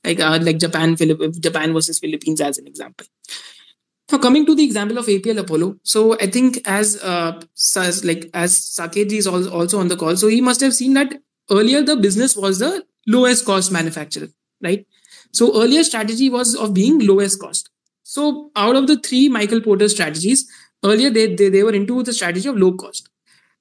like 0.04 0.20
uh, 0.20 0.40
like 0.42 0.58
Japan, 0.60 0.96
Philipp- 0.96 1.40
Japan 1.40 1.74
versus 1.74 2.00
Philippines 2.00 2.42
as 2.42 2.58
an 2.58 2.68
example. 2.68 3.06
Now 4.12 4.20
coming 4.20 4.46
to 4.46 4.54
the 4.56 4.64
example 4.64 4.98
of 5.00 5.10
APL 5.10 5.40
Apollo, 5.40 5.78
so 5.84 6.14
I 6.20 6.28
think 6.28 6.62
as 6.66 7.02
uh, 7.04 7.42
as 7.78 8.06
like 8.06 8.30
as 8.34 8.54
Sakeji 8.60 9.14
is 9.14 9.28
also 9.28 9.80
on 9.80 9.88
the 9.88 9.96
call, 9.98 10.16
so 10.16 10.28
he 10.28 10.42
must 10.42 10.62
have 10.62 10.76
seen 10.76 10.94
that 10.94 11.14
earlier 11.50 11.82
the 11.82 11.96
business 11.96 12.36
was 12.36 12.60
the 12.60 12.86
lowest 13.08 13.46
cost 13.46 13.72
manufacturer, 13.72 14.28
right? 14.64 14.86
So 15.34 15.62
earlier 15.62 15.84
strategy 15.84 16.30
was 16.30 16.56
of 16.56 16.74
being 16.74 17.00
lowest 17.00 17.40
cost. 17.40 17.70
So 18.04 18.52
out 18.56 18.76
of 18.76 18.86
the 18.88 18.98
three 18.98 19.28
Michael 19.28 19.60
Porter 19.62 19.90
strategies, 19.90 20.48
earlier 20.84 21.10
they, 21.10 21.34
they, 21.36 21.50
they 21.50 21.64
were 21.64 21.74
into 21.74 22.04
the 22.04 22.14
strategy 22.14 22.48
of 22.48 22.58
low 22.58 22.74
cost. 22.74 23.10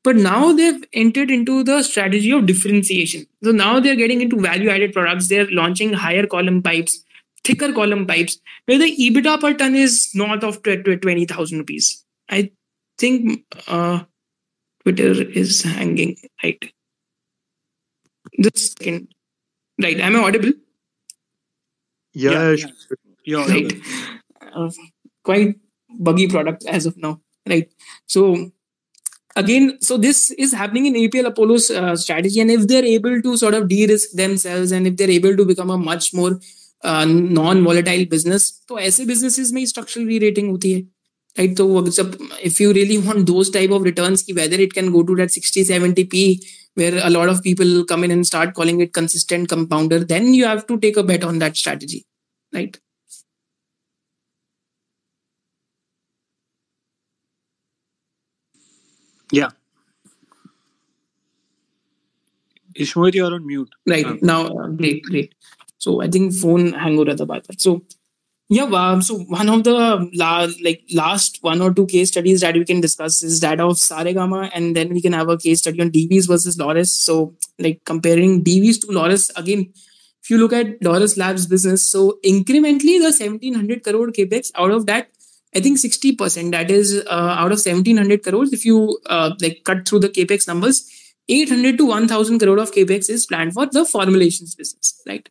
But 0.05 0.17
now 0.17 0.53
they've 0.53 0.85
entered 0.93 1.31
into 1.31 1.65
the 1.65 1.83
strategy 1.83 2.31
of 2.31 2.47
differentiation. 2.47 3.27
So 3.43 3.51
now 3.53 3.81
they're 3.81 3.97
getting 3.97 4.21
into 4.21 4.39
value 4.39 4.69
added 4.69 4.93
products. 4.93 5.29
They're 5.29 5.51
launching 5.51 5.95
higher 5.95 6.27
column 6.27 6.63
pipes 6.63 7.05
thicker 7.45 7.73
column 7.73 8.07
pipes 8.07 8.39
where 8.67 8.79
the 8.79 8.97
EBITDA 8.97 9.41
per 9.41 9.55
ton 9.55 9.77
is 9.77 10.11
north 10.15 10.43
of 10.43 10.63
20,000 10.63 11.59
rupees. 11.59 12.05
I 12.29 12.51
think 12.99 13.45
uh, 13.69 14.05
Twitter 14.83 15.13
is 15.23 15.63
hanging, 15.63 16.17
right? 16.43 16.73
This 18.39 18.73
second. 18.73 19.15
Right. 19.81 20.01
Am 20.01 20.17
I 20.17 20.21
audible? 20.21 20.53
Yeah, 22.15 22.53
yeah, 22.53 22.67
yeah. 23.25 23.47
right. 23.47 23.73
Uh, 24.55 24.71
quite 25.25 25.57
buggy 25.91 26.29
product 26.29 26.65
as 26.67 26.87
of 26.87 26.97
now. 26.97 27.21
Right. 27.47 27.71
So 28.07 28.53
again, 29.36 29.78
so 29.82 29.98
this 29.98 30.32
is 30.32 30.54
happening 30.54 30.86
in 30.86 30.94
APL 30.94 31.28
Apollo's 31.28 31.70
uh, 31.72 31.96
strategy, 31.96 32.40
and 32.40 32.52
if 32.52 32.68
they're 32.68 32.86
able 32.86 33.22
to 33.22 33.38
sort 33.38 33.54
of 33.54 33.68
de-risk 33.68 34.12
themselves, 34.12 34.72
and 34.72 34.88
if 34.88 34.98
they're 34.98 35.10
able 35.10 35.36
to 35.36 35.46
become 35.46 35.70
a 35.70 35.78
much 35.78 36.14
more 36.14 36.40
non 36.86 37.64
volatile 37.64 38.06
business 38.12 38.52
तो 38.68 38.78
ऐसे 38.80 39.06
businesses 39.06 39.52
में 39.54 39.66
structural 39.66 40.06
री 40.08 40.18
rating 40.20 40.50
होती 40.50 40.72
है 40.72 40.80
right 41.40 41.56
तो 41.58 41.88
जब 41.88 42.18
if 42.46 42.62
you 42.62 42.72
really 42.72 42.98
want 42.98 43.20
those 43.26 43.52
type 43.54 43.72
of 43.72 43.84
returns 43.86 44.22
की 44.24 44.34
whether 44.34 44.62
it 44.62 44.74
can 44.74 44.92
go 44.92 45.02
to 45.10 45.16
that 45.16 45.32
60 45.32 45.66
70 45.72 46.06
p 46.14 46.24
where 46.80 47.00
a 47.06 47.10
lot 47.14 47.30
of 47.32 47.40
people 47.46 47.72
come 47.92 48.06
in 48.08 48.12
and 48.16 48.28
start 48.28 48.54
calling 48.58 48.78
it 48.84 48.92
consistent 48.98 49.50
compounder 49.54 50.00
then 50.12 50.28
you 50.34 50.46
have 50.50 50.62
to 50.68 50.78
take 50.84 51.00
a 51.02 51.04
bet 51.10 51.26
on 51.30 51.42
that 51.44 51.58
strategy 51.62 52.00
right 52.58 52.78
yeah 59.41 59.51
Ishmohit, 62.79 63.15
you're 63.15 63.33
on 63.33 63.47
mute. 63.47 63.71
Right. 63.87 64.23
Now, 64.23 64.47
uh, 64.47 64.69
great, 64.69 65.03
great. 65.05 65.35
So 65.79 66.03
I 66.03 66.09
think 66.09 66.35
phone 66.35 66.73
hang 66.73 66.99
over 66.99 67.15
the 67.15 67.27
baat. 67.27 67.45
So 67.61 67.83
yeah, 68.49 68.65
um, 68.65 69.01
so 69.01 69.19
one 69.21 69.49
of 69.49 69.65
the 69.65 70.11
la- 70.15 70.49
like 70.63 70.83
last 70.93 71.39
one 71.43 71.63
or 71.63 71.73
two 71.73 71.87
case 71.87 72.09
studies 72.09 72.43
that 72.43 72.55
we 72.55 72.65
can 72.65 72.81
discuss 72.81 73.23
is 73.23 73.41
that 73.41 73.61
of 73.61 73.73
Saregama, 73.73 74.51
and 74.55 74.77
then 74.77 74.93
we 74.93 75.01
can 75.01 75.13
have 75.13 75.29
a 75.29 75.39
case 75.39 75.61
study 75.61 75.81
on 75.81 75.91
Divi's 75.91 76.27
versus 76.27 76.59
Laurus. 76.59 76.93
So 76.93 77.35
like 77.59 77.83
comparing 77.85 78.43
Divi's 78.43 78.79
to 78.81 78.93
Laurus 78.93 79.31
again. 79.37 79.73
If 80.23 80.31
you 80.31 80.39
look 80.39 80.55
at 80.55 80.83
Laurus 80.83 81.19
Labs 81.19 81.47
business, 81.47 81.87
so 81.87 82.19
incrementally 82.25 82.99
the 82.99 83.13
1700 83.13 83.83
crore 83.85 84.07
capex 84.09 84.51
out 84.57 84.71
of 84.71 84.87
that, 84.87 85.09
I 85.57 85.61
think 85.61 85.79
60% 85.79 86.51
that 86.51 86.71
is 86.71 87.05
uh, 87.07 87.37
out 87.39 87.53
of 87.53 87.59
1700 87.59 88.23
crores. 88.23 88.53
If 88.53 88.65
you 88.65 88.99
uh, 89.07 89.33
like 89.41 89.63
cut 89.65 89.89
through 89.89 90.01
the 90.01 90.09
capex 90.09 90.49
numbers, 90.49 90.91
800 91.29 91.79
to 91.79 91.87
1000 91.87 92.39
crore 92.39 92.59
of 92.59 92.73
capex 92.73 93.09
is 93.09 93.27
planned 93.27 93.55
for 93.55 93.67
the 93.67 93.85
formulations 93.85 94.55
business, 94.55 95.01
right? 95.07 95.29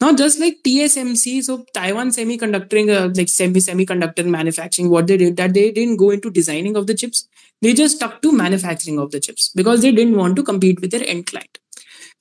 Now, 0.00 0.14
just 0.14 0.40
like 0.40 0.58
TSMC, 0.64 1.42
so 1.42 1.64
Taiwan 1.74 2.08
Semiconductor, 2.10 2.88
uh, 2.88 3.12
like 3.14 3.28
semi 3.28 3.60
semiconductor 3.60 4.24
manufacturing, 4.24 4.88
what 4.88 5.06
they 5.06 5.16
did 5.16 5.36
that 5.36 5.52
they 5.52 5.70
didn't 5.72 5.96
go 5.96 6.10
into 6.10 6.30
designing 6.30 6.76
of 6.76 6.86
the 6.86 6.94
chips. 6.94 7.28
They 7.60 7.74
just 7.74 7.96
stuck 7.96 8.22
to 8.22 8.32
manufacturing 8.32 8.98
of 8.98 9.10
the 9.10 9.20
chips 9.20 9.50
because 9.54 9.82
they 9.82 9.92
didn't 9.92 10.16
want 10.16 10.36
to 10.36 10.42
compete 10.42 10.80
with 10.80 10.92
their 10.92 11.06
end 11.06 11.26
client. 11.26 11.58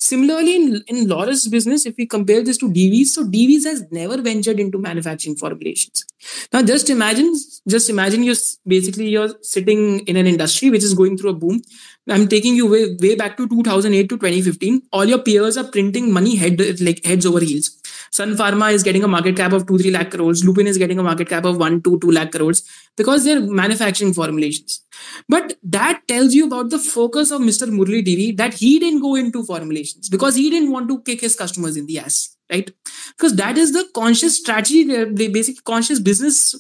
Similarly, 0.02 0.56
in, 0.56 0.84
in 0.88 1.08
Laurus 1.10 1.46
business, 1.50 1.86
if 1.86 1.96
we 1.98 2.06
compare 2.06 2.42
this 2.42 2.58
to 2.60 2.72
Divi's, 2.72 3.14
so 3.14 3.26
Divi's 3.26 3.66
has 3.66 3.84
never 3.92 4.22
ventured 4.22 4.58
into 4.58 4.78
manufacturing 4.78 5.36
formulations. 5.36 6.06
Now, 6.54 6.62
just 6.62 6.90
imagine, 6.90 7.36
just 7.68 7.90
imagine 7.90 8.24
you're 8.24 8.36
basically 8.66 9.10
you're 9.10 9.34
sitting 9.42 10.00
in 10.08 10.16
an 10.16 10.26
industry 10.26 10.70
which 10.70 10.84
is 10.84 10.94
going 10.94 11.18
through 11.18 11.32
a 11.32 11.34
boom. 11.34 11.62
I'm 12.08 12.30
taking 12.30 12.56
you 12.56 12.68
way, 12.68 12.96
way 13.00 13.16
back 13.16 13.36
to 13.38 13.48
2008 13.48 14.10
to 14.10 14.18
2015. 14.18 14.84
All 14.94 15.04
your 15.04 15.20
peers 15.20 15.58
are 15.58 15.66
printing 15.66 16.14
money 16.14 16.38
head 16.38 16.60
like 16.80 17.04
heads 17.04 17.26
over 17.26 17.42
heels. 17.42 17.78
Sun 18.12 18.36
Pharma 18.36 18.72
is 18.74 18.84
getting 18.84 19.04
a 19.04 19.08
market 19.08 19.36
cap 19.36 19.54
of 19.54 19.68
2 19.68 19.78
3 19.78 19.92
lakh 19.92 20.12
crores. 20.12 20.44
Lupin 20.44 20.68
is 20.68 20.78
getting 20.78 21.00
a 21.00 21.04
market 21.04 21.30
cap 21.30 21.46
of 21.46 21.58
1 21.58 21.82
to 21.84 22.00
2 22.00 22.12
lakh 22.12 22.32
crores 22.32 22.64
because 22.98 23.24
they're 23.24 23.42
manufacturing 23.42 24.14
formulations. 24.14 24.82
But 25.28 25.58
that 25.64 26.02
tells 26.08 26.34
you 26.34 26.48
about 26.48 26.70
the 26.70 26.80
focus 26.80 27.32
of 27.32 27.42
Mr. 27.42 27.68
Murali 27.70 28.04
Divi 28.04 28.32
that 28.34 28.54
he 28.54 28.80
didn't 28.80 29.02
go 29.02 29.16
into 29.16 29.44
formulations 29.44 30.10
because 30.10 30.36
he 30.36 30.50
didn't 30.50 30.72
want 30.72 30.90
to 30.90 31.02
kick 31.02 31.22
his 31.22 31.36
customers 31.36 31.78
in 31.78 31.86
the 31.86 32.00
ass, 32.00 32.36
right? 32.52 32.72
Because 33.18 33.36
that 33.36 33.58
is 33.58 33.74
the 33.74 33.88
conscious 33.94 34.38
strategy, 34.38 34.84
the 34.84 35.30
basic 35.30 35.64
conscious 35.64 36.00
business 36.00 36.56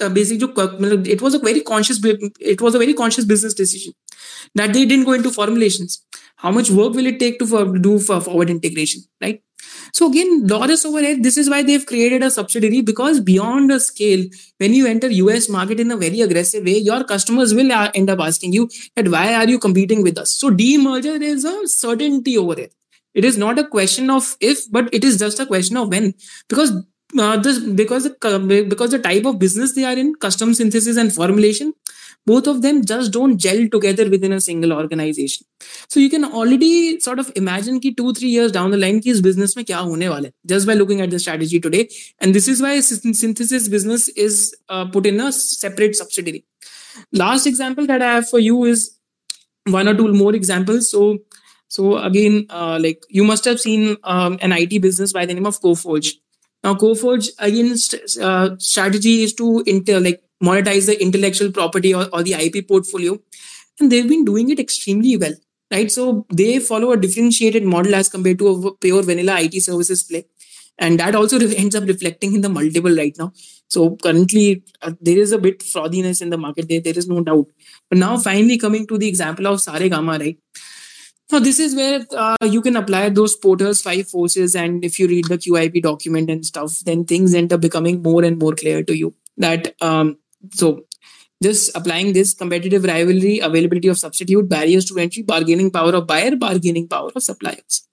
uh, 0.00 0.08
basic 0.08 0.40
it 0.42 1.22
was 1.22 1.34
a 1.34 1.38
very 1.38 1.60
conscious 1.60 2.00
it 2.40 2.60
was 2.60 2.74
a 2.74 2.78
very 2.78 2.94
conscious 2.94 3.24
business 3.24 3.54
decision 3.54 3.92
that 4.54 4.72
they 4.72 4.84
didn't 4.86 5.04
go 5.04 5.12
into 5.12 5.30
formulations 5.30 6.04
how 6.36 6.50
much 6.50 6.70
work 6.70 6.94
will 6.94 7.06
it 7.06 7.18
take 7.20 7.38
to 7.38 7.46
for, 7.46 7.78
do 7.78 7.98
for 7.98 8.20
forward 8.20 8.50
integration 8.50 9.02
right 9.20 9.42
so 9.92 10.08
again 10.08 10.46
Laurus 10.46 10.84
over 10.84 11.00
here 11.00 11.16
this 11.20 11.36
is 11.36 11.50
why 11.50 11.62
they've 11.62 11.86
created 11.86 12.22
a 12.22 12.30
subsidiary 12.30 12.80
because 12.80 13.20
beyond 13.20 13.70
a 13.70 13.80
scale 13.80 14.24
when 14.58 14.74
you 14.74 14.86
enter 14.86 15.08
us 15.08 15.48
market 15.48 15.80
in 15.80 15.90
a 15.90 15.96
very 15.96 16.20
aggressive 16.20 16.64
way 16.64 16.78
your 16.78 17.04
customers 17.04 17.54
will 17.54 17.72
end 17.72 18.10
up 18.10 18.20
asking 18.20 18.52
you 18.52 18.68
that 18.94 19.08
why 19.08 19.34
are 19.34 19.48
you 19.48 19.58
competing 19.58 20.02
with 20.02 20.18
us? 20.18 20.32
So 20.32 20.50
demerger 20.50 21.20
is 21.20 21.44
a 21.44 21.66
certainty 21.66 22.36
over 22.38 22.58
it 22.60 22.72
it 23.16 23.24
is 23.24 23.38
not 23.38 23.58
a 23.58 23.66
question 23.66 24.10
of 24.10 24.36
if 24.40 24.70
but 24.70 24.92
it 24.92 25.02
is 25.02 25.18
just 25.18 25.40
a 25.40 25.46
question 25.46 25.78
of 25.78 25.88
when. 25.88 26.12
Because 26.48 26.72
uh, 27.18 27.36
this 27.38 27.58
because 27.58 28.04
the 28.04 28.66
because 28.68 28.90
the 28.90 28.98
type 28.98 29.24
of 29.24 29.38
business 29.38 29.74
they 29.74 29.84
are 29.84 29.96
in 29.96 30.14
custom 30.14 30.52
synthesis 30.52 30.98
and 30.98 31.12
formulation 31.12 31.72
both 32.26 32.46
of 32.52 32.62
them 32.62 32.84
just 32.84 33.12
don't 33.12 33.38
gel 33.46 33.68
together 33.74 34.08
within 34.14 34.32
a 34.32 34.40
single 34.40 34.72
organization 34.72 35.46
so 35.88 36.00
you 36.00 36.10
can 36.14 36.24
already 36.24 36.98
sort 37.06 37.22
of 37.24 37.30
imagine 37.42 37.78
ki 37.86 37.94
2 38.00 38.14
3 38.20 38.32
years 38.32 38.56
down 38.58 38.76
the 38.76 38.82
line 38.84 39.00
ki 39.06 39.14
is 39.16 39.22
business 39.28 39.56
mein 39.60 39.68
kya 39.70 39.84
hone 39.90 40.06
wala 40.14 40.32
just 40.54 40.70
by 40.72 40.78
looking 40.82 41.06
at 41.06 41.16
the 41.16 41.22
strategy 41.26 41.62
today 41.68 41.84
and 42.20 42.40
this 42.40 42.50
is 42.54 42.64
why 42.66 42.74
synthesis 42.90 43.70
business 43.76 44.08
is 44.28 44.42
uh, 44.68 44.84
put 44.98 45.10
in 45.12 45.24
a 45.28 45.32
separate 45.38 45.96
subsidiary 46.02 46.44
last 47.24 47.52
example 47.54 47.90
that 47.94 48.06
i 48.10 48.12
have 48.18 48.28
for 48.34 48.44
you 48.50 48.60
is 48.74 48.86
one 49.66 49.88
or 49.88 49.94
two 49.94 50.12
more 50.12 50.34
examples. 50.34 50.90
So, 50.90 51.18
so 51.68 51.98
again, 51.98 52.46
uh, 52.50 52.78
like 52.80 53.04
you 53.08 53.24
must 53.24 53.44
have 53.44 53.60
seen 53.60 53.96
um, 54.04 54.38
an 54.40 54.52
IT 54.52 54.80
business 54.80 55.12
by 55.12 55.26
the 55.26 55.34
name 55.34 55.46
of 55.46 55.60
Coforge. 55.60 56.14
Now, 56.62 56.74
Coforge 56.74 57.30
again 57.38 57.76
st- 57.76 58.18
uh, 58.22 58.56
strategy 58.58 59.22
is 59.22 59.34
to 59.34 59.62
inter 59.66 60.00
like 60.00 60.22
monetize 60.42 60.86
the 60.86 61.00
intellectual 61.00 61.50
property 61.50 61.94
or, 61.94 62.06
or 62.12 62.22
the 62.22 62.34
IP 62.34 62.68
portfolio, 62.68 63.18
and 63.80 63.90
they've 63.90 64.08
been 64.08 64.24
doing 64.24 64.50
it 64.50 64.60
extremely 64.60 65.16
well, 65.16 65.34
right? 65.70 65.90
So 65.90 66.26
they 66.32 66.58
follow 66.58 66.92
a 66.92 66.96
differentiated 66.96 67.64
model 67.64 67.94
as 67.94 68.08
compared 68.08 68.38
to 68.40 68.48
a 68.48 68.74
pure 68.76 69.02
vanilla 69.02 69.40
IT 69.40 69.60
services 69.62 70.02
play, 70.02 70.26
and 70.78 71.00
that 71.00 71.14
also 71.14 71.38
ends 71.38 71.74
up 71.74 71.84
reflecting 71.84 72.34
in 72.34 72.40
the 72.40 72.48
multiple 72.48 72.94
right 72.94 73.16
now. 73.18 73.32
So 73.68 73.96
currently, 73.96 74.62
uh, 74.82 74.92
there 75.00 75.18
is 75.18 75.32
a 75.32 75.38
bit 75.38 75.60
fraudiness 75.60 76.22
in 76.22 76.30
the 76.30 76.38
market. 76.38 76.68
There, 76.68 76.80
there 76.80 76.96
is 76.96 77.08
no 77.08 77.20
doubt. 77.22 77.46
But 77.88 77.98
now, 77.98 78.16
finally, 78.16 78.58
coming 78.58 78.86
to 78.86 78.98
the 78.98 79.08
example 79.08 79.46
of 79.48 79.58
Saregama, 79.58 80.20
right? 80.20 80.38
Now, 81.32 81.40
this 81.40 81.58
is 81.58 81.74
where 81.74 82.06
uh, 82.16 82.36
you 82.42 82.62
can 82.62 82.76
apply 82.76 83.08
those 83.08 83.34
Porter's 83.34 83.82
five 83.82 84.08
forces, 84.08 84.54
and 84.54 84.84
if 84.84 84.98
you 85.00 85.08
read 85.08 85.24
the 85.24 85.38
QIP 85.38 85.82
document 85.82 86.30
and 86.30 86.46
stuff, 86.46 86.78
then 86.84 87.04
things 87.04 87.34
end 87.34 87.52
up 87.52 87.60
becoming 87.60 88.00
more 88.00 88.22
and 88.22 88.38
more 88.38 88.54
clear 88.54 88.84
to 88.84 88.96
you. 88.96 89.12
That 89.36 89.74
um, 89.80 90.18
so 90.52 90.84
just 91.42 91.76
applying 91.76 92.12
this 92.12 92.34
competitive 92.34 92.84
rivalry, 92.84 93.40
availability 93.40 93.88
of 93.88 93.98
substitute, 93.98 94.48
barriers 94.48 94.86
to 94.86 94.98
entry, 94.98 95.22
bargaining 95.22 95.70
power 95.70 95.94
of 95.94 96.06
buyer, 96.06 96.34
bargaining 96.34 96.88
power 96.88 97.10
of 97.14 97.22
suppliers. 97.22 97.86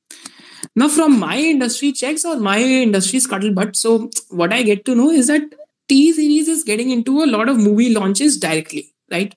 Now, 0.75 0.87
from 0.87 1.19
my 1.19 1.37
industry 1.37 1.91
checks 1.91 2.25
or 2.25 2.37
my 2.37 2.59
industry 2.59 3.19
scuttlebutt, 3.19 3.75
so 3.75 4.09
what 4.29 4.53
I 4.53 4.63
get 4.63 4.85
to 4.85 4.95
know 4.95 5.11
is 5.11 5.27
that 5.27 5.41
T 5.89 6.13
series 6.13 6.47
is 6.47 6.63
getting 6.63 6.89
into 6.89 7.23
a 7.23 7.27
lot 7.27 7.49
of 7.49 7.57
movie 7.57 7.93
launches 7.93 8.37
directly, 8.37 8.93
right? 9.11 9.35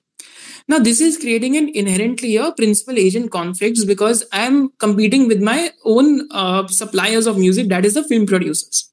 Now, 0.69 0.79
this 0.79 0.99
is 0.99 1.17
creating 1.17 1.55
an 1.55 1.69
inherently 1.69 2.35
a 2.35 2.51
principal 2.51 2.97
agent 2.97 3.31
conflicts 3.31 3.85
because 3.85 4.25
I'm 4.33 4.69
competing 4.79 5.27
with 5.27 5.41
my 5.41 5.71
own 5.85 6.27
uh, 6.31 6.67
suppliers 6.67 7.25
of 7.25 7.37
music, 7.37 7.69
that 7.69 7.85
is 7.85 7.93
the 7.93 8.03
film 8.03 8.25
producers. 8.25 8.91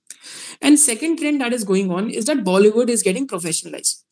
And 0.62 0.78
second 0.78 1.18
trend 1.18 1.40
that 1.40 1.52
is 1.52 1.64
going 1.64 1.90
on 1.90 2.10
is 2.10 2.26
that 2.26 2.44
Bollywood 2.44 2.88
is 2.88 3.02
getting 3.02 3.26
professionalized. 3.26 4.03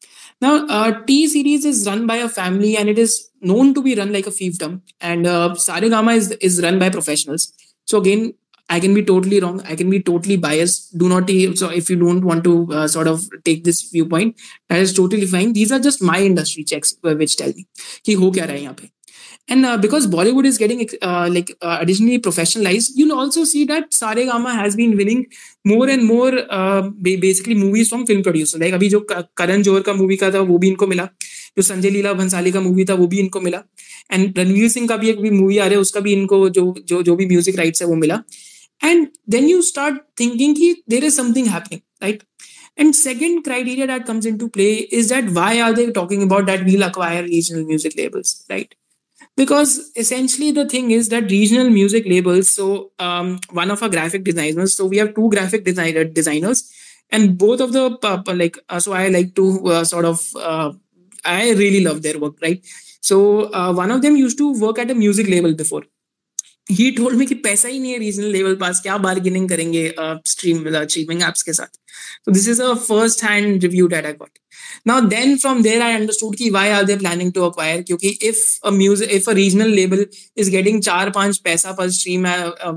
Now, 0.41 0.65
uh, 0.67 1.01
T 1.05 1.27
series 1.27 1.65
is 1.65 1.85
run 1.87 2.07
by 2.07 2.17
a 2.17 2.29
family 2.29 2.77
and 2.77 2.89
it 2.89 2.99
is 2.99 3.29
known 3.41 3.73
to 3.73 3.81
be 3.81 3.95
run 3.95 4.13
like 4.13 4.27
a 4.27 4.31
fiefdom. 4.31 4.81
And 5.01 5.25
uh, 5.27 5.55
Saregama 5.55 6.15
is, 6.15 6.31
is 6.31 6.61
run 6.61 6.79
by 6.79 6.89
professionals. 6.89 7.53
So 7.85 7.99
again, 7.99 8.33
I 8.69 8.79
can 8.79 8.93
be 8.93 9.03
totally 9.03 9.39
wrong. 9.39 9.61
I 9.61 9.75
can 9.75 9.89
be 9.89 10.01
totally 10.01 10.35
biased. 10.35 10.97
Do 10.97 11.07
not 11.07 11.29
so 11.55 11.69
if 11.69 11.89
you 11.89 11.95
don't 11.95 12.25
want 12.25 12.43
to 12.43 12.67
uh, 12.73 12.87
sort 12.87 13.07
of 13.07 13.23
take 13.45 13.63
this 13.63 13.89
viewpoint, 13.91 14.35
that 14.67 14.79
is 14.79 14.93
totally 14.93 15.25
fine. 15.25 15.53
These 15.53 15.71
are 15.71 15.79
just 15.79 16.01
my 16.01 16.19
industry 16.21 16.65
checks 16.65 16.93
uh, 17.03 17.15
which 17.15 17.37
tell 17.37 17.53
me 17.53 17.65
कि 18.05 18.13
हो 18.13 18.31
क्या 18.31 18.45
रहा 18.45 18.55
है 18.55 18.61
यहाँ 18.61 18.73
पे. 18.73 18.90
And 19.49 19.65
uh, 19.65 19.77
because 19.77 20.07
Bollywood 20.07 20.45
is 20.45 20.57
getting 20.57 20.87
uh, 21.01 21.29
like 21.31 21.51
uh, 21.61 21.77
additionally 21.79 22.19
professionalized, 22.19 22.91
you'll 22.95 23.17
also 23.17 23.45
see 23.45 23.63
that 23.65 23.91
Saregama 23.91 24.53
has 24.53 24.75
been 24.75 24.97
winning 24.97 25.27
more 25.63 25.87
and 25.87 26.05
more 26.05 26.33
uh, 26.49 26.89
basically 27.01 27.55
movies 27.55 27.89
from 27.89 28.05
film 28.05 28.23
producers. 28.23 28.59
Like 28.59 28.73
अभी 28.73 28.89
जो 28.89 28.99
करण 29.09 29.63
जोहर 29.63 29.81
का 29.81 29.93
मूवी 29.93 30.17
का 30.17 30.31
था 30.31 30.39
वो 30.49 30.57
भी 30.57 30.67
इनको 30.67 30.87
मिला 30.87 31.07
जो 31.57 31.61
संजय 31.63 31.89
लीला 31.89 32.13
भंसाली 32.13 32.51
का 32.51 32.61
मूवी 32.61 32.85
था 32.85 32.93
वो 32.93 33.07
भी 33.07 33.19
इनको 33.19 33.41
मिला 33.41 33.63
एंड 34.11 34.39
रणवीर 34.39 34.69
सिंह 34.69 34.87
का 34.87 34.97
भी 34.97 35.09
एक 35.09 35.21
भी 35.21 35.29
मूवी 35.29 35.57
आ 35.57 35.65
रहा 35.65 35.73
है 35.73 35.79
उसका 35.81 35.99
भी 35.99 36.13
इनको 36.13 36.47
जो 36.57 36.73
जो 36.87 37.01
जो 37.03 37.15
भी 37.15 37.25
म्यूजिक 37.27 37.57
राइट्स 37.57 37.81
है 37.81 37.87
वो 37.87 37.95
मिला 37.95 38.21
and 38.81 39.07
then 39.27 39.47
you 39.47 39.61
start 39.61 39.95
thinking 40.15 40.55
ki 40.55 40.83
there 40.87 41.03
is 41.03 41.15
something 41.15 41.45
happening 41.45 41.81
right 42.01 42.23
and 42.77 42.95
second 42.95 43.43
criteria 43.43 43.87
that 43.87 44.05
comes 44.05 44.25
into 44.25 44.49
play 44.49 44.73
is 44.99 45.09
that 45.09 45.29
why 45.37 45.59
are 45.61 45.73
they 45.73 45.91
talking 45.91 46.21
about 46.23 46.45
that 46.45 46.63
we'll 46.63 46.83
acquire 46.83 47.23
regional 47.23 47.63
music 47.65 47.97
labels 47.97 48.45
right 48.49 48.75
Because 49.36 49.90
essentially 49.96 50.50
the 50.52 50.68
thing 50.68 50.90
is 50.90 51.08
that 51.08 51.30
regional 51.30 51.70
music 51.70 52.04
labels 52.06 52.50
so 52.50 52.92
um, 52.98 53.38
one 53.50 53.70
of 53.70 53.82
our 53.82 53.88
graphic 53.88 54.24
designers 54.24 54.76
so 54.76 54.86
we 54.86 54.98
have 54.98 55.14
two 55.14 55.28
graphic 55.30 55.64
designer 55.64 56.04
designers 56.04 56.70
and 57.10 57.38
both 57.38 57.60
of 57.60 57.72
the 57.72 57.84
uh, 58.02 58.22
like 58.34 58.58
uh, 58.68 58.80
so 58.80 58.92
i 58.92 59.08
like 59.08 59.34
to 59.34 59.46
uh, 59.68 59.84
sort 59.84 60.04
of 60.04 60.20
uh, 60.36 60.72
i 61.24 61.50
really 61.52 61.82
love 61.84 62.02
their 62.02 62.18
work 62.18 62.36
right? 62.42 62.64
So 63.00 63.52
uh, 63.52 63.72
one 63.74 63.90
of 63.90 64.00
them 64.02 64.14
used 64.16 64.38
to 64.38 64.52
work 64.60 64.78
at 64.78 64.90
a 64.90 64.94
music 64.94 65.26
label 65.28 65.54
before 65.54 65.82
ही 66.66 66.90
told 66.90 67.16
me 67.18 67.26
कि 67.26 67.34
पैसा 67.44 67.68
ही 67.68 67.78
नहीं 67.78 67.92
है 67.92 67.98
regional 67.98 68.26
level 68.32 68.54
pass, 68.56 68.80
क्या 68.80 68.96
bargaining 68.98 69.48
करेंगे 69.48 69.92
stream 70.28 70.74
achieving 70.76 71.22
apps 71.22 71.42
के 71.42 71.52
साथ? 71.52 71.78
तो 72.26 72.32
this 72.32 72.48
is 72.48 72.62
a 72.62 72.72
first 72.74 73.24
hand 73.24 73.62
review 73.62 73.86
that 73.86 74.06
I 74.06 74.12
got 74.12 74.38
now 74.86 75.00
then 75.08 75.36
from 75.36 75.62
there 75.62 75.82
I 75.82 75.94
understood 75.94 76.36
की 76.36 76.50
why 76.50 76.70
are 76.70 76.84
they're 76.84 76.98
planning 76.98 77.32
to 77.32 77.44
acquire 77.44 77.82
क्योंकि 77.82 78.08
if 78.22 78.42
a 78.64 78.70
music 78.72 79.10
if 79.10 79.30
a 79.30 79.32
regional 79.34 79.70
level 79.70 80.06
is 80.36 80.50
getting 80.50 80.80
चार 80.82 81.10
पाँच 81.10 81.38
paisa 81.44 81.72
per 81.72 81.90
stream 81.90 82.26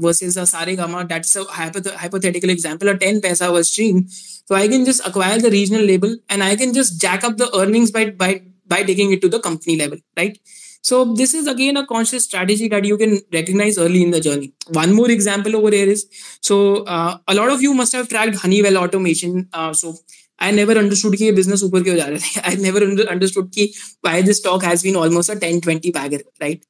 versus 0.03 0.37
a 0.37 0.43
Saregama 0.75 1.01
that's 1.13 1.37
hypothetical 1.51 2.49
example 2.49 2.89
और 2.89 2.97
ten 2.97 3.19
पैसा 3.19 3.51
per 3.51 3.63
stream 3.63 4.01
तो 4.49 4.55
I 4.55 4.69
can 4.69 4.85
just 4.85 5.03
acquire 5.03 5.41
the 5.41 5.53
regional 5.53 5.85
level 5.85 6.19
and 6.31 6.43
I 6.43 6.55
can 6.55 6.73
just 6.73 7.01
jack 7.01 7.25
up 7.25 7.37
the 7.37 7.49
earnings 7.61 7.91
by 7.91 8.05
by 8.19 8.39
by 8.69 8.83
taking 8.83 9.13
it 9.13 9.21
to 9.21 9.29
the 9.29 9.41
company 9.43 9.75
level 9.75 9.97
right 10.17 10.37
so 10.84 11.04
this 11.14 11.34
is 11.34 11.46
again 11.46 11.76
a 11.76 11.86
conscious 11.86 12.24
strategy 12.24 12.68
that 12.68 12.84
you 12.84 12.96
can 12.96 13.18
recognize 13.32 13.78
early 13.78 14.02
in 14.02 14.10
the 14.10 14.20
journey. 14.20 14.52
One 14.68 14.94
more 14.94 15.10
example 15.10 15.56
over 15.56 15.70
here 15.70 15.86
is 15.86 16.06
so 16.40 16.84
uh, 16.84 17.18
a 17.28 17.34
lot 17.34 17.50
of 17.50 17.62
you 17.62 17.74
must 17.74 17.92
have 17.92 18.08
tracked 18.08 18.36
Honeywell 18.36 18.78
automation. 18.78 19.48
Uh, 19.52 19.72
so 19.72 19.94
I 20.38 20.50
never 20.50 20.72
understood 20.72 21.14
कि 21.20 21.34
business 21.36 21.62
ऊपर 21.62 21.82
क्यों 21.84 21.96
जा 21.96 22.04
रहे 22.04 22.18
थे. 22.18 22.40
I 22.52 22.54
never 22.66 22.82
understood 23.14 23.50
कि 23.56 23.68
why 24.00 24.22
this 24.22 24.38
stock 24.38 24.62
has 24.62 24.82
been 24.82 24.96
almost 24.96 25.28
a 25.28 25.36
10-20 25.36 25.92
bagger, 25.92 26.22
right? 26.40 26.62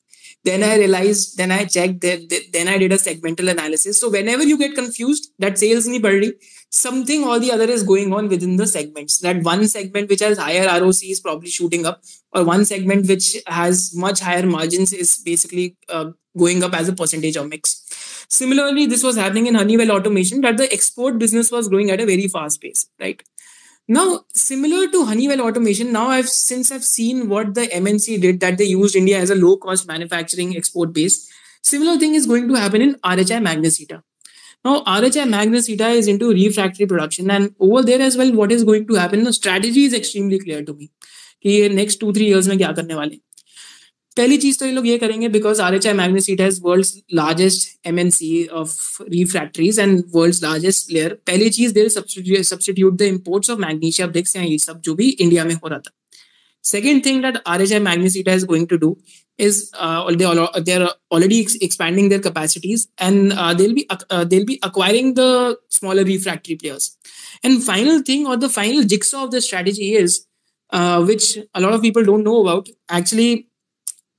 then 0.46 0.64
i 0.64 0.76
realized 0.78 1.38
then 1.38 1.52
i 1.52 1.64
checked 1.66 2.02
that, 2.02 2.28
that 2.30 2.44
then 2.54 2.68
i 2.68 2.78
did 2.78 2.92
a 2.92 2.98
segmental 2.98 3.50
analysis. 3.52 4.00
So 4.00 4.10
whenever 4.10 4.44
you 4.44 4.58
get 4.58 4.76
confused 4.76 5.32
that 5.40 5.58
sales 5.58 5.88
ni 5.88 6.00
badri 6.00 6.34
something 6.70 7.24
or 7.24 7.40
the 7.40 7.52
other 7.52 7.66
is 7.66 7.84
going 7.84 8.14
on 8.14 8.28
within 8.28 8.58
the 8.58 8.68
segments. 8.68 9.20
That 9.20 9.44
one 9.44 9.68
segment 9.68 10.10
which 10.10 10.20
has 10.20 10.38
higher 10.38 10.66
roc 10.66 11.04
is 11.04 11.22
probably 11.22 11.50
shooting 11.50 11.86
up 11.86 12.02
or 12.34 12.44
one 12.44 12.66
segment 12.66 13.08
which 13.08 13.38
has 13.48 13.94
much 13.96 14.20
higher 14.20 14.46
margins 14.46 14.92
is 14.92 15.18
basically 15.18 15.78
uh, 15.90 16.12
going 16.38 16.64
up 16.64 16.74
as 16.74 16.90
a 16.90 16.94
percentage 16.94 17.38
of 17.38 17.48
mix. 17.50 17.82
Similarly 18.30 18.86
this 18.88 19.04
was 19.04 19.16
happening 19.16 19.48
in 19.48 19.56
honeywell 19.56 19.92
automation 19.92 20.42
that 20.42 20.58
the 20.58 20.72
export 20.74 21.18
business 21.18 21.52
was 21.52 21.70
growing 21.70 21.92
at 21.92 22.02
a 22.02 22.06
very 22.06 22.28
fast 22.28 22.62
pace 22.62 22.88
right? 23.00 23.24
Now, 23.89 24.25
similar 24.33 24.87
to 24.89 25.05
Honeywell 25.05 25.41
Automation, 25.41 25.93
now 25.93 26.09
I've 26.09 26.29
since 26.29 26.71
I've 26.71 26.85
seen 26.85 27.29
what 27.29 27.55
the 27.55 27.67
MNC 27.67 28.21
did 28.21 28.41
that 28.41 28.59
they 28.59 28.65
used 28.65 28.95
India 28.95 29.19
as 29.19 29.31
a 29.31 29.35
low 29.35 29.57
cost 29.57 29.89
manufacturing 29.89 30.57
export 30.57 30.93
base. 30.93 31.29
Similar 31.63 31.99
thing 31.99 32.15
is 32.15 32.27
going 32.27 32.47
to 32.49 32.55
happen 32.55 32.83
in 32.83 32.95
RHI 32.95 33.41
Magnesita. 33.47 34.03
Now, 34.65 34.83
RHI 34.85 35.27
Magnesita 35.29 35.95
is 35.95 36.07
into 36.07 36.31
refractory 36.31 36.87
production, 36.87 37.31
and 37.31 37.55
over 37.59 37.83
there 37.83 38.01
as 38.01 38.17
well, 38.17 38.33
what 38.33 38.53
is 38.53 38.63
going 38.63 38.87
to 38.87 38.95
happen? 38.95 39.25
The 39.25 39.33
strategy 39.33 39.85
is 39.85 39.93
extremely 39.93 40.39
clear 40.39 40.63
to 40.63 40.75
me. 40.75 40.91
कि 41.47 41.75
next 41.75 42.01
two 42.01 42.13
three 42.13 42.29
years 42.29 42.49
में 42.49 42.59
क्या 42.59 42.73
करने 42.73 42.95
वाले 42.95 43.19
पहली 44.18 44.38
चीज़ 44.38 44.60
तो 44.60 44.66
ये 44.66 44.72
लोग 44.72 44.88
ये 44.88 44.98
करेंगे 44.98 45.28
because 45.30 45.62
R 45.62 45.76
H 45.76 45.88
I 45.88 45.94
Magnesita 45.94 46.42
has 46.42 46.60
world 46.64 46.88
largest 47.14 47.88
M 47.88 48.00
N 48.00 48.10
C 48.10 48.46
of 48.54 49.02
refractories 49.10 49.80
and 49.80 50.04
world 50.16 50.36
largest 50.44 50.92
player 50.94 51.14
पहली 51.28 51.50
चीज़ 51.50 51.74
there 51.74 51.90
substitute 51.90 52.98
the 52.98 53.02
imports 53.02 53.50
of 53.50 53.60
magnesium 53.60 54.12
डिक्स 54.12 54.36
या 54.36 54.42
ये 54.44 54.58
सब 54.58 54.82
जो 54.86 54.96
भी 54.96 55.10
इंडिया 55.10 55.46
में 55.46 55.54
हो 55.56 55.68
रहा 55.68 55.80
था। 55.80 55.92
Second 56.64 57.06
thing 57.06 57.22
that 57.24 57.38
R 57.48 57.62
H 57.62 57.74
I 57.74 57.80
Magnesita 57.80 58.28
is 58.28 58.46
going 58.46 58.68
to 58.68 58.78
do 58.78 58.98
is 59.40 59.62
they 60.16 60.72
are 60.74 60.86
already 61.12 61.40
expanding 61.64 62.10
their 62.10 62.22
capacities 62.22 62.88
and 63.02 63.34
they'll 63.58 63.74
be 63.74 63.86
they'll 64.14 64.46
be 64.46 64.60
acquiring 64.64 65.14
the 65.16 65.56
smaller 65.72 66.04
refractory 66.06 66.56
players 66.56 66.96
and 67.46 67.60
final 67.62 68.02
thing 68.10 68.28
और 68.28 68.36
the 68.38 68.48
final 68.52 68.84
जिक्स 68.94 69.14
of 69.16 69.30
the 69.32 69.40
strategy 69.48 69.92
is 69.98 70.20
which 71.04 71.38
a lot 71.38 71.74
of 71.74 71.82
people 71.82 72.06
don't 72.06 72.24
know 72.24 72.42
about 72.44 72.70
actually 72.98 73.34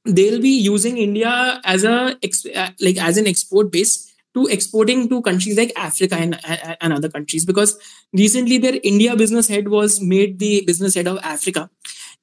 they'll 0.07 0.41
be 0.41 0.57
using 0.59 0.99
India 0.99 1.61
as 1.65 1.85
a 1.85 2.17
uh, 2.55 2.71
like 2.81 2.97
as 2.99 3.17
an 3.17 3.27
export 3.27 3.71
base 3.71 4.07
to 4.35 4.47
exporting 4.47 5.09
to 5.09 5.23
countries 5.23 5.57
like 5.57 5.73
Africa 5.77 6.15
and, 6.15 6.39
and 6.81 6.93
other 6.93 7.09
countries 7.09 7.47
because 7.47 7.79
recently 8.13 8.59
their 8.59 8.79
India 8.83 9.17
business 9.17 9.49
head 9.49 9.69
was 9.69 10.01
made 10.01 10.39
the 10.39 10.63
business 10.67 10.95
head 10.95 11.09
of 11.09 11.19
Africa. 11.23 11.71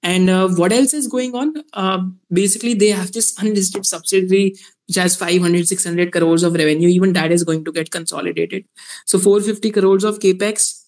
And 0.04 0.30
uh, 0.30 0.50
what 0.50 0.72
else 0.72 0.94
is 0.94 1.08
going 1.08 1.34
on? 1.34 1.54
Uh, 1.74 2.04
basically, 2.32 2.74
they 2.74 2.90
have 2.90 3.14
this 3.14 3.36
unlisted 3.40 3.86
subsidiary 3.86 4.56
which 4.88 4.98
has 4.98 5.16
500, 5.16 5.68
600 5.68 6.12
crores 6.12 6.44
of 6.44 6.54
revenue. 6.54 6.90
Even 6.90 7.14
that 7.14 7.32
is 7.32 7.44
going 7.44 7.64
to 7.64 7.72
get 7.72 7.90
consolidated. 7.90 8.66
So 9.06 9.18
450 9.18 9.72
crores 9.72 10.04
of 10.04 10.20
capex 10.20 10.84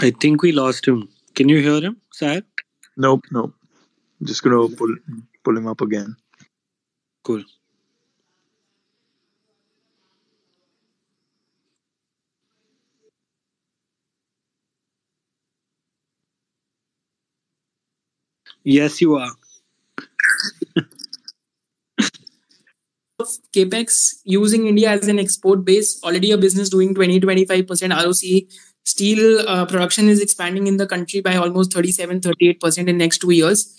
I 0.00 0.10
think 0.10 0.42
we 0.42 0.52
lost 0.52 0.88
him. 0.88 1.08
Can 1.34 1.48
you 1.48 1.58
hear 1.60 1.80
him, 1.80 2.00
sir? 2.12 2.42
Nope, 2.96 3.24
nope. 3.30 3.54
Just 4.22 4.42
gonna 4.42 4.68
pull 4.68 4.94
pull 5.44 5.56
him 5.58 5.66
up 5.66 5.80
again. 5.82 6.16
Cool. 7.22 7.44
Yes, 18.64 19.00
you 19.00 19.16
are. 19.16 19.30
capex 23.54 24.20
using 24.24 24.66
India 24.66 24.90
as 24.90 25.08
an 25.08 25.18
export 25.18 25.64
base, 25.64 26.00
already 26.02 26.30
a 26.32 26.38
business 26.38 26.68
doing 26.68 26.94
20 26.94 27.20
25% 27.20 27.92
ROC 27.92 28.46
Steel 28.84 29.48
uh, 29.48 29.66
production 29.66 30.08
is 30.08 30.20
expanding 30.20 30.66
in 30.66 30.76
the 30.76 30.86
country 30.86 31.20
by 31.20 31.36
almost 31.36 31.72
37 31.72 32.20
38% 32.20 32.88
in 32.88 32.98
next 32.98 33.18
two 33.18 33.30
years. 33.30 33.76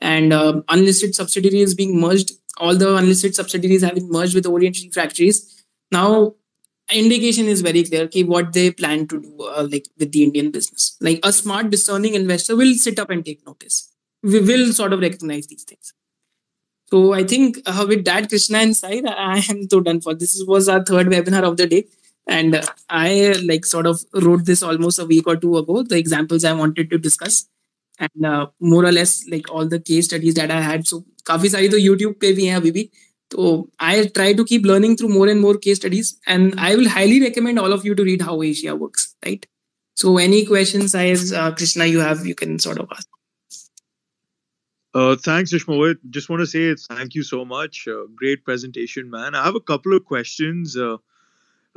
And 0.00 0.32
uh, 0.32 0.62
unlisted 0.68 1.14
subsidiaries 1.14 1.74
being 1.74 2.00
merged. 2.00 2.32
All 2.58 2.76
the 2.76 2.96
unlisted 2.96 3.34
subsidiaries 3.34 3.82
have 3.82 3.94
been 3.94 4.10
merged 4.10 4.34
with 4.34 4.46
Orient 4.46 4.76
Refractories. 4.84 5.64
Now, 5.90 6.34
indication 6.92 7.46
is 7.46 7.62
very 7.62 7.84
clear 7.84 8.02
okay, 8.02 8.22
what 8.22 8.52
they 8.52 8.70
plan 8.70 9.06
to 9.08 9.20
do 9.20 9.42
uh, 9.42 9.66
like 9.70 9.86
with 9.98 10.12
the 10.12 10.22
Indian 10.24 10.50
business. 10.50 10.96
Like 11.00 11.20
a 11.22 11.32
smart, 11.32 11.70
discerning 11.70 12.14
investor 12.14 12.56
will 12.56 12.74
sit 12.74 12.98
up 12.98 13.10
and 13.10 13.24
take 13.24 13.44
notice. 13.46 13.92
We 14.22 14.40
will 14.40 14.72
sort 14.72 14.92
of 14.92 15.00
recognize 15.00 15.46
these 15.46 15.64
things. 15.64 15.92
So 16.90 17.12
I 17.12 17.24
think 17.24 17.58
uh, 17.66 17.86
with 17.88 18.04
that, 18.04 18.28
Krishna 18.28 18.58
and 18.58 18.76
Sai, 18.76 19.02
I 19.06 19.44
am 19.48 19.68
so 19.70 19.80
done 19.80 20.00
for. 20.00 20.14
This 20.14 20.42
was 20.46 20.68
our 20.68 20.84
third 20.84 21.08
webinar 21.08 21.42
of 21.42 21.56
the 21.56 21.66
day 21.66 21.86
and 22.26 22.60
i 22.88 23.34
like 23.44 23.64
sort 23.66 23.86
of 23.86 24.00
wrote 24.14 24.44
this 24.44 24.62
almost 24.62 24.98
a 24.98 25.04
week 25.04 25.26
or 25.26 25.36
two 25.36 25.56
ago 25.56 25.82
the 25.82 25.96
examples 25.96 26.44
i 26.44 26.52
wanted 26.52 26.90
to 26.90 26.98
discuss 26.98 27.48
and 27.98 28.26
uh, 28.26 28.46
more 28.60 28.84
or 28.84 28.92
less 28.92 29.24
like 29.28 29.50
all 29.50 29.66
the 29.66 29.80
case 29.80 30.06
studies 30.06 30.34
that 30.34 30.50
i 30.50 30.60
had 30.60 30.86
so 30.86 31.04
kafi 31.24 31.48
sari 31.48 31.68
to 31.68 31.76
youtube 31.76 32.18
pe 32.20 32.32
bhi 32.38 32.50
hai 32.50 32.60
abhi 32.60 32.72
bhi 32.78 32.84
so 33.34 33.68
i 33.80 34.06
try 34.18 34.32
to 34.32 34.44
keep 34.44 34.64
learning 34.64 34.96
through 34.96 35.08
more 35.08 35.28
and 35.28 35.40
more 35.40 35.56
case 35.66 35.82
studies 35.82 36.12
and 36.26 36.54
i 36.58 36.74
will 36.76 36.88
highly 36.88 37.20
recommend 37.20 37.58
all 37.58 37.72
of 37.72 37.84
you 37.84 37.94
to 38.00 38.04
read 38.10 38.22
how 38.22 38.40
asia 38.50 38.76
works 38.84 39.08
right 39.26 39.46
so 40.02 40.16
any 40.26 40.44
questions 40.52 40.94
i 40.94 41.08
as 41.16 41.32
uh, 41.32 41.50
krishna 41.52 41.90
you 41.94 42.00
have 42.00 42.26
you 42.26 42.34
can 42.44 42.58
sort 42.68 42.78
of 42.78 42.96
ask 42.98 43.10
uh, 44.96 45.16
thanks, 45.16 45.52
Ishmohit. 45.52 45.96
Just 46.10 46.28
want 46.30 46.38
to 46.40 46.46
say 46.46 46.72
thank 46.96 47.16
you 47.16 47.24
so 47.24 47.44
much. 47.44 47.88
Great 48.14 48.44
presentation, 48.44 49.10
man. 49.10 49.34
I 49.34 49.42
have 49.42 49.56
a 49.56 49.60
couple 49.60 49.92
of 49.96 50.04
questions 50.04 50.76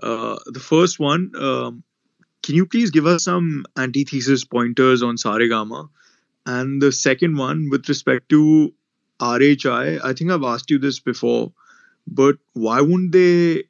uh 0.03 0.37
the 0.45 0.59
first 0.59 0.99
one, 0.99 1.31
um, 1.39 1.83
can 2.43 2.55
you 2.55 2.65
please 2.65 2.91
give 2.91 3.05
us 3.05 3.25
some 3.25 3.65
antithesis 3.77 4.43
pointers 4.43 5.03
on 5.03 5.17
Saregama? 5.17 5.89
And 6.45 6.81
the 6.81 6.91
second 6.91 7.37
one, 7.37 7.69
with 7.69 7.89
respect 7.89 8.29
to 8.29 8.73
RHI, 9.19 9.99
I 10.03 10.13
think 10.13 10.31
I've 10.31 10.43
asked 10.43 10.69
you 10.69 10.79
this 10.79 10.99
before, 10.99 11.51
but 12.07 12.37
why 12.53 12.81
wouldn't 12.81 13.11
they? 13.11 13.63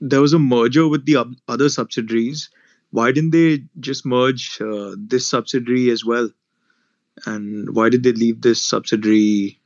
There 0.00 0.20
was 0.20 0.32
a 0.32 0.38
merger 0.38 0.86
with 0.86 1.06
the 1.06 1.24
other 1.48 1.68
subsidiaries. 1.68 2.50
Why 2.90 3.12
didn't 3.12 3.30
they 3.30 3.64
just 3.80 4.06
merge 4.06 4.60
uh, 4.60 4.94
this 4.96 5.28
subsidiary 5.28 5.90
as 5.90 6.04
well? 6.04 6.30
and 7.24 7.74
why 7.74 7.88
did 7.88 8.02
they 8.02 8.12
leave 8.12 8.42
this 8.42 8.62
subsidiary 8.62 9.60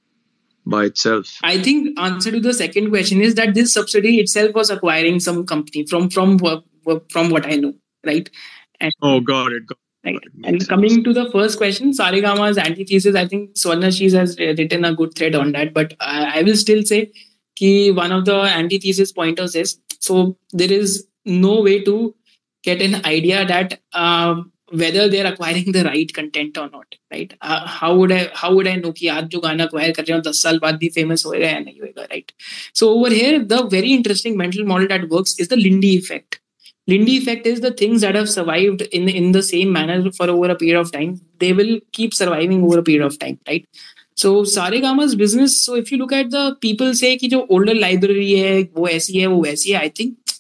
by 0.66 0.85
itself? 0.85 1.39
I 1.43 1.62
think 1.62 1.99
answer 1.99 2.31
to 2.31 2.41
the 2.41 2.55
second 2.55 2.91
question 2.91 3.20
is 3.20 3.35
that 3.37 3.55
this 3.55 3.73
subsidy 3.73 4.19
itself 4.20 4.55
was 4.55 4.70
acquiring 4.70 5.20
some 5.20 5.47
company 5.47 5.87
from 5.87 6.11
from 6.11 6.39
from 7.11 7.31
what 7.31 7.47
i 7.47 7.57
know 7.57 7.74
right? 8.07 8.31
And 8.81 8.93
oh 9.03 9.20
got 9.20 9.53
it, 9.53 9.66
got 9.66 9.78
Right. 10.03 10.16
And 10.45 10.66
coming 10.66 11.05
to 11.05 11.12
the 11.12 11.31
first 11.31 11.59
question, 11.59 11.93
Saregama's 11.93 12.57
antithesis, 12.57 13.15
I 13.15 13.28
think 13.28 13.55
Swarnashi's 13.55 14.15
has 14.15 14.39
written 14.39 14.87
a 14.87 14.95
good 14.95 15.15
thread 15.15 15.35
on 15.35 15.53
that, 15.53 15.74
but 15.74 15.95
I, 16.01 16.39
I 16.39 16.43
will 16.43 16.57
still 16.57 16.82
say 16.82 17.12
that 17.61 17.93
one 17.95 18.11
of 18.11 18.24
the 18.24 18.41
antithesis 18.41 19.12
pointers 19.12 19.55
is 19.55 19.78
so 19.99 20.39
there 20.53 20.73
is 20.73 21.07
no 21.27 21.61
way 21.61 21.85
to 21.85 22.15
get 22.62 22.81
an 22.81 23.05
idea 23.05 23.45
that 23.45 23.81
um, 23.93 24.50
whether 24.72 25.08
they're 25.08 25.32
acquiring 25.32 25.72
the 25.72 25.84
right 25.84 26.12
content 26.14 26.58
or 26.58 26.70
not 26.70 26.96
right 27.12 27.34
uh, 27.42 27.68
how 27.68 27.96
would 27.96 28.12
i 28.12 28.30
how 28.34 28.54
would 28.54 28.68
i 28.68 28.76
know 28.76 28.92
कि 28.92 29.08
आज 29.08 29.28
जो 29.30 29.40
गाना 29.40 29.68
acquire 29.68 29.96
कर 29.96 30.06
रहे 30.06 30.18
हो 30.18 30.22
10 30.24 30.34
साल 30.34 30.60
बाद 30.60 30.78
भी 30.78 30.90
famous 30.98 31.26
होएगा 31.26 31.50
या 31.50 31.60
नहीं 31.60 31.80
होएगा 31.80 32.08
right 32.10 32.34
so 32.74 32.90
over 32.90 33.10
here 33.10 33.40
the 33.54 33.62
very 33.76 33.94
interesting 33.94 34.38
mental 34.38 34.66
model 34.66 34.88
that 34.88 35.08
works 35.10 35.36
is 35.40 35.48
the 35.48 35.58
lindy 35.58 35.96
effect 35.98 36.40
lindy 36.88 37.18
effect 37.18 37.46
is 37.46 37.62
the 37.62 37.72
things 37.72 38.02
that 38.02 38.16
have 38.16 38.30
survived 38.30 38.82
in 38.82 39.10
in 39.10 39.32
the 39.32 39.44
same 39.44 39.72
manner 39.72 40.12
for 40.12 40.30
over 40.30 40.50
a 40.50 40.56
period 40.56 40.80
of 40.80 40.92
time 40.92 41.22
they 41.40 41.54
will 41.54 41.80
keep 41.92 42.14
surviving 42.14 42.64
over 42.64 42.80
a 42.80 42.84
period 42.84 43.06
of 43.06 43.18
time 43.20 43.40
right 43.48 43.86
so 44.16 44.34
saregama's 44.58 45.16
business 45.16 45.62
so 45.64 45.76
if 45.76 45.92
you 45.92 45.98
look 45.98 46.12
at 46.12 46.36
the 46.36 46.44
people 46.68 46.94
say 46.94 47.16
कि 47.18 47.28
जो 47.28 47.48
older 47.52 47.80
library 47.86 48.30
है 48.34 48.62
वो 48.78 48.88
ऐसी 48.88 49.20
है 49.20 49.28
वो 49.28 49.42
वैसी 49.44 49.72
है 49.72 49.82
i 49.82 49.90
think 50.02 50.38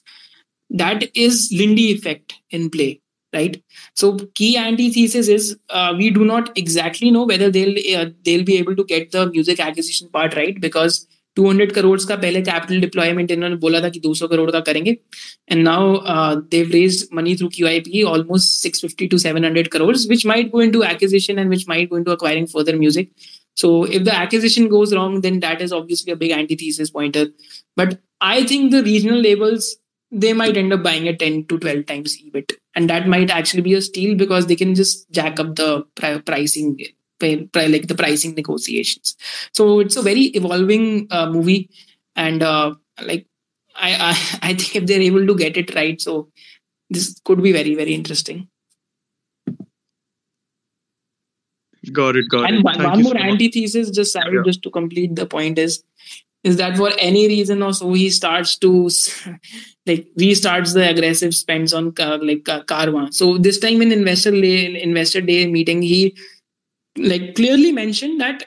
that 0.83 1.09
is 1.15 1.49
lindy 1.61 1.89
effect 1.95 2.39
in 2.51 2.69
play 2.69 2.91
right 3.33 3.63
so 3.93 4.17
key 4.39 4.57
antithesis 4.57 5.27
is 5.27 5.57
uh, 5.69 5.93
we 5.97 6.09
do 6.09 6.25
not 6.25 6.57
exactly 6.57 7.11
know 7.11 7.25
whether 7.25 7.49
they'll 7.51 7.77
uh, 7.97 8.05
they'll 8.23 8.47
be 8.51 8.57
able 8.57 8.75
to 8.75 8.85
get 8.93 9.11
the 9.11 9.25
music 9.31 9.59
acquisition 9.59 10.09
part 10.09 10.35
right 10.35 10.61
because 10.61 11.05
200 11.37 11.73
crores 11.75 12.05
का 12.09 12.15
पहले 12.19 12.41
capital 12.49 12.81
deployment 12.81 13.31
इन्होंने 13.31 13.55
बोला 13.63 13.81
था 13.81 13.89
कि 13.95 13.99
200 14.05 14.29
करोड़ 14.31 14.51
का 14.51 14.59
करेंगे 14.69 14.97
and 15.51 15.63
now 15.63 15.95
uh, 16.13 16.41
they've 16.51 16.73
raised 16.75 17.11
money 17.19 17.35
through 17.35 17.49
QIP 17.57 18.03
almost 18.11 18.61
650 18.67 19.09
to 19.13 19.19
700 19.25 19.71
crores 19.75 20.07
which 20.13 20.25
might 20.33 20.51
go 20.51 20.61
into 20.67 20.83
acquisition 20.91 21.43
and 21.43 21.55
which 21.55 21.67
might 21.73 21.89
go 21.89 21.97
into 21.97 22.15
acquiring 22.17 22.47
further 22.55 22.77
music 22.83 23.11
so 23.63 23.73
if 23.97 24.05
the 24.05 24.15
acquisition 24.15 24.69
goes 24.75 24.95
wrong 24.95 25.19
then 25.27 25.41
that 25.47 25.61
is 25.67 25.73
obviously 25.79 26.13
a 26.13 26.21
big 26.23 26.31
antithesis 26.31 26.95
pointer 26.99 27.25
but 27.81 27.99
I 28.21 28.45
think 28.45 28.71
the 28.71 28.83
regional 28.83 29.19
labels 29.19 29.75
they 30.11 30.33
might 30.33 30.57
end 30.57 30.71
up 30.71 30.83
buying 30.83 31.07
a 31.09 31.15
10 31.15 31.47
to 31.47 31.59
12 31.59 31.85
times 31.85 32.17
EBIT. 32.17 32.53
and 32.74 32.88
that 32.88 33.08
might 33.08 33.30
actually 33.30 33.62
be 33.62 33.74
a 33.74 33.82
steal 33.82 34.16
because 34.16 34.46
they 34.46 34.56
can 34.56 34.74
just 34.74 35.10
jack 35.10 35.40
up 35.40 35.56
the 35.56 35.84
pricing, 36.24 36.78
like 37.20 37.88
the 37.88 37.94
pricing 37.96 38.34
negotiations. 38.34 39.16
So 39.52 39.80
it's 39.80 39.96
a 39.96 40.02
very 40.02 40.26
evolving 40.26 41.08
uh, 41.10 41.28
movie. 41.30 41.68
And 42.14 42.42
uh, 42.42 42.74
like, 43.02 43.26
I, 43.74 43.94
I, 43.94 44.10
I 44.50 44.54
think 44.54 44.76
if 44.76 44.86
they're 44.86 45.00
able 45.00 45.26
to 45.26 45.34
get 45.34 45.56
it 45.56 45.74
right, 45.74 46.00
so 46.00 46.28
this 46.88 47.20
could 47.24 47.42
be 47.42 47.52
very, 47.52 47.74
very 47.74 47.94
interesting. 47.94 48.48
Got 51.92 52.16
it, 52.16 52.28
got 52.28 52.44
and 52.44 52.58
it. 52.58 52.64
one, 52.64 52.82
one 52.82 53.02
more 53.02 53.12
so 53.12 53.18
antithesis, 53.18 53.90
just 53.90 54.14
yeah. 54.14 54.42
just 54.44 54.62
to 54.62 54.70
complete 54.70 55.16
the 55.16 55.24
point, 55.24 55.58
is 55.58 55.82
is 56.42 56.56
that 56.56 56.76
for 56.76 56.90
any 56.98 57.28
reason 57.28 57.62
or 57.62 57.72
so 57.72 57.92
he 57.92 58.08
starts 58.10 58.56
to 58.56 58.88
like 59.86 60.06
restarts 60.18 60.74
the 60.74 60.88
aggressive 60.88 61.34
spends 61.34 61.74
on 61.74 61.92
uh, 61.98 62.18
like 62.22 62.48
uh, 62.48 63.10
so 63.10 63.38
this 63.38 63.58
time 63.58 63.82
in 63.82 63.92
investor 63.92 64.30
day 64.30 64.82
investor 64.82 65.20
day 65.20 65.46
meeting 65.46 65.82
he 65.82 66.16
like 66.96 67.34
clearly 67.34 67.72
mentioned 67.72 68.20
that 68.20 68.46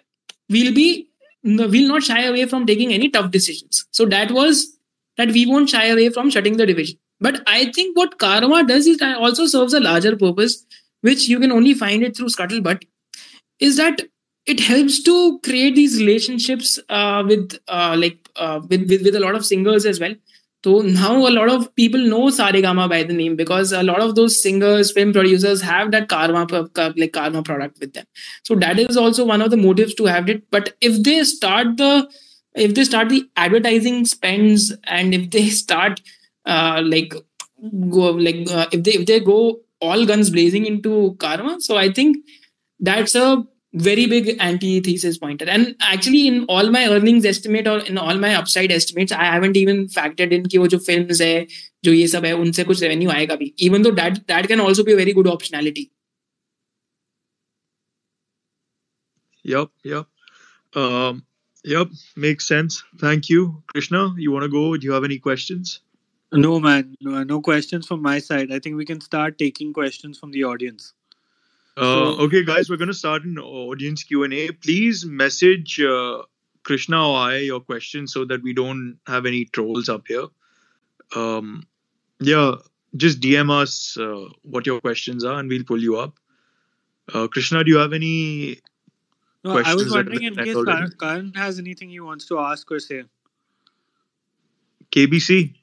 we'll 0.49 0.73
be 0.73 1.07
we'll 1.43 1.87
not 1.87 2.03
shy 2.03 2.23
away 2.23 2.45
from 2.45 2.65
taking 2.65 2.93
any 2.93 3.09
tough 3.09 3.31
decisions. 3.31 3.85
So 3.91 4.05
that 4.05 4.31
was 4.31 4.77
that 5.17 5.31
we 5.31 5.45
won't 5.45 5.69
shy 5.69 5.87
away 5.87 6.09
from 6.09 6.29
shutting 6.29 6.57
the 6.57 6.65
division. 6.65 6.97
But 7.19 7.41
i 7.47 7.71
think 7.71 7.95
what 7.97 8.17
Carvaan 8.19 8.67
does 8.67 8.87
is 8.87 9.01
also 9.01 9.45
serves 9.45 9.73
a 9.73 9.79
larger 9.79 10.15
purpose 10.17 10.65
which 11.01 11.27
you 11.27 11.39
can 11.39 11.51
only 11.51 11.73
find 11.73 12.03
it 12.03 12.17
through 12.17 12.27
scuttlebutt 12.27 12.83
is 13.59 13.77
that 13.77 14.01
it 14.45 14.59
helps 14.59 15.01
to 15.03 15.39
create 15.39 15.75
these 15.75 15.99
relationships 15.99 16.79
uh, 16.89 17.23
with 17.25 17.57
uh, 17.67 17.95
like 17.97 18.17
uh, 18.35 18.59
with, 18.69 18.89
with, 18.89 19.03
with 19.03 19.15
a 19.15 19.19
lot 19.19 19.35
of 19.35 19.45
singers 19.45 19.85
as 19.85 19.99
well 19.99 20.15
so 20.63 20.79
now 20.79 21.27
a 21.27 21.29
lot 21.29 21.49
of 21.49 21.75
people 21.75 21.99
know 21.99 22.27
Saregama 22.27 22.89
by 22.89 23.03
the 23.03 23.13
name 23.13 23.35
because 23.35 23.73
a 23.73 23.83
lot 23.83 23.99
of 23.99 24.15
those 24.15 24.41
singers, 24.41 24.93
film 24.93 25.11
producers 25.11 25.61
have 25.61 25.91
that 25.91 26.07
Carvaan 26.07 26.49
like 26.97 27.11
Carvaan 27.11 27.43
product 27.43 27.79
with 27.81 27.93
them. 27.93 28.05
So 28.43 28.55
that 28.55 28.79
is 28.79 28.95
also 28.95 29.25
one 29.25 29.41
of 29.41 29.51
the 29.51 29.57
motives 29.57 29.93
to 29.95 30.05
have 30.05 30.29
it. 30.29 30.49
But 30.51 30.75
if 30.79 31.03
they 31.03 31.23
start 31.25 31.75
the 31.75 32.09
if 32.55 32.75
they 32.75 32.85
start 32.85 33.09
the 33.09 33.27
advertising 33.35 34.05
spends 34.05 34.71
and 34.85 35.13
if 35.13 35.31
they 35.31 35.49
start 35.49 35.99
uh, 36.45 36.81
like 36.85 37.13
go 37.89 38.11
like 38.11 38.49
uh, 38.49 38.67
if 38.71 38.83
they 38.83 38.91
if 38.91 39.05
they 39.05 39.19
go 39.19 39.59
all 39.81 40.05
guns 40.05 40.29
blazing 40.29 40.65
into 40.65 41.15
Carvaan, 41.19 41.61
so 41.61 41.75
I 41.75 41.91
think 41.91 42.17
that's 42.79 43.15
a 43.15 43.45
very 43.74 44.06
big 44.06 44.36
antithesis 44.40 45.18
pointer. 45.18 45.44
And 45.44 45.74
actually, 45.80 46.26
in 46.26 46.44
all 46.44 46.70
my 46.70 46.86
earnings 46.88 47.24
estimate 47.24 47.66
or 47.66 47.78
in 47.78 47.98
all 47.98 48.16
my 48.16 48.34
upside 48.34 48.72
estimates, 48.72 49.12
I 49.12 49.24
haven't 49.24 49.56
even 49.56 49.86
factored 49.88 50.32
in 50.32 50.44
कि 50.44 50.58
वो 50.58 50.68
जो 50.68 50.78
films 50.78 51.20
है 51.20 51.46
जो 51.84 51.92
ये 51.92 52.06
सब 52.08 52.24
है 52.24 52.32
उनसे 52.32 52.64
कुछ 52.64 52.82
revenue 52.82 53.10
आएगा 53.10 53.36
भी. 53.36 53.54
Even 53.58 53.82
though 53.82 53.94
that 54.00 54.26
that 54.26 54.48
can 54.48 54.60
also 54.60 54.84
be 54.84 54.92
a 54.92 54.96
very 54.96 55.12
good 55.12 55.26
optionality. 55.26 55.90
Yep, 59.44 59.68
yep. 59.84 60.06
Um, 60.74 61.24
yep, 61.64 61.88
makes 62.16 62.46
sense. 62.46 62.82
Thank 62.98 63.28
you, 63.30 63.62
Krishna. 63.66 64.14
You 64.18 64.32
want 64.32 64.42
to 64.42 64.48
go? 64.48 64.76
Do 64.76 64.86
you 64.86 64.92
have 64.92 65.04
any 65.04 65.18
questions? 65.18 65.80
No, 66.32 66.60
man. 66.60 66.94
No, 67.00 67.22
no 67.22 67.40
questions 67.40 67.86
from 67.86 68.02
my 68.02 68.18
side. 68.18 68.52
I 68.52 68.58
think 68.58 68.76
we 68.76 68.84
can 68.84 69.00
start 69.00 69.38
taking 69.38 69.72
questions 69.72 70.18
from 70.18 70.32
the 70.32 70.44
audience. 70.44 70.92
Uh, 71.75 72.15
okay, 72.19 72.43
guys, 72.43 72.69
we're 72.69 72.77
going 72.77 72.87
to 72.87 72.93
start 72.93 73.23
an 73.23 73.39
audience 73.39 74.03
Q 74.03 74.23
and 74.23 74.33
A. 74.33 74.51
Please 74.51 75.05
message 75.05 75.81
uh, 75.81 76.21
Krishna 76.61 77.09
or 77.09 77.17
I 77.17 77.37
your 77.37 77.61
questions 77.61 78.13
so 78.13 78.25
that 78.25 78.43
we 78.43 78.53
don't 78.53 78.99
have 79.07 79.25
any 79.25 79.45
trolls 79.45 79.89
up 79.89 80.07
here. 80.07 80.27
Um, 81.15 81.63
yeah, 82.19 82.55
just 82.95 83.19
DM 83.19 83.49
us 83.49 83.97
uh, 83.97 84.29
what 84.43 84.67
your 84.67 84.81
questions 84.81 85.23
are, 85.23 85.39
and 85.39 85.49
we'll 85.49 85.63
pull 85.63 85.81
you 85.81 85.97
up. 85.97 86.13
Uh, 87.11 87.27
Krishna, 87.27 87.63
do 87.63 87.71
you 87.71 87.77
have 87.79 87.91
any 87.93 88.59
No, 89.43 89.57
I 89.57 89.73
was 89.73 89.87
questions 89.87 89.91
that 89.93 89.97
have 89.97 90.05
wondering 90.05 90.35
been 90.35 90.39
in 90.39 90.45
case. 90.45 90.63
Karan, 90.63 90.91
Karan 90.99 91.33
has 91.33 91.57
anything 91.57 91.89
he 91.89 91.99
wants 91.99 92.25
to 92.27 92.37
ask 92.37 92.71
or 92.71 92.79
say. 92.79 93.03
KBC. 94.91 95.55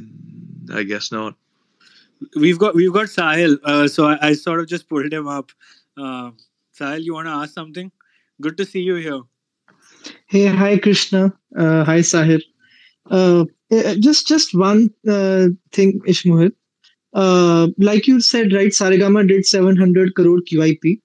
Mm, 0.00 0.74
I 0.74 0.82
guess 0.84 1.12
not. 1.12 1.36
We've 2.36 2.58
got 2.58 2.74
we've 2.74 2.92
got 2.92 3.06
Sahil, 3.06 3.58
uh, 3.64 3.86
so 3.86 4.06
I, 4.06 4.28
I 4.28 4.32
sort 4.32 4.60
of 4.60 4.66
just 4.66 4.88
pulled 4.88 5.12
him 5.12 5.28
up. 5.28 5.52
Uh, 5.96 6.30
Sahil, 6.78 7.02
you 7.02 7.14
want 7.14 7.28
to 7.28 7.32
ask 7.32 7.54
something? 7.54 7.92
Good 8.40 8.56
to 8.56 8.64
see 8.64 8.80
you 8.80 8.96
here. 8.96 9.20
Hey, 10.26 10.46
hi 10.46 10.78
Krishna. 10.78 11.32
Uh, 11.56 11.84
hi 11.84 12.00
Sahir. 12.00 12.42
Uh, 13.08 13.44
eh, 13.70 13.94
just 14.00 14.26
just 14.26 14.54
one 14.54 14.90
uh, 15.08 15.48
thing, 15.72 16.00
Ishmohit. 16.08 16.52
Uh, 17.12 17.68
like 17.78 18.08
you 18.08 18.20
said, 18.20 18.52
right? 18.52 18.72
Saregama 18.72 19.26
did 19.26 19.46
700 19.46 20.16
crore 20.16 20.40
QIP. 20.50 21.00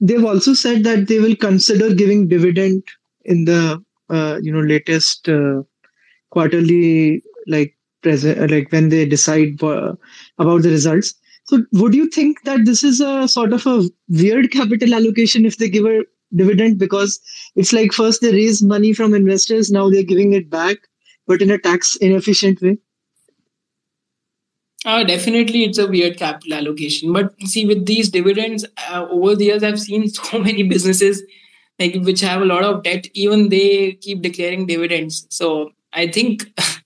They've 0.00 0.24
also 0.24 0.54
said 0.54 0.82
that 0.84 1.06
they 1.06 1.20
will 1.20 1.36
consider 1.36 1.94
giving 1.94 2.26
dividend 2.26 2.82
in 3.24 3.44
the 3.44 3.80
you 4.42 4.52
know 4.52 4.60
latest 4.60 5.28
quarterly 6.30 7.22
like 7.46 7.73
present 8.04 8.50
like 8.50 8.70
when 8.70 8.88
they 8.90 9.04
decide 9.04 9.62
uh, 9.62 9.94
about 10.38 10.62
the 10.62 10.70
results. 10.70 11.14
So, 11.46 11.62
would 11.72 11.94
you 11.94 12.08
think 12.08 12.42
that 12.44 12.64
this 12.64 12.84
is 12.84 13.00
a 13.00 13.28
sort 13.28 13.52
of 13.52 13.66
a 13.66 13.82
weird 14.08 14.50
capital 14.52 14.94
allocation 14.94 15.44
if 15.44 15.58
they 15.58 15.68
give 15.68 15.84
a 15.84 16.04
dividend 16.34 16.78
because 16.78 17.20
it's 17.54 17.72
like 17.72 17.92
first 17.92 18.20
they 18.20 18.32
raise 18.32 18.62
money 18.62 18.92
from 18.92 19.14
investors, 19.14 19.70
now 19.70 19.90
they're 19.90 20.02
giving 20.14 20.32
it 20.32 20.48
back, 20.48 20.76
but 21.26 21.42
in 21.42 21.50
a 21.50 21.58
tax 21.58 21.96
inefficient 21.96 22.62
way. 22.62 22.78
Uh, 24.86 25.02
definitely, 25.02 25.64
it's 25.64 25.78
a 25.78 25.86
weird 25.86 26.18
capital 26.18 26.54
allocation. 26.54 27.12
But 27.12 27.32
see, 27.42 27.64
with 27.64 27.86
these 27.86 28.10
dividends, 28.10 28.66
uh, 28.90 29.06
over 29.10 29.34
the 29.34 29.46
years, 29.46 29.62
I've 29.62 29.80
seen 29.80 30.08
so 30.20 30.38
many 30.38 30.62
businesses 30.62 31.22
like 31.78 31.96
which 32.02 32.20
have 32.20 32.42
a 32.42 32.44
lot 32.44 32.64
of 32.64 32.82
debt. 32.82 33.06
Even 33.14 33.48
they 33.48 33.92
keep 33.92 34.22
declaring 34.22 34.66
dividends. 34.66 35.26
So 35.30 35.70
I 35.92 36.08
think 36.08 36.46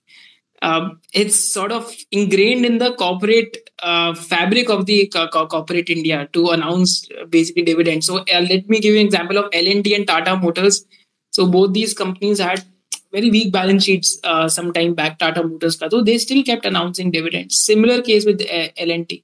um, 0.61 0.99
it's 1.13 1.35
sort 1.53 1.71
of 1.71 1.93
ingrained 2.11 2.65
in 2.65 2.77
the 2.79 2.93
corporate 2.95 3.69
uh, 3.81 4.13
fabric 4.13 4.69
of 4.69 4.85
the 4.85 5.07
co- 5.07 5.27
co- 5.29 5.47
corporate 5.47 5.89
India 5.89 6.27
to 6.33 6.49
announce 6.49 7.07
uh, 7.19 7.25
basically 7.25 7.63
dividends. 7.63 8.07
So 8.07 8.19
uh, 8.19 8.45
let 8.49 8.67
me 8.67 8.79
give 8.79 8.93
you 8.93 8.99
an 8.99 9.05
example 9.05 9.37
of 9.37 9.45
L&T 9.53 9.95
and 9.95 10.05
Tata 10.05 10.35
Motors. 10.35 10.85
So 11.31 11.47
both 11.47 11.73
these 11.73 11.93
companies 11.93 12.39
had 12.39 12.63
very 13.11 13.29
weak 13.29 13.51
balance 13.53 13.85
sheets 13.85 14.19
uh, 14.23 14.49
some 14.49 14.73
time 14.73 14.93
back, 14.93 15.17
Tata 15.17 15.43
Motors 15.43 15.77
so 15.77 16.01
they 16.01 16.17
still 16.17 16.43
kept 16.43 16.65
announcing 16.65 17.11
dividends. 17.11 17.57
Similar 17.63 18.01
case 18.01 18.25
with 18.25 18.41
uh, 18.41 18.67
L&T. 18.77 19.23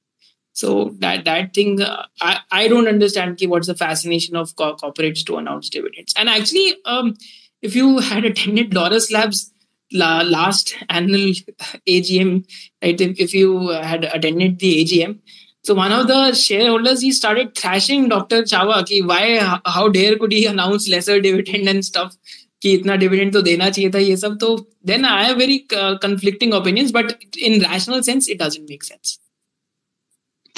So 0.54 0.96
that 1.00 1.26
that 1.26 1.54
thing, 1.54 1.82
uh, 1.82 2.06
I 2.22 2.40
I 2.50 2.68
don't 2.70 2.88
understand 2.88 3.38
ki 3.38 3.48
what's 3.48 3.68
the 3.68 3.76
fascination 3.76 4.38
of 4.38 4.56
co- 4.56 4.76
corporates 4.78 5.26
to 5.26 5.36
announce 5.36 5.70
dividends. 5.70 6.14
And 6.16 6.30
actually, 6.30 6.76
um, 6.86 7.16
if 7.62 7.76
you 7.76 8.00
had 8.00 8.24
attended 8.24 8.74
Laurus 8.74 9.12
Labs 9.12 9.52
la- 9.92 10.24
last 10.24 10.76
annual 10.90 11.34
AGM, 11.88 12.46
right, 12.82 13.00
if, 13.00 13.20
if 13.20 13.34
you 13.34 13.70
uh, 13.70 13.84
had 13.84 14.06
attended 14.06 14.60
the 14.60 14.84
AGM, 14.84 15.20
so 15.64 15.74
one 15.74 15.92
of 15.92 16.08
the 16.08 16.34
shareholders 16.34 17.02
he 17.02 17.12
started 17.12 17.56
thrashing 17.56 18.08
Dr. 18.08 18.44
Chava 18.44 18.86
ki 18.86 19.02
why 19.02 19.60
how 19.66 19.88
dare 19.90 20.18
could 20.18 20.32
he 20.32 20.46
announce 20.46 20.88
lesser 20.88 21.20
dividend 21.20 21.68
and 21.68 21.84
stuff? 21.84 22.18
कि 22.62 22.72
इतना 22.74 22.96
dividend 22.96 23.34
तो 23.34 23.42
देना 23.42 23.70
चाहिए 23.70 23.90
था 23.94 24.00
ये 24.00 24.16
सब 24.18 24.38
तो 24.42 24.48
then 24.86 25.06
I 25.06 25.26
have 25.26 25.36
very 25.38 25.58
conflicting 25.74 26.54
opinions 26.54 26.92
but 26.92 27.38
in 27.38 27.62
rational 27.62 28.02
sense 28.08 28.30
it 28.30 28.42
doesn't 28.42 28.70
make 28.70 28.84
sense 28.84 29.20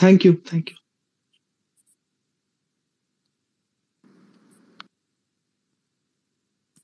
thank 0.03 0.25
you 0.25 0.33
thank 0.53 0.69
you 0.69 0.76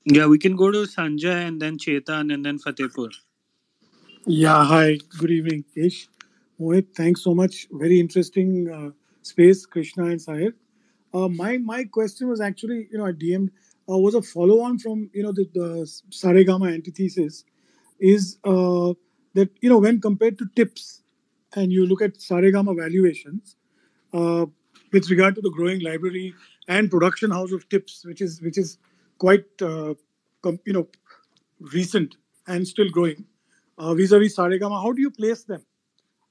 Yeah, 0.06 0.26
we 0.26 0.38
can 0.38 0.56
go 0.56 0.70
to 0.70 0.80
Sanjay 0.86 1.48
and 1.48 1.62
then 1.62 1.78
Chetan 1.78 2.32
and 2.34 2.44
then 2.44 2.58
Fatehpur. 2.58 3.10
Yeah, 4.26 4.64
hi. 4.64 4.98
Good 5.18 5.32
evening, 5.32 5.66
Ish. 5.76 6.08
Mohit, 6.58 6.96
thanks 6.96 7.22
so 7.22 7.34
much. 7.34 7.68
Very 7.72 8.00
interesting 8.00 8.70
uh, 8.72 8.90
space, 9.22 9.66
Krishna 9.66 10.06
and 10.06 10.18
Sahir. 10.18 10.54
Uh, 11.14 11.28
my 11.28 11.58
my 11.58 11.84
question 11.84 12.28
was 12.28 12.40
actually, 12.40 12.88
you 12.90 12.98
know, 12.98 13.06
I 13.06 13.12
DM'd, 13.12 13.50
uh, 13.90 13.98
was 13.98 14.14
a 14.14 14.22
follow 14.22 14.60
on 14.62 14.78
from, 14.78 15.10
you 15.14 15.22
know, 15.24 15.32
the, 15.32 15.46
the 15.54 15.68
Saregama 16.10 16.72
antithesis 16.74 17.44
is 18.00 18.38
uh, 18.44 18.94
that, 19.34 19.50
you 19.60 19.70
know, 19.70 19.78
when 19.78 20.00
compared 20.00 20.38
to 20.38 20.46
tips 20.56 21.02
and 21.54 21.72
you 21.72 21.86
look 21.86 22.02
at 22.02 22.14
Saregama 22.14 22.76
valuations, 22.76 23.56
uh, 24.14 24.46
with 24.92 25.10
regard 25.10 25.34
to 25.36 25.40
the 25.42 25.50
growing 25.50 25.80
library 25.80 26.34
and 26.68 26.90
production 26.90 27.30
house 27.30 27.52
of 27.52 27.68
tips, 27.68 28.04
which 28.06 28.22
is 28.22 28.42
which 28.42 28.58
is 28.58 28.78
quite, 29.18 29.44
uh, 29.62 29.94
com- 30.42 30.60
you 30.64 30.72
know, 30.72 30.88
recent 31.60 32.16
and 32.46 32.66
still 32.66 32.90
growing 32.90 33.24
uh, 33.78 33.94
vis-a-vis 33.94 34.36
Saregama, 34.36 34.82
how 34.82 34.92
do 34.92 35.00
you 35.00 35.10
place 35.10 35.44
them? 35.44 35.64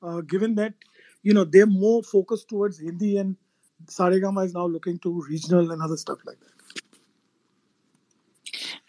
Uh, 0.02 0.22
given 0.22 0.56
that 0.56 0.74
you 1.22 1.34
know 1.34 1.44
they're 1.44 1.66
more 1.66 2.04
focused 2.04 2.50
towards 2.50 2.80
Hindi 2.80 3.18
and 3.18 3.38
Saregama 3.86 4.46
is 4.46 4.54
now 4.54 4.66
looking 4.66 5.00
to 5.00 5.24
regional 5.30 5.72
and 5.72 5.82
other 5.82 5.98
stuff 5.98 6.20
like 6.26 6.38
that. 6.40 6.50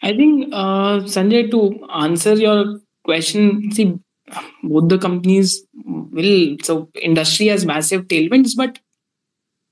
I 0.01 0.15
think, 0.15 0.49
uh, 0.53 0.99
Sanjay, 0.99 1.49
to 1.51 1.85
answer 1.93 2.33
your 2.35 2.79
question, 3.03 3.71
see, 3.71 3.97
both 4.63 4.89
the 4.89 4.97
companies 4.97 5.63
will, 5.83 6.57
so 6.61 6.89
industry 7.01 7.47
has 7.47 7.65
massive 7.65 8.07
tailwinds, 8.07 8.51
but 8.55 8.79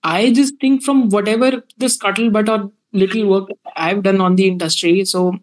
I 0.04 0.32
just 0.32 0.60
think 0.60 0.84
from 0.84 1.10
whatever 1.10 1.64
the 1.78 1.86
scuttlebutt 1.86 2.50
or 2.50 2.72
little 2.94 3.28
work 3.28 3.50
I've 3.76 4.04
done 4.04 4.22
on 4.22 4.36
the 4.36 4.48
industry, 4.48 5.06
so 5.06 5.38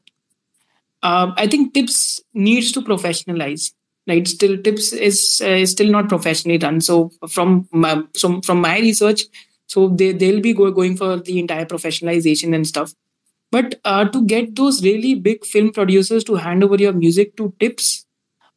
uh, 1.02 1.32
I 1.36 1.46
think 1.46 1.74
tips 1.74 2.20
needs 2.34 2.72
to 2.72 2.80
professionalize. 2.82 3.72
Right, 4.08 4.26
still 4.26 4.56
tips 4.60 4.92
is 4.92 5.40
uh, 5.44 5.64
still 5.66 5.90
not 5.90 6.08
professionally 6.08 6.58
done. 6.58 6.80
So 6.80 7.12
from 7.28 7.68
my, 7.70 8.02
so 8.14 8.40
from 8.40 8.60
my 8.60 8.78
research, 8.78 9.24
so 9.66 9.88
they 9.88 10.12
they'll 10.12 10.40
be 10.40 10.54
go, 10.54 10.70
going 10.70 10.96
for 10.96 11.18
the 11.18 11.38
entire 11.38 11.66
professionalization 11.66 12.54
and 12.54 12.66
stuff. 12.66 12.94
But 13.52 13.78
uh, 13.84 14.06
to 14.06 14.24
get 14.24 14.56
those 14.56 14.82
really 14.82 15.14
big 15.14 15.44
film 15.44 15.70
producers 15.72 16.24
to 16.24 16.36
hand 16.36 16.64
over 16.64 16.76
your 16.76 16.92
music 16.92 17.36
to 17.36 17.54
tips, 17.60 18.06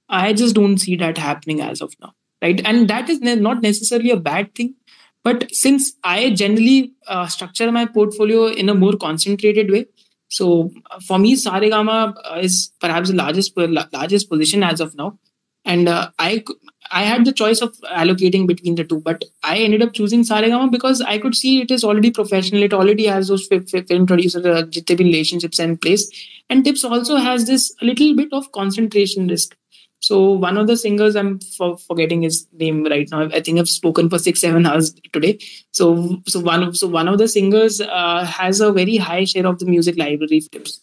I 0.10 0.34
just 0.34 0.56
don't 0.56 0.78
see 0.78 0.96
that 0.96 1.18
happening 1.18 1.62
as 1.62 1.82
of 1.82 1.94
now. 2.02 2.14
Right, 2.42 2.66
and 2.66 2.88
that 2.90 3.10
is 3.10 3.20
ne- 3.20 3.36
not 3.36 3.62
necessarily 3.62 4.10
a 4.12 4.18
bad 4.18 4.56
thing. 4.56 4.76
But 5.24 5.54
since 5.56 5.94
I 6.04 6.32
generally 6.32 6.94
uh, 7.08 7.28
structure 7.28 7.72
my 7.72 7.86
portfolio 7.86 8.48
in 8.48 8.70
a 8.70 8.74
more 8.74 8.94
concentrated 8.94 9.72
way, 9.72 9.86
so 10.28 10.72
uh, 10.92 11.00
for 11.00 11.20
me, 11.20 11.36
Saregama 11.36 12.14
uh, 12.26 12.40
is 12.40 12.72
perhaps 12.82 13.10
the 13.10 13.16
largest 13.16 13.54
largest 13.58 14.30
position 14.30 14.64
as 14.64 14.82
of 14.82 14.96
now, 14.96 15.18
and 15.64 15.88
uh, 15.88 16.10
I 16.20 16.44
I 16.92 17.04
had 17.04 17.26
the 17.26 17.32
choice 17.32 17.62
of 17.62 17.76
allocating 18.02 18.48
between 18.48 18.76
the 18.76 18.84
two, 18.84 19.00
but 19.00 19.24
I 19.44 19.58
ended 19.60 19.82
up 19.82 19.94
choosing 19.94 20.24
Saregama 20.24 20.72
because 20.72 21.02
I 21.02 21.18
could 21.20 21.36
see 21.36 21.62
it 21.62 21.72
is 21.72 21.84
already 21.84 22.12
professional. 22.12 22.64
It 22.64 22.74
already 22.74 23.06
has 23.06 23.30
those 23.30 23.48
fi- 23.48 23.60
fi- 23.60 23.84
film 23.84 24.06
producer 24.06 24.42
uh, 24.46 24.66
relationships 24.90 25.60
in 25.60 25.78
place, 25.78 26.10
and 26.50 26.66
Tips 26.66 26.84
also 26.84 27.16
has 27.16 27.46
this 27.46 27.72
little 27.82 28.16
bit 28.16 28.34
of 28.34 28.52
concentration 28.52 29.28
risk. 29.28 29.56
So 30.04 30.32
one 30.34 30.58
of 30.58 30.68
the 30.68 30.76
singers 30.76 31.16
I'm 31.16 31.40
for, 31.40 31.78
forgetting 31.78 32.24
his 32.24 32.46
name 32.52 32.84
right 32.84 33.08
now. 33.10 33.22
I 33.22 33.40
think 33.40 33.58
I've 33.58 33.70
spoken 33.70 34.10
for 34.10 34.20
six 34.20 34.42
seven 34.42 34.66
hours 34.66 34.94
today. 35.14 35.40
So 35.72 36.22
so 36.28 36.42
one 36.42 36.62
of 36.62 36.76
so 36.76 36.88
one 36.88 37.08
of 37.08 37.20
the 37.20 37.28
singers 37.30 37.80
uh, 37.80 38.26
has 38.26 38.60
a 38.60 38.74
very 38.74 38.98
high 38.98 39.24
share 39.24 39.48
of 39.48 39.60
the 39.60 39.66
music 39.66 39.98
library 39.98 40.40
of 40.40 40.52
Tips. 40.52 40.82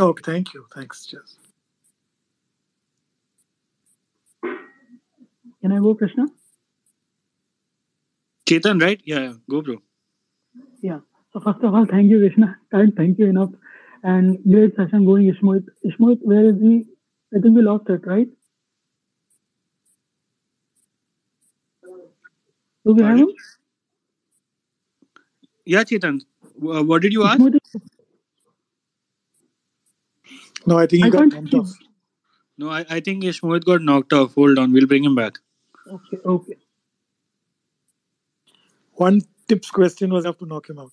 Okay, 0.00 0.22
thank 0.24 0.54
you. 0.54 0.64
Thanks, 0.74 1.04
Jess. 1.04 1.36
Can 5.60 5.72
I 5.72 5.78
go, 5.78 5.94
Krishna? 5.94 6.26
Chetan, 8.46 8.80
right? 8.80 9.00
Yeah, 9.04 9.20
yeah. 9.20 9.32
go, 9.50 9.60
bro. 9.60 9.82
Yeah. 10.80 11.00
So 11.34 11.40
first 11.40 11.62
of 11.62 11.74
all, 11.74 11.84
thank 11.84 12.10
you, 12.10 12.18
Krishna. 12.20 12.56
Can't 12.70 12.96
thank 12.96 13.18
you 13.18 13.26
enough. 13.26 13.50
And 14.02 14.42
great 14.50 14.74
session 14.74 15.04
going, 15.04 15.30
Ishmohit. 15.30 15.66
Ishmohit, 15.84 16.20
where 16.22 16.46
is 16.46 16.58
he? 16.62 16.86
I 17.36 17.40
think 17.40 17.56
we 17.56 17.62
lost 17.62 17.88
it, 17.90 18.06
right? 18.06 18.28
Do 22.86 22.94
we 22.94 23.02
have 23.02 23.18
him? 23.18 23.28
Yeah, 25.66 25.84
Chetan. 25.84 26.22
Uh, 26.62 26.82
what 26.84 27.02
did 27.02 27.12
you 27.12 27.24
ask? 27.24 27.46
No, 30.66 30.78
I 30.78 30.86
think 30.86 31.04
he 31.04 31.06
I 31.06 31.10
got 31.10 31.30
can't 31.30 31.32
bumped 31.32 31.54
see. 31.54 31.60
off. 31.60 31.70
No, 32.58 32.70
I, 32.70 32.86
I 32.90 33.00
think 33.00 33.24
Ishmohit 33.24 33.64
got 33.64 33.82
knocked 33.82 34.12
off. 34.12 34.34
Hold 34.34 34.58
on, 34.58 34.72
we'll 34.72 34.86
bring 34.86 35.04
him 35.04 35.14
back. 35.14 35.38
Okay, 35.88 36.18
okay. 36.24 36.56
One 38.94 39.22
tips 39.48 39.70
question 39.70 40.12
was 40.12 40.24
have 40.26 40.38
to 40.38 40.46
knock 40.46 40.70
him 40.70 40.78
out. 40.78 40.92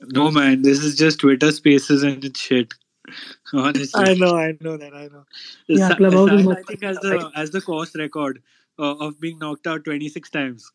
No, 0.00 0.30
man, 0.30 0.62
this 0.62 0.84
is 0.84 0.96
just 0.96 1.20
Twitter 1.20 1.52
spaces 1.52 2.02
and 2.02 2.24
it's 2.24 2.40
shit. 2.40 2.74
Honestly. 3.54 4.04
I 4.04 4.14
know, 4.14 4.36
I 4.36 4.54
know 4.60 4.76
that, 4.78 4.94
I 4.94 5.08
know. 5.08 5.24
Yeah, 5.68 5.88
Sa- 5.88 5.94
Clubhouse 5.94 6.32
is 6.32 6.46
I 6.50 6.62
think 6.64 6.82
as 6.84 7.00
the 7.00 7.30
as 7.36 7.50
the 7.52 7.60
course 7.62 7.96
record, 7.96 8.42
uh, 8.78 8.94
of 8.96 9.20
being 9.20 9.38
knocked 9.38 9.66
out 9.66 9.84
26 9.84 10.30
times. 10.30 10.70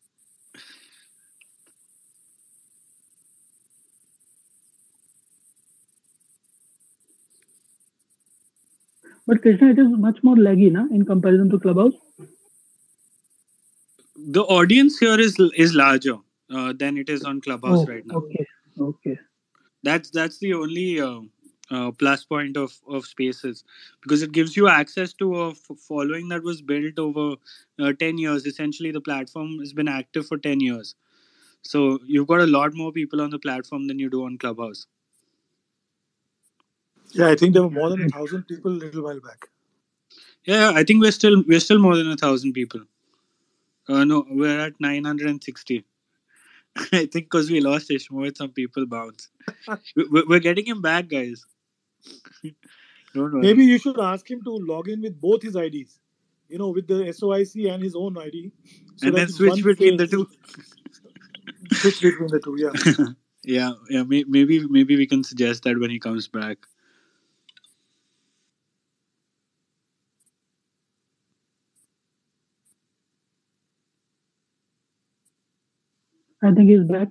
But 9.26 9.42
Krishna, 9.42 9.70
it 9.70 9.78
is 9.78 9.88
much 9.90 10.18
more 10.22 10.36
laggy, 10.36 10.72
na, 10.72 10.86
in 10.92 11.04
comparison 11.06 11.50
to 11.50 11.58
Clubhouse. 11.60 11.94
The 14.16 14.42
audience 14.42 14.98
here 14.98 15.20
is 15.20 15.36
is 15.56 15.74
larger 15.74 16.16
uh, 16.50 16.72
than 16.74 16.98
it 16.98 17.10
is 17.10 17.24
on 17.24 17.40
Clubhouse 17.40 17.86
Oh, 17.86 17.86
right 17.86 18.06
now. 18.06 18.22
okay, 18.22 18.46
okay. 18.80 19.18
That's 19.82 20.10
that's 20.10 20.38
the 20.38 20.54
only 20.54 21.00
uh, 21.00 21.20
uh, 21.70 21.90
plus 21.92 22.24
point 22.24 22.56
of 22.56 22.72
of 22.88 23.06
Spaces 23.06 23.64
because 24.02 24.22
it 24.22 24.32
gives 24.32 24.56
you 24.56 24.68
access 24.68 25.12
to 25.14 25.28
a 25.42 25.50
f- 25.50 25.78
following 25.88 26.28
that 26.28 26.42
was 26.42 26.62
built 26.62 26.98
over 26.98 27.36
uh, 27.80 27.92
10 27.98 28.18
years. 28.18 28.46
Essentially, 28.46 28.90
the 28.92 29.00
platform 29.00 29.58
has 29.60 29.72
been 29.72 29.88
active 29.88 30.26
for 30.26 30.38
10 30.38 30.60
years. 30.60 30.94
So 31.62 31.98
you've 32.06 32.28
got 32.28 32.40
a 32.40 32.46
lot 32.46 32.74
more 32.74 32.92
people 32.92 33.20
on 33.20 33.30
the 33.30 33.38
platform 33.38 33.86
than 33.88 33.98
you 33.98 34.10
do 34.10 34.24
on 34.24 34.38
Clubhouse. 34.38 34.86
Yeah, 37.12 37.28
I 37.28 37.36
think 37.36 37.54
there 37.54 37.62
were 37.62 37.70
more 37.70 37.90
than 37.90 38.02
a 38.02 38.08
thousand 38.08 38.44
people 38.44 38.72
a 38.72 38.80
little 38.84 39.02
while 39.04 39.20
back. 39.20 39.48
Yeah, 40.44 40.72
I 40.74 40.84
think 40.84 41.02
we're 41.02 41.12
still 41.12 41.42
we're 41.46 41.60
still 41.60 41.78
more 41.78 41.96
than 41.96 42.10
a 42.10 42.16
thousand 42.16 42.52
people. 42.54 42.82
Uh, 43.88 44.04
no, 44.04 44.24
we're 44.30 44.60
at 44.60 44.80
960. 44.80 45.84
I 46.76 47.06
think 47.06 47.12
because 47.12 47.50
we 47.50 47.60
lost 47.60 47.90
Ishmael, 47.90 48.32
some 48.34 48.50
people 48.52 48.86
bounce. 48.86 49.28
We- 49.96 50.08
we- 50.10 50.24
We're 50.28 50.40
getting 50.40 50.66
him 50.66 50.82
back, 50.82 51.08
guys. 51.08 51.44
Don't 53.14 53.32
worry. 53.32 53.42
Maybe 53.42 53.64
you 53.64 53.78
should 53.78 53.98
ask 53.98 54.30
him 54.30 54.42
to 54.44 54.50
log 54.50 54.88
in 54.88 55.00
with 55.02 55.20
both 55.20 55.42
his 55.42 55.56
IDs. 55.56 55.98
You 56.48 56.58
know, 56.58 56.70
with 56.70 56.86
the 56.86 57.04
SOIC 57.12 57.72
and 57.72 57.82
his 57.82 57.94
own 57.94 58.18
ID. 58.18 58.52
So 58.96 59.06
and 59.08 59.16
that 59.16 59.18
then 59.18 59.28
it's 59.28 59.36
switch 59.36 59.62
between 59.64 59.96
the 59.96 60.06
two. 60.06 60.26
Switch 61.72 62.00
between 62.00 62.28
the 62.28 62.40
two, 62.40 62.56
yeah. 62.58 63.06
Yeah, 63.42 63.72
yeah. 63.88 64.02
May, 64.02 64.24
maybe 64.24 64.66
maybe 64.68 64.96
we 64.96 65.06
can 65.06 65.24
suggest 65.24 65.62
that 65.64 65.78
when 65.78 65.90
he 65.90 65.98
comes 65.98 66.28
back. 66.28 66.58
I 76.42 76.52
think 76.52 76.68
he's 76.70 76.84
back. 76.84 77.08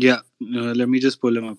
Yeah. 0.00 0.20
Uh, 0.42 0.74
let 0.74 0.88
me 0.88 1.00
just 1.00 1.20
pull 1.20 1.36
him 1.36 1.48
up. 1.48 1.58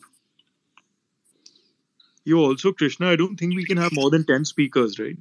You 2.23 2.39
also, 2.39 2.71
Krishna, 2.71 3.09
I 3.09 3.15
don't 3.15 3.37
think 3.37 3.55
we 3.55 3.65
can 3.65 3.77
have 3.77 3.91
more 3.93 4.09
than 4.09 4.25
10 4.25 4.45
speakers, 4.45 4.97
right? 4.99 5.17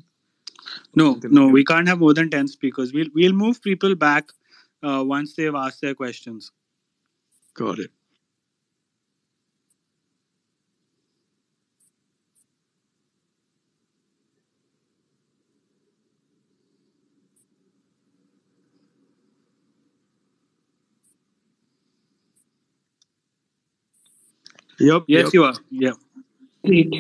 No, 0.95 1.19
no, 1.25 1.49
we 1.49 1.65
can't 1.65 1.89
have 1.89 1.99
more 1.99 2.15
than 2.15 2.31
ten 2.31 2.49
speakers. 2.49 2.93
We'll 2.93 3.09
we'll 3.15 3.33
move 3.33 3.63
people 3.63 3.95
back 3.95 4.31
uh, 4.83 5.03
once 5.07 5.35
they've 5.35 5.55
asked 5.55 5.81
their 5.81 5.95
questions. 5.95 6.53
Got 7.55 7.79
it. 7.79 7.91
Yep. 24.81 25.05
Yes, 25.09 25.25
yep. 25.25 25.35
you 25.35 25.45
are. 25.45 25.55
Yeah. 25.71 25.93
Great. 26.65 26.93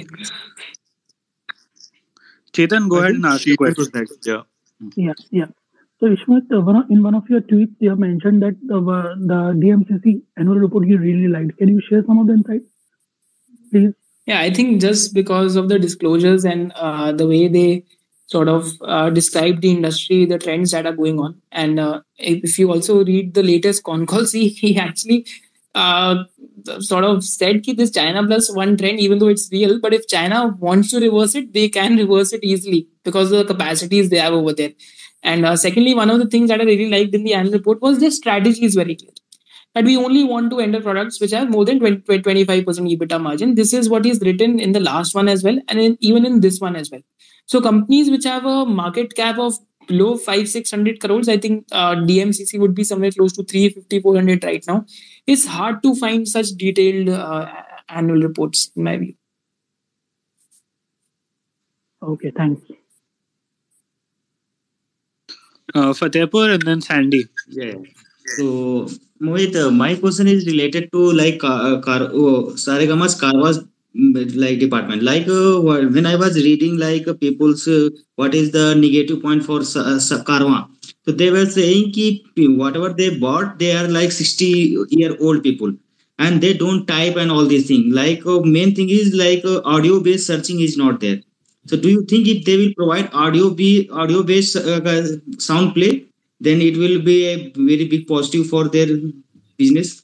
Chetan, 2.52 2.88
go 2.88 2.98
I 2.98 3.00
ahead 3.00 3.14
and 3.16 3.26
ask 3.26 3.46
your 3.46 3.56
Chetan 3.56 3.74
question. 3.74 3.90
next. 3.94 4.26
Yeah. 4.26 4.42
Yeah, 4.96 5.12
yeah. 5.30 5.46
So 6.00 6.06
Ishmat, 6.06 6.52
uh, 6.52 6.60
one 6.60 6.86
in 6.90 7.02
one 7.02 7.14
of 7.14 7.28
your 7.28 7.40
tweets, 7.40 7.74
you 7.78 7.90
have 7.90 7.98
mentioned 7.98 8.42
that 8.42 8.56
the, 8.66 8.78
uh, 8.78 9.14
the 9.16 9.54
DMCC 9.58 10.22
annual 10.36 10.56
report 10.56 10.86
you 10.86 10.98
really 10.98 11.28
liked. 11.28 11.56
Can 11.58 11.68
you 11.68 11.80
share 11.88 12.04
some 12.06 12.18
of 12.18 12.26
the 12.26 12.34
insights, 12.34 12.64
please? 13.70 13.92
Yeah, 14.26 14.40
I 14.40 14.52
think 14.52 14.80
just 14.80 15.14
because 15.14 15.56
of 15.56 15.68
the 15.68 15.78
disclosures 15.78 16.44
and 16.44 16.72
uh, 16.72 17.12
the 17.12 17.26
way 17.26 17.48
they 17.48 17.84
sort 18.26 18.48
of 18.48 18.72
uh, 18.82 19.10
describe 19.10 19.60
the 19.60 19.70
industry, 19.70 20.24
the 20.24 20.38
trends 20.38 20.72
that 20.72 20.86
are 20.86 20.92
going 20.92 21.20
on, 21.20 21.40
and 21.52 21.78
uh, 21.78 22.00
if 22.18 22.42
if 22.42 22.58
you 22.58 22.70
also 22.70 23.04
read 23.04 23.34
the 23.34 23.42
latest 23.42 23.84
con 23.84 24.06
calls, 24.12 24.32
he, 24.32 24.48
he 24.48 24.78
actually 24.78 25.26
uh, 25.74 26.24
sort 26.80 27.04
of 27.04 27.24
said 27.24 27.64
that 27.64 27.76
this 27.76 27.90
China 27.90 28.26
plus 28.26 28.54
one 28.54 28.76
trend, 28.76 29.00
even 29.00 29.18
though 29.18 29.28
it's 29.28 29.48
real, 29.50 29.80
but 29.80 29.94
if 29.94 30.06
China 30.06 30.54
wants 30.58 30.90
to 30.90 31.00
reverse 31.00 31.34
it, 31.34 31.52
they 31.52 31.68
can 31.68 31.96
reverse 31.96 32.32
it 32.32 32.44
easily 32.44 32.88
because 33.04 33.30
the 33.30 33.44
capacities 33.44 34.10
they 34.10 34.18
have 34.18 34.32
over 34.32 34.52
there. 34.52 34.72
And 35.22 35.46
uh, 35.46 35.56
secondly, 35.56 35.94
one 35.94 36.10
of 36.10 36.18
the 36.18 36.26
things 36.26 36.48
that 36.50 36.60
I 36.60 36.64
really 36.64 36.90
liked 36.90 37.14
in 37.14 37.24
the 37.24 37.34
annual 37.34 37.54
report 37.54 37.80
was 37.80 37.98
their 37.98 38.10
strategy 38.10 38.64
is 38.64 38.74
very 38.74 38.94
clear 38.94 39.12
that 39.74 39.84
we 39.84 39.96
only 39.96 40.22
want 40.22 40.50
to 40.50 40.60
enter 40.60 40.80
products 40.80 41.20
which 41.20 41.32
have 41.32 41.50
more 41.50 41.64
than 41.64 41.80
20, 41.80 42.02
25% 42.20 42.64
EBITDA 42.64 43.20
margin. 43.20 43.54
This 43.56 43.72
is 43.72 43.88
what 43.88 44.06
is 44.06 44.20
written 44.20 44.60
in 44.60 44.72
the 44.72 44.80
last 44.80 45.14
one 45.14 45.28
as 45.28 45.42
well, 45.42 45.58
and 45.68 45.80
in, 45.80 45.98
even 46.00 46.24
in 46.24 46.40
this 46.40 46.60
one 46.60 46.76
as 46.76 46.90
well. 46.90 47.00
So 47.46 47.60
companies 47.60 48.10
which 48.10 48.24
have 48.24 48.44
a 48.44 48.64
market 48.64 49.14
cap 49.14 49.38
of 49.38 49.54
below 49.86 50.16
5 50.16 50.48
600 50.48 51.00
crores, 51.00 51.28
I 51.28 51.36
think 51.36 51.66
uh, 51.72 51.96
DMCC 51.96 52.58
would 52.58 52.74
be 52.74 52.84
somewhere 52.84 53.10
close 53.10 53.32
to 53.34 53.42
350 53.42 54.00
400 54.00 54.44
right 54.44 54.64
now. 54.66 54.86
It's 55.26 55.46
hard 55.46 55.82
to 55.82 55.94
find 55.94 56.26
such 56.26 56.48
detailed 56.56 57.08
uh, 57.10 57.50
annual 57.88 58.20
reports, 58.22 58.70
in 58.76 58.84
my 58.84 58.96
view. 58.98 59.14
Okay, 62.02 62.30
thanks. 62.30 62.62
Uh, 65.74 65.92
Fatehpur 65.92 66.54
and 66.54 66.62
then 66.62 66.80
Sandy. 66.80 67.24
Yeah. 67.48 67.74
So, 68.36 68.86
Mohit, 69.22 69.54
uh, 69.56 69.70
my 69.70 69.94
question 69.96 70.28
is 70.28 70.46
related 70.46 70.90
to 70.92 71.12
like 71.12 71.42
uh, 71.42 71.80
car, 71.80 72.08
oh, 72.12 72.52
Saregama's 72.64 73.18
Carvaan's 73.20 73.60
mm, 73.96 74.36
like 74.36 74.58
department. 74.58 75.02
Like 75.02 75.26
uh, 75.28 75.60
when 75.60 76.06
I 76.06 76.16
was 76.16 76.36
reading 76.36 76.76
like 76.78 77.08
uh, 77.08 77.14
people's 77.14 77.66
uh, 77.66 77.88
what 78.16 78.34
is 78.34 78.52
the 78.52 78.74
negative 78.74 79.22
point 79.22 79.44
for 79.44 79.64
Sa- 79.64 79.80
uh, 79.94 79.98
Sa- 79.98 80.22
Carvaan. 80.22 80.68
So 81.06 81.12
they 81.12 81.30
were 81.30 81.46
saying 81.46 81.92
ki 81.92 82.24
whatever 82.36 82.90
they 82.92 83.18
bought, 83.18 83.58
they 83.58 83.76
are 83.76 83.88
like 83.88 84.12
60 84.12 84.76
year 84.90 85.16
old 85.20 85.42
people 85.42 85.74
and 86.18 86.40
they 86.40 86.54
don't 86.54 86.86
type 86.86 87.16
and 87.16 87.30
all 87.30 87.46
these 87.46 87.66
things. 87.68 87.94
Like 87.94 88.24
uh, 88.26 88.40
main 88.40 88.74
thing 88.74 88.88
is 88.88 89.14
like 89.14 89.44
uh, 89.44 89.60
audio 89.64 90.00
based 90.00 90.26
searching 90.26 90.60
is 90.60 90.76
not 90.76 91.00
there. 91.00 91.20
So 91.66 91.76
do 91.76 91.88
you 91.90 92.04
think 92.04 92.28
if 92.28 92.44
they 92.44 92.56
will 92.56 92.74
provide 92.76 93.10
audio 93.12 93.50
be 93.50 93.88
audio 93.92 94.22
based 94.22 94.56
uh, 94.56 95.04
sound 95.38 95.74
play, 95.74 96.06
then 96.40 96.60
it 96.60 96.76
will 96.76 97.02
be 97.02 97.26
a 97.26 97.52
very 97.52 97.86
big 97.88 98.06
positive 98.06 98.46
for 98.48 98.68
their 98.68 98.88
business? 99.56 100.02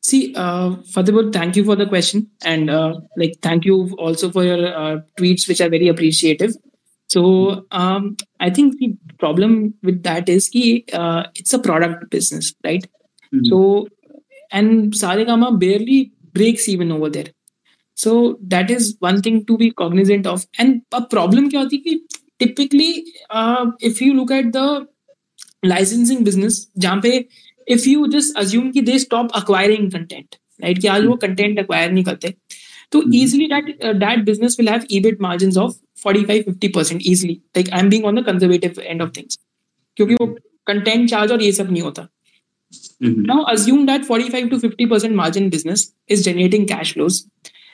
See, 0.00 0.34
uh, 0.34 0.76
Fatehpur, 0.94 1.32
thank 1.32 1.56
you 1.56 1.64
for 1.64 1.76
the 1.76 1.86
question, 1.86 2.30
and 2.44 2.70
uh, 2.70 2.94
like 3.16 3.34
thank 3.42 3.64
you 3.64 3.94
also 3.98 4.30
for 4.30 4.44
your 4.44 4.66
uh, 4.74 5.00
tweets, 5.18 5.48
which 5.48 5.60
are 5.60 5.68
very 5.68 5.88
appreciative. 5.88 6.52
So 7.08 7.66
um, 7.70 8.16
I 8.38 8.50
think 8.50 8.76
problem 9.20 9.54
with 9.84 9.96
that 10.06 10.28
is 10.28 10.50
कि 10.50 10.62
it's 10.72 11.54
a 11.54 11.58
product 11.62 12.04
business 12.12 12.54
right 12.66 12.86
so 13.32 13.62
and 14.54 14.94
Saregama 15.24 15.50
barely 15.64 16.00
breaks 16.34 16.68
even 16.68 16.92
over 16.92 17.10
there 17.10 17.32
so 17.96 18.14
that 18.54 18.70
is 18.70 18.92
one 19.02 19.20
thing 19.26 19.44
to 19.48 19.56
be 19.56 19.70
cognizant 19.82 20.26
of 20.26 20.46
and 20.60 20.80
अब 20.94 21.08
problem 21.10 21.48
क्या 21.48 21.60
होती 21.60 21.76
है 21.76 21.82
कि 21.82 22.22
typically 22.38 22.90
if 23.88 24.04
you 24.04 24.12
look 24.14 24.32
at 24.32 24.52
the 24.56 24.86
licensing 25.64 26.24
business 26.24 26.66
जहाँ 26.78 27.00
पे 27.02 27.24
if 27.66 27.88
you 27.88 28.06
just 28.08 28.36
assume 28.38 28.70
की 28.72 28.80
they 28.82 28.98
stop 28.98 29.32
acquiring 29.36 29.90
content 29.92 30.36
right 30.62 30.78
कि 30.78 30.88
आज 30.88 31.04
वो 31.04 31.12
hmm. 31.12 31.20
कंटेंट 31.22 31.58
अक्वायर 31.58 31.90
नहीं 31.92 32.04
करते 32.04 32.34
तो 32.91 33.01
Mhm. 33.01 33.15
easily 33.19 33.47
that 33.53 33.69
uh, 33.87 33.93
that 34.05 34.25
business 34.29 34.57
will 34.59 34.71
have 34.73 34.87
EBIT 34.97 35.21
margins 35.27 35.57
of 35.57 35.75
45 36.05 36.43
50% 36.49 37.05
easily 37.13 37.35
like 37.57 37.71
I'm 37.79 37.91
being 37.93 38.07
on 38.11 38.19
the 38.19 38.25
conservative 38.29 38.81
end 38.93 39.05
of 39.05 39.13
things 39.17 39.37
क्योंकि 39.97 40.15
वो 40.15 40.27
content 40.71 41.09
charge 41.13 41.31
और 41.31 41.41
ये 41.43 41.51
सब 41.51 41.71
नहीं 41.71 41.81
होता 41.81 42.07
Mhm. 43.03 43.25
now 43.31 43.39
assume 43.53 43.85
that 43.87 44.05
45 44.11 44.49
to 44.51 44.59
50% 44.59 45.15
margin 45.21 45.49
business 45.55 45.81
is 46.15 46.23
generating 46.27 46.67
cash 46.73 46.93
flows 46.93 47.17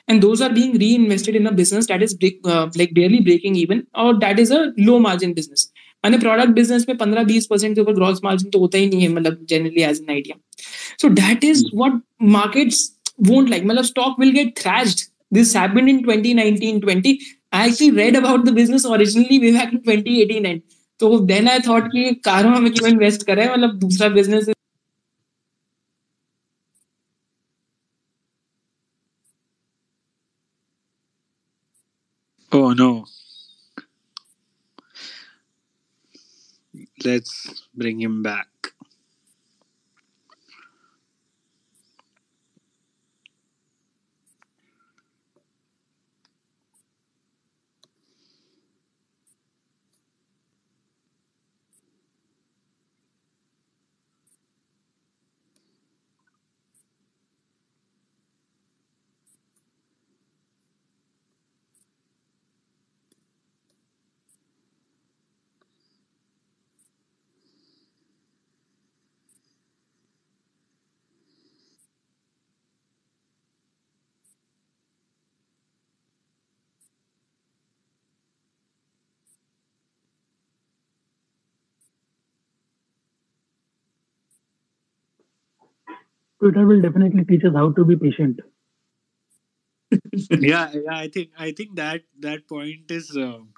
and 0.08 0.26
those 0.26 0.42
are 0.46 0.50
being 0.56 0.74
reinvested 0.84 1.36
in 1.40 1.48
a 1.48 1.52
business 1.60 1.88
that 1.92 2.04
is 2.08 2.16
break, 2.24 2.40
uh, 2.54 2.66
like 2.82 2.94
barely 3.00 3.20
breaking 3.30 3.60
even 3.64 3.84
or 4.04 4.08
that 4.26 4.40
is 4.46 4.52
a 4.52 4.62
low 4.90 4.98
margin 5.10 5.36
business 5.42 5.68
मैंने 6.04 6.18
product 6.18 6.50
business 6.56 6.86
में 6.90 6.96
15 6.98 7.24
20 7.30 7.46
percent 7.50 7.74
के 7.76 7.82
ऊपर 7.82 7.94
gross 7.94 8.20
margin 8.24 8.50
तो 8.50 8.60
होता 8.60 8.78
ही 8.78 8.88
नहीं 8.90 9.02
है 9.02 9.08
मतलब 9.14 9.46
generally 9.50 9.82
as 9.84 10.00
an 10.02 10.12
idea 10.14 10.36
so 11.02 11.10
that 11.16 11.44
is 11.44 11.64
what 11.74 12.00
markets 12.36 12.78
won't 13.19 13.51
like 13.51 13.65
मतलब 13.65 13.85
stock 13.85 14.19
will 14.19 14.33
get 14.33 14.59
thrashed 14.59 15.11
this 15.31 15.53
happened 15.53 15.89
in 15.89 16.03
2019 16.03 16.81
20 16.81 17.21
I 17.53 17.69
actually 17.69 17.93
read 17.93 18.17
about 18.17 18.45
the 18.45 18.53
business 18.53 18.85
originally 18.85 19.39
way 19.39 19.53
back 19.53 19.73
in 19.73 19.83
2018 19.83 20.47
and 20.47 20.63
तो 21.01 21.27
then 21.29 21.49
I 21.49 21.59
thought 21.61 21.89
कि 21.93 22.13
कारों 22.25 22.59
में 22.61 22.73
क्यों 22.73 22.89
invest 22.89 23.27
करें 23.27 23.49
मतलब 23.53 23.79
दूसरा 23.79 24.09
business 24.09 24.53
Oh 32.53 32.73
no. 32.73 33.05
Let's 37.05 37.65
bring 37.75 38.01
him 38.01 38.23
back. 38.23 38.74
Twitter 86.45 86.67
will 86.67 86.83
definitely 86.83 87.25
teach 87.25 87.43
us 87.45 87.55
how 87.55 87.73
to 87.73 87.85
be 87.87 87.97
patient. 87.97 88.41
yeah, 90.31 90.71
yeah. 90.73 90.97
I 90.97 91.09
think 91.09 91.31
I 91.39 91.53
think 91.53 91.77
that 91.77 92.03
that 92.21 92.49
point 92.49 92.91
is 92.91 93.17
um, 93.17 93.49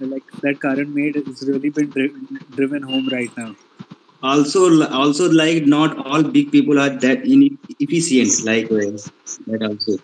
like 0.00 0.24
that 0.42 0.60
Karan 0.60 0.94
made 0.94 1.16
has 1.16 1.44
really 1.48 1.70
been 1.70 1.90
dri- 1.90 2.12
driven 2.54 2.82
home 2.82 3.08
right 3.12 3.30
now. 3.36 3.54
Also, 4.22 4.82
also 4.90 5.30
like 5.30 5.66
not 5.66 5.96
all 6.06 6.22
big 6.22 6.50
people 6.52 6.78
are 6.78 6.90
that 6.90 7.26
in- 7.26 7.58
efficient. 7.80 8.44
Like 8.44 8.68
that 8.68 9.62
also. 9.70 9.98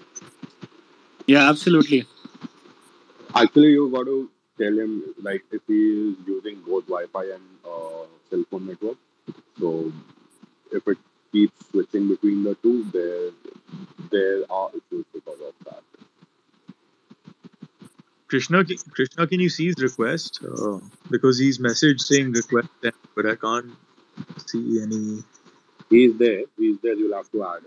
Yeah, 1.27 1.49
absolutely. 1.49 2.07
Actually, 3.35 3.71
you 3.73 3.91
got 3.91 4.05
to 4.05 4.31
tell 4.59 4.79
him 4.79 5.15
like 5.23 5.43
if 5.53 5.63
he 5.67 5.81
is 6.11 6.17
using 6.27 6.61
both 6.67 6.87
Wi-Fi 6.87 7.25
and 7.37 7.45
uh, 7.65 8.05
cell 8.31 8.45
phone 8.51 8.67
network. 8.67 8.99
So 9.59 9.93
if 10.73 10.87
it 10.87 10.99
keeps 11.33 11.71
switching 11.71 12.09
between 12.09 12.45
the 12.45 12.55
two, 12.57 12.85
there 12.93 13.31
there 14.11 14.45
are 14.51 14.69
issues 14.71 15.07
because 15.13 15.41
of 15.41 15.55
that. 15.65 15.83
Krishna, 18.29 18.65
Krishna, 18.91 19.27
can 19.27 19.41
you 19.41 19.51
see 19.51 19.67
his 19.67 19.77
request? 19.83 20.41
Uh, 20.43 20.79
because 21.11 21.39
he's 21.39 21.59
messaged 21.59 22.01
saying 22.01 22.33
request, 22.33 22.69
but 23.15 23.27
I 23.27 23.37
can't 23.37 23.73
see 24.47 24.81
any. 24.83 25.23
He's 25.91 26.17
there. 26.17 26.45
He's 26.57 26.79
there. 26.83 26.95
You'll 26.95 27.15
have 27.15 27.31
to 27.33 27.45
add. 27.45 27.63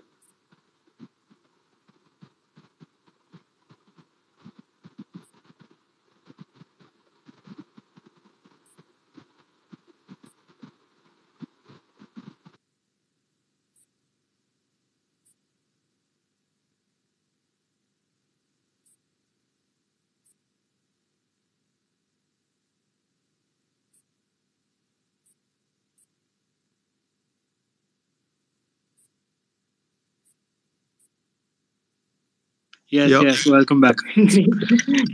Yes, 32.90 33.10
Yep. 33.10 33.24
yes. 33.24 33.46
Welcome 33.48 33.82
back. 33.82 33.96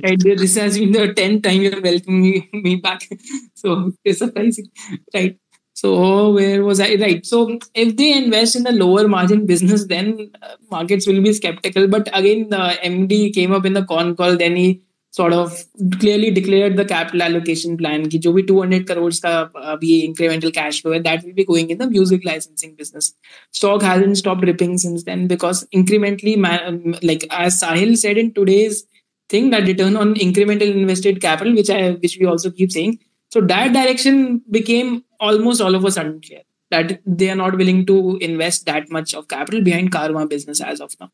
right, 0.03 0.19
this 0.19 0.56
has 0.56 0.77
been 0.77 0.91
the 0.91 1.14
tenth 1.14 1.43
time 1.43 1.61
you're 1.61 1.81
welcoming 1.81 2.22
me, 2.22 2.49
me 2.53 2.76
back. 2.76 3.07
So 3.56 3.91
it's 4.03 4.19
surprising, 4.19 4.65
right? 5.14 5.38
So 5.73 6.31
where 6.31 6.64
was 6.64 6.80
I? 6.80 6.95
Right. 6.95 7.26
So 7.26 7.57
if 7.73 7.95
they 7.95 8.11
invest 8.18 8.56
in 8.56 8.64
the 8.64 8.72
lower 8.72 9.07
margin 9.07 9.45
business, 9.45 9.85
then 9.85 10.31
uh, 10.41 10.56
markets 10.69 11.07
will 11.07 11.22
be 11.22 11.31
skeptical. 11.34 11.88
But 11.88 12.10
again, 12.18 12.49
the 12.49 12.77
MD 12.84 13.34
came 13.34 13.52
up 13.53 13.65
in 13.65 13.73
the 13.73 13.85
con 13.85 14.15
call. 14.15 14.35
Then 14.38 14.56
he 14.57 14.81
sort 15.12 15.34
of 15.34 15.66
clearly 16.00 16.32
declared 16.32 16.78
the 16.78 16.86
capital 16.86 17.22
allocation 17.22 17.78
plan 17.78 18.08
ki 18.10 18.20
jo 18.26 18.34
bhi 18.38 18.46
200 18.48 18.88
crores 18.92 19.20
ka 19.26 19.32
uh, 19.32 19.76
abhi 19.76 19.92
incremental 20.08 20.54
cash 20.60 20.82
flow 20.82 20.94
and 20.98 21.06
that 21.10 21.26
will 21.26 21.38
be 21.40 21.46
going 21.52 21.70
in 21.70 21.82
the 21.84 21.90
music 21.90 22.26
licensing 22.30 22.74
business. 22.76 23.14
Stock 23.52 23.82
hasn't 23.82 24.18
stopped 24.18 24.50
ripping 24.52 24.78
since 24.78 25.04
then 25.04 25.28
because 25.28 25.68
incrementally 25.82 26.36
um, 26.54 26.96
like 27.12 27.28
as 27.30 27.62
sahil 27.62 27.96
said 28.06 28.18
in 28.18 28.34
today's 28.34 28.84
thing 29.30 29.50
that 29.52 29.72
return 29.74 29.96
on 29.96 30.16
incremental 30.16 30.76
invested 30.84 31.22
capital 31.22 31.54
which 31.62 31.70
i 31.70 31.82
which 32.06 32.18
we 32.22 32.26
also 32.26 32.52
keep 32.52 32.72
saying 32.72 33.00
so 33.34 33.40
that 33.40 33.72
direction 33.74 34.42
became 34.52 35.04
almost 35.20 35.62
all 35.62 35.76
of 35.76 35.86
a 35.86 35.92
sudden 35.92 36.20
clear 36.22 36.42
that 36.72 36.99
they 37.06 37.30
are 37.30 37.35
not 37.35 37.57
willing 37.57 37.85
to 37.85 38.18
invest 38.18 38.65
that 38.65 38.89
much 38.89 39.14
of 39.14 39.27
capital 39.27 39.61
behind 39.61 39.91
Carvaan 39.91 40.30
business 40.30 40.61
as 40.61 40.81
of 40.81 40.93
now. 40.99 41.10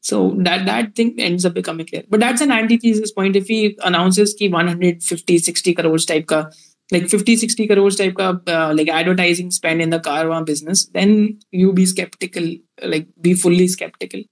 So 0.00 0.34
that 0.38 0.66
that 0.66 0.94
thing 0.94 1.14
ends 1.18 1.44
up 1.44 1.54
becoming 1.54 1.86
clear. 1.86 2.04
But 2.08 2.20
that's 2.20 2.40
an 2.40 2.50
antithesis 2.50 3.12
point. 3.12 3.36
If 3.36 3.48
he 3.48 3.78
announces 3.84 4.34
ki 4.34 4.48
150, 4.48 5.38
60 5.38 5.74
crores 5.74 6.06
type 6.06 6.26
ka, 6.26 6.50
like 6.92 7.08
50, 7.08 7.36
60 7.36 7.68
crores 7.68 7.96
type 7.96 8.16
ka, 8.16 8.38
uh, 8.46 8.72
like 8.74 8.88
advertising 8.88 9.50
spend 9.50 9.82
in 9.82 9.90
the 9.90 10.00
Carvaan 10.00 10.46
business, 10.46 10.86
then 10.86 11.38
you 11.50 11.72
be 11.72 11.86
skeptical, 11.86 12.54
like 12.82 13.08
be 13.20 13.34
fully 13.34 13.68
skeptical. 13.68 14.22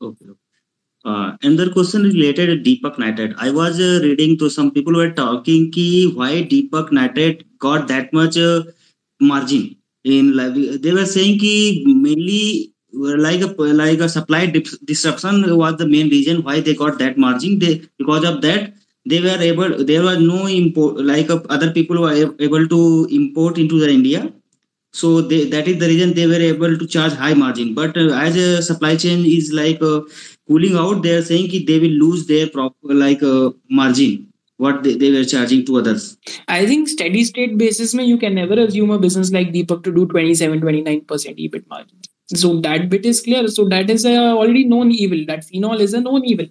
Okay. 0.00 0.26
Uh, 1.06 1.36
another 1.42 1.70
question 1.72 2.02
related 2.02 2.46
to 2.48 2.56
Deepak 2.68 2.98
Nitrate. 2.98 3.34
I 3.38 3.50
was 3.52 3.78
uh, 3.78 4.00
reading 4.02 4.36
to 4.38 4.50
some 4.50 4.72
people 4.72 4.94
were 4.94 5.12
talking 5.12 5.70
ki 5.70 6.12
why 6.12 6.42
Deepak 6.52 6.90
Nitrate 6.90 7.44
got 7.60 7.86
that 7.86 8.12
much 8.12 8.36
uh, 8.36 8.64
margin 9.20 9.76
in 10.02 10.36
like 10.36 10.54
they 10.82 10.92
were 10.92 11.06
saying 11.06 11.38
ki 11.38 11.84
mainly 11.86 12.72
like 12.92 13.40
a 13.40 13.46
like 13.82 14.00
a 14.00 14.08
supply 14.08 14.46
disruption 14.46 15.56
was 15.56 15.76
the 15.76 15.86
main 15.86 16.10
reason 16.10 16.42
why 16.42 16.58
they 16.58 16.74
got 16.74 16.98
that 16.98 17.16
margin. 17.16 17.60
They 17.60 17.82
because 17.98 18.24
of 18.24 18.42
that 18.42 18.74
they 19.04 19.20
were 19.20 19.40
able 19.50 19.84
there 19.84 20.02
was 20.02 20.18
no 20.18 20.48
import 20.48 20.98
like 21.12 21.30
uh, 21.30 21.40
other 21.50 21.70
people 21.72 22.02
were 22.02 22.34
able 22.40 22.66
to 22.66 23.06
import 23.12 23.58
into 23.58 23.78
the 23.78 23.88
India 23.88 24.32
so 24.92 25.20
they, 25.20 25.44
that 25.50 25.68
is 25.68 25.78
the 25.78 25.86
reason 25.86 26.14
they 26.14 26.26
were 26.26 26.44
able 26.52 26.76
to 26.76 26.86
charge 26.86 27.12
high 27.12 27.34
margin 27.34 27.74
but 27.74 27.96
uh, 27.96 28.08
as 28.26 28.34
a 28.36 28.62
supply 28.62 28.96
chain 28.96 29.24
is 29.24 29.52
like 29.52 29.80
uh, 29.82 30.00
cooling 30.48 30.76
out 30.76 31.02
they 31.02 31.14
are 31.18 31.26
saying 31.32 31.48
ki 31.52 31.64
they 31.70 31.78
will 31.84 31.98
lose 32.06 32.26
their 32.26 32.48
proper 32.48 32.94
like 33.04 33.22
uh, 33.22 33.50
margin 33.70 34.26
what 34.64 34.82
they, 34.82 34.94
they 34.94 35.10
were 35.12 35.24
charging 35.24 35.64
to 35.66 35.78
others 35.78 36.16
I 36.48 36.66
think 36.66 36.88
steady 36.88 37.24
state 37.24 37.56
basis 37.58 37.94
mein 37.94 38.08
you 38.12 38.18
can 38.18 38.34
never 38.34 38.58
assume 38.66 38.90
a 38.90 38.98
business 38.98 39.32
like 39.32 39.52
Deepak 39.52 39.82
to 39.84 39.92
do 39.92 40.06
27, 40.06 40.60
29% 40.60 41.06
EBIT 41.06 41.68
margin. 41.68 41.98
So 42.34 42.60
that 42.60 42.88
bit 42.88 43.06
is 43.06 43.20
clear. 43.20 43.46
So 43.48 43.68
that 43.68 43.90
is 43.90 44.04
a 44.04 44.16
already 44.16 44.64
known 44.64 44.90
evil. 44.90 45.24
That 45.26 45.44
phenol 45.44 45.80
is 45.80 45.94
a 45.94 46.00
known 46.00 46.24
evil. 46.24 46.46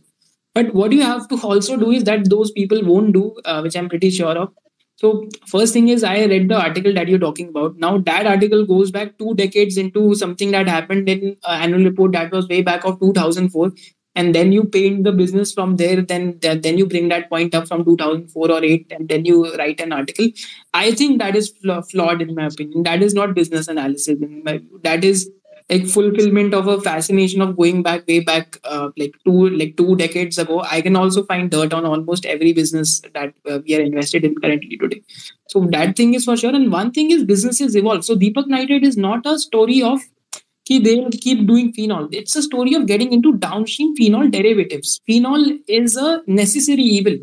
But 0.53 0.73
what 0.73 0.93
you 0.93 1.01
have 1.01 1.27
to 1.30 1.35
also 1.41 1.76
do 1.76 1.91
is 1.91 2.05
that 2.05 2.30
those 2.30 2.51
people 2.51 2.81
won't 2.84 3.13
do, 3.13 3.35
uh, 3.43 3.59
which 3.61 3.76
I'm 3.76 3.89
pretty 3.89 4.09
sure 4.09 4.38
of. 4.38 4.53
So 4.97 5.27
first 5.47 5.73
thing 5.73 5.89
is 5.89 6.03
I 6.03 6.26
read 6.26 6.47
the 6.49 6.55
article 6.59 6.93
that 6.93 7.07
you're 7.09 7.19
talking 7.19 7.49
about. 7.49 7.76
Now 7.77 7.97
that 7.97 8.26
article 8.26 8.65
goes 8.65 8.91
back 8.91 9.17
two 9.17 9.35
decades 9.35 9.77
into 9.77 10.15
something 10.15 10.51
that 10.51 10.67
happened 10.69 11.09
in 11.09 11.38
uh, 11.43 11.59
annual 11.61 11.84
report 11.84 12.13
that 12.13 12.31
was 12.31 12.47
way 12.47 12.61
back 12.61 12.85
of 12.85 12.99
2004 12.99 13.72
and 14.15 14.34
then 14.34 14.53
you 14.53 14.63
paint 14.63 15.03
the 15.03 15.11
business 15.11 15.51
from 15.51 15.76
there 15.76 16.01
then 16.01 16.39
then 16.41 16.77
you 16.77 16.85
bring 16.85 17.09
that 17.09 17.30
point 17.30 17.53
up 17.53 17.67
from 17.67 17.84
2004 17.84 18.49
or 18.49 18.63
8 18.63 18.88
and 18.91 19.09
then 19.09 19.26
you 19.26 19.53
write 19.55 19.81
an 19.81 19.91
article. 19.91 20.27
I 20.73 20.91
think 20.91 21.19
that 21.19 21.35
is 21.35 21.49
flaw- 21.49 21.81
flawed 21.81 22.22
in 22.22 22.34
my 22.34 22.45
opinion. 22.45 22.84
That 22.84 23.03
is 23.03 23.13
not 23.13 23.35
business 23.35 23.67
analysis. 23.67 24.07
In 24.07 24.43
my 24.45 24.61
that 24.84 25.03
is 25.03 25.30
like 25.70 25.88
fulfillment 25.88 26.54
of 26.54 26.68
a 26.68 26.80
fascination 26.82 27.42
of 27.42 27.56
going 27.58 27.82
back 27.82 28.08
way 28.08 28.20
back 28.20 28.58
uh, 28.64 28.90
like 28.98 29.16
two 29.26 29.50
like 29.50 29.76
two 29.78 29.96
decades 29.96 30.38
ago 30.38 30.64
i 30.70 30.80
can 30.82 30.96
also 30.96 31.24
find 31.24 31.50
dirt 31.52 31.74
on 31.74 31.86
almost 31.86 32.26
every 32.26 32.54
business 32.54 33.02
that 33.14 33.34
uh, 33.50 33.60
we 33.66 33.76
are 33.76 33.82
invested 33.82 34.24
in 34.24 34.36
currently 34.36 34.78
today 34.78 35.02
so 35.48 35.66
that 35.72 35.96
thing 35.96 36.14
is 36.14 36.26
for 36.26 36.38
sure 36.38 36.56
and 36.56 36.72
one 36.72 36.92
thing 36.92 37.10
is 37.12 37.24
businesses 37.24 37.76
evolve 37.76 38.06
so 38.06 38.16
deepak 38.16 38.48
nitrite 38.48 38.84
is 38.84 38.98
not 38.98 39.26
a 39.26 39.40
story 39.40 39.82
of 39.82 40.00
कि 40.70 40.84
they 40.84 40.96
will 40.96 41.12
keep 41.12 41.46
doing 41.48 41.72
phenol. 41.74 42.08
It's 42.12 42.36
a 42.36 42.42
story 42.42 42.74
of 42.74 42.88
getting 42.88 43.14
into 43.14 43.38
downstream 43.38 43.96
phenol 43.96 44.30
derivatives. 44.30 45.00
Phenol 45.06 45.60
is 45.68 45.96
a 45.96 46.22
necessary 46.26 46.82
evil. 46.82 47.18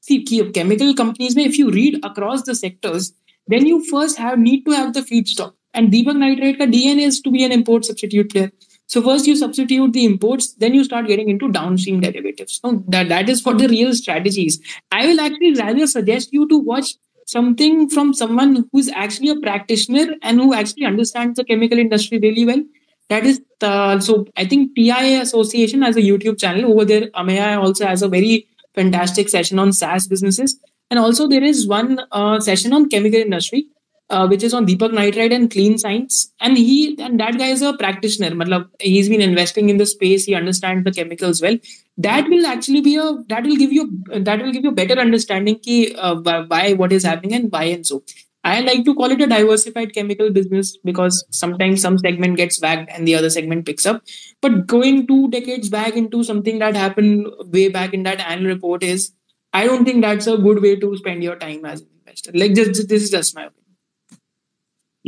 See, 0.00 0.22
chemical 0.52 0.94
companies, 0.94 1.34
mein, 1.34 1.48
if 1.48 1.58
you 1.58 1.70
read 1.70 1.98
across 2.04 2.42
the 2.42 2.54
sectors, 2.54 3.12
then 3.48 3.66
you 3.66 3.84
first 3.86 4.18
have 4.18 4.38
need 4.38 4.64
to 4.66 4.72
have 4.72 4.92
the 4.94 5.00
feedstock. 5.00 5.54
And 5.74 5.92
Deepak 5.92 6.16
Nitrite 6.16 6.58
ka 6.58 6.64
DNA 6.64 7.02
is 7.02 7.20
to 7.22 7.30
be 7.30 7.44
an 7.44 7.52
import 7.52 7.84
substitute 7.84 8.30
player. 8.30 8.52
So 8.86 9.02
first 9.02 9.26
you 9.26 9.34
substitute 9.34 9.92
the 9.92 10.04
imports, 10.04 10.54
then 10.54 10.74
you 10.74 10.84
start 10.84 11.06
getting 11.06 11.28
into 11.28 11.50
downstream 11.50 12.00
derivatives. 12.00 12.60
So 12.62 12.84
that, 12.88 13.08
that 13.08 13.28
is 13.28 13.44
what 13.44 13.58
the 13.58 13.68
real 13.68 13.94
strategy 13.94 14.46
is. 14.46 14.60
I 14.92 15.06
will 15.06 15.20
actually 15.20 15.54
rather 15.54 15.86
suggest 15.86 16.32
you 16.32 16.46
to 16.48 16.58
watch 16.58 16.94
something 17.26 17.88
from 17.88 18.12
someone 18.12 18.68
who's 18.72 18.88
actually 18.90 19.30
a 19.30 19.36
practitioner 19.36 20.14
and 20.22 20.38
who 20.38 20.52
actually 20.54 20.84
understands 20.84 21.36
the 21.36 21.44
chemical 21.44 21.78
industry 21.78 22.18
really 22.18 22.44
well. 22.44 22.62
That 23.08 23.24
is 23.24 23.40
the, 23.60 24.00
so 24.00 24.26
I 24.36 24.44
think 24.44 24.74
TIA 24.74 25.20
Association 25.22 25.82
has 25.82 25.96
a 25.96 26.02
YouTube 26.02 26.38
channel 26.38 26.70
over 26.70 26.84
there. 26.84 27.08
Ameya 27.10 27.58
also 27.58 27.86
has 27.86 28.02
a 28.02 28.08
very 28.08 28.46
fantastic 28.74 29.28
session 29.28 29.58
on 29.58 29.72
SaaS 29.72 30.06
businesses. 30.06 30.58
And 30.90 30.98
also 30.98 31.26
there 31.26 31.42
is 31.42 31.66
one 31.66 32.00
uh, 32.12 32.40
session 32.40 32.72
on 32.72 32.88
chemical 32.88 33.20
industry, 33.20 33.66
uh, 34.10 34.26
which 34.26 34.42
is 34.42 34.54
on 34.54 34.66
Deepak 34.66 34.92
Nitrite 34.92 35.32
and 35.32 35.50
Clean 35.50 35.78
Science. 35.78 36.32
And 36.40 36.56
he 36.56 36.96
and 37.00 37.18
that 37.20 37.38
guy 37.38 37.46
is 37.46 37.62
a 37.62 37.72
practitioner. 37.76 38.30
Matlab, 38.30 38.68
he's 38.80 39.08
been 39.08 39.22
investing 39.22 39.68
in 39.68 39.78
the 39.78 39.86
space. 39.86 40.24
He 40.24 40.34
understands 40.34 40.84
the 40.84 40.92
chemicals 40.92 41.40
well. 41.40 41.56
That 41.96 42.28
will 42.28 42.46
actually 42.46 42.80
be 42.80 42.96
a 42.96 43.12
that 43.28 43.44
will 43.44 43.56
give 43.56 43.72
you 43.72 43.90
that 44.08 44.42
will 44.42 44.52
give 44.52 44.64
you 44.64 44.72
better 44.72 44.98
understanding 44.98 45.58
ki, 45.58 45.94
uh, 45.94 46.16
why 46.48 46.74
what 46.74 46.92
is 46.92 47.04
happening 47.04 47.34
and 47.34 47.50
why 47.50 47.64
and 47.64 47.86
so. 47.86 48.02
I 48.46 48.60
like 48.60 48.84
to 48.84 48.94
call 48.94 49.10
it 49.10 49.22
a 49.22 49.26
diversified 49.26 49.94
chemical 49.94 50.30
business 50.30 50.76
because 50.84 51.24
sometimes 51.30 51.80
some 51.80 51.96
segment 51.96 52.36
gets 52.36 52.60
bagged 52.60 52.90
and 52.90 53.08
the 53.08 53.14
other 53.14 53.30
segment 53.30 53.64
picks 53.64 53.86
up. 53.86 54.02
But 54.42 54.66
going 54.66 55.06
two 55.06 55.30
decades 55.30 55.70
back 55.70 55.96
into 55.96 56.22
something 56.22 56.58
that 56.58 56.76
happened 56.76 57.26
way 57.46 57.68
back 57.68 57.94
in 57.94 58.02
that 58.02 58.20
annual 58.20 58.52
report 58.52 58.82
is, 58.82 59.12
I 59.54 59.64
don't 59.64 59.86
think 59.86 60.02
that's 60.02 60.26
a 60.26 60.36
good 60.36 60.60
way 60.60 60.76
to 60.76 60.94
spend 60.98 61.22
your 61.22 61.36
time 61.36 61.64
as 61.64 61.80
an 61.80 61.88
investor. 62.00 62.32
Like 62.34 62.52
just 62.54 62.86
this 62.86 63.04
is 63.04 63.10
just 63.10 63.34
my 63.34 63.44
opinion. 63.44 63.63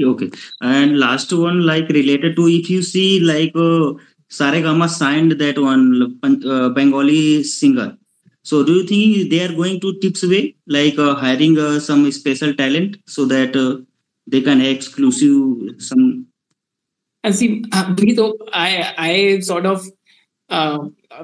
Okay, 0.01 0.31
and 0.61 0.99
last 0.99 1.33
one, 1.33 1.65
like 1.65 1.89
related 1.89 2.35
to 2.37 2.47
if 2.47 2.69
you 2.69 2.81
see 2.81 3.19
like 3.19 3.51
uh, 3.55 3.93
Saregama 4.29 4.89
signed 4.89 5.33
that 5.33 5.59
one 5.59 6.19
uh, 6.23 6.69
Bengali 6.69 7.43
singer 7.43 7.97
so 8.43 8.63
do 8.63 8.73
you 8.73 8.83
think 8.87 9.29
they 9.29 9.43
are 9.45 9.53
going 9.53 9.79
to 9.81 9.99
tips 9.99 10.23
way, 10.23 10.55
like 10.67 10.97
uh, 10.97 11.15
hiring 11.15 11.57
uh, 11.59 11.79
some 11.79 12.11
special 12.11 12.53
talent 12.55 12.97
so 13.07 13.25
that 13.25 13.55
uh, 13.55 13.77
they 14.25 14.41
can 14.41 14.61
exclusive 14.61 15.79
some? 15.79 16.27
And 17.23 17.35
see, 17.35 17.63
uh, 17.71 17.93
I 18.51 18.93
I 18.97 19.39
sort 19.41 19.67
of 19.67 19.85
uh, 20.49 20.79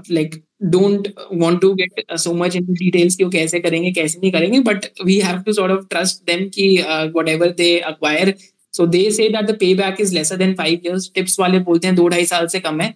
like 0.10 0.44
don't 0.70 1.08
want 1.32 1.60
to 1.62 1.76
get 1.76 1.90
uh, 2.08 2.18
so 2.18 2.34
much 2.34 2.56
into 2.56 2.74
details 2.74 3.16
कि 3.16 3.24
वो 3.24 3.30
कैसे 3.32 3.60
करेंगे 3.60 3.92
कैसे 3.94 4.20
नहीं 4.20 4.32
करेंगे 4.32 4.64
but 4.64 4.92
we 5.04 5.20
have 5.20 5.44
to 5.46 5.54
sort 5.54 5.72
of 5.72 5.90
trust 5.90 6.26
them 6.28 6.50
कि 6.50 6.84
uh, 6.86 7.10
whatever 7.10 7.52
they 7.52 7.82
acquire 7.82 8.36
so 8.75 8.87
they 8.89 9.11
say 9.11 9.29
that 9.29 9.45
the 9.47 9.57
pay 9.61 9.75
back 9.75 10.01
is 10.01 10.15
lesser 10.15 10.37
than 10.37 10.55
five 10.55 10.81
years 10.87 11.11
Tips 11.15 11.39
वाले 11.41 11.59
बोलते 11.61 11.87
हैं 11.87 11.97
दो 11.97 12.09
ढाई 12.09 12.25
साल 12.27 12.47
से 12.47 12.61
कम 12.61 12.81
है 12.81 12.91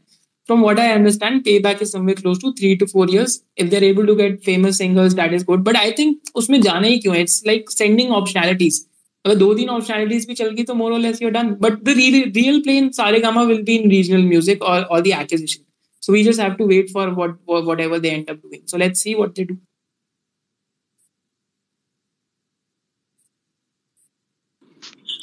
from 0.48 0.62
what 0.64 0.78
I 0.80 0.88
understand 0.88 1.40
pay 1.44 1.58
back 1.60 1.78
is 1.82 1.90
somewhere 1.90 2.20
close 2.20 2.40
to 2.40 2.52
three 2.52 2.74
to 2.76 2.86
four 2.86 3.14
years 3.14 3.40
if 3.58 3.68
they're 3.68 3.84
able 3.84 4.06
to 4.06 4.14
get 4.14 4.40
famous 4.44 4.78
singers 4.78 5.12
that 5.12 5.32
is 5.32 5.44
good 5.44 5.64
but 5.64 5.76
I 5.76 5.92
think 5.98 6.18
उसमें 6.34 6.60
जाना 6.60 6.86
ही 6.86 6.98
क्यों 6.98 7.16
है? 7.16 7.22
इट्स 7.22 7.42
लाइक 7.46 7.70
सेंडिंग 7.70 8.10
ऑप्शनैलिटीज 8.12 8.84
अगर 9.24 9.34
दो 9.36 9.52
तीन 9.54 9.68
optionalities 9.68 10.26
भी 10.28 10.34
चल 10.34 10.50
गई 10.50 10.64
तो 10.64 10.74
more 10.74 10.92
or 10.92 11.00
less 11.00 11.22
you're 11.22 11.30
done 11.32 11.48
but 11.60 11.82
the 11.82 11.94
real 11.98 12.60
play 12.60 12.76
in 12.78 12.88
Saregama 12.94 13.42
will 13.44 13.62
be 13.62 13.76
in 13.76 13.90
regional 13.90 14.22
music 14.24 14.62
और 14.64 14.82
all 14.82 15.02
the 15.02 15.10
acquisition 15.12 15.62
so 16.02 16.12
we 16.12 16.22
just 16.24 16.40
have 16.40 16.52
to 16.54 16.66
wait 16.66 16.92
for 16.92 17.08
what 17.14 17.38
whatever 17.80 17.98
they 17.98 18.08
end 18.08 18.30
up 18.30 18.36
doing 18.36 18.62
so 18.66 18.76
let's 18.76 19.02
see 19.02 19.14
what 19.14 19.34
they 19.36 19.44
do 19.44 19.56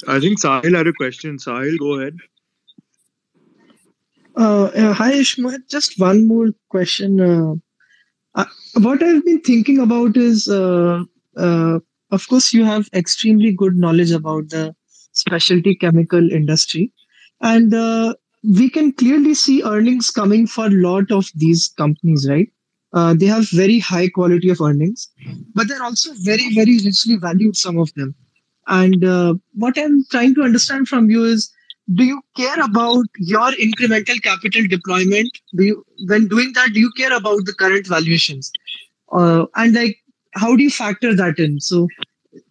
I 0.08 0.20
think 0.20 0.40
Sahil 0.40 0.76
had 0.76 0.86
a 0.86 0.92
question. 0.92 1.38
Sahil, 1.38 1.78
go 1.78 1.98
ahead. 1.98 2.16
Uh, 4.36 4.64
uh, 4.64 4.92
hi, 4.92 5.12
Ishmael. 5.12 5.58
Just 5.68 5.98
one 5.98 6.26
more 6.26 6.48
question. 6.68 7.20
Uh, 7.20 7.54
uh, 8.34 8.46
what 8.78 9.02
I've 9.02 9.24
been 9.24 9.40
thinking 9.40 9.78
about 9.78 10.16
is, 10.16 10.48
uh, 10.48 11.04
uh, 11.36 11.78
of 12.10 12.28
course, 12.28 12.52
you 12.52 12.64
have 12.64 12.88
extremely 12.92 13.52
good 13.52 13.76
knowledge 13.76 14.10
about 14.10 14.48
the 14.50 14.74
specialty 15.12 15.76
chemical 15.76 16.32
industry, 16.32 16.92
and 17.40 17.72
we 18.42 18.68
can 18.68 18.92
clearly 18.92 19.34
see 19.34 19.62
earnings 19.62 20.10
coming 20.10 20.46
for 20.46 20.66
a 20.66 20.70
lot 20.70 21.12
of 21.12 21.30
these 21.34 21.68
companies, 21.68 22.28
right? 22.28 22.48
they 23.16 23.26
have 23.26 23.48
very 23.50 23.78
high 23.78 24.08
quality 24.08 24.50
of 24.50 24.60
earnings, 24.60 25.08
but 25.54 25.68
they're 25.68 25.82
also 25.82 26.12
very, 26.22 26.52
very 26.54 26.78
richly 26.78 27.16
valued. 27.16 27.56
Some 27.56 27.78
of 27.78 27.92
them, 27.94 28.14
and 28.66 29.40
what 29.54 29.78
I'm 29.78 30.04
trying 30.10 30.34
to 30.36 30.42
understand 30.42 30.88
from 30.88 31.10
you 31.10 31.24
is 31.24 31.52
do 31.94 32.04
you 32.04 32.22
care 32.36 32.60
about 32.62 33.04
your 33.18 33.50
incremental 33.52 34.22
capital 34.22 34.62
deployment? 34.68 35.30
Do 35.54 35.64
you 35.64 35.84
when 36.06 36.28
doing 36.28 36.52
that 36.54 36.70
do 36.72 36.80
you 36.80 36.90
care 36.96 37.14
about 37.14 37.44
the 37.44 37.52
current 37.52 37.86
valuations? 37.86 38.50
Uh, 39.12 39.46
and 39.56 39.74
like 39.74 39.98
how 40.34 40.56
do 40.56 40.62
you 40.62 40.70
factor 40.70 41.14
that 41.14 41.38
in? 41.38 41.60
So 41.60 41.88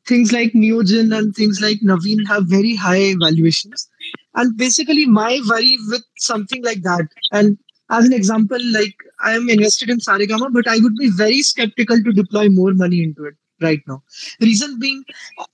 things 0.07 0.31
like 0.31 0.53
neogen 0.53 1.17
and 1.17 1.35
things 1.35 1.61
like 1.61 1.79
navin 1.81 2.27
have 2.27 2.45
very 2.45 2.75
high 2.75 3.15
valuations. 3.19 3.89
And 4.35 4.55
basically 4.57 5.05
my 5.05 5.41
worry 5.49 5.77
with 5.89 6.03
something 6.17 6.63
like 6.63 6.83
that 6.83 7.07
and 7.31 7.57
as 7.89 8.05
an 8.05 8.13
example 8.13 8.57
like 8.71 8.95
i 9.19 9.31
am 9.33 9.49
invested 9.49 9.89
in 9.89 9.99
saregama 10.05 10.47
but 10.57 10.67
i 10.67 10.77
would 10.79 10.95
be 10.95 11.09
very 11.09 11.41
skeptical 11.41 12.01
to 12.03 12.13
deploy 12.13 12.49
more 12.49 12.73
money 12.73 13.03
into 13.03 13.25
it 13.25 13.35
right 13.63 13.81
now. 13.87 14.03
Reason 14.41 14.79
being, 14.79 15.03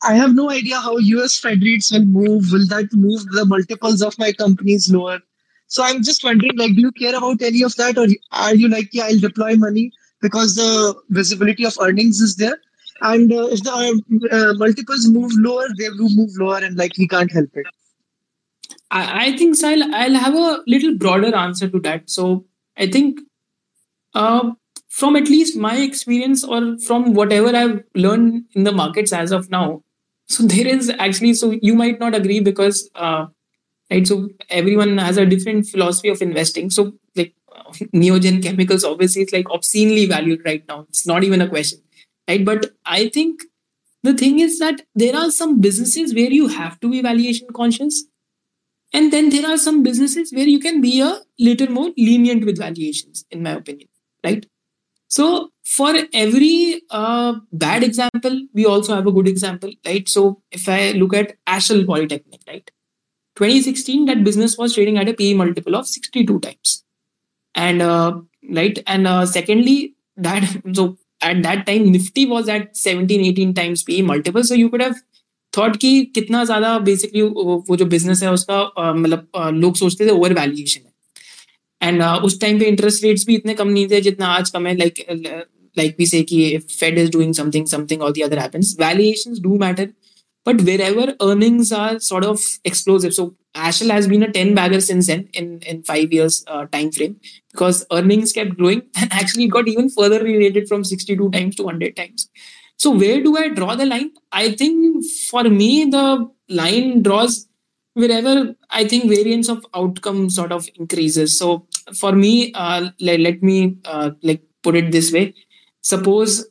I 0.04 0.16
have 0.16 0.36
no 0.36 0.50
idea 0.50 0.80
how 0.80 0.98
US 0.98 1.40
Fed 1.40 1.62
rates 1.62 1.92
will 1.92 2.06
move. 2.06 2.52
Will 2.52 2.68
that 2.68 2.94
move 2.94 3.26
the 3.32 3.46
multiples 3.46 4.02
of 4.02 4.18
my 4.20 4.32
companies 4.34 4.92
lower? 4.92 5.20
So 5.68 5.84
I'm 5.84 6.04
just 6.04 6.24
wondering, 6.24 6.58
like, 6.58 6.76
do 6.76 6.82
you 6.82 6.92
care 6.92 7.16
about 7.16 7.42
any 7.42 7.62
of 7.64 7.76
that, 7.76 7.98
or 7.98 8.08
are 8.32 8.56
you 8.56 8.68
like, 8.68 8.90
yeah, 8.92 9.06
I'll 9.06 9.20
deploy 9.20 9.56
money 9.56 9.92
because 10.22 10.56
the 10.56 10.96
visibility 11.10 11.66
of 11.66 11.78
earnings 11.80 12.22
is 12.22 12.36
there, 12.38 12.58
and 13.02 13.32
uh, 13.32 13.48
if 13.48 13.64
the 13.64 14.30
uh, 14.32 14.54
multiples 14.58 15.08
move 15.08 15.32
lower, 15.36 15.68
they 15.78 15.90
will 15.90 16.10
move 16.10 16.32
lower, 16.40 16.58
and 16.58 16.76
like 16.78 16.98
we 16.98 17.08
can't 17.08 17.32
help 17.32 17.50
it. 17.54 17.68
I, 18.92 19.28
I 19.28 19.38
think 19.38 19.56
so 19.56 19.70
I'll, 19.70 19.96
I'll 19.96 20.16
have 20.16 20.36
a 20.36 20.64
little 20.68 20.96
broader 20.98 21.36
answer 21.36 21.70
to 21.70 21.80
that. 21.82 22.10
So 22.10 22.46
I 22.78 22.88
think 22.88 23.20
uh, 24.14 24.52
from 24.90 25.16
at 25.16 25.30
least 25.30 25.58
my 25.58 25.78
experience 25.78 26.44
or 26.44 26.78
from 26.80 27.14
whatever 27.14 27.56
I've 27.56 27.84
learned 27.96 28.46
in 28.54 28.64
the 28.66 28.72
markets 28.72 29.14
as 29.14 29.32
of 29.32 29.50
now, 29.50 29.84
so 30.28 30.44
there 30.54 30.68
is 30.68 30.92
actually 31.00 31.34
so 31.36 31.58
you 31.62 31.76
might 31.76 32.00
not 32.00 32.16
agree 32.16 32.40
because 32.40 32.90
uh, 32.96 33.28
right 33.92 34.08
so 34.08 34.30
everyone 34.50 34.98
has 34.98 35.18
a 35.18 35.26
different 35.26 35.68
philosophy 35.68 36.10
of 36.10 36.22
investing. 36.22 36.70
So 36.70 36.94
like 37.16 37.34
Neogen 37.96 38.42
chemicals 38.44 38.84
obviously 38.84 39.24
it's 39.24 39.34
like 39.34 39.50
obscenely 39.52 40.06
valued 40.06 40.42
right 40.46 40.64
now. 40.68 40.86
It's 40.90 41.08
not 41.08 41.24
even 41.24 41.42
a 41.42 41.50
question, 41.50 41.80
right? 42.28 42.44
But 42.44 42.72
I 42.86 43.10
think 43.10 43.42
the 44.04 44.14
thing 44.16 44.40
is 44.40 44.60
that 44.60 44.82
there 44.96 45.16
are 45.16 45.30
some 45.32 45.62
businesses 45.62 46.14
where 46.14 46.32
you 46.32 46.48
have 46.48 46.80
to 46.82 46.90
be 46.90 47.02
valuation 47.02 47.48
conscious 47.54 48.06
and 48.94 49.14
then 49.14 49.30
there 49.30 49.48
are 49.48 49.58
some 49.58 49.84
businesses 49.84 50.32
where 50.34 50.48
you 50.48 50.60
can 50.60 50.82
be 50.82 51.02
a 51.02 51.22
little 51.40 51.70
more 51.70 51.92
lenient 51.98 52.46
with 52.46 52.58
valuations 52.58 53.26
in 53.32 53.44
my 53.44 53.52
opinion 53.52 53.88
right 54.24 54.46
so 55.10 55.52
for 55.64 55.96
every 56.14 56.82
uh, 56.92 57.34
bad 57.52 57.84
example, 57.84 58.48
we 58.54 58.66
also 58.66 58.96
have 58.96 59.08
a 59.08 59.12
good 59.12 59.28
example, 59.28 59.72
right? 59.86 60.08
So 60.08 60.42
if 60.52 60.70
I 60.70 60.92
look 60.92 61.14
at 61.14 61.38
Astral 61.48 61.86
Poly 61.86 62.08
Technik, 62.08 62.48
right? 62.48 62.72
2016, 63.36 64.06
that 64.06 64.24
business 64.24 64.58
was 64.58 64.76
trading 64.76 64.98
at 64.98 65.10
a 65.10 65.14
PE 65.14 65.34
multiple 65.34 65.76
of 65.76 65.88
62 65.88 66.40
times. 66.40 66.84
And 67.56 67.82
uh, 67.82 68.22
right, 68.56 68.80
and 68.88 69.08
uh, 69.08 69.26
secondly, 69.26 69.96
that 70.18 70.62
so 70.76 70.98
at 71.22 71.44
that 71.44 71.66
time 71.66 71.92
Nifty 71.92 72.26
was 72.26 72.48
at 72.48 72.78
17, 72.78 73.26
18 73.26 73.54
times 73.54 73.84
PE 73.84 74.02
multiple. 74.02 74.44
So 74.44 74.56
you 74.56 74.70
could 74.70 74.88
have 74.88 74.96
thought 75.58 75.78
कि 75.78 76.06
कितना 76.06 76.46
ज्यादा 76.46 76.80
basically 76.80 77.22
uh, 77.22 77.62
वो 77.70 77.76
जो 77.76 77.86
business 77.86 78.24
है 78.24 78.32
उसका 78.32 78.72
मतलब 78.94 79.32
लोग 79.38 79.76
सोचते 79.76 80.06
थे 80.06 80.10
ओवर 80.10 80.34
and 81.84 82.02
us 82.02 82.22
उस 82.24 82.40
टाइम 82.42 82.60
पे 82.60 82.66
इंटरेस्ट 82.66 83.04
रेट्स 83.04 83.26
भी 83.26 83.36
इतने 83.36 83.54
कम 83.54 83.68
नहीं 83.68 83.88
थे 83.88 84.02
जितना 84.02 84.28
आज 84.28 84.52
like 84.52 84.68
है 84.68 84.78
लाइक 84.78 85.48
लाइक 85.78 85.96
वी 86.00 86.06
से 86.06 86.22
कि 86.24 86.58
Fed 86.58 86.98
is 87.00 87.12
doing 87.12 87.34
something 87.34 87.68
something 87.68 88.02
और 88.02 88.12
the 88.12 88.22
other 88.24 88.40
happens 88.40 88.76
valuations 88.80 89.40
do 89.40 89.58
but 90.46 90.62
wherever 90.62 91.16
earnings 91.22 91.72
are 91.72 92.00
sort 92.00 92.24
of 92.24 92.42
explosive. 92.66 93.14
So 93.14 93.36
astral 93.56 93.92
has 93.92 94.08
been 94.08 94.24
a 94.24 94.32
10 94.32 94.56
bagger 94.56 94.82
since 94.82 95.08
then 95.08 95.28
in 95.34 95.60
in 95.62 95.84
five 95.84 96.14
years 96.14 96.44
uh, 96.48 96.66
time 96.68 96.92
frame 96.92 97.20
because 97.52 97.86
earnings 97.92 98.32
kept 98.32 98.56
growing 98.58 98.82
and 98.96 99.12
actually 99.12 99.48
got 99.48 99.68
even 99.68 99.90
further 99.90 100.24
related 100.24 100.68
from 100.68 100.84
62 100.84 101.30
times 101.32 101.56
to 101.56 101.64
100 101.64 101.96
times. 101.96 102.30
So 102.78 102.92
where 102.92 103.22
do 103.22 103.38
i 103.38 103.50
draw 103.50 103.76
the 103.76 103.86
line? 103.86 104.12
I 104.32 104.52
think 104.54 105.06
for 105.30 105.44
me 105.44 105.86
the 105.86 106.30
line 106.48 107.04
draws 107.04 107.49
wherever 107.94 108.56
I 108.70 108.88
think 108.88 109.10
variance 109.10 109.50
of 109.50 109.66
outcome 109.74 110.30
sort 110.30 110.52
of 110.52 110.68
increases. 110.76 111.38
So 111.38 111.68
for 111.98 112.14
me, 112.14 112.54
uh, 112.54 112.90
let, 113.00 113.20
let 113.20 113.44
me 113.44 113.78
uh, 113.86 114.12
like 114.24 114.44
put 114.64 114.76
it 114.76 114.92
this 114.92 115.12
way. 115.12 115.34
Suppose 115.82 116.48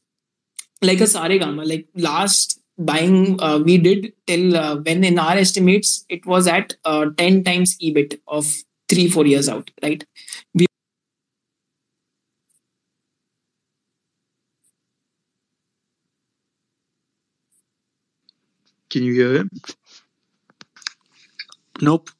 like 0.82 1.00
a 1.00 1.04
Saregama, 1.04 1.66
like 1.68 1.86
last 1.96 2.60
buying 2.78 3.40
uh, 3.42 3.58
we 3.58 3.76
did 3.78 4.12
till 4.26 4.56
uh, 4.56 4.76
when 4.76 5.02
in 5.04 5.18
our 5.18 5.36
estimates 5.36 6.04
it 6.08 6.24
was 6.26 6.46
at 6.46 6.76
uh, 6.84 7.06
10 7.16 7.42
times 7.42 7.76
EBIT 7.82 8.20
of 8.28 8.46
three 8.88 9.08
four 9.10 9.26
years 9.26 9.48
out 9.48 9.70
right 9.82 10.04
we 10.54 10.66
Can 18.90 19.02
you 19.04 19.12
hear 19.14 19.34
him? 19.36 19.50
Nope. 21.80 22.10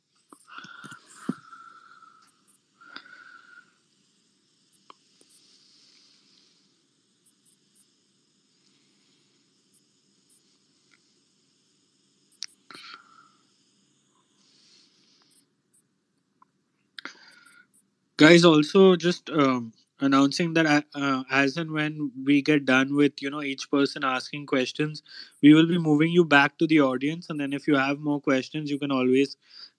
guys 18.17 18.45
also 18.45 18.97
just 18.97 19.31
um, 19.31 19.73
announcing 20.01 20.55
that 20.55 20.67
uh, 20.67 20.83
uh, 20.95 21.23
as 21.31 21.57
and 21.57 21.71
when 21.73 22.11
we 22.25 22.41
get 22.43 22.65
done 22.65 22.95
with 22.95 23.21
you 23.21 23.31
know 23.31 23.43
each 23.43 23.71
person 23.71 24.05
asking 24.05 24.47
questions 24.47 25.03
we 25.43 25.55
will 25.55 25.67
be 25.67 25.79
moving 25.79 26.11
you 26.13 26.25
back 26.25 26.57
to 26.59 26.67
the 26.67 26.81
audience. 26.81 27.29
And 27.31 27.41
then 27.41 27.53
if 27.53 27.67
you 27.69 27.77
have 27.77 27.99
more 27.99 28.21
questions 28.21 28.71
you 28.71 28.79
can 28.79 28.91
always 28.93 29.37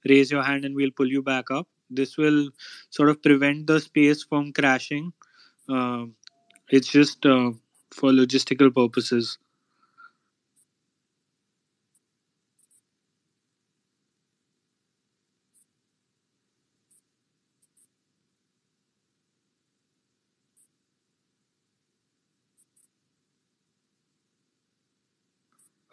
raise 0.07 0.31
your 0.31 0.43
hand 0.43 0.65
and 0.65 0.75
we'll 0.75 0.91
pull 0.91 1.07
you 1.07 1.21
back 1.21 1.51
up. 1.51 1.67
This 1.89 2.17
will 2.17 2.49
sort 2.89 3.09
of 3.09 3.21
prevent 3.21 3.67
the 3.67 3.79
space 3.79 4.23
from 4.23 4.53
crashing. 4.53 5.13
Um 5.69 6.15
it's 6.69 6.89
just 6.89 7.25
uh, 7.25 7.51
for 7.91 8.11
logistical 8.11 8.73
purposes 8.73 9.37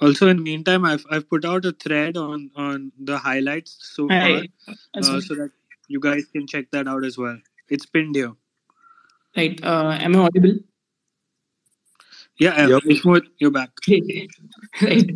also 0.01 0.29
in 0.29 0.37
the 0.37 0.43
meantime 0.43 0.85
i've, 0.85 1.05
I've 1.11 1.29
put 1.29 1.45
out 1.45 1.65
a 1.65 1.73
thread 1.73 2.17
on 2.17 2.51
on 2.55 2.93
the 2.99 3.19
highlights 3.19 3.79
so 3.81 4.09
far 4.09 4.17
I, 4.19 4.49
uh, 4.99 5.21
so 5.21 5.35
that 5.35 5.51
you 5.89 6.01
guys 6.01 6.25
can 6.33 6.47
check 6.47 6.71
that 6.73 6.89
out 6.89 7.05
as 7.05 7.17
well. 7.17 7.39
It's 7.69 7.87
pinned 7.87 8.17
here. 8.17 8.33
Right 9.37 9.63
uh, 9.63 9.97
am 10.01 10.17
i 10.17 10.19
audible? 10.21 10.55
Yeah 12.39 12.67
Yep. 12.69 12.83
Ishmood, 12.83 13.27
you're 13.39 13.51
back. 13.51 13.71
Right. 14.83 15.11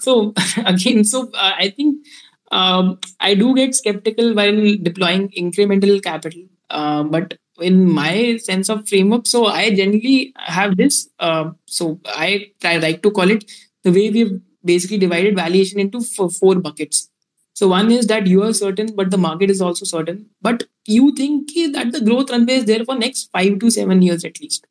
So 0.00 0.32
again 0.64 1.04
so 1.04 1.30
uh, 1.34 1.52
i 1.58 1.70
think 1.70 2.06
um, 2.52 2.98
i 3.20 3.34
do 3.34 3.54
get 3.54 3.74
skeptical 3.74 4.34
while 4.34 4.76
deploying 4.82 5.28
incremental 5.30 6.02
capital 6.02 6.42
uh, 6.70 7.02
but 7.02 7.34
in 7.60 7.90
my 7.90 8.36
sense 8.36 8.68
of 8.68 8.88
framework 8.88 9.26
so 9.26 9.46
i 9.46 9.70
generally 9.70 10.32
have 10.36 10.76
this 10.76 11.08
uh, 11.20 11.50
so 11.66 12.00
i 12.06 12.46
try 12.60 12.76
like 12.76 13.02
to 13.02 13.10
call 13.10 13.30
it 13.30 13.44
the 13.84 13.92
way 13.92 14.10
we've 14.10 14.40
basically 14.64 14.98
divided 14.98 15.36
valuation 15.36 15.78
into 15.80 16.00
four, 16.00 16.56
buckets. 16.56 17.10
So 17.52 17.68
one 17.68 17.90
is 17.92 18.06
that 18.08 18.26
you 18.26 18.42
are 18.42 18.52
certain 18.52 18.94
but 18.96 19.10
the 19.10 19.18
market 19.18 19.50
is 19.50 19.60
also 19.60 19.84
certain. 19.84 20.26
But 20.42 20.64
you 20.86 21.14
think 21.14 21.50
that 21.72 21.92
the 21.92 22.00
growth 22.00 22.30
runway 22.30 22.54
is 22.54 22.64
there 22.64 22.84
for 22.84 22.96
next 22.96 23.30
five 23.32 23.58
to 23.60 23.70
seven 23.70 24.02
years 24.02 24.24
at 24.24 24.40
least 24.40 24.66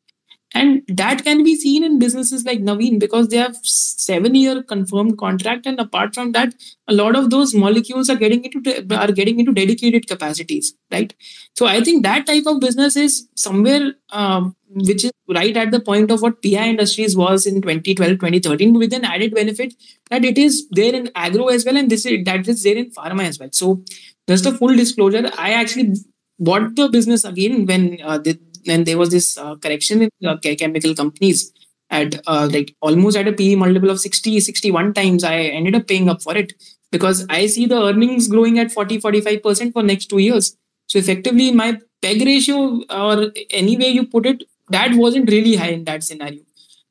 and 0.54 0.82
that 0.88 1.24
can 1.24 1.42
be 1.42 1.56
seen 1.56 1.82
in 1.82 1.98
businesses 1.98 2.44
like 2.44 2.60
Navin 2.60 3.00
because 3.00 3.28
they 3.28 3.36
have 3.36 3.56
seven 3.62 4.34
year 4.36 4.62
confirmed 4.62 5.18
contract. 5.18 5.66
And 5.66 5.80
apart 5.80 6.14
from 6.14 6.30
that, 6.32 6.54
a 6.86 6.94
lot 6.94 7.16
of 7.16 7.30
those 7.30 7.54
molecules 7.54 8.08
are 8.08 8.16
getting 8.16 8.44
into 8.44 8.86
are 8.96 9.12
getting 9.12 9.40
into 9.40 9.52
dedicated 9.52 10.06
capacities, 10.06 10.74
right? 10.92 11.12
So 11.56 11.66
I 11.66 11.80
think 11.80 12.04
that 12.04 12.26
type 12.26 12.44
of 12.46 12.60
business 12.60 12.96
is 12.96 13.28
somewhere 13.34 13.94
um, 14.10 14.54
which 14.74 15.04
is 15.04 15.12
right 15.28 15.56
at 15.56 15.70
the 15.70 15.80
point 15.80 16.10
of 16.10 16.22
what 16.22 16.42
PI 16.42 16.68
Industries 16.68 17.16
was 17.16 17.46
in 17.46 17.60
2012, 17.62 18.18
2013, 18.18 18.74
with 18.74 18.92
an 18.92 19.04
added 19.04 19.34
benefit 19.34 19.74
that 20.10 20.24
it 20.24 20.38
is 20.38 20.66
there 20.70 20.94
in 20.94 21.10
agro 21.14 21.48
as 21.48 21.64
well, 21.64 21.76
and 21.76 21.90
this 21.90 22.06
is 22.06 22.24
that 22.24 22.46
is 22.48 22.62
there 22.62 22.76
in 22.76 22.90
pharma 22.90 23.24
as 23.24 23.38
well. 23.38 23.50
So 23.52 23.82
just 24.28 24.46
a 24.46 24.52
full 24.52 24.74
disclosure, 24.74 25.30
I 25.38 25.52
actually 25.52 25.94
bought 26.38 26.74
the 26.74 26.88
business 26.88 27.24
again 27.24 27.66
when 27.66 27.98
uh, 28.02 28.18
the, 28.18 28.38
when 28.64 28.84
there 28.84 28.98
was 28.98 29.10
this 29.10 29.36
uh, 29.38 29.56
correction 29.56 30.02
in 30.02 30.10
uh, 30.26 30.36
chemical 30.38 30.94
companies 30.94 31.52
at 31.90 32.20
uh, 32.26 32.48
like 32.52 32.74
almost 32.80 33.16
at 33.16 33.28
a 33.28 33.32
PE 33.32 33.54
multiple 33.56 33.90
of 33.90 34.00
60, 34.00 34.40
61 34.40 34.94
times. 34.94 35.24
I 35.24 35.36
ended 35.36 35.74
up 35.74 35.86
paying 35.86 36.08
up 36.08 36.22
for 36.22 36.36
it 36.36 36.52
because 36.90 37.26
I 37.28 37.46
see 37.46 37.66
the 37.66 37.82
earnings 37.82 38.28
growing 38.28 38.58
at 38.58 38.72
40, 38.72 39.00
45% 39.00 39.72
for 39.72 39.82
next 39.82 40.06
two 40.06 40.18
years. 40.18 40.56
So 40.86 40.98
effectively, 40.98 41.50
my 41.52 41.78
peg 42.02 42.24
ratio 42.24 42.82
or 42.90 43.32
any 43.50 43.76
way 43.76 43.88
you 43.88 44.06
put 44.06 44.26
it, 44.26 44.44
that 44.70 44.94
wasn't 44.94 45.30
really 45.30 45.56
high 45.56 45.70
in 45.70 45.84
that 45.84 46.02
scenario. 46.02 46.42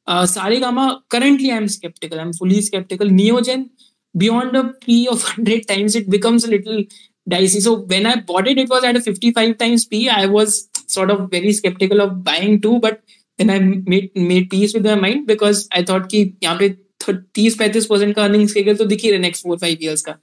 Uh, 0.06 0.24
Saregama, 0.24 1.02
currently 1.10 1.52
I'm 1.52 1.68
skeptical. 1.68 2.20
I'm 2.20 2.34
fully 2.34 2.62
skeptical. 2.62 3.08
Neogen, 3.08 3.70
beyond 4.18 4.56
a 4.56 4.74
P 4.82 5.08
of 5.08 5.24
100 5.38 5.68
times, 5.68 5.96
it 5.96 6.10
becomes 6.10 6.44
a 6.44 6.50
little 6.50 6.84
dicey. 7.28 7.60
So 7.62 7.80
when 7.80 8.06
I 8.06 8.18
bought 8.18 8.48
it, 8.48 8.58
it 8.58 8.70
was 8.70 8.84
at 8.84 8.96
a 8.96 9.02
55 9.02 9.58
times 9.58 9.86
P. 9.86 10.10
I 10.10 10.26
was 10.26 10.70
sort 10.93 11.11
of 11.11 11.31
very 11.31 11.53
skeptical 11.53 12.01
of 12.01 12.25
buying 12.25 12.61
too, 12.61 12.79
but 12.81 13.01
then 13.39 13.51
I 13.51 13.59
made 13.59 14.11
made 14.15 14.51
peace 14.51 14.75
with 14.75 14.85
my 14.85 14.95
mind 14.95 15.27
because 15.27 15.69
I 15.73 15.83
thought 15.83 16.09
कि 16.11 16.23
यहाँ 16.43 16.59
पे 16.59 16.69
30 17.07 17.57
35 17.59 17.87
percent 17.87 18.15
का 18.15 18.25
earnings 18.25 18.53
Kaggle 18.53 18.77
तो 18.77 18.85
दिख 18.85 19.03
ही 19.03 19.11
रहे 19.11 19.19
next 19.19 19.43
four 19.43 19.59
five 19.59 19.79
years 19.83 20.03
का 20.09 20.19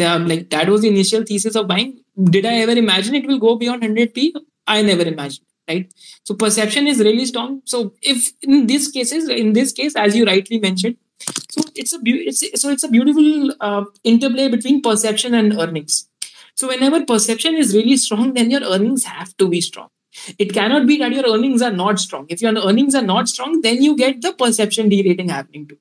like 0.00 0.50
that 0.50 0.68
was 0.68 0.80
the 0.80 0.88
initial 0.88 1.24
thesis 1.30 1.56
of 1.60 1.66
buying 1.68 1.90
did 2.34 2.46
i 2.46 2.54
ever 2.60 2.76
imagine 2.82 3.14
it 3.14 3.26
will 3.26 3.38
go 3.38 3.56
beyond 3.56 3.82
100p 3.82 4.32
i 4.66 4.82
never 4.82 5.06
imagined 5.10 5.44
right 5.68 5.90
so 6.24 6.34
perception 6.34 6.86
is 6.86 7.00
really 7.00 7.26
strong 7.26 7.60
so 7.64 7.92
if 8.02 8.30
in 8.42 8.66
these 8.66 8.88
cases 8.88 9.28
in 9.28 9.52
this 9.52 9.72
case 9.72 9.94
as 10.04 10.16
you 10.16 10.24
rightly 10.24 10.58
mentioned 10.58 10.96
so 11.50 11.62
it's 11.74 11.92
a 11.92 11.98
beau- 11.98 12.24
it's 12.32 12.42
so 12.62 12.70
it's 12.70 12.84
a 12.84 12.88
beautiful 12.88 13.54
uh, 13.60 13.84
interplay 14.02 14.48
between 14.48 14.80
perception 14.80 15.34
and 15.34 15.58
earnings 15.58 16.08
so 16.54 16.68
whenever 16.68 17.04
perception 17.04 17.54
is 17.54 17.74
really 17.74 17.96
strong 17.96 18.32
then 18.34 18.50
your 18.50 18.62
earnings 18.62 19.04
have 19.04 19.36
to 19.36 19.48
be 19.48 19.60
strong 19.60 19.88
it 20.37 20.53
cannot 20.53 20.87
be 20.87 20.97
that 20.97 21.11
your 21.11 21.25
earnings 21.33 21.61
are 21.61 21.71
not 21.71 21.99
strong 21.99 22.25
if 22.29 22.41
your 22.41 22.53
earnings 22.69 22.95
are 22.95 23.07
not 23.13 23.29
strong 23.29 23.61
then 23.61 23.81
you 23.81 23.95
get 23.95 24.21
the 24.21 24.33
perception 24.33 24.89
derating 24.89 25.29
happening 25.29 25.67
too 25.67 25.77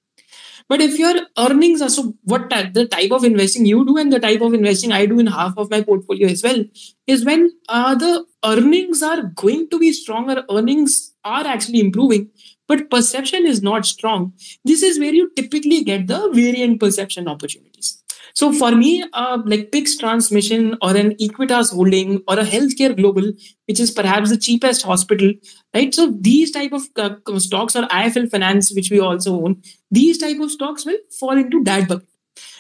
but 0.69 0.81
if 0.81 0.99
your 0.99 1.15
earnings 1.39 1.81
are 1.81 1.89
so, 1.89 2.15
what 2.25 2.51
the 2.51 2.89
type 2.91 3.13
of 3.13 3.25
investing 3.25 3.67
you 3.67 3.85
do 3.85 3.97
and 3.99 4.13
the 4.13 4.19
type 4.19 4.41
of 4.41 4.53
investing 4.53 4.91
I 4.91 5.07
do 5.07 5.21
in 5.21 5.29
half 5.29 5.57
of 5.57 5.71
my 5.71 5.81
portfolio 5.81 6.29
as 6.29 6.43
well 6.43 6.65
is 7.07 7.25
when 7.25 7.53
uh, 7.69 7.95
the 7.95 8.25
earnings 8.45 9.03
are 9.03 9.23
going 9.23 9.69
to 9.71 9.79
be 9.79 9.93
stronger, 9.93 10.45
earnings 10.51 11.15
are 11.25 11.47
actually 11.47 11.81
improving, 11.81 12.31
but 12.67 12.91
perception 12.91 13.47
is 13.47 13.63
not 13.63 13.87
strong. 13.87 14.33
This 14.65 14.83
is 14.83 14.99
where 14.99 15.15
you 15.15 15.31
typically 15.37 15.85
get 15.85 16.09
the 16.09 16.31
variant 16.33 16.81
perception 16.81 17.29
opportunities. 17.29 18.03
So 18.37 18.53
for 18.53 18.73
me, 18.73 19.03
uh, 19.15 19.39
like 19.47 19.73
Pix 19.73 19.97
Transmission 19.97 20.77
or 20.83 20.95
an 20.95 21.13
Equitas 21.17 21.73
Holding 21.73 22.23
or 22.29 22.39
a 22.39 22.45
Healthcare 22.45 22.95
Global, 22.95 23.33
which 23.65 23.81
is 23.81 23.91
perhaps 23.91 24.29
the 24.29 24.37
cheapest 24.37 24.83
hospital, 24.83 25.33
right? 25.75 25.95
So 25.95 26.13
these 26.21 26.51
type 26.51 26.73
of 26.73 26.83
uh, 26.97 27.39
stocks 27.39 27.75
or 27.75 27.85
IIFL 27.85 28.31
Finance, 28.31 28.75
which 28.75 28.91
we 28.91 29.01
also 29.01 29.43
own, 29.43 29.63
these 29.91 30.19
type 30.19 30.39
of 30.39 30.51
stocks 30.51 30.85
will 30.85 30.99
fall 31.19 31.33
into 31.33 31.65
that 31.65 31.89
bucket. 31.89 32.09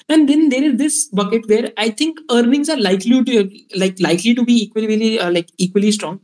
And 0.09 0.28
then 0.28 0.48
there 0.48 0.62
is 0.62 0.77
this 0.78 1.09
bucket 1.09 1.48
where 1.48 1.73
I 1.77 1.90
think 1.90 2.19
earnings 2.31 2.70
are 2.70 2.78
likely 2.78 3.23
to 3.24 3.51
like 3.77 4.01
likely 4.01 4.35
to 4.35 4.44
be 4.44 4.62
equally 4.62 5.19
uh, 5.19 5.31
like 5.32 5.51
equally 5.59 5.90
strong, 5.90 6.20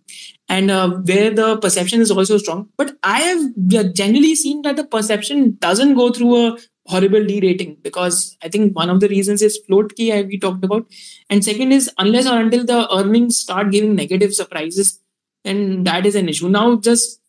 and 0.49 0.71
uh, 0.71 0.89
where 0.91 1.31
the 1.31 1.59
perception 1.59 2.01
is 2.01 2.11
also 2.11 2.39
strong. 2.39 2.69
But 2.79 2.97
I 3.03 3.21
have 3.21 3.93
generally 3.93 4.37
seen 4.37 4.63
that 4.63 4.77
the 4.77 4.85
perception 4.85 5.57
doesn't 5.61 5.95
go 5.95 6.11
through 6.11 6.37
a 6.37 6.59
horrible 6.87 7.25
derating 7.25 7.77
because 7.83 8.37
I 8.43 8.49
think 8.49 8.75
one 8.77 8.91
of 8.91 9.01
the 9.01 9.09
reasons 9.09 9.43
is 9.43 9.59
float 9.67 9.95
key 9.95 10.11
we 10.23 10.39
talked 10.39 10.65
about, 10.65 10.87
and 11.31 11.45
second 11.45 11.73
is 11.73 11.91
unless 11.99 12.27
or 12.27 12.39
until 12.39 12.65
the 12.65 12.93
earnings 12.95 13.37
start 13.37 13.71
giving 13.71 13.95
negative 13.95 14.35
surprises, 14.35 15.01
then 15.45 15.85
that 15.85 16.07
is 16.07 16.15
an 16.15 16.29
issue. 16.29 16.49
Now 16.49 16.77
just 16.77 17.21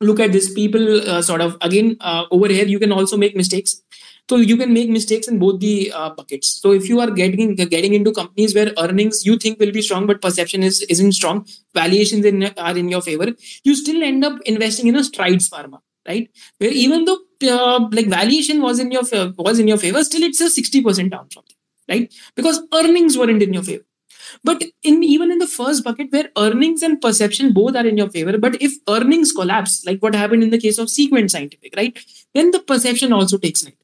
look 0.00 0.20
at 0.20 0.32
this. 0.32 0.52
People 0.52 1.08
uh, 1.08 1.22
sort 1.22 1.40
of 1.40 1.56
again 1.60 1.96
uh, 2.00 2.24
over 2.30 2.48
here 2.48 2.66
you 2.66 2.78
can 2.78 2.92
also 2.92 3.16
make 3.16 3.36
mistakes. 3.36 3.82
So 4.26 4.36
you 4.36 4.56
can 4.56 4.72
make 4.72 4.88
mistakes 4.88 5.28
in 5.28 5.38
both 5.38 5.60
the 5.60 5.92
uh, 5.94 6.08
buckets. 6.10 6.48
So 6.62 6.72
if 6.72 6.88
you 6.88 6.98
are 7.00 7.10
getting 7.10 7.56
getting 7.56 7.92
into 7.92 8.10
companies 8.10 8.54
where 8.54 8.72
earnings 8.78 9.26
you 9.26 9.36
think 9.36 9.58
will 9.60 9.72
be 9.72 9.82
strong 9.82 10.06
but 10.06 10.22
perception 10.22 10.62
is 10.62 10.82
isn't 10.82 11.12
strong 11.12 11.46
valuations 11.74 12.24
in, 12.24 12.44
are 12.56 12.76
in 12.76 12.88
your 12.88 13.02
favor 13.02 13.28
you 13.64 13.74
still 13.74 14.02
end 14.02 14.24
up 14.24 14.40
investing 14.46 14.86
in 14.86 14.96
a 14.96 15.04
strides 15.04 15.50
pharma 15.50 15.80
right? 16.06 16.30
Where 16.58 16.70
even 16.70 17.04
though 17.04 17.18
uh, 17.42 17.88
like 17.92 18.06
valuation 18.06 18.62
was 18.62 18.78
in 18.78 18.90
your 18.90 19.02
was 19.36 19.58
in 19.58 19.68
your 19.68 19.78
favor 19.78 20.04
still 20.04 20.22
it's 20.22 20.40
a 20.40 20.46
60% 20.46 21.10
down 21.10 21.28
from 21.28 21.44
there 21.48 21.96
right 21.96 22.14
because 22.34 22.62
earnings 22.72 23.18
weren't 23.18 23.42
in 23.42 23.52
your 23.52 23.62
favor 23.62 23.84
but 24.42 24.62
in 24.82 25.02
even 25.04 25.30
in 25.30 25.38
the 25.38 25.46
first 25.46 25.84
bucket 25.84 26.10
where 26.10 26.30
earnings 26.36 26.82
and 26.82 27.00
perception 27.00 27.52
both 27.52 27.76
are 27.76 27.86
in 27.86 27.96
your 27.96 28.10
favor, 28.10 28.36
but 28.38 28.60
if 28.60 28.72
earnings 28.88 29.32
collapse, 29.32 29.84
like 29.86 30.02
what 30.02 30.14
happened 30.14 30.42
in 30.42 30.50
the 30.50 30.58
case 30.58 30.78
of 30.78 30.90
Sequent 30.90 31.30
Scientific, 31.30 31.74
right, 31.76 31.98
then 32.34 32.50
the 32.50 32.60
perception 32.60 33.12
also 33.12 33.38
takes 33.38 33.64
hit. 33.64 33.76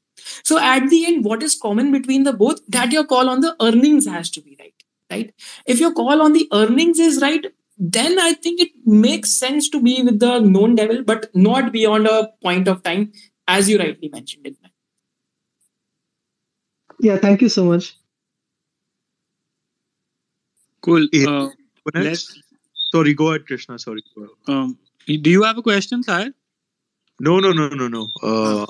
So 0.43 0.57
at 0.59 0.89
the 0.89 1.05
end, 1.05 1.25
what 1.25 1.43
is 1.43 1.55
common 1.55 1.91
between 1.91 2.23
the 2.23 2.33
both? 2.33 2.59
That 2.67 2.91
your 2.91 3.05
call 3.05 3.29
on 3.29 3.41
the 3.41 3.55
earnings 3.61 4.07
has 4.07 4.29
to 4.31 4.41
be 4.41 4.57
right. 4.59 4.73
right? 5.09 5.33
If 5.65 5.79
your 5.79 5.93
call 5.93 6.21
on 6.21 6.33
the 6.33 6.47
earnings 6.51 6.99
is 6.99 7.21
right, 7.21 7.45
then 7.77 8.19
I 8.19 8.33
think 8.33 8.61
it 8.61 8.69
makes 8.85 9.31
sense 9.31 9.67
to 9.69 9.81
be 9.81 10.03
with 10.03 10.19
the 10.19 10.39
known 10.39 10.75
devil, 10.75 11.03
but 11.03 11.33
not 11.33 11.71
beyond 11.71 12.05
a 12.05 12.29
point 12.43 12.67
of 12.67 12.83
time, 12.83 13.11
as 13.57 13.69
you 13.69 13.77
rightly 13.77 14.09
mentioned 14.09 14.47
it. 14.47 14.57
Yeah, 16.99 17.17
thank 17.17 17.41
you 17.41 17.49
so 17.49 17.65
much. 17.65 17.95
Cool. 20.81 21.07
Uh, 21.27 21.49
next. 21.93 21.95
let's. 21.95 22.39
Sorry, 22.93 23.13
go 23.13 23.29
ahead, 23.29 23.45
Krishna. 23.47 23.79
Sorry. 23.79 24.03
Um, 24.47 24.77
do 25.07 25.29
you 25.29 25.43
have 25.43 25.57
a 25.57 25.61
question, 25.61 26.03
Sahil? 26.03 26.33
No, 27.19 27.39
no, 27.39 27.51
no, 27.53 27.69
no, 27.69 27.87
no. 27.87 28.07
Uh, 28.21 28.65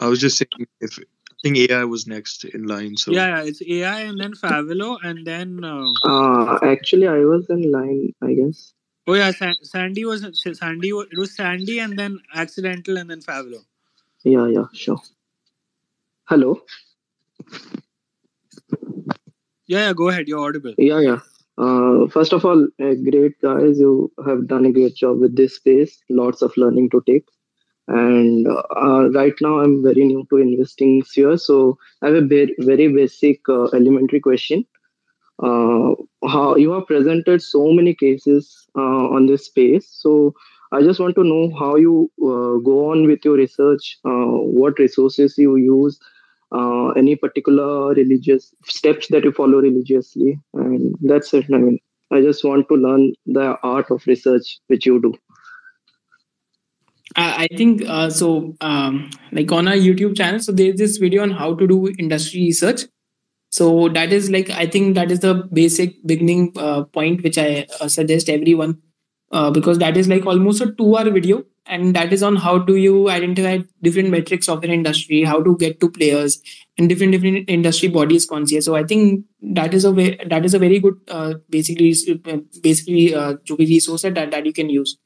I 0.00 0.06
was 0.06 0.20
just 0.20 0.38
saying 0.38 0.66
if 0.80 0.98
I 0.98 1.02
think 1.42 1.58
AI 1.58 1.84
was 1.84 2.06
next 2.06 2.44
in 2.44 2.66
line. 2.66 2.96
So 2.96 3.12
Yeah, 3.12 3.26
yeah, 3.26 3.42
it's 3.42 3.60
AI 3.62 4.00
and 4.00 4.18
then 4.18 4.32
Favelo 4.32 4.96
and 5.02 5.26
then. 5.26 5.62
Uh, 5.64 5.92
Uh, 6.04 6.58
actually, 6.62 7.06
I 7.06 7.18
was 7.32 7.50
in 7.50 7.70
line, 7.70 8.14
I 8.22 8.32
guess. 8.34 8.72
oh 9.06 9.14
yeah, 9.14 9.30
Sa- 9.32 9.60
Sandy 9.62 10.04
was 10.04 10.24
Sandy. 10.62 10.88
It 10.88 11.18
was 11.18 11.36
Sandy 11.36 11.78
and 11.80 11.98
then 11.98 12.18
accidental 12.34 12.96
and 12.96 13.10
then 13.10 13.20
Favelo. 13.20 13.64
Yeah, 14.24 14.48
yeah, 14.48 14.66
sure. 14.72 15.00
Hello. 16.24 16.60
Yeah, 19.66 19.86
yeah. 19.86 19.92
Go 19.94 20.08
ahead. 20.08 20.28
You're 20.28 20.40
audible. 20.40 20.74
Yeah, 20.78 21.00
yeah. 21.00 21.20
Uh, 21.56 22.06
first 22.08 22.32
of 22.32 22.44
all, 22.44 22.66
uh, 22.82 22.94
great 23.10 23.40
guys. 23.40 23.78
You 23.78 24.12
have 24.26 24.46
done 24.48 24.66
a 24.66 24.72
great 24.72 24.94
job 24.96 25.20
with 25.20 25.36
this 25.36 25.56
space. 25.56 26.02
Lots 26.10 26.42
of 26.42 26.56
learning 26.56 26.90
to 26.90 27.02
take. 27.06 27.26
And 27.88 28.46
uh, 28.48 29.10
right 29.10 29.34
now, 29.40 29.60
I'm 29.60 29.82
very 29.82 30.04
new 30.04 30.26
to 30.30 30.38
investing 30.38 31.02
here, 31.12 31.36
so 31.36 31.78
I 32.02 32.06
have 32.06 32.16
a 32.16 32.22
very, 32.26 32.54
very 32.60 32.88
basic 32.88 33.40
uh, 33.48 33.64
elementary 33.74 34.20
question. 34.20 34.64
Uh, 35.42 35.94
how 36.28 36.56
you 36.56 36.70
have 36.72 36.86
presented 36.86 37.42
so 37.42 37.72
many 37.72 37.94
cases 37.94 38.66
uh, 38.76 39.08
on 39.16 39.26
this 39.26 39.46
space, 39.46 39.88
so 39.90 40.34
I 40.74 40.82
just 40.82 41.00
want 41.00 41.14
to 41.16 41.24
know 41.24 41.54
how 41.56 41.76
you 41.76 42.10
uh, 42.20 42.58
go 42.68 42.90
on 42.90 43.06
with 43.06 43.24
your 43.24 43.36
research, 43.36 43.98
uh, 44.04 44.26
what 44.60 44.78
resources 44.78 45.36
you 45.38 45.56
use, 45.56 45.98
uh, 46.52 46.88
any 46.90 47.14
particular 47.16 47.94
religious 47.94 48.52
steps 48.64 49.08
that 49.08 49.24
you 49.24 49.32
follow 49.32 49.58
religiously, 49.58 50.38
and 50.54 50.94
that's 51.02 51.32
it. 51.32 51.46
I 51.52 51.58
mean, 51.58 51.78
I 52.12 52.22
just 52.22 52.44
want 52.44 52.68
to 52.68 52.74
learn 52.74 53.12
the 53.26 53.56
art 53.62 53.90
of 53.90 54.06
research 54.06 54.58
which 54.66 54.86
you 54.86 55.00
do. 55.00 55.14
I 57.16 57.44
I 57.44 57.56
think 57.56 57.84
uh, 57.86 58.10
so. 58.10 58.54
Um, 58.60 59.10
like 59.32 59.52
on 59.52 59.68
our 59.68 59.74
YouTube 59.74 60.16
channel, 60.16 60.40
so 60.40 60.52
there's 60.52 60.76
this 60.76 60.96
video 60.96 61.22
on 61.22 61.30
how 61.42 61.54
to 61.54 61.66
do 61.66 61.88
industry 61.98 62.40
research. 62.40 62.84
So 63.50 63.88
that 63.90 64.12
is 64.12 64.30
like 64.30 64.50
I 64.50 64.66
think 64.66 64.96
that 64.96 65.12
is 65.12 65.20
the 65.20 65.34
basic 65.60 65.94
beginning 66.04 66.52
uh, 66.56 66.84
point 66.84 67.22
which 67.22 67.38
I 67.38 67.66
uh, 67.80 67.88
suggest 67.88 68.28
everyone 68.28 68.80
uh, 69.31 69.51
because 69.51 69.79
that 69.79 69.97
is 69.97 70.07
like 70.07 70.25
almost 70.25 70.61
a 70.61 70.71
two-hour 70.71 71.09
video, 71.09 71.43
and 71.65 71.95
that 71.95 72.11
is 72.11 72.23
on 72.23 72.35
how 72.35 72.57
do 72.57 72.75
you 72.75 73.09
identify 73.09 73.59
different 73.83 74.09
metrics 74.09 74.49
of 74.49 74.63
an 74.63 74.71
industry, 74.71 75.23
how 75.23 75.41
to 75.41 75.55
get 75.57 75.79
to 75.81 75.89
players, 75.89 76.41
and 76.77 76.89
different 76.89 77.11
different 77.11 77.49
industry 77.49 77.89
bodies 77.89 78.25
conscious. 78.25 78.65
So 78.65 78.75
I 78.75 78.83
think 78.83 79.25
that 79.41 79.73
is 79.73 79.85
a 79.85 79.91
way 79.91 80.17
that 80.29 80.45
is 80.45 80.53
a 80.53 80.59
very 80.59 80.79
good 80.79 80.95
uh, 81.09 81.35
basically 81.49 81.93
basically 82.61 83.13
uh, 83.13 83.33
जो 83.47 83.57
भी 83.57 83.65
resource 83.67 84.05
है 84.05 84.13
that 84.15 84.31
that 84.31 84.45
you 84.45 84.53
can 84.53 84.69
use 84.69 84.97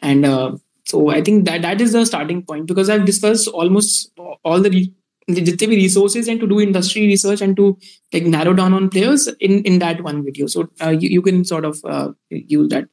and. 0.00 0.26
Uh, 0.26 0.52
so 0.84 1.10
I 1.10 1.22
think 1.22 1.44
that 1.44 1.62
that 1.62 1.80
is 1.80 1.92
the 1.92 2.04
starting 2.04 2.42
point 2.42 2.66
because 2.66 2.90
I've 2.90 3.04
discussed 3.04 3.46
almost 3.48 4.10
all 4.44 4.60
the 4.60 4.70
re- 4.70 4.92
जितने 5.30 5.66
भी 5.68 5.76
resources 5.76 6.28
and 6.28 6.40
to 6.40 6.46
do 6.46 6.60
industry 6.60 7.06
research 7.06 7.40
and 7.40 7.56
to 7.56 7.78
like 8.12 8.24
narrow 8.24 8.52
down 8.52 8.74
on 8.74 8.88
players 8.88 9.28
in 9.38 9.62
in 9.62 9.78
that 9.78 10.02
one 10.02 10.24
video. 10.24 10.46
So 10.46 10.68
uh, 10.80 10.90
you, 10.90 11.08
you 11.08 11.22
can 11.22 11.44
sort 11.44 11.64
of 11.64 11.78
uh, 11.84 12.08
use 12.30 12.68
that. 12.70 12.88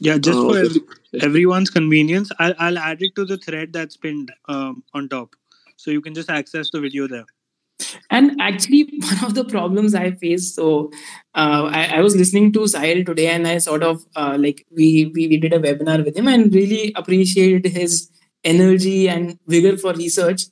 Yeah, 0.00 0.18
just 0.18 0.38
Uh, 0.38 0.68
for 0.68 1.20
everyone's 1.20 1.70
convenience, 1.70 2.30
I'll, 2.38 2.54
I'll 2.58 2.78
add 2.78 3.02
it 3.02 3.14
to 3.16 3.24
the 3.24 3.36
thread 3.36 3.72
that's 3.72 3.96
pinned 3.96 4.30
um, 4.48 4.84
on 4.94 5.08
top, 5.08 5.34
so 5.76 5.90
you 5.90 6.00
can 6.00 6.14
just 6.14 6.30
access 6.30 6.70
the 6.70 6.80
video 6.80 7.08
there. 7.08 7.26
And 8.10 8.40
actually, 8.40 8.82
one 9.02 9.24
of 9.24 9.34
the 9.34 9.44
problems 9.44 9.94
I 9.94 10.12
faced. 10.12 10.56
so 10.56 10.90
uh, 11.34 11.70
I, 11.72 11.98
I 11.98 12.00
was 12.02 12.16
listening 12.16 12.52
to 12.54 12.60
Sahil 12.60 13.06
today, 13.06 13.28
and 13.28 13.46
I 13.46 13.58
sort 13.58 13.82
of 13.82 14.04
uh, 14.16 14.36
like 14.38 14.66
we, 14.70 15.12
we 15.14 15.28
we 15.28 15.36
did 15.38 15.52
a 15.54 15.60
webinar 15.60 16.04
with 16.04 16.16
him, 16.16 16.28
and 16.28 16.54
really 16.54 16.92
appreciated 16.96 17.72
his 17.72 18.10
energy 18.44 19.08
and 19.08 19.38
vigor 19.46 19.76
for 19.78 19.92
research. 19.94 20.44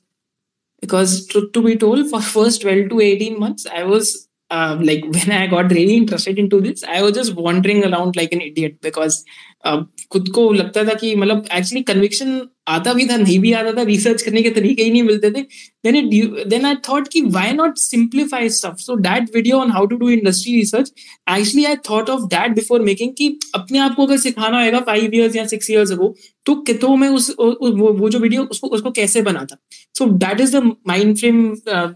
Because 0.81 1.27
truth 1.27 1.51
to 1.53 1.61
be 1.61 1.75
told, 1.75 2.09
for 2.09 2.21
first 2.35 2.61
twelve 2.61 2.89
to 2.89 2.99
eighteen 3.01 3.39
months, 3.39 3.65
I 3.67 3.83
was 3.83 4.26
uh, 4.49 4.77
like 4.81 5.03
when 5.03 5.31
I 5.31 5.47
got 5.47 5.71
really 5.71 5.95
interested 5.95 6.39
into 6.39 6.61
this, 6.61 6.83
I 6.83 7.01
was 7.01 7.13
just 7.13 7.35
wandering 7.35 7.83
around 7.85 8.15
like 8.15 8.31
an 8.31 8.41
idiot 8.41 8.81
because 8.81 9.23
uh, 9.65 9.83
खुद 10.11 10.29
को 10.35 10.51
लगता 10.53 10.83
था 10.83 10.93
कि 10.93 11.15
मतलब 11.15 11.47
actually 11.53 11.81
conviction 11.83 12.41
आता 12.67 12.93
भी 12.93 13.07
था 13.09 13.15
नहीं 13.17 13.39
भी 13.39 13.51
आता 13.53 13.71
था 13.73 13.83
रिसर्च 13.83 14.21
करने 14.21 14.41
के 14.43 14.49
तरीके 14.49 14.83
ही 14.83 14.91
नहीं 14.91 15.03
मिलते 15.03 15.31
थे 15.31 15.45
then 15.85 15.95
it 15.95 16.49
then 16.49 16.65
I 16.65 16.75
thought 16.87 17.09
ki 17.09 17.21
why 17.35 17.51
not 17.59 17.77
simplify 17.77 18.41
stuff 18.47 18.79
so 18.79 18.95
that 19.07 19.29
video 19.33 19.59
on 19.59 19.69
how 19.69 19.85
to 19.85 19.99
do 19.99 20.09
industry 20.09 20.55
research 20.55 20.89
actually 21.27 21.65
I 21.65 21.75
thought 21.89 22.09
of 22.15 22.29
that 22.29 22.55
before 22.59 22.79
making 22.79 23.13
कि 23.17 23.29
अपने 23.55 23.79
आप 23.79 23.95
को 23.95 24.05
अगर 24.05 24.17
सिखाना 24.17 24.63
होगा 24.63 24.85
five 24.85 25.19
years 25.19 25.35
या 25.35 25.45
six 25.45 25.69
years 25.75 25.91
ago 25.97 26.13
तो 26.45 26.55
कितो 26.55 26.95
में 26.95 27.07
उस 27.09 27.29
वो, 27.39 27.93
वो 27.93 28.09
जो 28.09 28.19
वीडियो 28.19 28.43
उसको 28.43 28.67
उसको 28.67 28.91
कैसे 28.91 29.21
बना 29.21 29.45
था 29.51 29.57
so 29.99 30.11
that 30.25 30.39
is 30.39 30.51
the 30.51 30.63
mind 30.85 31.19
frame 31.19 31.55
uh, 31.73 31.87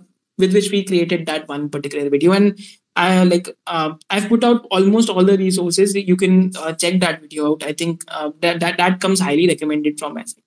with 0.41 0.53
which 0.53 0.71
we 0.71 0.83
created 0.83 1.25
that 1.27 1.47
one 1.47 1.69
particular 1.69 2.09
video 2.09 2.33
and 2.33 2.59
I 2.95 3.23
like 3.23 3.49
uh, 3.67 3.93
I've 4.09 4.27
put 4.29 4.43
out 4.43 4.65
almost 4.71 5.09
all 5.09 5.23
the 5.23 5.37
resources 5.37 5.95
you 5.95 6.17
can 6.17 6.51
uh, 6.57 6.73
check 6.73 6.99
that 7.01 7.21
video 7.21 7.51
out 7.51 7.63
I 7.63 7.73
think 7.73 8.03
uh, 8.09 8.31
that 8.41 8.59
that 8.61 8.77
that 8.77 8.99
comes 8.99 9.21
highly 9.21 9.47
recommended 9.47 9.99
from 9.99 10.15
my 10.15 10.25
side 10.25 10.43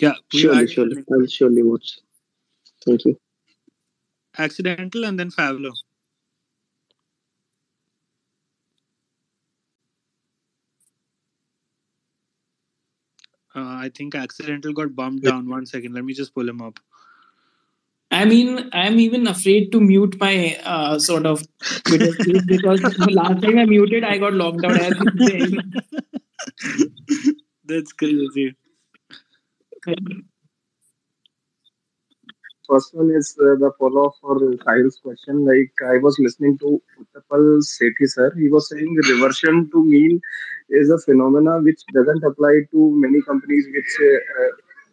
Yeah, 0.00 0.14
Surely, 0.32 0.66
surely, 0.66 1.04
I'll 1.12 1.26
surely 1.26 1.62
watch. 1.62 1.98
Thank 2.84 3.04
you. 3.04 3.18
accidental 4.38 5.04
and 5.04 5.20
then 5.20 5.30
Favelo. 5.30 5.72
Uh, 13.54 13.76
I 13.84 13.90
think 13.94 14.14
accidental 14.14 14.72
got 14.72 14.94
bumped 14.94 15.24
down. 15.24 15.48
One 15.48 15.66
second, 15.66 15.94
let 15.94 16.04
me 16.04 16.14
just 16.14 16.34
pull 16.34 16.48
him 16.48 16.62
up. 16.62 16.78
I 18.12 18.24
mean, 18.24 18.68
I'm 18.72 18.98
even 18.98 19.28
afraid 19.28 19.70
to 19.72 19.80
mute 19.80 20.16
my 20.18 20.56
uh, 20.64 20.98
sort 20.98 21.26
of 21.26 21.46
Twitter 21.84 22.12
feed 22.12 22.46
because 22.46 22.80
the 22.80 23.10
last 23.10 23.42
time 23.42 23.58
I 23.58 23.66
muted, 23.66 24.02
I 24.02 24.18
got 24.18 24.34
locked 24.34 24.64
out. 24.64 24.80
As. 24.80 24.94
That's 27.64 27.92
crazy. 27.92 28.56
First 32.68 32.94
one 32.94 33.10
is 33.10 33.36
uh, 33.40 33.56
the 33.58 33.72
follow 33.78 34.06
up 34.06 34.14
for 34.20 34.38
Sahil's 34.38 34.98
question. 35.02 35.44
Like 35.44 35.72
I 35.88 35.98
was 35.98 36.18
listening 36.18 36.58
to 36.58 36.80
Utpal 37.16 37.60
Sheth 37.62 38.08
sir. 38.08 38.32
He 38.36 38.48
was 38.48 38.68
saying 38.68 38.94
reversion 39.08 39.70
to 39.72 39.84
mean 39.84 40.20
is 40.70 40.90
a 40.90 40.98
phenomena 40.98 41.60
which 41.60 41.80
doesn't 41.92 42.24
apply 42.24 42.60
to 42.72 42.92
many 42.96 43.22
companies 43.22 43.66
which 43.74 43.92
uh, 44.00 44.42
uh, 44.42 44.50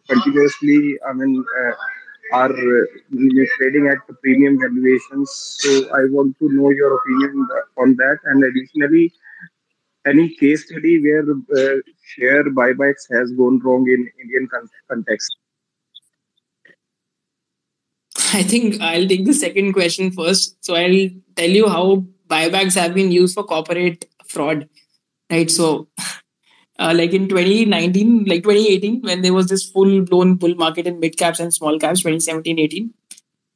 continuously, 0.08 0.98
I 1.08 1.12
mean, 1.12 1.44
uh, 1.60 1.72
are 2.32 2.52
uh, 2.52 2.84
trading 3.56 3.88
at 3.88 3.98
the 4.06 4.14
premium 4.22 4.58
valuations. 4.60 5.30
So 5.60 5.70
I 5.94 6.04
want 6.10 6.38
to 6.40 6.48
know 6.50 6.70
your 6.70 6.96
opinion 6.98 7.48
on 7.78 7.96
that. 7.96 8.18
And 8.24 8.44
additionally, 8.44 9.12
any 10.06 10.34
case 10.34 10.66
study 10.66 11.00
where 11.00 11.24
uh, 11.30 11.76
share 12.02 12.44
buybacks 12.44 13.06
has 13.12 13.32
gone 13.32 13.60
wrong 13.60 13.86
in 13.88 14.08
Indian 14.20 14.48
context? 14.90 15.36
I 18.34 18.42
think 18.42 18.80
I'll 18.80 19.08
take 19.08 19.24
the 19.24 19.32
second 19.32 19.72
question 19.72 20.10
first. 20.10 20.62
So 20.64 20.74
I'll 20.74 21.08
tell 21.34 21.48
you 21.48 21.68
how 21.68 22.04
buybacks 22.28 22.74
have 22.74 22.94
been 22.94 23.10
used 23.10 23.34
for 23.34 23.44
corporate 23.44 24.06
fraud. 24.26 24.68
Right. 25.30 25.50
So, 25.50 25.88
uh, 26.78 26.94
like 26.96 27.12
in 27.12 27.28
2019, 27.28 28.24
like 28.24 28.42
2018, 28.42 29.02
when 29.02 29.22
there 29.22 29.34
was 29.34 29.48
this 29.48 29.68
full 29.68 30.02
blown 30.02 30.36
bull 30.36 30.54
market 30.54 30.86
in 30.86 31.00
mid 31.00 31.16
caps 31.16 31.40
and 31.40 31.52
small 31.52 31.78
caps, 31.78 32.00
2017 32.00 32.58
18. 32.58 32.94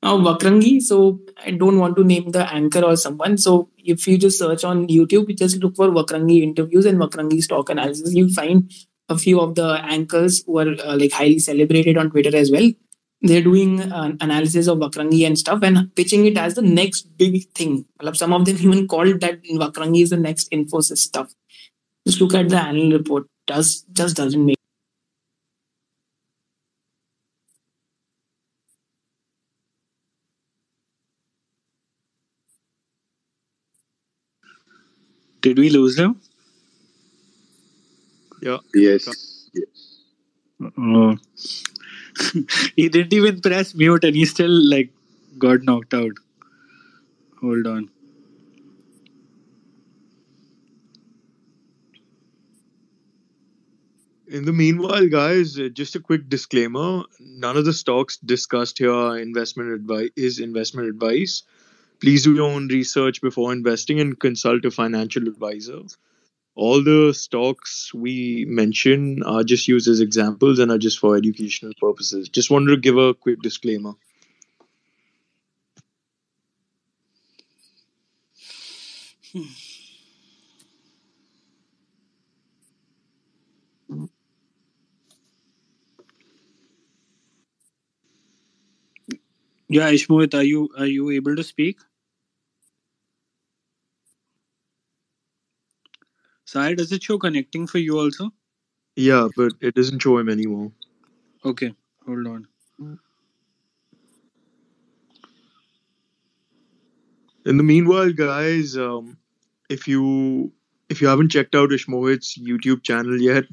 Now, 0.03 0.19
Vakrangee, 0.19 0.83
so 0.83 1.21
I 1.47 1.53
don't 1.53 1.79
want 1.79 1.97
to 1.97 2.03
name 2.03 2.33
the 2.33 2.53
anchor 2.53 2.81
or 2.81 2.97
someone. 2.97 3.39
So, 3.39 3.71
if 3.79 4.07
you 4.09 4.19
just 4.19 4.39
search 4.39 4.65
on 4.65 4.89
YouTube, 4.89 5.29
you 5.29 5.35
just 5.35 5.59
look 5.59 5.77
for 5.77 5.89
Vakrangee 5.89 6.43
interviews 6.43 6.87
and 6.87 6.99
Vakrangee 6.99 7.41
stock 7.41 7.69
analysis, 7.69 8.13
you'll 8.13 8.33
find 8.33 8.71
a 9.09 9.17
few 9.17 9.41
of 9.41 9.55
the 9.55 9.81
anchors 9.85 10.43
who 10.45 10.59
are 10.59 10.75
uh, 10.85 10.97
like 10.97 11.13
highly 11.13 11.39
celebrated 11.39 11.97
on 11.97 12.11
Twitter 12.11 12.37
as 12.37 12.51
well 12.51 12.71
they're 13.23 13.43
doing 13.43 13.81
uh, 13.81 14.13
analysis 14.21 14.67
of 14.67 14.79
Vakrangee 14.79 15.25
and 15.27 15.39
stuff 15.39 15.63
and 15.63 15.95
pitching 15.95 16.27
it 16.27 16.37
as 16.37 16.55
the 16.55 16.63
next 16.63 17.03
big 17.17 17.49
thing. 17.51 17.85
Some 18.15 18.33
of 18.33 18.45
them 18.45 18.57
even 18.59 18.89
called 18.89 19.21
that 19.21 19.43
Vakrangee 19.45 20.03
is 20.03 20.11
the 20.11 20.17
next 20.17 20.51
Infosys 20.51 20.99
stuff 20.99 21.33
just 22.07 22.21
look 22.21 22.35
at 22.35 22.49
the 22.49 22.59
annual 22.59 22.99
report. 22.99 23.27
Does 23.47 23.83
just 23.93 24.17
doesn't 24.17 24.45
make. 24.45 24.57
Did 35.41 35.59
we 35.59 35.69
lose 35.71 35.97
them? 35.97 36.21
Yeah. 38.41 38.59
Yes. 38.75 39.09
Yes. 39.55 39.99
Oh. 40.79 41.17
he 42.77 42.89
didn't 42.89 43.13
even 43.13 43.41
press 43.41 43.75
mute, 43.75 44.05
and 44.05 44.17
he 44.17 44.25
still 44.25 44.51
like 44.51 44.91
got 45.39 45.63
knocked 45.63 45.95
out. 45.95 46.13
Hold 47.41 47.67
on. 47.67 47.91
In 54.33 54.47
the 54.47 54.53
meanwhile, 54.53 55.09
guys, 55.09 55.59
uh, 55.59 55.69
just 55.69 55.95
a 55.95 56.01
quick 56.01 56.31
disclaimer: 56.31 57.05
none 57.21 57.59
of 57.59 57.67
the 57.67 57.73
stocks 57.75 58.17
discussed 58.17 58.79
here 58.79 58.91
are 58.91 59.19
investment 59.19 59.73
advice. 59.73 60.09
Is 60.17 60.39
investment 60.39 60.89
advice. 60.89 61.43
Please 62.01 62.25
do 62.25 62.35
your 62.35 62.51
own 62.51 62.69
research 62.69 63.21
before 63.21 63.53
investing 63.53 64.01
and 64.01 64.19
consult 64.19 64.65
a 64.65 64.71
financial 64.71 65.29
advisor. 65.29 65.83
All 66.55 66.83
the 66.83 67.13
stocks 67.13 67.93
we 67.93 68.47
mention 68.49 69.23
are 69.23 69.45
just 69.45 69.69
used 69.69 69.87
as 69.87 70.01
examples 70.01 70.59
and 70.61 70.71
are 70.73 70.79
just 70.79 70.99
for 70.99 71.15
educational 71.17 71.75
purposes. 71.79 72.31
Just 72.31 72.51
wanted 72.51 72.71
to 72.71 72.79
give 72.79 72.97
a 72.97 73.13
quick 73.13 73.43
disclaimer. 73.43 73.93
Yeah, 89.73 89.91
Ishmohit, 89.91 90.35
are 90.35 90.43
you 90.43 90.69
are 90.77 90.85
you 90.85 91.09
able 91.11 91.35
to 91.35 91.43
speak? 91.43 91.79
Sai, 96.45 96.75
does 96.75 96.93
it 96.93 97.03
show 97.03 97.17
connecting 97.19 97.67
for 97.67 97.79
you 97.79 97.99
also? 97.99 98.33
Yeah, 98.97 99.29
but 99.35 99.55
it 99.63 99.75
doesn't 99.75 100.01
show 100.01 100.19
him 100.19 100.29
anymore. 100.29 100.73
Okay, 101.47 101.75
hold 102.07 102.27
on. 102.27 102.47
In 107.47 107.57
the 107.57 107.63
meanwhile, 107.63 108.13
guys, 108.13 108.77
um, 108.77 109.17
if 109.71 109.89
you 109.89 110.53
if 110.91 111.01
you 111.01 111.07
haven't 111.07 111.31
checked 111.31 111.55
out 111.55 111.71
Ishmohit's 111.71 112.37
YouTube 112.37 112.83
channel 112.83 113.19
yet, 113.19 113.45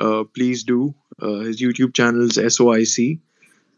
uh, 0.00 0.24
please 0.24 0.64
do. 0.64 0.96
Uh, 1.22 1.46
his 1.50 1.62
YouTube 1.62 1.94
channel 1.94 2.22
is 2.22 2.38
SOIC, 2.38 3.20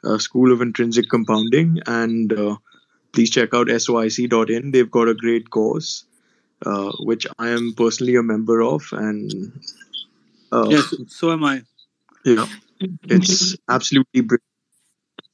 uh, 0.05 0.19
School 0.19 0.53
of 0.53 0.61
Intrinsic 0.61 1.09
Compounding, 1.09 1.81
and 1.87 2.33
uh, 2.33 2.57
please 3.13 3.31
check 3.31 3.55
out 3.55 3.69
SOIC.in. 3.69 4.71
They've 4.71 4.91
got 4.91 5.09
a 5.09 5.15
great 5.15 5.51
course, 5.51 6.05
uh, 6.65 6.93
which 7.01 7.27
I 7.39 7.49
am 7.51 7.75
personally 7.77 8.17
a 8.17 8.23
member 8.23 8.63
of, 8.63 8.89
and 8.93 9.53
uh, 10.53 10.67
Yes, 10.71 10.95
so 11.09 11.33
am 11.33 11.45
I. 11.45 11.63
yeah, 12.25 12.47
it's 13.05 13.57
absolutely 13.69 14.21
brilliant. 14.23 14.43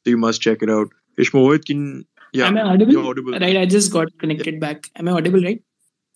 So 0.04 0.10
you 0.10 0.16
must 0.16 0.40
check 0.40 0.62
it 0.62 0.70
out. 0.70 0.88
Ishmohit, 1.18 1.64
can 1.66 2.06
yeah, 2.32 2.46
Am 2.46 2.56
I 2.56 2.62
audible? 2.62 2.92
you're 2.92 3.04
audible. 3.04 3.32
Right, 3.32 3.56
I 3.56 3.66
just 3.66 3.92
got 3.92 4.08
connected 4.18 4.58
back. 4.58 4.90
Am 4.96 5.08
I 5.08 5.12
audible, 5.12 5.42
right? 5.42 5.62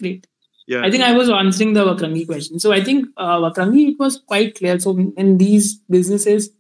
Great. 0.01 0.27
Yeah, 0.67 0.83
I 0.85 0.91
think 0.91 1.05
I 1.05 1.13
was 1.13 1.31
answering 1.31 1.75
the 1.75 1.85
Vakrangee 1.85 2.27
question. 2.27 2.59
So 2.59 2.73
I 2.73 2.83
think 2.83 3.07
uh, 3.17 3.39
Vakrangee, 3.39 3.91
it 3.93 3.99
was 4.01 4.21
quite 4.27 4.57
clear. 4.57 4.79
So 4.81 4.97
in 5.17 5.39
these 5.39 5.77
businesses, 5.89 6.51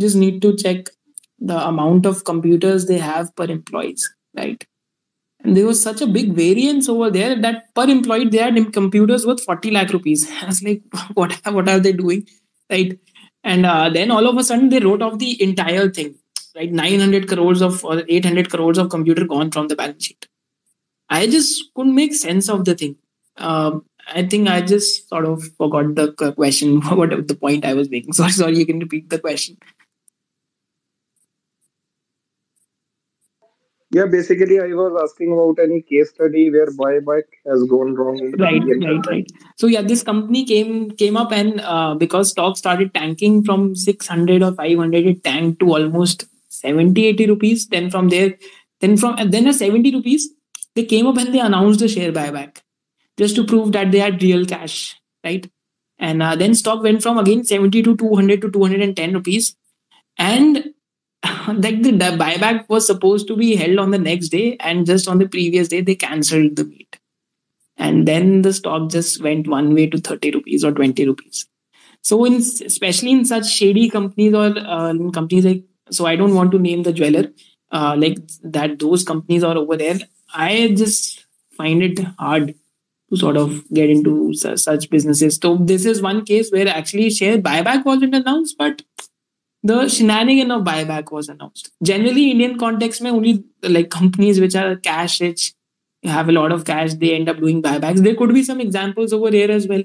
just 0.00 0.16
need 0.16 0.40
to 0.42 0.56
check 0.56 0.88
the 1.42 1.58
amount 1.66 2.06
of 2.06 2.24
computers 2.24 2.86
they 2.86 2.98
have 2.98 3.34
per 3.34 3.44
employees, 3.44 4.08
right? 4.36 4.64
And 5.40 5.56
there 5.56 5.66
was 5.66 5.82
such 5.82 6.00
a 6.00 6.06
big 6.06 6.34
variance 6.34 6.88
over 6.88 7.10
there 7.10 7.34
that 7.40 7.74
per 7.74 7.84
employee 7.84 8.28
they 8.28 8.38
had 8.38 8.72
computers 8.72 9.26
worth 9.26 9.42
40 9.42 9.72
lakh 9.72 9.92
rupees. 9.92 10.30
I 10.42 10.46
was 10.46 10.62
like, 10.62 10.82
what, 11.14 11.32
what 11.46 11.68
are 11.68 11.80
they 11.80 11.92
doing, 11.92 12.26
right? 12.70 12.98
And 13.44 13.66
uh, 13.66 13.90
then 13.90 14.10
all 14.10 14.26
of 14.28 14.36
a 14.36 14.44
sudden 14.44 14.68
they 14.68 14.78
wrote 14.78 15.02
off 15.02 15.18
the 15.18 15.42
entire 15.42 15.88
thing, 15.88 16.14
right? 16.54 16.70
900 16.70 17.28
crores 17.28 17.60
of 17.60 17.84
or 17.84 18.02
800 18.08 18.50
crores 18.50 18.78
of 18.78 18.88
computer 18.88 19.26
gone 19.26 19.50
from 19.50 19.66
the 19.66 19.74
balance 19.74 20.06
sheet. 20.06 20.28
I 21.08 21.26
just 21.26 21.74
couldn't 21.74 21.94
make 21.94 22.14
sense 22.14 22.48
of 22.48 22.64
the 22.64 22.74
thing. 22.76 22.96
Um, 23.36 23.84
I 24.14 24.24
think 24.26 24.48
I 24.48 24.60
just 24.60 25.08
sort 25.08 25.24
of 25.24 25.42
forgot 25.56 25.94
the 25.94 26.12
question, 26.36 26.80
what 26.96 27.10
the 27.26 27.34
point 27.34 27.64
I 27.64 27.74
was 27.74 27.90
making. 27.90 28.12
Sorry, 28.12 28.30
sorry, 28.30 28.58
you 28.58 28.66
can 28.66 28.78
repeat 28.78 29.10
the 29.10 29.18
question. 29.18 29.56
Yeah, 33.92 34.06
basically, 34.06 34.58
I 34.58 34.68
was 34.68 34.98
asking 35.02 35.32
about 35.34 35.62
any 35.62 35.82
case 35.82 36.10
study 36.10 36.50
where 36.50 36.68
buyback 36.68 37.24
has 37.46 37.62
gone 37.64 37.94
wrong. 37.94 38.18
Right, 38.38 38.62
right, 38.64 39.06
right. 39.06 39.32
So 39.58 39.66
yeah, 39.66 39.82
this 39.82 40.02
company 40.02 40.46
came 40.46 40.92
came 40.92 41.14
up 41.14 41.30
and 41.30 41.60
uh, 41.60 41.94
because 41.94 42.30
stock 42.30 42.56
started 42.56 42.94
tanking 42.94 43.44
from 43.44 43.74
600 43.74 44.42
or 44.42 44.54
500, 44.54 45.06
it 45.06 45.22
tanked 45.22 45.60
to 45.60 45.74
almost 45.74 46.24
70, 46.48 47.06
80 47.06 47.26
rupees. 47.26 47.68
Then 47.68 47.90
from 47.90 48.08
there, 48.08 48.38
then 48.80 48.96
from 48.96 49.16
and 49.18 49.30
then 49.30 49.46
at 49.46 49.56
70 49.56 49.94
rupees, 49.94 50.30
they 50.74 50.86
came 50.86 51.06
up 51.06 51.18
and 51.18 51.34
they 51.34 51.40
announced 51.40 51.82
a 51.82 51.88
share 51.88 52.12
buyback 52.12 52.62
just 53.18 53.36
to 53.36 53.44
prove 53.44 53.72
that 53.72 53.92
they 53.92 53.98
had 53.98 54.22
real 54.22 54.46
cash, 54.46 54.96
right? 55.22 55.50
And 55.98 56.22
uh, 56.22 56.34
then 56.34 56.54
stock 56.54 56.82
went 56.82 57.02
from 57.02 57.18
again 57.18 57.44
70 57.44 57.82
to 57.82 57.96
200 57.96 58.40
to 58.40 58.50
210 58.50 59.12
rupees. 59.12 59.54
And 60.16 60.72
like 61.48 61.82
the 61.82 61.92
buyback 61.92 62.68
was 62.68 62.86
supposed 62.86 63.26
to 63.28 63.36
be 63.36 63.54
held 63.56 63.78
on 63.78 63.90
the 63.90 63.98
next 63.98 64.28
day, 64.28 64.56
and 64.60 64.86
just 64.86 65.08
on 65.08 65.18
the 65.18 65.28
previous 65.28 65.68
day, 65.68 65.80
they 65.80 65.94
cancelled 65.94 66.56
the 66.56 66.64
meet. 66.64 66.98
And 67.76 68.06
then 68.06 68.42
the 68.42 68.52
stock 68.52 68.90
just 68.90 69.22
went 69.22 69.48
one 69.48 69.74
way 69.74 69.86
to 69.88 69.98
30 69.98 70.32
rupees 70.32 70.64
or 70.64 70.72
20 70.72 71.06
rupees. 71.06 71.46
So, 72.02 72.24
in 72.24 72.34
especially 72.34 73.12
in 73.12 73.24
such 73.24 73.48
shady 73.48 73.88
companies 73.88 74.34
or 74.34 74.52
uh, 74.58 74.94
companies 75.12 75.44
like, 75.44 75.64
so 75.90 76.06
I 76.06 76.16
don't 76.16 76.34
want 76.34 76.50
to 76.52 76.58
name 76.58 76.82
the 76.82 76.92
jeweler, 76.92 77.28
uh, 77.70 77.94
like 77.96 78.18
that, 78.42 78.78
those 78.78 79.04
companies 79.04 79.44
are 79.44 79.56
over 79.56 79.76
there. 79.76 79.98
I 80.34 80.74
just 80.76 81.24
find 81.56 81.82
it 81.82 81.98
hard 82.18 82.54
to 83.10 83.16
sort 83.16 83.36
of 83.36 83.62
get 83.72 83.90
into 83.90 84.34
su- 84.34 84.56
such 84.56 84.90
businesses. 84.90 85.38
So 85.40 85.56
this 85.56 85.84
is 85.84 86.02
one 86.02 86.24
case 86.24 86.50
where 86.50 86.68
actually 86.68 87.10
share 87.10 87.38
buyback 87.38 87.84
wasn't 87.84 88.14
announced, 88.14 88.56
but 88.58 88.82
the 89.62 89.88
shenanigan 89.88 90.50
of 90.50 90.62
buyback 90.62 91.12
was 91.12 91.28
announced. 91.28 91.70
Generally, 91.82 92.30
Indian 92.32 92.58
context, 92.58 93.02
mein 93.02 93.14
only 93.14 93.44
like 93.62 93.90
companies 93.90 94.40
which 94.40 94.54
are 94.56 94.76
cash 94.76 95.20
rich, 95.20 95.54
have 96.04 96.28
a 96.28 96.32
lot 96.32 96.52
of 96.52 96.64
cash, 96.64 96.94
they 96.94 97.14
end 97.14 97.28
up 97.28 97.38
doing 97.38 97.62
buybacks. 97.62 98.02
There 98.02 98.14
could 98.14 98.34
be 98.34 98.42
some 98.42 98.60
examples 98.60 99.12
over 99.12 99.30
here 99.30 99.50
as 99.50 99.68
well. 99.68 99.82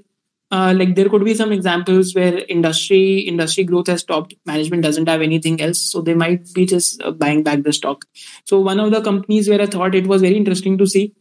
Uh, 0.49 0.74
like 0.78 0.95
there 0.95 1.10
could 1.10 1.26
be 1.26 1.34
some 1.34 1.52
examples 1.52 2.16
where 2.16 2.38
industry 2.48 3.20
industry 3.20 3.66
growth 3.66 3.88
has 3.88 3.99
stopped 3.99 4.34
management 4.45 4.82
doesn't 4.82 5.10
have 5.10 5.22
anything 5.22 5.60
else 5.60 5.82
so 5.91 5.99
they 5.99 6.14
might 6.14 6.54
be 6.54 6.66
just 6.66 7.04
uh, 7.04 7.12
buying 7.12 7.44
back 7.44 7.64
the 7.64 7.74
stock 7.74 8.06
so 8.45 8.58
one 8.58 8.80
of 8.80 8.91
the 8.91 9.02
companies 9.02 9.49
where 9.49 9.62
i 9.62 9.66
thought 9.66 9.94
it 9.94 10.08
was 10.08 10.22
very 10.22 10.38
interesting 10.38 10.78
to 10.78 10.88
see 10.88 11.14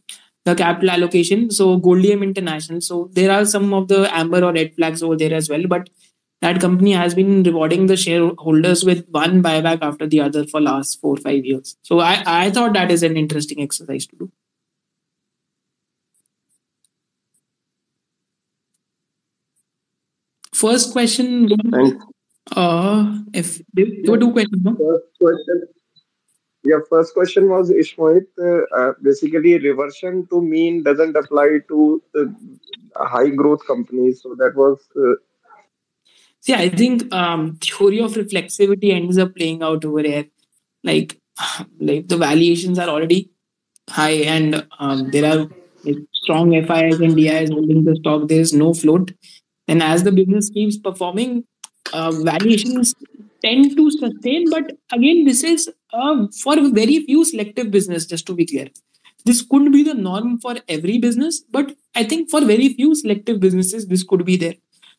the 0.47 0.55
capital 0.55 0.91
allocation. 0.91 1.51
So 1.51 1.79
Goldiam 1.79 2.23
International. 2.23 2.81
So 2.81 3.11
there 3.13 3.31
are 3.33 3.45
some 3.45 3.75
of 3.75 3.89
the 3.89 4.09
amber 4.17 4.43
or 4.45 4.53
red 4.53 4.75
flags 4.75 5.03
over 5.03 5.17
there 5.17 5.35
as 5.35 5.51
well. 5.51 5.67
But 5.67 5.91
that 6.47 6.61
company 6.61 6.93
has 6.93 7.15
been 7.15 7.43
rewarding 7.43 7.87
the 7.93 7.97
shareholders 7.97 8.85
with 8.85 9.05
one 9.11 9.43
buyback 9.43 9.79
after 9.91 10.07
the 10.07 10.21
other 10.31 10.47
for 10.47 10.61
last 10.61 11.01
four 11.01 11.17
five 11.29 11.45
years. 11.53 11.77
So 11.83 12.01
I, 12.01 12.23
I 12.27 12.51
thought 12.51 12.75
that 12.75 12.91
is 12.91 13.03
an 13.03 13.17
interesting 13.17 13.63
exercise 13.69 14.07
to 14.09 14.17
do. 14.17 14.33
First 20.55 20.93
question. 20.93 21.49
Thanks. 21.71 22.05
Uh, 22.53 23.19
if 23.35 23.61
there 23.75 23.87
were 24.07 24.19
two 24.19 24.33
questions, 24.33 24.63
no? 24.65 24.77
First 24.77 25.19
question. 25.21 25.63
Yeah, 26.65 26.79
first 26.91 27.15
question 27.15 27.49
was 27.49 27.71
Ishmohit. 27.71 28.27
Uh, 28.77 28.93
basically, 29.03 29.59
reversion 29.59 30.27
to 30.31 30.41
mean 30.41 30.83
doesn't 30.83 31.17
apply 31.17 31.59
to 31.69 32.03
high 32.97 33.29
growth 33.29 33.67
companies. 33.67 34.23
So 34.23 34.35
that 34.39 34.55
was 34.57 34.79
uh, 34.97 35.15
See, 36.47 36.55
I 36.55 36.69
think 36.69 37.13
um, 37.13 37.57
theory 37.57 37.99
of 37.99 38.13
reflexivity 38.13 38.93
ends 38.93 39.19
up 39.19 39.35
playing 39.35 39.65
out 39.65 39.85
over 39.85 40.03
here. 40.03 40.27
Like, 40.85 41.21
like 41.81 42.07
the 42.07 42.17
valuations 42.17 42.79
are 42.79 42.89
already 42.89 43.31
high, 43.91 44.19
and 44.35 44.65
um, 44.79 45.11
there 45.11 45.25
are 45.25 45.49
strong 46.13 46.53
FIs 46.53 47.01
and 47.01 47.17
DIs 47.17 47.51
holding 47.51 47.83
the 47.85 47.97
stock. 47.97 48.29
There 48.29 48.41
is 48.41 48.53
no 48.53 48.75
float, 48.75 49.13
and 49.67 49.83
as 49.83 50.05
the 50.05 50.13
business 50.13 50.49
keeps 50.49 50.79
performing, 50.79 51.45
uh, 51.93 52.13
valuations 52.13 52.95
tend 53.45 53.77
to 53.77 53.91
sustain. 53.91 54.49
But 54.49 54.71
again, 54.93 55.25
this 55.25 55.43
is 55.43 55.69
uh, 55.93 56.29
for 56.45 56.55
very 56.71 57.05
few 57.07 57.25
selective 57.25 57.73
business. 57.73 58.07
Just 58.07 58.25
to 58.29 58.35
be 58.35 58.47
clear, 58.47 58.69
this 59.25 59.43
couldn't 59.43 59.73
be 59.73 59.83
the 59.83 59.95
norm 59.95 60.39
for 60.39 60.55
every 60.69 60.99
business, 60.99 61.41
but 61.41 61.75
I 61.97 62.05
think 62.05 62.31
for 62.31 62.41
very 62.41 62.69
few 62.75 62.95
selective 62.95 63.41
businesses, 63.41 63.89
this 63.89 64.05
could 64.05 64.25
be 64.25 64.37
there. 64.37 64.55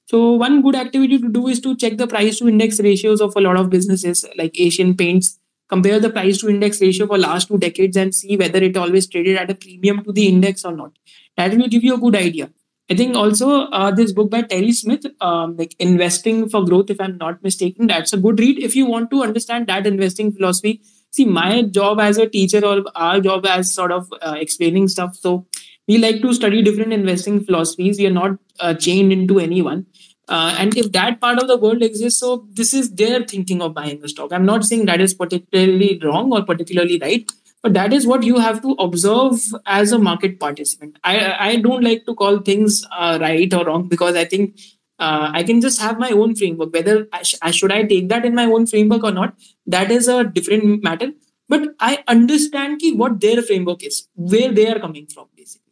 So 0.07 0.33
one 0.33 0.61
good 0.61 0.75
activity 0.75 1.19
to 1.19 1.27
do 1.27 1.47
is 1.47 1.59
to 1.61 1.75
check 1.75 1.97
the 1.97 2.07
price 2.07 2.39
to 2.39 2.47
index 2.47 2.79
ratios 2.79 3.19
of 3.19 3.35
a 3.35 3.41
lot 3.41 3.57
of 3.57 3.69
businesses 3.69 4.25
like 4.37 4.57
Asian 4.57 4.95
Paints. 4.95 5.37
Compare 5.67 5.99
the 5.99 6.09
price 6.09 6.37
to 6.37 6.49
index 6.49 6.79
ratio 6.81 7.07
for 7.07 7.17
last 7.17 7.49
two 7.49 7.57
decades 7.57 7.97
and 7.97 8.15
see 8.15 8.37
whether 8.37 8.59
it 8.59 8.77
always 8.77 9.05
traded 9.05 9.35
at 9.35 9.51
a 9.51 9.55
premium 9.55 10.01
to 10.05 10.13
the 10.13 10.27
index 10.29 10.63
or 10.63 10.71
not. 10.71 10.93
That 11.35 11.57
will 11.57 11.67
give 11.67 11.83
you 11.83 11.95
a 11.95 11.97
good 11.97 12.15
idea. 12.15 12.49
I 12.89 12.95
think 12.95 13.17
also 13.17 13.63
uh, 13.63 13.91
this 13.91 14.13
book 14.13 14.31
by 14.31 14.43
Terry 14.43 14.71
Smith, 14.71 15.05
um, 15.19 15.57
like 15.57 15.75
Investing 15.77 16.47
for 16.47 16.63
Growth, 16.63 16.89
if 16.89 17.01
I'm 17.01 17.17
not 17.17 17.43
mistaken, 17.43 17.87
that's 17.87 18.13
a 18.13 18.17
good 18.17 18.39
read 18.39 18.59
if 18.59 18.77
you 18.77 18.85
want 18.85 19.11
to 19.11 19.23
understand 19.23 19.67
that 19.67 19.85
investing 19.85 20.31
philosophy. 20.31 20.81
See, 21.11 21.25
my 21.25 21.63
job 21.63 21.99
as 21.99 22.17
a 22.17 22.29
teacher 22.29 22.65
or 22.65 22.85
our 22.95 23.19
job 23.19 23.45
as 23.45 23.73
sort 23.73 23.91
of 23.91 24.07
uh, 24.21 24.35
explaining 24.39 24.87
stuff. 24.87 25.17
So 25.17 25.47
we 25.85 25.97
like 25.97 26.21
to 26.21 26.33
study 26.33 26.61
different 26.61 26.93
investing 26.93 27.43
philosophies. 27.43 27.97
We 27.97 28.07
are 28.07 28.11
not 28.11 28.37
uh, 28.59 28.73
chained 28.73 29.11
into 29.11 29.39
anyone. 29.39 29.85
Uh, 30.27 30.53
and 30.57 30.77
if 30.77 30.91
that 30.91 31.21
part 31.21 31.41
of 31.41 31.47
the 31.47 31.57
world 31.57 31.81
exists, 31.81 32.19
so 32.19 32.45
this 32.51 32.73
is 32.73 32.91
their 32.91 33.23
thinking 33.23 33.61
of 33.61 33.73
buying 33.73 34.03
a 34.03 34.09
stock. 34.09 34.33
I'm 34.33 34.45
not 34.45 34.65
saying 34.65 34.85
that 34.85 34.99
is 34.99 35.13
particularly 35.13 35.99
wrong 36.03 36.33
or 36.33 36.43
particularly 36.43 36.99
right, 36.99 37.29
but 37.63 37.73
that 37.73 37.93
is 37.93 38.05
what 38.05 38.23
you 38.23 38.37
have 38.37 38.61
to 38.61 38.71
observe 38.79 39.39
as 39.65 39.91
a 39.91 39.99
market 39.99 40.39
participant. 40.39 40.97
I 41.03 41.35
I 41.51 41.55
don't 41.57 41.83
like 41.83 42.05
to 42.05 42.15
call 42.15 42.39
things 42.39 42.85
uh, 42.91 43.17
right 43.21 43.53
or 43.53 43.63
wrong 43.65 43.87
because 43.87 44.15
I 44.15 44.25
think 44.25 44.59
uh, 44.99 45.31
I 45.33 45.43
can 45.43 45.61
just 45.61 45.81
have 45.81 45.97
my 45.99 46.11
own 46.11 46.35
framework. 46.35 46.73
Whether 46.73 47.07
I 47.13 47.23
sh- 47.23 47.35
should 47.51 47.71
I 47.71 47.83
take 47.83 48.09
that 48.09 48.25
in 48.25 48.35
my 48.35 48.45
own 48.45 48.65
framework 48.65 49.03
or 49.03 49.11
not, 49.11 49.35
that 49.65 49.91
is 49.91 50.07
a 50.07 50.23
different 50.23 50.83
matter. 50.83 51.11
But 51.49 51.69
I 51.79 52.03
understand 52.07 52.79
ki 52.79 52.93
what 52.95 53.21
their 53.21 53.41
framework 53.41 53.83
is, 53.83 54.07
where 54.15 54.51
they 54.51 54.69
are 54.69 54.79
coming 54.79 55.07
from, 55.07 55.27
basically. 55.35 55.71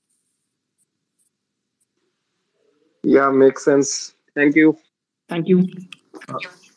Yeah, 3.03 3.30
makes 3.30 3.65
sense. 3.65 4.15
Thank 4.36 4.56
you. 4.56 4.78
Thank 5.30 5.48
you. 5.48 5.68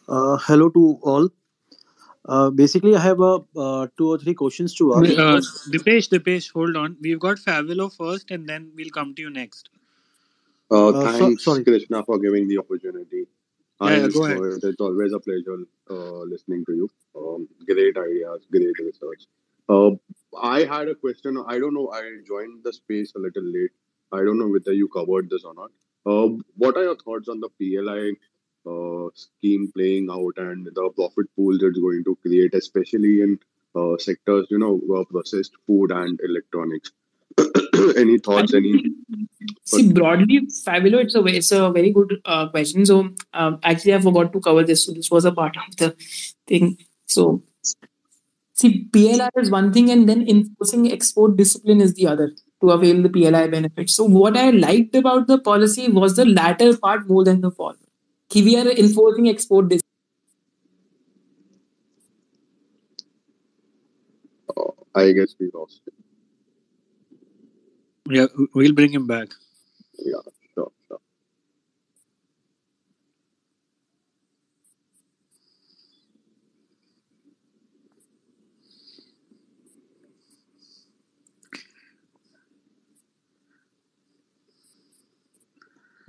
Uh, 0.08 0.36
hello 0.38 0.68
to 0.70 0.98
all. 1.02 1.28
Uh, 2.24 2.50
basically, 2.50 2.94
I 2.94 3.00
have 3.00 3.20
uh, 3.20 3.40
uh, 3.56 3.86
two 3.96 4.08
or 4.10 4.18
three 4.18 4.34
questions 4.34 4.74
to 4.76 4.94
ask. 4.94 5.18
Uh, 5.18 5.40
Dipesh, 5.72 6.08
Dipesh, 6.10 6.52
hold 6.52 6.76
on. 6.76 6.96
We've 7.00 7.18
got 7.18 7.38
Favilo 7.38 7.94
first, 7.94 8.30
and 8.30 8.48
then 8.48 8.70
we'll 8.76 8.90
come 8.90 9.14
to 9.14 9.22
you 9.22 9.30
next. 9.30 9.70
Uh, 10.70 10.88
Uh, 10.88 11.12
so- 11.12 11.18
thanks, 11.18 11.44
sorry. 11.44 11.64
Krishna, 11.64 12.04
for 12.04 12.18
giving 12.18 12.48
the 12.48 12.58
opportunity. 12.58 13.26
Yeah, 13.80 13.86
I 13.86 13.96
yeah, 13.96 14.08
go 14.08 14.24
ahead. 14.24 14.38
it. 14.38 14.64
It's 14.64 14.80
always 14.80 15.12
a 15.12 15.20
pleasure 15.20 15.58
uh, 15.88 16.22
listening 16.34 16.64
to 16.66 16.74
you. 16.80 16.88
Um, 17.16 17.48
great 17.66 17.96
ideas, 17.96 18.46
great 18.50 18.78
research. 18.86 19.26
Uh, 19.68 19.90
I 20.42 20.64
had 20.64 20.88
a 20.88 20.94
question. 20.94 21.42
I 21.46 21.58
don't 21.58 21.74
know. 21.74 21.90
I 21.90 22.02
joined 22.26 22.64
the 22.64 22.72
space 22.72 23.12
a 23.14 23.20
little 23.26 23.44
late. 23.58 23.70
I 24.12 24.18
don't 24.24 24.38
know 24.38 24.48
whether 24.48 24.72
you 24.72 24.88
covered 24.88 25.30
this 25.30 25.44
or 25.44 25.54
not. 25.54 25.70
Uh, 26.08 26.28
what 26.56 26.76
are 26.76 26.84
your 26.84 26.96
thoughts 26.96 27.28
on 27.28 27.40
the 27.40 27.50
PLI 27.58 28.12
uh, 28.70 29.08
scheme 29.14 29.70
playing 29.74 30.08
out 30.10 30.34
and 30.38 30.66
the 30.66 30.90
profit 30.96 31.26
pools 31.36 31.62
it's 31.62 31.78
going 31.78 32.02
to 32.04 32.16
create, 32.22 32.54
especially 32.54 33.20
in 33.20 33.38
uh, 33.74 33.96
sectors, 33.98 34.46
you 34.50 34.58
know, 34.58 34.80
uh, 34.96 35.04
processed 35.04 35.52
food 35.66 35.90
and 35.90 36.18
electronics? 36.24 36.92
any 37.96 38.18
thoughts? 38.18 38.54
Any? 38.54 38.84
See, 39.64 39.92
broadly, 39.92 40.48
Fabulous, 40.64 41.06
it's 41.06 41.14
a, 41.14 41.24
it's 41.26 41.52
a 41.52 41.70
very 41.70 41.92
good 41.92 42.20
uh, 42.24 42.48
question. 42.48 42.86
So, 42.86 43.10
um, 43.34 43.58
actually, 43.62 43.94
I 43.94 44.00
forgot 44.00 44.32
to 44.32 44.40
cover 44.40 44.64
this. 44.64 44.86
So, 44.86 44.92
this 44.92 45.10
was 45.10 45.26
a 45.26 45.32
part 45.32 45.56
of 45.56 45.76
the 45.76 45.94
thing. 46.46 46.78
So, 47.04 47.42
see, 48.54 48.84
PLI 48.84 49.28
is 49.36 49.50
one 49.50 49.72
thing, 49.72 49.90
and 49.90 50.08
then 50.08 50.26
enforcing 50.26 50.90
export 50.90 51.36
discipline 51.36 51.82
is 51.82 51.94
the 51.94 52.06
other 52.06 52.32
to 52.60 52.70
avail 52.70 53.02
the 53.02 53.08
PLI 53.08 53.46
benefits. 53.48 53.94
So, 53.94 54.04
what 54.04 54.36
I 54.36 54.50
liked 54.50 54.94
about 54.96 55.26
the 55.26 55.38
policy 55.38 55.88
was 55.88 56.16
the 56.16 56.24
latter 56.26 56.76
part 56.76 57.08
more 57.08 57.24
than 57.24 57.40
the 57.40 57.50
former. 57.50 57.78
Ki 58.30 58.42
We 58.44 58.56
are 58.56 58.68
enforcing 58.70 59.28
export 59.28 59.68
discipline. 59.68 59.84
Uh, 64.56 64.70
I 64.94 65.12
guess 65.12 65.34
we 65.40 65.50
lost 65.54 65.80
it. 65.86 65.94
Yeah, 68.10 68.26
we'll 68.54 68.72
bring 68.74 68.92
him 68.92 69.06
back. 69.06 69.28
Yeah, 69.98 70.22
sure, 70.54 70.72
sure. 70.88 71.00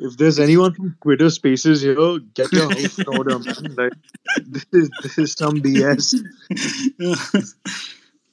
If 0.02 0.16
there's 0.16 0.40
anyone 0.40 0.74
from 0.74 0.96
Twitter 1.04 1.30
Spaces 1.30 1.82
here, 1.82 2.20
get 2.34 2.54
your 2.54 2.70
house 2.70 2.98
in 3.00 3.08
order, 3.08 3.38
man. 3.38 3.76
Like 3.78 3.94
this 4.46 4.66
is 4.72 4.90
this 5.04 5.18
is 5.18 5.34
some 5.34 5.62
BS. 5.62 6.24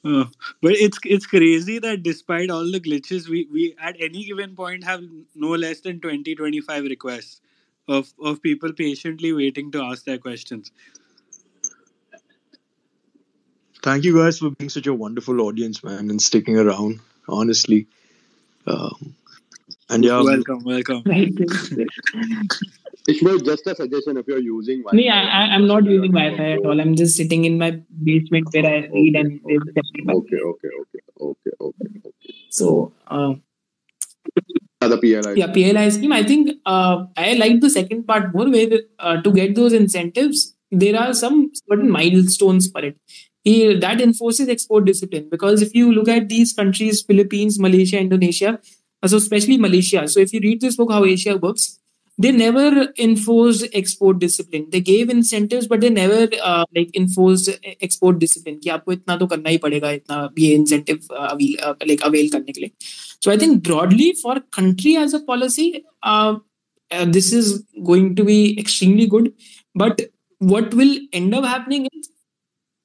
Uh, 0.05 0.25
but 0.61 0.71
it's 0.71 0.97
it's 1.03 1.25
crazy 1.25 1.79
that 1.79 2.03
despite 2.03 2.49
all 2.49 2.71
the 2.71 2.79
glitches, 2.79 3.27
we, 3.27 3.47
we 3.51 3.75
at 3.81 3.97
any 3.99 4.23
given 4.23 4.55
point 4.55 4.85
have 4.85 5.03
no 5.35 5.49
less 5.49 5.81
than 5.81 5.99
20, 5.99 6.35
25 6.35 6.83
requests 6.85 7.41
of, 7.89 8.13
of 8.23 8.41
people 8.41 8.71
patiently 8.71 9.33
waiting 9.33 9.69
to 9.71 9.81
ask 9.81 10.05
their 10.05 10.17
questions. 10.17 10.71
Thank 13.83 14.05
you 14.05 14.15
guys 14.15 14.39
for 14.39 14.51
being 14.51 14.69
such 14.69 14.87
a 14.87 14.93
wonderful 14.93 15.41
audience, 15.41 15.83
man, 15.83 16.09
and 16.09 16.21
sticking 16.21 16.57
around. 16.57 17.01
Honestly, 17.27 17.87
um, 18.65 19.15
and 19.89 20.03
yeah, 20.03 20.21
welcome, 20.21 20.63
welcome. 20.63 21.03
Right. 21.05 21.33
Ishmohit, 23.09 23.45
just 23.45 23.65
a 23.67 23.75
suggestion 23.75 24.17
if 24.17 24.27
you're 24.27 24.39
using 24.39 24.81
Wi-Fi. 24.83 24.97
Me, 24.97 25.09
I, 25.09 25.21
I- 25.21 25.55
I'm 25.55 25.65
not 25.67 25.85
using 25.85 26.11
Wi 26.11 26.35
Fi 26.37 26.51
at 26.53 26.65
all. 26.65 26.79
I'm 26.81 26.95
just 26.95 27.15
sitting 27.15 27.45
in 27.45 27.57
my 27.57 27.71
basement 28.03 28.47
where 28.51 28.65
I 28.65 28.87
read 28.87 29.15
and 29.15 29.39
there's. 29.45 29.61
Okay, 30.09 30.35
okay, 30.35 30.69
okay, 30.81 30.99
okay, 31.21 31.51
okay, 31.61 31.89
okay. 31.95 32.11
So, 32.49 32.93
uh, 33.07 33.35
the 34.81 34.97
PLI. 34.97 35.33
yeah 35.35 35.47
PLI 35.47 35.89
scheme. 35.89 36.11
I 36.13 36.23
think 36.23 36.51
uh, 36.65 37.05
I 37.15 37.33
like 37.33 37.61
the 37.61 37.69
second 37.69 38.05
part 38.07 38.33
more, 38.33 38.49
where 38.49 38.81
uh, 38.99 39.21
to 39.21 39.31
get 39.31 39.55
those 39.55 39.73
incentives, 39.73 40.55
there 40.71 40.99
are 40.99 41.13
some 41.13 41.51
certain 41.69 41.89
milestones 41.89 42.69
for 42.69 42.83
it. 42.83 42.97
He, 43.43 43.73
that 43.79 44.01
enforces 44.01 44.49
export 44.49 44.83
discipline 44.85 45.29
because 45.31 45.61
if 45.61 45.73
you 45.73 45.93
look 45.93 46.09
at 46.09 46.27
these 46.27 46.51
countries, 46.51 47.01
Philippines, 47.01 47.57
Malaysia, 47.57 47.97
Indonesia, 47.97 48.59
so 49.06 49.16
especially 49.16 49.58
Malaysia. 49.58 50.08
So 50.08 50.20
if 50.20 50.32
you 50.32 50.40
read 50.40 50.60
this 50.60 50.76
book, 50.76 50.90
How 50.92 51.04
Asia 51.04 51.36
Works, 51.36 51.78
they 52.18 52.30
never 52.30 52.88
enforced 52.98 53.66
export 53.72 54.18
discipline. 54.18 54.66
They 54.70 54.80
gave 54.80 55.10
incentives, 55.10 55.66
but 55.66 55.80
they 55.80 55.90
never 55.90 56.28
uh, 56.42 56.64
like 56.76 56.94
enforced 56.94 57.48
e- 57.48 57.76
export 57.80 58.18
discipline. 58.18 58.60
कि 58.60 58.70
आपको 58.70 58.92
इतना 58.92 59.16
तो 59.16 59.26
करना 59.26 59.50
ही 59.50 59.58
पड़ेगा 59.58 59.90
इतना 59.90 60.30
ये 60.38 60.56
incentive 60.56 61.00
uh, 61.10 61.28
avail, 61.32 61.56
uh, 61.64 61.74
like 61.86 62.04
avail 62.10 62.30
करने 62.32 62.52
के 62.52 62.60
लिए. 62.60 62.70
So 63.24 63.30
I 63.30 63.36
think 63.36 63.62
broadly 63.62 64.14
for 64.22 64.40
country 64.58 64.96
as 64.96 65.14
a 65.14 65.20
policy, 65.20 65.84
uh, 66.02 66.36
uh, 66.90 67.06
this 67.06 67.32
is 67.32 67.64
going 67.82 68.14
to 68.16 68.24
be 68.24 68.58
extremely 68.58 69.06
good. 69.06 69.32
But 69.74 70.02
what 70.38 70.74
will 70.74 70.98
end 71.12 71.34
up 71.34 71.44
happening 71.44 71.88
is 71.92 72.10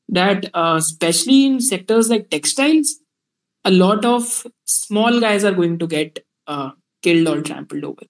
that, 0.10 0.50
uh, 0.54 0.76
especially 0.78 1.46
in 1.46 1.60
sectors 1.60 2.10
like 2.10 2.30
textiles, 2.30 2.96
a 3.65 3.71
lot 3.71 4.05
of 4.05 4.47
small 4.65 5.21
guys 5.21 5.45
are 5.45 5.53
going 5.53 5.79
to 5.79 5.87
get 5.87 6.25
uh, 6.47 6.71
killed 7.03 7.29
or 7.29 7.43
trampled 7.43 7.85
over. 7.85 8.03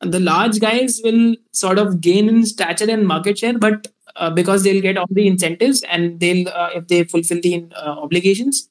And 0.00 0.12
the 0.12 0.20
large 0.20 0.60
guys 0.60 1.00
will 1.04 1.36
sort 1.52 1.78
of 1.78 2.00
gain 2.00 2.28
in 2.28 2.44
stature 2.44 2.90
and 2.90 3.06
market 3.06 3.38
share, 3.38 3.56
but 3.58 3.88
uh, 4.16 4.30
because 4.30 4.64
they'll 4.64 4.82
get 4.82 4.98
all 4.98 5.06
the 5.10 5.26
incentives 5.26 5.82
and 5.82 6.18
they'll 6.20 6.48
uh, 6.48 6.70
if 6.74 6.88
they 6.88 7.04
fulfill 7.04 7.40
the 7.40 7.66
uh, 7.76 7.96
obligations, 8.00 8.68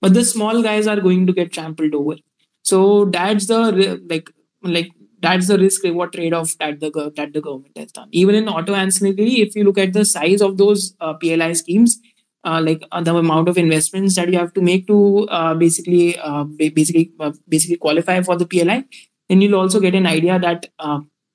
but 0.00 0.14
the 0.14 0.24
small 0.24 0.62
guys 0.62 0.86
are 0.86 1.00
going 1.00 1.26
to 1.26 1.32
get 1.32 1.52
trampled 1.52 1.94
over. 1.94 2.16
So 2.62 3.06
that's 3.06 3.46
the 3.46 4.00
like 4.08 4.30
like 4.62 4.92
that's 5.20 5.48
the 5.48 5.58
risk 5.58 5.82
reward 5.84 6.12
trade 6.12 6.34
off 6.34 6.56
that 6.58 6.80
the 6.80 6.90
that 7.16 7.32
the 7.32 7.40
government 7.40 7.76
has 7.76 7.92
done. 7.92 8.08
Even 8.12 8.34
in 8.34 8.48
auto 8.48 8.74
ancillary, 8.74 9.40
if 9.40 9.56
you 9.56 9.64
look 9.64 9.78
at 9.78 9.94
the 9.94 10.04
size 10.04 10.42
of 10.42 10.58
those 10.58 10.94
uh, 11.00 11.14
PLI 11.14 11.54
schemes, 11.54 11.98
uh, 12.44 12.60
like 12.60 12.82
uh, 12.92 13.00
the 13.00 13.14
amount 13.14 13.48
of 13.48 13.56
investments 13.56 14.14
that 14.16 14.30
you 14.30 14.38
have 14.38 14.52
to 14.54 14.60
make 14.60 14.86
to 14.86 15.26
uh, 15.30 15.54
basically 15.54 16.18
uh, 16.18 16.44
basically 16.44 17.12
uh, 17.20 17.32
basically 17.48 17.76
qualify 17.76 18.20
for 18.22 18.36
the 18.36 18.46
PLI, 18.46 18.84
then 19.28 19.40
you'll 19.40 19.58
also 19.58 19.80
get 19.80 19.94
an 19.94 20.06
idea 20.06 20.38
that 20.38 20.66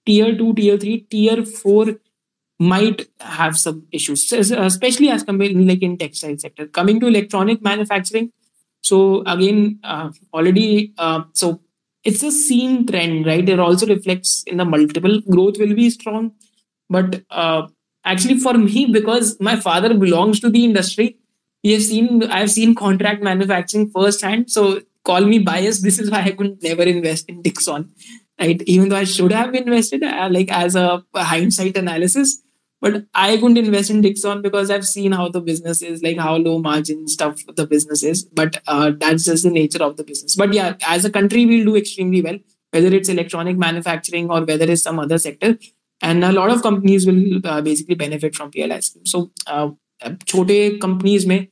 tier 0.05 0.37
two, 0.37 0.53
tier 0.53 0.77
three, 0.77 1.01
tier 1.09 1.43
four 1.45 1.95
might 2.59 3.07
have 3.21 3.57
some 3.57 3.87
issues, 3.91 4.31
especially 4.33 5.09
as 5.09 5.23
compared 5.23 5.55
like 5.55 5.81
in 5.81 5.97
textile 5.97 6.37
sector. 6.37 6.67
Coming 6.67 6.99
to 6.99 7.07
electronic 7.07 7.61
manufacturing, 7.61 8.31
so 8.81 9.23
again, 9.25 9.79
already 10.33 10.93
so 11.33 11.61
it's 12.03 12.23
a 12.23 12.31
seen 12.31 12.85
trend, 12.85 13.25
right? 13.25 13.47
It 13.47 13.59
also 13.59 13.87
reflects 13.87 14.43
in 14.45 14.57
the 14.57 14.65
multiple 14.65 15.21
growth 15.21 15.57
will 15.57 15.73
be 15.73 15.89
strong, 15.89 16.33
but 16.89 17.23
actually 18.11 18.39
for 18.39 18.53
me 18.53 18.85
because 18.97 19.39
my 19.39 19.55
father 19.55 19.93
belongs 19.93 20.39
to 20.41 20.49
the 20.49 20.63
industry, 20.65 21.17
we 21.63 21.73
have 21.73 21.83
seen 21.83 22.23
I've 22.23 22.51
seen 22.51 22.75
contract 22.75 23.23
manufacturing 23.23 23.89
firsthand. 23.89 24.51
So 24.51 24.81
call 25.03 25.21
me 25.25 25.39
biased. 25.39 25.83
This 25.83 25.99
is 25.99 26.11
why 26.11 26.21
I 26.23 26.31
could 26.31 26.61
never 26.63 26.83
invest 26.83 27.29
in 27.29 27.41
Dixon, 27.41 27.89
right? 28.39 28.61
Even 28.75 28.89
though 28.89 28.95
I 28.97 29.03
should 29.05 29.31
have 29.31 29.53
invested, 29.55 30.03
uh, 30.03 30.29
like 30.31 30.51
as 30.51 30.75
a 30.75 31.03
hindsight 31.15 31.77
analysis, 31.77 32.41
but 32.81 33.05
I 33.13 33.35
couldn't 33.37 33.57
invest 33.57 33.89
in 33.89 34.01
Dixon 34.01 34.41
because 34.41 34.71
I've 34.71 34.85
seen 34.85 35.11
how 35.11 35.27
the 35.29 35.41
business 35.41 35.81
is, 35.81 36.01
like 36.01 36.17
how 36.17 36.35
low 36.37 36.59
margin 36.59 37.07
stuff 37.07 37.41
the 37.55 37.67
business 37.67 38.03
is. 38.03 38.23
But 38.23 38.61
uh, 38.67 38.91
that's 38.97 39.25
just 39.25 39.43
the 39.43 39.51
nature 39.51 39.83
of 39.83 39.97
the 39.97 40.03
business. 40.03 40.35
But 40.35 40.53
yeah, 40.53 40.75
as 40.87 41.05
a 41.05 41.09
country, 41.11 41.45
we'll 41.45 41.65
do 41.65 41.75
extremely 41.75 42.21
well. 42.21 42.39
whether 42.75 42.89
it's 42.95 43.09
electronic 43.09 43.57
manufacturing 43.57 44.29
or 44.31 44.45
whether 44.45 44.65
it's 44.73 44.83
some 44.83 44.99
other 44.99 45.17
sector 45.17 45.57
And 46.02 46.24
a 46.24 46.32
lot 46.32 46.50
of 46.50 46.62
companies 46.62 47.06
will 47.06 47.40
uh, 47.44 47.60
basically 47.62 47.94
benefit 47.94 48.34
from 48.36 48.50
PLI 48.50 48.80
scheme. 48.80 49.06
So, 49.06 49.30
uh, 49.46 49.70
छोटे 50.26 50.78
companies 50.80 51.26
may 51.26 51.48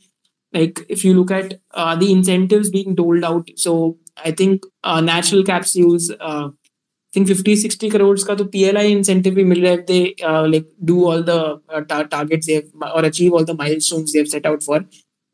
like 0.53 0.85
if 0.89 1.05
you 1.05 1.15
look 1.15 1.31
at 1.31 1.61
uh, 1.75 1.97
the 1.97 2.13
incentives 2.13 2.71
being 2.71 2.95
doled 2.95 3.25
out 3.25 3.49
so 3.57 3.97
i 4.25 4.31
think 4.31 4.65
uh, 4.85 5.01
natural 5.01 5.43
capsules 5.43 6.11
uh, 6.21 6.49
i 6.49 7.11
think 7.15 7.29
50 7.29 7.57
60 7.57 7.91
crores 7.91 8.25
ka 8.25 8.35
to 8.41 8.45
pli 8.57 8.85
incentive 8.93 9.35
bhi 9.39 9.47
mil 9.53 9.63
raha 9.67 9.79
if 9.81 9.87
they 9.93 10.03
uh, 10.31 10.47
like 10.55 10.69
do 10.93 10.99
all 11.11 11.23
the 11.31 11.39
uh, 11.69 11.81
tar- 11.93 12.09
targets 12.17 12.47
they 12.47 12.59
have 12.61 12.93
or 12.99 13.05
achieve 13.11 13.33
all 13.33 13.45
the 13.53 13.55
milestones 13.63 14.13
they 14.13 14.19
have 14.25 14.33
set 14.35 14.47
out 14.53 14.63
for 14.69 14.81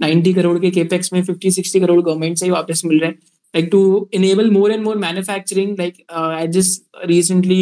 90 0.06 0.34
crore 0.38 0.60
के 0.60 0.70
capex 0.78 1.12
में 1.12 1.22
50 1.30 1.50
60 1.58 1.80
crore 1.86 2.02
government 2.10 2.38
से 2.38 2.46
ही 2.46 2.50
वापस 2.52 2.84
मिल 2.84 3.00
रहा 3.00 3.10
है 3.10 3.36
like 3.56 3.68
to 3.74 3.82
enable 4.18 4.50
more 4.54 4.70
and 4.72 4.84
more 4.86 4.96
manufacturing 5.02 5.70
like 5.82 6.00
uh, 6.16 6.30
i 6.40 6.46
just 6.56 6.82
recently 7.12 7.60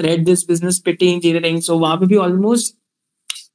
read 0.00 0.26
this 0.26 0.44
business 0.44 0.80
Pitti 0.80 1.12
Engineering 1.14 1.60
so 1.60 1.78
वहां 1.78 1.98
पे 2.02 2.20
almost 2.26 2.76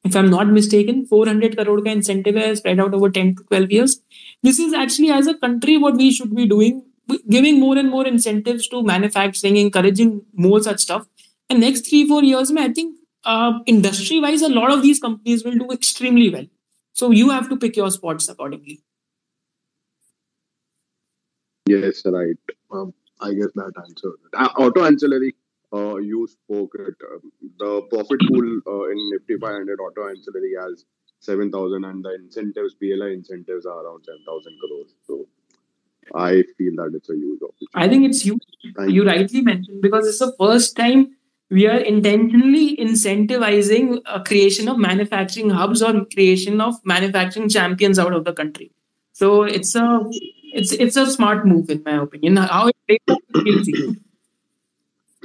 if 0.05 0.15
I'm 0.15 0.29
not 0.29 0.47
mistaken, 0.47 1.05
400 1.07 1.57
crore 1.57 1.81
ka 1.81 1.89
incentive 1.89 2.37
is 2.37 2.59
spread 2.59 2.79
out 2.79 2.93
over 2.93 3.09
10 3.09 3.35
to 3.37 3.43
12 3.45 3.71
years. 3.71 4.01
This 4.43 4.59
is 4.59 4.73
actually, 4.73 5.09
as 5.09 5.25
a 5.25 5.33
country, 5.33 5.77
what 5.77 5.95
we 5.95 6.11
should 6.11 6.35
be 6.35 6.45
doing, 6.45 6.83
giving 7.27 7.59
more 7.59 7.75
and 7.75 7.89
more 7.89 8.05
incentives 8.05 8.67
to 8.67 8.83
manufacturing, 8.83 9.57
encouraging 9.57 10.21
more 10.33 10.61
such 10.61 10.81
stuff. 10.81 11.07
And 11.49 11.59
next 11.59 11.89
three, 11.89 12.07
four 12.07 12.23
years, 12.23 12.51
I 12.51 12.71
think 12.71 12.99
uh, 13.23 13.53
industry 13.65 14.19
wise, 14.19 14.43
a 14.43 14.49
lot 14.49 14.71
of 14.71 14.83
these 14.83 14.99
companies 14.99 15.43
will 15.43 15.57
do 15.57 15.71
extremely 15.71 16.29
well. 16.29 16.45
So 16.93 17.09
you 17.09 17.31
have 17.31 17.49
to 17.49 17.57
pick 17.57 17.75
your 17.75 17.89
spots 17.89 18.29
accordingly. 18.29 18.81
Yes, 21.65 22.03
right. 22.05 22.37
Um, 22.71 22.93
I 23.19 23.33
guess 23.33 23.49
that 23.55 23.73
answered. 23.83 24.19
Uh, 24.33 24.49
auto 24.59 24.83
ancillary 24.83 25.33
uh, 25.75 25.95
you 25.97 26.27
spoke 26.27 26.75
it. 26.79 26.95
Um, 27.11 27.31
the 27.59 27.81
profit 27.89 28.19
pool 28.29 28.47
uh, 28.67 28.85
in 28.91 28.97
Nifty 29.11 29.37
500 29.37 29.79
auto 29.79 30.07
ancillary 30.09 30.53
has 30.61 30.85
7,000 31.19 31.83
and 31.83 32.03
the 32.03 32.15
incentives, 32.15 32.75
PLI 32.75 33.11
incentives 33.13 33.65
are 33.65 33.85
around 33.85 34.03
10,000 34.05 34.57
crores. 34.59 34.95
So 35.07 35.27
I 36.13 36.43
feel 36.57 36.73
that 36.77 36.91
it's 36.95 37.09
a 37.09 37.15
huge 37.15 37.39
opportunity. 37.41 37.73
I 37.73 37.89
think 37.89 38.05
it's 38.05 38.21
huge. 38.21 38.41
Thank 38.77 38.91
You 38.91 39.05
rightly 39.05 39.41
mentioned 39.41 39.81
because 39.81 40.07
it's 40.07 40.19
the 40.19 40.33
first 40.39 40.75
time 40.75 41.15
we 41.49 41.67
are 41.67 41.77
intentionally 41.77 42.75
incentivizing 42.77 44.01
a 44.05 44.23
creation 44.23 44.67
of 44.67 44.77
manufacturing 44.77 45.49
hubs 45.49 45.81
or 45.81 46.05
creation 46.05 46.61
of 46.61 46.75
manufacturing 46.83 47.49
champions 47.49 47.99
out 47.99 48.13
of 48.13 48.23
the 48.25 48.33
country. 48.33 48.71
So 49.13 49.43
it's 49.43 49.75
a 49.75 50.01
it's 50.53 50.71
it's 50.73 50.95
a 50.95 51.05
smart 51.09 51.45
move 51.45 51.69
in 51.69 51.83
my 51.85 52.01
opinion. 52.03 52.37
How 52.37 52.67
it 52.67 52.75
plays 52.87 53.19
we'll 53.33 53.63
see. 53.63 53.95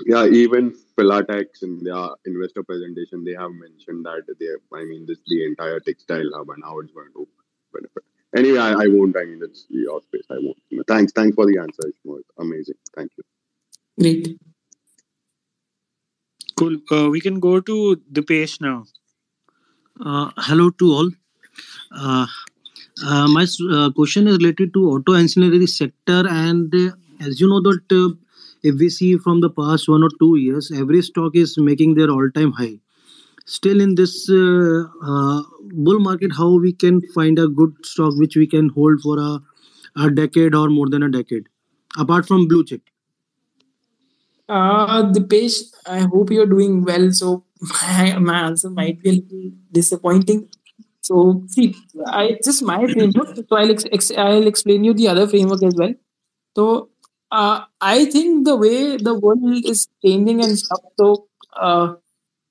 Yeah, 0.07 0.27
even 0.27 0.75
Filatex 0.97 1.63
in 1.63 1.83
their 1.85 2.09
investor 2.27 2.63
presentation, 2.63 3.25
they 3.25 3.33
have 3.33 3.51
mentioned 3.53 4.05
that 4.05 4.23
they, 4.39 4.47
I 4.77 4.85
mean, 4.85 5.07
this 5.07 5.19
the 5.27 5.45
entire 5.45 5.81
textile 5.81 6.31
hub 6.35 6.51
and 6.51 6.63
how 6.65 6.79
it's 6.81 6.93
going 6.93 7.13
to 7.15 7.29
benefit. 7.73 8.05
Anyway, 8.37 8.59
I, 8.59 8.73
I 8.73 8.87
won't. 8.87 9.17
I 9.17 9.25
mean, 9.25 9.41
it's 9.43 9.67
your 9.69 10.01
space. 10.03 10.27
I 10.31 10.37
won't. 10.39 10.87
Thanks, 10.87 11.13
thanks 11.13 11.35
for 11.35 11.47
the 11.47 11.59
answer. 11.59 11.83
Ishmohit. 11.83 12.23
Amazing. 12.39 12.77
Thank 12.95 13.11
you. 13.17 13.25
Great. 14.01 14.39
Cool. 16.57 16.77
Uh, 16.91 17.09
we 17.11 17.21
can 17.21 17.41
go 17.41 17.61
to 17.61 18.01
the 18.11 18.23
page 18.23 18.61
now. 18.61 18.85
Uh, 20.05 20.31
hello 20.37 20.71
to 20.71 20.93
all. 20.93 21.11
Uh, 21.93 22.27
uh, 23.05 23.29
my 23.29 23.47
uh, 23.73 23.91
question 23.91 24.29
is 24.29 24.37
related 24.39 24.73
to 24.75 24.91
auto 24.91 25.15
ancillary 25.15 25.67
sector, 25.67 26.25
and 26.29 26.75
uh, 26.75 26.91
as 27.21 27.41
you 27.41 27.49
know 27.49 27.61
that 27.61 27.81
uh, 27.91 28.15
if 28.63 28.79
we 28.79 28.89
see 28.89 29.17
from 29.19 29.41
the 29.41 29.51
past 29.51 29.89
one 29.89 30.03
or 30.03 30.11
two 30.19 30.37
years, 30.37 30.71
every 30.71 31.03
stock 31.03 31.35
is 31.35 31.57
making 31.59 31.95
their 31.95 32.11
all-time 32.11 32.53
high. 32.53 32.79
Still, 33.47 33.81
in 33.81 33.95
this 33.95 34.29
uh, 34.31 34.85
uh, 35.03 35.43
bull 35.73 35.99
market, 35.99 36.31
how 36.37 36.51
we 36.59 36.73
can 36.73 37.01
find 37.15 37.39
a 37.39 37.49
good 37.49 37.75
stock 37.85 38.15
which 38.17 38.37
we 38.37 38.47
can 38.47 38.69
hold 38.69 39.01
for 39.01 39.19
a, 39.19 39.41
a 39.97 40.11
decade 40.11 40.55
or 40.55 40.69
more 40.69 40.89
than 40.89 41.03
a 41.03 41.11
decade, 41.11 41.49
apart 41.99 42.27
from 42.27 42.47
blue 42.47 42.65
chip. 42.65 42.83
Uh, 44.49 45.11
Dipesh, 45.13 45.73
I 45.87 46.01
hope 46.01 46.31
you're 46.31 46.47
doing 46.47 46.85
well. 46.85 47.11
So 47.13 47.45
my, 47.61 48.19
my 48.21 48.41
answer 48.41 48.71
might 48.71 49.01
be 49.01 49.09
a 49.09 49.13
little 49.13 49.51
disappointing. 49.73 50.49
So 51.03 51.45
see, 51.49 51.75
I 52.07 52.39
just 52.45 52.63
my 52.63 52.87
framework. 52.87 53.37
So 53.37 53.57
I'll 53.57 53.71
ex- 53.71 54.13
I'll 54.17 54.47
explain 54.47 54.85
you 54.85 54.93
the 54.95 55.09
other 55.09 55.27
framework 55.27 55.63
as 55.63 55.75
well. 55.77 55.95
So 56.57 56.91
uh, 57.32 57.66
I 57.82 58.06
think 58.06 58.46
the 58.46 58.56
way 58.56 58.98
the 58.98 59.14
world 59.14 59.66
is 59.66 59.88
changing 60.06 60.44
and 60.44 60.58
stuff. 60.58 60.80
So 61.00 61.28
uh, 61.56 61.96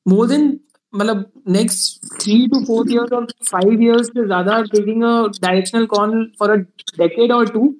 more 0.06 0.26
than 0.26 0.60
मतलब 0.94 1.24
next 1.46 2.04
three 2.20 2.48
to 2.48 2.64
four 2.66 2.84
years 2.86 3.10
or 3.12 3.26
five 3.52 3.80
years 3.86 4.10
से 4.10 4.26
ज़्यादा 4.26 4.58
taking 4.74 5.02
a 5.02 5.28
directional 5.46 5.86
call 5.86 6.12
for 6.38 6.52
a 6.54 6.58
decade 6.98 7.32
or 7.32 7.44
two 7.46 7.76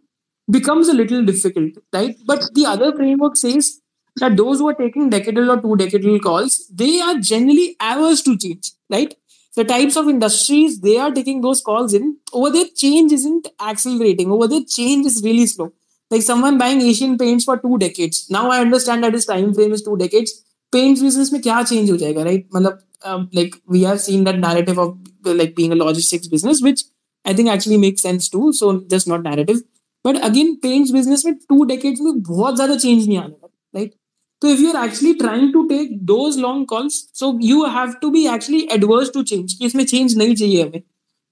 becomes 0.51 0.89
a 0.89 0.95
little 0.95 1.25
difficult, 1.25 1.73
right? 1.93 2.17
But 2.27 2.49
the 2.55 2.67
other 2.67 2.95
framework 2.97 3.37
says 3.37 3.81
that 4.17 4.37
those 4.37 4.59
who 4.59 4.69
are 4.69 4.75
taking 4.75 5.11
decadal 5.11 5.49
or 5.57 5.61
two 5.61 5.77
decadal 5.85 6.21
calls, 6.21 6.71
they 6.73 7.01
are 7.01 7.17
generally 7.19 7.77
averse 7.81 8.23
to 8.23 8.37
change, 8.37 8.73
right? 8.91 9.15
The 9.57 9.65
types 9.65 9.97
of 9.97 10.09
industries 10.09 10.81
they 10.81 10.99
are 10.99 11.11
taking 11.13 11.41
those 11.41 11.61
calls 11.61 11.95
in, 11.95 12.17
over 12.33 12.51
there 12.51 12.67
change 12.77 13.13
isn't 13.13 13.49
accelerating. 13.61 14.31
Over 14.33 14.49
there 14.49 14.65
change 14.69 15.07
is 15.07 15.23
really 15.25 15.47
slow. 15.47 15.73
Like 16.14 16.26
someone 16.28 16.58
buying 16.60 16.82
Asian 16.82 17.18
paints 17.18 17.46
for 17.50 17.56
two 17.58 17.78
decades. 17.78 18.22
Now 18.32 18.44
I 18.52 18.60
understand 18.66 19.04
that 19.04 19.16
his 19.18 19.26
time 19.30 19.54
frame 19.54 19.74
is 19.74 19.84
two 19.88 19.98
decades. 19.98 20.32
Paints 20.76 21.04
business 21.04 21.34
में 21.34 21.42
क्या 21.42 21.62
change 21.62 21.92
हो 21.92 21.98
जाएगा, 21.98 22.24
right? 22.24 22.42
मतलब 22.56 22.80
um, 23.08 23.26
like 23.38 23.52
we 23.74 23.84
have 23.86 24.00
seen 24.06 24.24
that 24.28 24.40
narrative 24.40 24.80
of 24.80 24.96
like 25.28 25.56
being 25.60 25.74
a 25.74 25.78
logistics 25.82 26.32
business, 26.34 26.64
which 26.68 26.84
I 27.28 27.36
think 27.38 27.50
actually 27.56 27.78
makes 27.86 28.06
sense 28.08 28.30
too. 28.36 28.52
So 28.62 28.72
just 28.94 29.08
not 29.08 29.24
narrative. 29.24 29.62
But 30.08 30.20
again, 30.30 30.56
paints 30.66 30.92
business 30.92 31.26
में 31.26 31.34
two 31.34 31.66
decades 31.66 32.02
में 32.02 32.22
बहुत 32.22 32.56
ज़्यादा 32.56 32.74
change 32.76 33.08
नहीं 33.08 33.18
आने 33.18 33.36
वाला, 33.44 33.80
right? 33.80 34.00
So 34.44 34.56
if 34.56 34.66
you're 34.66 34.90
actually 34.90 35.14
trying 35.24 35.50
to 35.54 35.68
take 35.72 35.90
those 36.14 36.38
long 36.38 36.66
calls, 36.66 36.94
so 37.22 37.34
you 37.52 37.66
have 37.78 37.92
to 38.04 38.12
be 38.16 38.28
actually 38.28 38.78
adverse 38.78 39.10
to 39.18 39.24
change. 39.34 39.54
कि 39.54 39.66
इसमें 39.66 39.86
change 39.86 40.16
नहीं 40.16 40.36
चाहिए 40.36 40.64
हमें. 40.64 40.82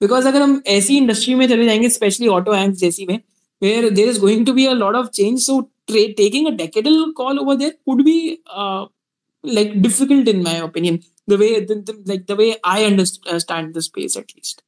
Because 0.04 0.28
अगर 0.28 0.42
हम 0.42 0.64
ऐसी 0.68 0.98
इंडस्ट्री 0.98 1.36
में 1.36 1.48
चले 1.50 1.66
जाएँगे, 1.66 1.90
especially 1.90 2.28
auto 2.30 2.52
hands 2.52 2.76
जैसी 2.76 3.06
में, 3.06 3.20
where 3.60 3.90
there 3.90 4.08
is 4.08 4.20
going 4.20 4.46
to 4.46 4.54
be 4.54 4.66
a 4.66 4.76
lot 4.76 4.96
of 4.96 5.12
change, 5.14 5.42
so 5.42 5.70
tra- 5.90 6.14
taking 6.14 6.48
a 6.48 6.52
decadal 6.52 7.14
call 7.16 7.40
over 7.40 7.56
there 7.56 7.74
could 7.88 8.04
be 8.06 8.40
uh, 8.48 8.86
like 9.44 9.82
difficult 9.82 10.28
in 10.28 10.44
my 10.44 10.56
opinion. 10.56 11.04
The 11.28 11.38
way 11.38 11.60
the, 11.66 11.76
the, 11.76 12.04
like 12.06 12.28
the 12.28 12.36
way 12.36 12.56
I 12.64 12.86
understand 12.86 13.74
the 13.74 13.82
space 13.82 14.16
at 14.18 14.36
least. 14.36 14.64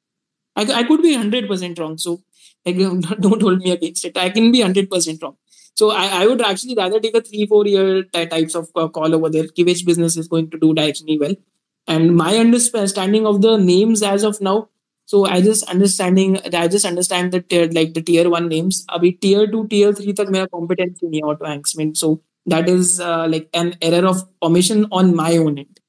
I, 0.55 0.63
I 0.73 0.83
could 0.83 1.01
be 1.01 1.13
hundred 1.13 1.47
percent 1.47 1.79
wrong. 1.79 1.97
So 1.97 2.21
like, 2.65 2.77
don't 3.21 3.41
hold 3.41 3.59
me 3.59 3.71
against 3.71 4.05
it. 4.05 4.17
I 4.17 4.29
can 4.29 4.51
be 4.51 4.61
hundred 4.61 4.89
percent 4.89 5.21
wrong. 5.21 5.37
So 5.75 5.91
I, 5.91 6.23
I 6.23 6.27
would 6.27 6.41
actually 6.41 6.75
rather 6.75 6.99
take 6.99 7.15
a 7.15 7.21
three 7.21 7.45
four 7.45 7.65
year 7.65 8.03
ty- 8.03 8.25
types 8.25 8.55
of 8.55 8.69
uh, 8.75 8.87
call 8.87 9.13
over 9.15 9.29
there. 9.29 9.45
Which 9.57 9.85
business 9.85 10.17
is 10.17 10.27
going 10.27 10.49
to 10.51 10.59
do 10.59 10.73
directionally 10.73 11.19
well, 11.19 11.35
and 11.87 12.15
my 12.15 12.37
understanding 12.37 13.25
of 13.25 13.41
the 13.41 13.57
names 13.57 14.03
as 14.03 14.23
of 14.23 14.41
now 14.41 14.69
so 15.11 15.25
i 15.35 15.41
just 15.49 15.69
understanding 15.73 16.37
i 16.61 16.67
just 16.73 16.87
understand 16.89 17.35
the 17.35 17.41
tier 17.41 17.67
like 17.77 17.93
the 17.93 18.01
tier 18.09 18.29
one 18.33 18.47
names. 18.53 18.85
abhi 18.97 19.11
tier 19.25 19.45
two 19.53 19.67
tier 19.73 19.93
three 19.99 20.15
tak 20.21 20.33
mera 20.35 20.49
competence 20.55 21.05
nahi 21.05 21.21
auto 21.31 21.45
ranks 21.49 21.75
mein 21.81 21.93
so 22.01 22.09
that 22.53 22.69
is 22.73 22.99
uh, 22.99 23.25
like 23.33 23.47
an 23.61 23.75
error 23.89 24.05
of 24.09 24.23
omission 24.47 24.85
on 24.99 25.15
my 25.15 25.31
own 25.37 25.57
end. 25.63 25.79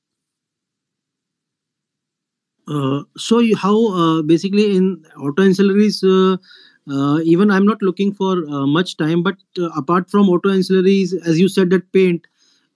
Uh, 2.68 3.02
so 3.16 3.38
you, 3.38 3.56
how 3.56 3.76
uh, 4.01 4.22
basically 4.22 4.66
in 4.76 4.90
auto 5.28 5.42
ancillaries 5.42 6.02
uh, 6.09 6.36
uh, 6.90 7.20
even 7.20 7.51
I'm 7.51 7.66
not 7.66 7.82
looking 7.82 8.12
for 8.12 8.32
uh, 8.48 8.66
much 8.66 8.97
time, 8.97 9.22
but 9.22 9.36
apart 9.76 10.10
from 10.10 10.28
auto 10.28 10.48
ancillaries, 10.48 11.14
as 11.24 11.38
you 11.38 11.48
said, 11.48 11.70
that 11.70 11.92
paint, 11.92 12.26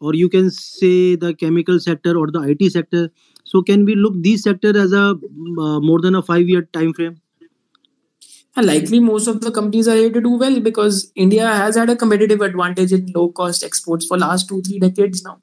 or 0.01 0.15
you 0.15 0.29
can 0.29 0.51
say 0.51 1.17
the 1.17 1.35
chemical 1.35 1.81
sector 1.81 2.17
or 2.17 2.31
the 2.31 2.41
IT 2.41 2.71
sector, 2.71 3.11
so 3.55 3.63
can 3.63 3.85
we 3.85 3.95
look 3.95 4.15
these 4.23 4.43
sector 4.43 4.77
as 4.85 4.93
a 4.93 5.05
uh, 5.65 5.81
more 5.91 6.01
than 6.01 6.15
a 6.15 6.23
5 6.23 6.49
year 6.55 6.63
time 6.79 6.93
frame 6.93 7.21
And 8.57 8.67
likely 8.67 9.01
most 9.01 9.27
of 9.27 9.41
the 9.41 9.51
companies 9.51 9.89
are 9.89 9.97
here 9.97 10.13
to 10.13 10.21
do 10.21 10.31
well 10.31 10.61
because 10.61 11.11
India 11.17 11.47
has 11.47 11.77
had 11.77 11.91
a 11.91 11.97
competitive 11.97 12.41
advantage 12.41 12.93
in 12.93 13.07
low 13.15 13.29
cost 13.31 13.65
exports 13.65 14.07
for 14.07 14.17
last 14.17 14.49
two, 14.49 14.63
three 14.63 14.79
decades 14.79 15.25
now. 15.25 15.41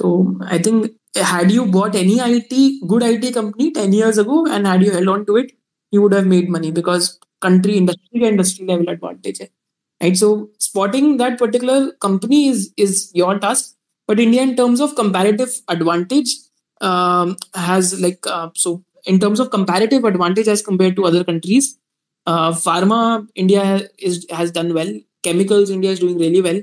So 0.00 0.38
I 0.42 0.58
think 0.58 0.92
had 1.16 1.50
you 1.50 1.66
bought 1.66 1.94
any 1.94 2.20
IT, 2.20 2.80
good 2.88 3.02
IT 3.02 3.32
company 3.32 3.72
10 3.72 3.92
years 3.92 4.18
ago 4.18 4.46
and 4.46 4.66
had 4.66 4.82
you 4.82 4.92
held 4.92 5.08
on 5.08 5.26
to 5.26 5.36
it, 5.36 5.52
you 5.92 6.02
would 6.02 6.12
have 6.12 6.26
made 6.26 6.48
money 6.48 6.72
because 6.72 7.18
country 7.40 7.76
industry 7.76 8.24
industry 8.24 8.66
level 8.66 8.88
advantage. 8.88 9.40
Right. 10.02 10.16
So 10.16 10.50
spotting 10.58 11.18
that 11.18 11.38
particular 11.38 11.92
company 11.94 12.48
is 12.48 12.72
is 12.76 13.12
your 13.14 13.38
task. 13.38 13.76
But 14.06 14.20
India 14.20 14.42
in 14.42 14.56
terms 14.56 14.80
of 14.80 14.96
comparative 14.96 15.50
advantage 15.68 16.36
um, 16.80 17.36
has 17.54 18.00
like 18.00 18.26
uh, 18.26 18.50
so 18.54 18.82
in 19.04 19.18
terms 19.20 19.40
of 19.40 19.50
comparative 19.50 20.04
advantage 20.04 20.48
as 20.48 20.62
compared 20.62 20.96
to 20.96 21.04
other 21.04 21.24
countries, 21.24 21.78
uh, 22.26 22.52
pharma 22.52 23.26
India 23.34 23.88
is 23.98 24.26
has 24.30 24.50
done 24.50 24.74
well. 24.74 24.92
Chemicals 25.22 25.70
India 25.70 25.90
is 25.90 26.00
doing 26.00 26.18
really 26.18 26.40
well. 26.42 26.62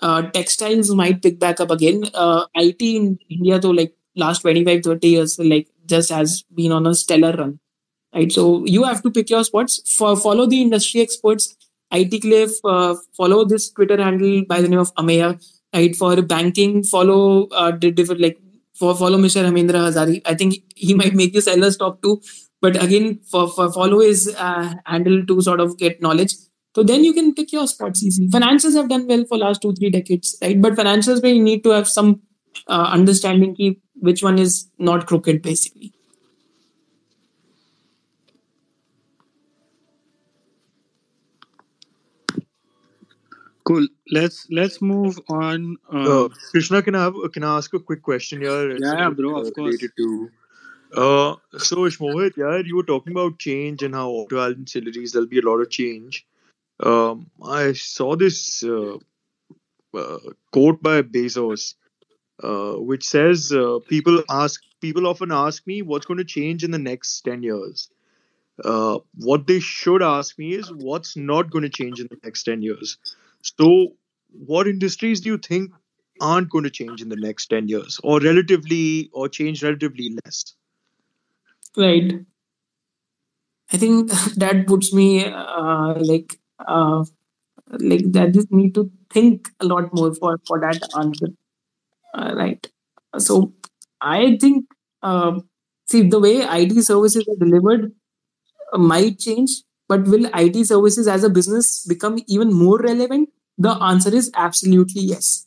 uh, 0.00 0.22
textiles 0.36 0.90
might 0.94 1.22
pick 1.22 1.38
back 1.38 1.60
up 1.60 1.70
again. 1.70 2.04
Uh, 2.14 2.46
IT 2.54 2.82
in 2.96 3.18
India, 3.30 3.58
though, 3.58 3.70
like 3.70 3.94
last 4.16 4.42
25, 4.42 4.82
30 4.82 5.08
years, 5.08 5.38
like 5.38 5.68
just 5.86 6.10
has 6.10 6.42
been 6.54 6.72
on 6.72 6.86
a 6.86 6.94
stellar 6.94 7.32
run. 7.32 7.58
Right. 8.14 8.30
So 8.30 8.64
you 8.64 8.84
have 8.84 9.02
to 9.02 9.10
pick 9.10 9.30
your 9.30 9.44
spots. 9.44 9.80
For 9.96 10.16
follow 10.16 10.46
the 10.46 10.60
industry 10.62 11.00
experts. 11.00 11.56
IT 11.90 12.20
Cliff, 12.20 12.50
uh, 12.64 12.96
follow 13.16 13.44
this 13.44 13.70
Twitter 13.70 14.02
handle 14.02 14.44
by 14.48 14.60
the 14.60 14.68
name 14.68 14.78
of 14.80 14.94
Ameya. 14.96 15.30
Right. 15.74 15.94
For 15.96 16.22
banking, 16.22 16.84
follow 16.84 17.48
uh, 17.48 17.72
different 17.72 18.20
like 18.20 18.38
for 18.74 18.94
follow 18.94 19.18
Mr. 19.18 19.44
Hemindra 19.44 19.80
Hazari. 19.88 20.20
I 20.24 20.34
think 20.34 20.54
he 20.74 20.94
might 20.94 21.14
make 21.14 21.34
you 21.34 21.40
sellers 21.40 21.76
top 21.76 22.02
two. 22.02 22.20
But 22.60 22.82
again, 22.82 23.20
for, 23.30 23.48
for 23.48 23.70
follow 23.72 24.00
his 24.00 24.34
uh, 24.38 24.74
handle 24.86 25.24
to 25.26 25.40
sort 25.42 25.60
of 25.60 25.76
get 25.78 26.00
knowledge. 26.00 26.34
So 26.74 26.82
then 26.82 27.04
you 27.04 27.12
can 27.12 27.34
pick 27.34 27.52
your 27.52 27.68
spots 27.68 28.02
easily. 28.02 28.28
Financials 28.28 28.74
have 28.74 28.88
done 28.88 29.06
well 29.06 29.24
for 29.26 29.38
last 29.38 29.62
two 29.62 29.74
three 29.74 29.90
decades, 29.90 30.36
right? 30.42 30.60
But 30.60 30.72
financials 30.74 31.22
may 31.22 31.38
need 31.38 31.62
to 31.64 31.70
have 31.70 31.86
some 31.88 32.22
uh, 32.66 32.88
understanding 32.90 33.54
ki 33.54 33.80
which 33.96 34.22
one 34.22 34.38
is 34.38 34.68
not 34.78 35.06
crooked, 35.06 35.42
basically. 35.42 35.92
Cool. 43.64 43.86
Let's 44.14 44.46
let's 44.50 44.80
move 44.80 45.18
on. 45.28 45.76
Uh, 45.92 46.28
Krishna, 46.50 46.82
can 46.82 46.94
I 46.94 47.04
have 47.04 47.14
can 47.32 47.44
I 47.44 47.56
ask 47.56 47.74
a 47.74 47.80
quick 47.80 48.02
question 48.02 48.42
here? 48.42 48.70
It's 48.70 48.82
yeah, 48.84 49.10
bro. 49.10 49.40
Of 49.40 49.52
course. 49.54 49.78
to. 49.96 50.30
Uh, 50.94 51.34
so 51.58 51.76
Mohit, 51.76 52.36
yeah, 52.36 52.62
you 52.64 52.76
were 52.76 52.84
talking 52.84 53.12
about 53.12 53.38
change 53.38 53.82
and 53.82 53.94
how 53.94 54.10
auto 54.10 54.36
ancillaries 54.36 55.12
there'll 55.12 55.26
be 55.26 55.40
a 55.40 55.42
lot 55.42 55.60
of 55.60 55.70
change. 55.70 56.24
Um, 56.80 57.30
I 57.42 57.72
saw 57.72 58.14
this 58.14 58.62
uh, 58.62 58.98
uh, 59.94 60.18
quote 60.52 60.80
by 60.82 61.02
Bezos, 61.02 61.74
uh, 62.42 62.74
which 62.74 63.04
says, 63.04 63.50
uh, 63.52 63.78
"People 63.88 64.22
ask, 64.30 64.62
people 64.80 65.08
often 65.08 65.32
ask 65.32 65.66
me 65.66 65.82
what's 65.82 66.06
going 66.06 66.18
to 66.18 66.32
change 66.36 66.62
in 66.62 66.70
the 66.70 66.78
next 66.78 67.20
ten 67.22 67.42
years. 67.42 67.90
Uh, 68.64 68.98
what 69.16 69.48
they 69.48 69.58
should 69.58 70.02
ask 70.02 70.38
me 70.38 70.54
is 70.54 70.72
what's 70.72 71.16
not 71.16 71.50
going 71.50 71.62
to 71.62 71.76
change 71.82 72.00
in 72.00 72.06
the 72.08 72.18
next 72.22 72.44
ten 72.44 72.62
years. 72.62 72.98
So, 73.42 73.94
what 74.38 74.66
industries 74.68 75.20
do 75.20 75.30
you 75.30 75.38
think 75.38 75.72
aren't 76.20 76.50
going 76.50 76.64
to 76.64 76.70
change 76.70 77.02
in 77.02 77.08
the 77.08 77.16
next 77.16 77.46
ten 77.46 77.68
years, 77.68 78.00
or 78.02 78.20
relatively, 78.20 79.10
or 79.12 79.28
change 79.28 79.62
relatively 79.62 80.16
less?" 80.24 80.54
Right. 81.76 82.24
I 83.72 83.76
think 83.76 84.10
that 84.36 84.66
puts 84.66 84.92
me 84.92 85.24
uh, 85.26 85.94
like 85.98 86.38
uh, 86.66 87.04
like 87.70 88.12
that 88.12 88.34
just 88.34 88.52
need 88.52 88.74
to 88.74 88.90
think 89.10 89.50
a 89.60 89.66
lot 89.66 89.92
more 89.94 90.14
for 90.14 90.38
for 90.46 90.60
that 90.60 90.82
answer. 90.98 91.28
Uh, 92.14 92.34
right. 92.36 92.70
So 93.18 93.52
I 94.00 94.36
think 94.40 94.66
uh, 95.02 95.40
see 95.88 96.02
the 96.08 96.20
way 96.20 96.46
IT 96.46 96.82
services 96.82 97.26
are 97.28 97.44
delivered 97.44 97.92
uh, 98.72 98.78
might 98.78 99.18
change, 99.18 99.62
but 99.88 100.04
will 100.04 100.28
IT 100.32 100.64
services 100.64 101.08
as 101.08 101.24
a 101.24 101.30
business 101.30 101.84
become 101.86 102.18
even 102.28 102.52
more 102.52 102.78
relevant? 102.78 103.30
The 103.58 103.70
answer 103.70 104.14
is 104.14 104.30
absolutely 104.34 105.02
yes. 105.02 105.46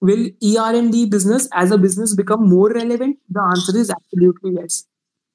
Will 0.00 0.28
ER&D 0.42 1.06
business 1.06 1.48
as 1.52 1.70
a 1.70 1.78
business 1.78 2.14
become 2.14 2.48
more 2.48 2.70
relevant? 2.70 3.18
The 3.30 3.40
answer 3.40 3.76
is 3.76 3.90
absolutely 3.90 4.52
yes. 4.60 4.84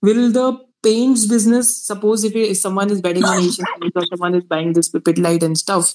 Will 0.02 0.32
the 0.32 0.60
paints 0.84 1.26
business, 1.26 1.76
suppose 1.86 2.24
if, 2.24 2.36
if 2.36 2.58
someone 2.58 2.90
is 2.90 3.02
betting 3.02 3.24
on 3.24 3.40
Asian 3.40 3.66
Paints 3.82 3.96
or 3.96 4.06
someone 4.06 4.36
is 4.36 4.44
buying 4.44 4.74
this 4.74 4.90
Pidilite 4.90 5.44
and 5.44 5.58
stuff, 5.58 5.94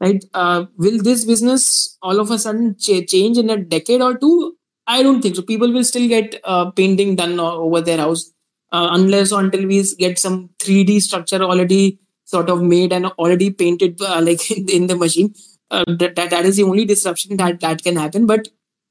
right? 0.00 0.24
Uh, 0.32 0.66
will 0.76 1.02
this 1.02 1.24
business 1.24 1.98
all 2.02 2.20
of 2.20 2.30
a 2.30 2.38
sudden 2.38 2.76
ch- 2.78 3.06
change 3.06 3.38
in 3.38 3.50
a 3.50 3.56
decade 3.56 4.00
or 4.00 4.16
two? 4.16 4.56
I 4.86 5.02
don't 5.02 5.20
think 5.20 5.36
so. 5.36 5.42
People 5.42 5.72
will 5.72 5.84
still 5.84 6.08
get 6.08 6.40
uh, 6.44 6.70
painting 6.70 7.16
done 7.16 7.38
over 7.38 7.80
their 7.80 7.98
house 7.98 8.32
uh, 8.72 8.88
unless 8.92 9.32
or 9.32 9.40
until 9.40 9.66
we 9.66 9.84
get 9.98 10.18
some 10.18 10.50
3D 10.58 11.00
structure 11.00 11.42
already 11.42 11.98
sort 12.24 12.48
of 12.48 12.62
made 12.62 12.92
and 12.92 13.06
already 13.06 13.50
painted 13.50 14.00
uh, 14.00 14.20
like 14.22 14.50
in 14.70 14.86
the 14.86 14.96
machine 14.96 15.34
Uh, 15.71 15.83
that, 15.87 16.15
that 16.15 16.29
that 16.29 16.45
is 16.45 16.55
the 16.55 16.63
only 16.63 16.85
disruption 16.85 17.35
that 17.37 17.59
that 17.59 17.83
can 17.83 17.97
happen. 17.97 18.25
But 18.25 18.47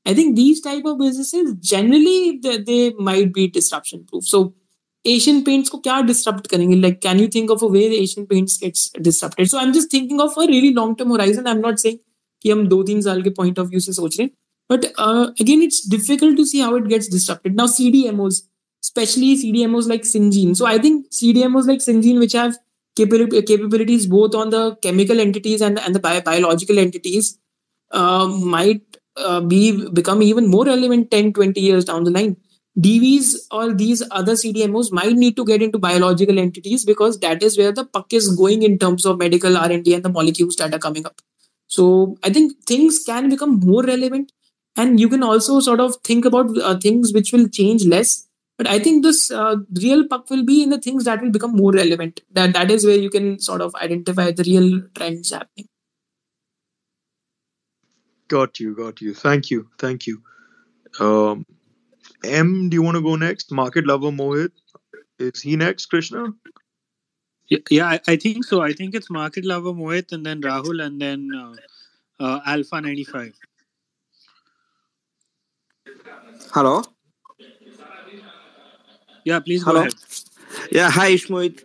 I 0.07 0.15
think 0.15 0.36
these 0.36 0.61
type 0.61 0.85
of 0.85 0.98
businesses 0.98 1.55
generally 1.61 2.39
they, 2.43 2.59
they 2.59 2.90
might 2.90 3.32
be 3.32 3.48
disruption 3.48 4.05
proof. 4.05 4.24
So 4.24 4.55
Asian 5.07 5.43
paints 5.44 5.70
को 5.70 5.78
क्या 5.78 6.07
disrupt 6.07 6.47
करेंगे? 6.47 6.81
Like, 6.82 7.01
can 7.01 7.19
you 7.19 7.28
think 7.28 7.51
of 7.51 7.62
a 7.62 7.66
way 7.66 7.89
the 7.89 7.98
Asian 8.03 8.27
paints 8.27 8.59
gets 8.59 8.90
disrupted? 9.01 9.51
So 9.51 9.59
I'm 9.59 9.73
just 9.73 9.90
thinking 9.90 10.20
of 10.20 10.36
a 10.36 10.47
really 10.47 10.74
long 10.74 10.97
term 10.97 11.11
horizon. 11.11 11.47
I'm 11.47 11.61
not 11.61 11.78
saying 11.78 11.98
कि 12.43 12.51
हम 12.51 12.66
दो 12.69 12.82
तीन 12.82 13.01
साल 13.01 13.23
के 13.23 13.31
point 13.31 13.59
of 13.59 13.70
view 13.70 13.81
से 13.81 13.93
सोच 13.93 14.19
रहे 14.19 14.27
हैं. 14.27 14.32
But 14.69 14.86
uh, 14.98 15.27
again, 15.40 15.62
it's 15.62 15.81
difficult 15.89 16.36
to 16.36 16.44
see 16.44 16.61
how 16.61 16.74
it 16.74 16.89
gets 16.89 17.09
disrupted. 17.09 17.57
Now 17.57 17.66
CDMOs, 17.66 18.40
especially 18.85 19.36
CDMOs 19.43 19.89
like 19.89 20.03
Syngene. 20.03 20.57
So 20.57 20.66
I 20.66 20.78
think 20.78 21.07
CDMOs 21.11 21.66
like 21.66 21.78
Syngene, 21.78 22.19
which 22.19 22.32
have 22.32 22.53
capab- 22.53 22.69
capabilities 22.95 24.07
both 24.07 24.35
on 24.35 24.49
the 24.49 24.76
chemical 24.77 25.19
entities 25.19 25.61
and, 25.61 25.80
and 25.80 25.95
the 25.95 25.99
bio- 25.99 26.22
biological 26.22 26.80
entities, 26.80 27.38
uh, 27.91 28.27
might 28.27 28.81
uh, 29.18 29.41
be 29.41 29.88
become 29.89 30.22
even 30.22 30.47
more 30.47 30.65
relevant 30.65 31.11
10, 31.11 31.34
20 31.34 31.59
years 31.59 31.85
down 31.85 32.03
the 32.03 32.11
line. 32.11 32.38
Divi's 32.80 33.47
or 33.51 33.73
these 33.73 34.01
other 34.11 34.34
CDMOs 34.34 34.91
might 34.93 35.13
need 35.13 35.35
to 35.35 35.43
get 35.43 35.61
into 35.61 35.77
biological 35.77 36.39
entities 36.39 36.85
because 36.85 37.19
that 37.19 37.43
is 37.43 37.57
where 37.57 37.73
the 37.73 37.85
puck 37.85 38.13
is 38.13 38.34
going 38.35 38.63
in 38.63 38.80
terms 38.80 39.05
of 39.05 39.18
medical 39.18 39.57
R&D 39.57 39.93
and 39.93 40.03
the 40.03 40.09
molecules 40.09 40.55
that 40.55 40.73
are 40.73 40.80
coming 40.80 41.05
up. 41.05 41.22
So 41.68 42.18
I 42.23 42.30
think 42.30 42.53
things 42.65 43.03
can 43.05 43.30
become 43.30 43.59
more 43.59 43.84
relevant, 43.84 44.31
and 44.77 44.99
you 44.99 45.09
can 45.09 45.23
also 45.23 45.59
sort 45.59 45.80
of 45.81 45.95
think 46.03 46.26
about 46.26 46.57
uh, 46.57 46.77
things 46.80 47.13
which 47.13 47.34
will 47.34 47.47
change 47.49 47.85
less. 47.85 48.27
But 48.62 48.70
I 48.70 48.78
think 48.78 49.04
this 49.04 49.32
uh, 49.32 49.56
real 49.82 50.08
puck 50.08 50.30
will 50.30 50.46
be 50.46 50.62
in 50.62 50.70
the 50.70 50.80
things 50.80 51.06
that 51.06 51.20
will 51.20 51.32
become 51.32 51.54
more 51.54 51.72
relevant. 51.72 52.20
That 52.32 52.54
that 52.54 52.70
is 52.70 52.86
where 52.86 52.96
you 52.96 53.10
can 53.10 53.40
sort 53.40 53.60
of 53.60 53.74
identify 53.74 54.30
the 54.30 54.44
real 54.44 54.84
trends 54.94 55.32
happening. 55.32 55.68
Got 58.28 58.60
you, 58.60 58.76
got 58.76 59.02
you. 59.02 59.16
Thank 59.16 59.50
you, 59.50 59.68
thank 59.80 60.06
you. 60.06 60.22
Um, 61.00 61.44
M, 62.24 62.70
do 62.70 62.76
you 62.76 62.84
want 62.84 62.98
to 62.98 63.02
go 63.02 63.16
next? 63.16 63.52
Market 63.52 63.88
lover 63.88 64.12
Mohit, 64.12 64.52
is 65.18 65.42
he 65.42 65.56
next? 65.56 65.88
Krishna? 65.88 66.28
Yeah, 67.50 67.66
yeah, 67.72 67.88
I, 67.88 68.00
I 68.10 68.16
think 68.16 68.46
so. 68.46 68.62
I 68.62 68.74
think 68.74 68.94
it's 68.94 69.10
Market 69.10 69.44
Lover 69.44 69.74
Mohit 69.74 70.12
and 70.12 70.24
then 70.24 70.40
Rahul 70.44 70.86
and 70.86 71.02
then 71.02 71.32
uh, 71.36 71.56
uh, 72.24 72.40
Alpha 72.46 72.80
95. 72.80 73.34
Hello. 76.54 76.84
Yeah, 79.26 79.39
please 79.39 79.64
go 79.64 79.72
Hello. 79.72 79.81
ahead. 79.81 79.93
Yeah. 80.72 80.89
Hi, 80.89 81.11
Ishmohit. 81.14 81.64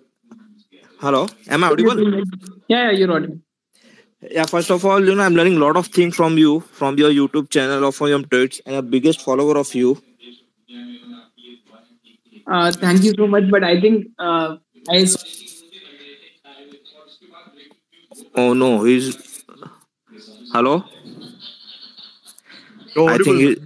Hello. 0.99 1.27
Am 1.49 1.65
I 1.65 1.69
audible? 1.71 2.01
Yeah, 2.01 2.23
yeah, 2.69 2.91
you're 2.91 3.13
audible. 3.13 3.39
Yeah. 4.31 4.47
First 4.47 4.71
of 4.71 4.85
all, 4.85 5.05
you 5.05 5.15
know, 5.15 5.23
I'm 5.23 5.35
learning 5.35 5.57
a 5.57 5.61
lot 5.61 5.77
of 5.77 5.87
things 5.89 6.15
from 6.17 6.39
you, 6.39 6.61
from 6.61 6.99
your 6.99 7.11
YouTube 7.11 7.51
channel 7.51 7.85
or 7.85 7.93
from 7.93 8.09
your 8.09 8.21
tweets, 8.21 8.61
and 8.67 8.77
a 8.77 8.83
biggest 8.83 9.23
follower 9.23 9.57
of 9.57 9.75
you. 9.75 10.01
Uh, 12.47 12.73
thank 12.73 13.03
you 13.03 13.13
so 13.17 13.27
much. 13.27 13.51
But 13.51 13.65
I 13.65 13.81
think 13.81 14.07
uh, 14.19 14.57
I 14.89 15.07
Oh 18.35 18.53
no, 18.53 18.85
he's. 18.85 19.45
Hello. 20.53 20.85
You're 22.95 23.11
I 23.11 23.19
think 23.19 23.37
he. 23.37 23.57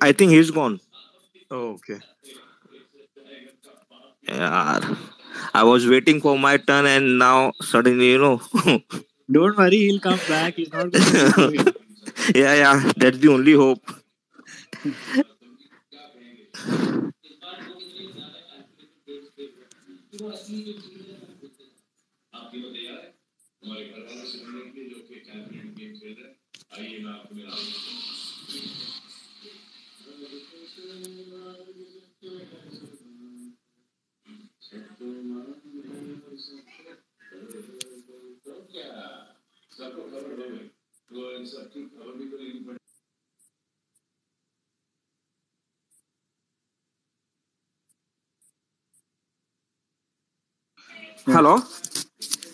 I 0.00 0.12
think 0.12 0.30
he's 0.32 0.50
gone. 0.50 0.80
Oh, 1.50 1.74
okay. 1.74 2.00
Yeah. 4.28 4.96
I 5.54 5.62
was 5.64 5.86
waiting 5.88 6.20
for 6.20 6.38
my 6.38 6.56
turn, 6.58 6.86
and 6.86 7.18
now 7.18 7.52
suddenly, 7.62 8.10
you 8.12 8.18
know. 8.18 8.40
Don't 9.30 9.56
worry, 9.56 9.76
he'll 9.76 10.00
come 10.00 10.20
back. 10.28 10.54
He's 10.54 10.72
not 10.72 10.90
going 10.92 11.04
to 11.04 11.62
go 11.64 11.72
yeah, 12.34 12.54
yeah. 12.54 12.92
That's 12.96 13.18
the 13.18 13.28
only 13.28 13.52
hope. 13.52 13.84
Hello. 51.26 51.60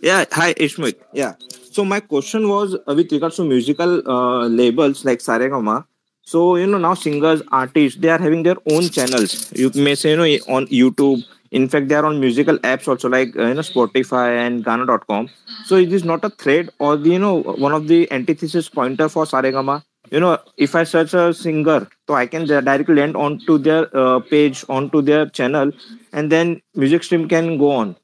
Yeah. 0.02 0.24
Hi, 0.32 0.54
Ishmohit. 0.54 0.96
Yeah. 1.12 1.34
So 1.72 1.84
my 1.84 2.00
question 2.00 2.48
was 2.48 2.76
uh, 2.88 2.94
with 2.94 3.12
regards 3.12 3.36
to 3.36 3.44
musical 3.44 4.02
uh, 4.08 4.46
labels 4.48 5.04
like 5.04 5.20
Saregama. 5.20 5.86
So 6.22 6.56
you 6.56 6.66
know 6.66 6.78
now 6.78 6.94
singers, 6.94 7.42
artists, 7.52 8.00
they 8.00 8.08
are 8.10 8.18
having 8.18 8.42
their 8.42 8.56
own 8.70 8.88
channels. 8.90 9.52
You 9.52 9.70
may 9.74 9.94
say 9.94 10.10
you 10.12 10.16
know 10.16 10.54
on 10.54 10.66
YouTube. 10.68 11.24
In 11.52 11.68
fact, 11.68 11.88
they 11.88 11.94
are 11.94 12.04
on 12.06 12.18
musical 12.18 12.58
apps 12.60 12.88
also 12.88 13.08
like 13.08 13.36
uh, 13.36 13.46
you 13.46 13.54
know 13.54 13.60
Spotify 13.60 14.28
and 14.46 14.64
Gaana.com. 14.64 15.28
So 15.66 15.76
it 15.76 15.92
is 15.92 16.04
not 16.04 16.24
a 16.24 16.30
threat 16.30 16.70
or 16.78 16.96
the, 16.96 17.10
you 17.10 17.18
know 17.18 17.42
one 17.42 17.72
of 17.72 17.88
the 17.88 18.10
antithesis 18.10 18.68
pointer 18.68 19.08
for 19.08 19.24
Saregama. 19.26 19.82
You 20.10 20.20
know, 20.20 20.38
if 20.56 20.74
I 20.74 20.84
search 20.84 21.14
a 21.14 21.32
singer, 21.32 21.88
so 22.06 22.14
I 22.14 22.26
can 22.26 22.46
directly 22.46 22.94
land 22.96 23.16
onto 23.16 23.58
their 23.58 23.94
uh, 23.96 24.20
page, 24.20 24.64
onto 24.68 25.02
their 25.02 25.26
channel, 25.26 25.72
and 26.12 26.32
then 26.32 26.60
music 26.74 27.04
stream 27.04 27.28
can 27.28 27.56
go 27.58 27.70
on. 27.70 27.96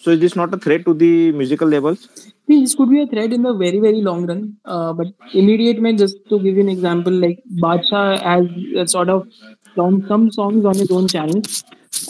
So 0.00 0.10
is 0.10 0.20
this 0.20 0.34
not 0.34 0.52
a 0.54 0.58
threat 0.58 0.84
to 0.86 0.94
the 0.94 1.32
musical 1.32 1.68
labels? 1.68 2.08
This 2.48 2.74
could 2.74 2.90
be 2.90 3.00
a 3.02 3.06
threat 3.06 3.32
in 3.32 3.42
the 3.42 3.54
very, 3.54 3.78
very 3.78 4.00
long 4.00 4.26
run. 4.26 4.56
Uh, 4.64 4.92
but 4.92 5.06
immediate, 5.32 5.80
man, 5.80 5.96
just 5.96 6.16
to 6.28 6.38
give 6.40 6.56
you 6.56 6.60
an 6.62 6.68
example, 6.68 7.12
like 7.12 7.38
Badshah 7.62 8.20
has 8.22 8.46
uh, 8.76 8.86
sort 8.86 9.08
of 9.08 9.28
launched 9.76 10.08
some 10.08 10.30
songs 10.32 10.64
on 10.64 10.74
his 10.76 10.90
own 10.90 11.06
channel. 11.08 11.42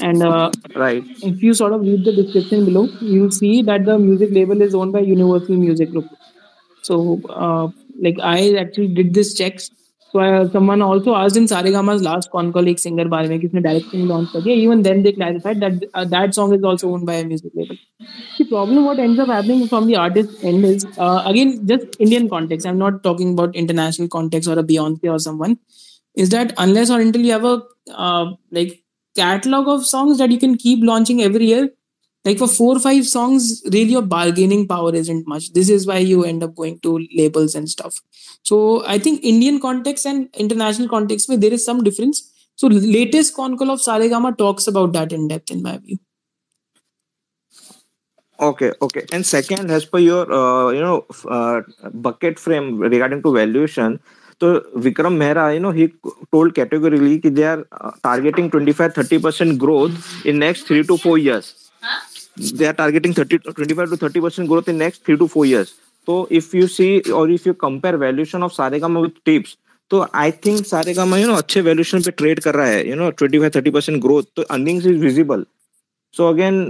And 0.02 0.24
uh, 0.24 0.52
Right. 0.76 1.04
if 1.24 1.42
you 1.42 1.54
sort 1.54 1.74
of 1.74 1.82
read 1.82 2.06
the 2.06 2.12
description 2.12 2.66
below, 2.66 2.88
you'll 3.02 3.32
see 3.32 3.62
that 3.64 3.86
the 3.86 3.98
music 3.98 4.30
label 4.32 4.62
is 4.62 4.76
owned 4.76 4.94
by 4.94 5.00
Universal 5.00 5.56
Music 5.56 5.92
Group. 5.92 6.06
So, 6.82 7.22
uh, 7.30 7.70
like, 8.02 8.18
I 8.22 8.56
actually 8.56 8.94
did 8.94 9.14
this 9.14 9.34
checks. 9.34 9.72
So, 10.12 10.20
uh, 10.20 10.50
someone 10.52 10.82
also 10.82 11.16
asked 11.16 11.36
in 11.36 11.46
Saregama's 11.46 12.04
last 12.04 12.32
con 12.32 12.54
call, 12.54 12.68
एक 12.68 12.80
singer 12.80 13.06
बारे 13.06 13.30
में 13.30 13.40
किसने 13.40 13.62
directly 13.62 14.04
launch 14.06 14.30
कर 14.34 14.42
दिया. 14.42 14.56
Even 14.56 14.84
then, 14.84 15.04
they 15.04 15.12
clarified 15.12 15.60
that 15.60 15.84
uh, 15.94 16.06
that 16.06 16.34
song 16.34 16.54
is 16.54 16.64
also 16.64 16.92
owned 16.94 17.06
by 17.06 17.16
a 17.16 17.26
music 17.26 17.52
label. 17.56 17.76
The 18.38 18.46
problem, 18.46 18.86
what 18.86 19.00
ends 19.00 19.20
up 19.20 19.28
happening 19.28 19.68
from 19.68 19.88
the 19.88 19.96
artist 19.96 20.44
end 20.44 20.66
is, 20.66 20.86
uh, 20.98 21.24
again, 21.26 21.68
just 21.68 21.86
Indian 22.00 22.30
context. 22.30 22.66
I'm 22.68 22.78
not 22.78 23.04
talking 23.04 23.34
about 23.34 23.56
international 23.56 24.08
context 24.08 24.48
or 24.48 24.60
a 24.60 24.64
Beyonce 24.64 25.12
or 25.12 25.20
someone. 25.20 25.58
Is 26.16 26.30
that 26.30 26.54
unless 26.58 26.90
or 26.90 27.00
until 27.00 27.22
you 27.22 27.32
have 27.34 27.46
a 27.46 27.62
uh, 27.94 28.32
like 28.52 28.81
catalog 29.17 29.69
of 29.69 29.87
songs 29.87 30.19
that 30.19 30.31
you 30.31 30.39
can 30.39 30.57
keep 30.57 30.83
launching 30.83 31.23
every 31.23 31.47
year, 31.47 31.71
like 32.25 32.39
for 32.39 32.47
four 32.49 32.77
or 32.77 32.81
five 32.81 33.07
songs, 33.07 33.63
really 33.67 33.93
your 33.93 34.03
bargaining 34.03 34.67
power 34.69 34.95
isn't 34.95 35.27
much. 35.27 35.53
This 35.53 35.69
is 35.69 35.87
why 35.87 35.99
you 35.99 36.25
end 36.25 36.43
up 36.43 36.55
going 36.55 36.79
to 36.81 37.07
labels 37.17 37.55
and 37.55 37.69
stuff. 37.69 38.01
So 38.43 38.87
I 38.87 38.99
think 38.99 39.25
Indian 39.25 39.61
context 39.61 40.07
and 40.07 40.29
international 40.35 40.89
context, 40.89 41.29
where 41.29 41.39
there 41.39 41.53
is 41.53 41.65
some 41.65 41.83
difference. 41.83 42.29
So 42.55 42.69
latest 42.69 43.35
con 43.35 43.57
call 43.57 43.71
of 43.71 43.81
Saregama 43.81 44.37
talks 44.37 44.67
about 44.67 44.93
that 44.93 45.13
in 45.13 45.29
depth, 45.29 45.51
in 45.51 45.63
my 45.63 45.79
view. 45.79 45.99
Okay, 48.41 48.73
okay. 48.83 49.07
And 49.13 49.25
second, 49.25 49.71
as 49.71 49.85
per 49.85 49.99
your 49.99 50.31
uh, 50.33 50.71
you 50.71 50.81
know 50.81 51.07
uh, 51.29 51.63
bucket 51.93 52.39
frame 52.39 52.79
regarding 52.79 53.23
to 53.23 53.33
valuation, 53.33 54.01
तो 54.43 54.49
Vikram 54.81 55.13
Mehra 55.15 55.51
you 55.51 55.61
know 55.61 55.71
he 55.73 55.87
told 56.07 56.55
categorically 56.55 57.19
कि 57.19 57.31
they 57.31 57.43
are 57.45 57.61
targeting 58.05 58.51
25 58.51 58.81
30 58.99 59.23
percent 59.23 59.53
growth 59.61 60.27
in 60.27 60.37
next 60.37 60.67
three 60.69 60.83
to 60.83 60.97
four 61.03 61.19
years 61.19 61.55
they 62.53 62.67
are 62.67 62.73
targeting 62.81 63.15
30 63.15 63.39
25 63.51 63.91
to 63.91 63.97
30 64.07 64.21
percent 64.23 64.49
growth 64.49 64.69
in 64.69 64.77
next 64.77 65.05
three 65.07 65.17
to 65.17 65.27
four 65.35 65.47
years 65.47 65.75
तो 66.09 66.17
if 66.33 66.57
you 66.57 66.67
see 66.69 66.89
और 67.21 67.33
if 67.33 67.49
you 67.49 67.55
compare 67.61 67.97
valuation 67.97 68.43
of 68.43 68.53
Saregama 68.53 69.01
with 69.01 69.13
Tips 69.25 69.57
तो 69.91 70.07
I 70.15 70.31
think 70.47 70.67
Saregama 70.67 71.17
you 71.19 71.29
know 71.29 71.35
अच्छे 71.37 71.61
valuation 71.61 72.03
पे 72.03 72.11
trade 72.13 72.41
कर 72.41 72.55
रहा 72.55 72.67
है 72.67 72.89
you 72.89 72.97
know 72.97 73.11
25 73.23 73.57
30 73.57 73.73
percent 73.73 74.01
growth 74.03 74.35
तो 74.37 74.43
earnings 74.51 74.87
is 74.87 74.99
visible 75.01 75.45
so 76.15 76.29
again 76.29 76.65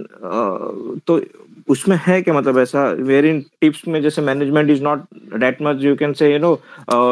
तो 1.06 1.20
उसमें 1.68 1.96
है 2.02 2.20
क्या 2.22 2.34
मतलब 2.34 2.58
ऐसा 2.58 2.84
वेर 3.02 3.26
इन 3.26 3.40
टिप्स 3.60 3.86
में 3.88 4.00
जैसे 4.02 4.22
management 4.22 4.70
is 4.70 4.82
not 4.82 5.04
that 5.40 5.62
much 5.62 5.82
you 5.82 5.94
can 5.96 6.12
say 6.12 6.32
you 6.32 6.38
know 6.38 6.54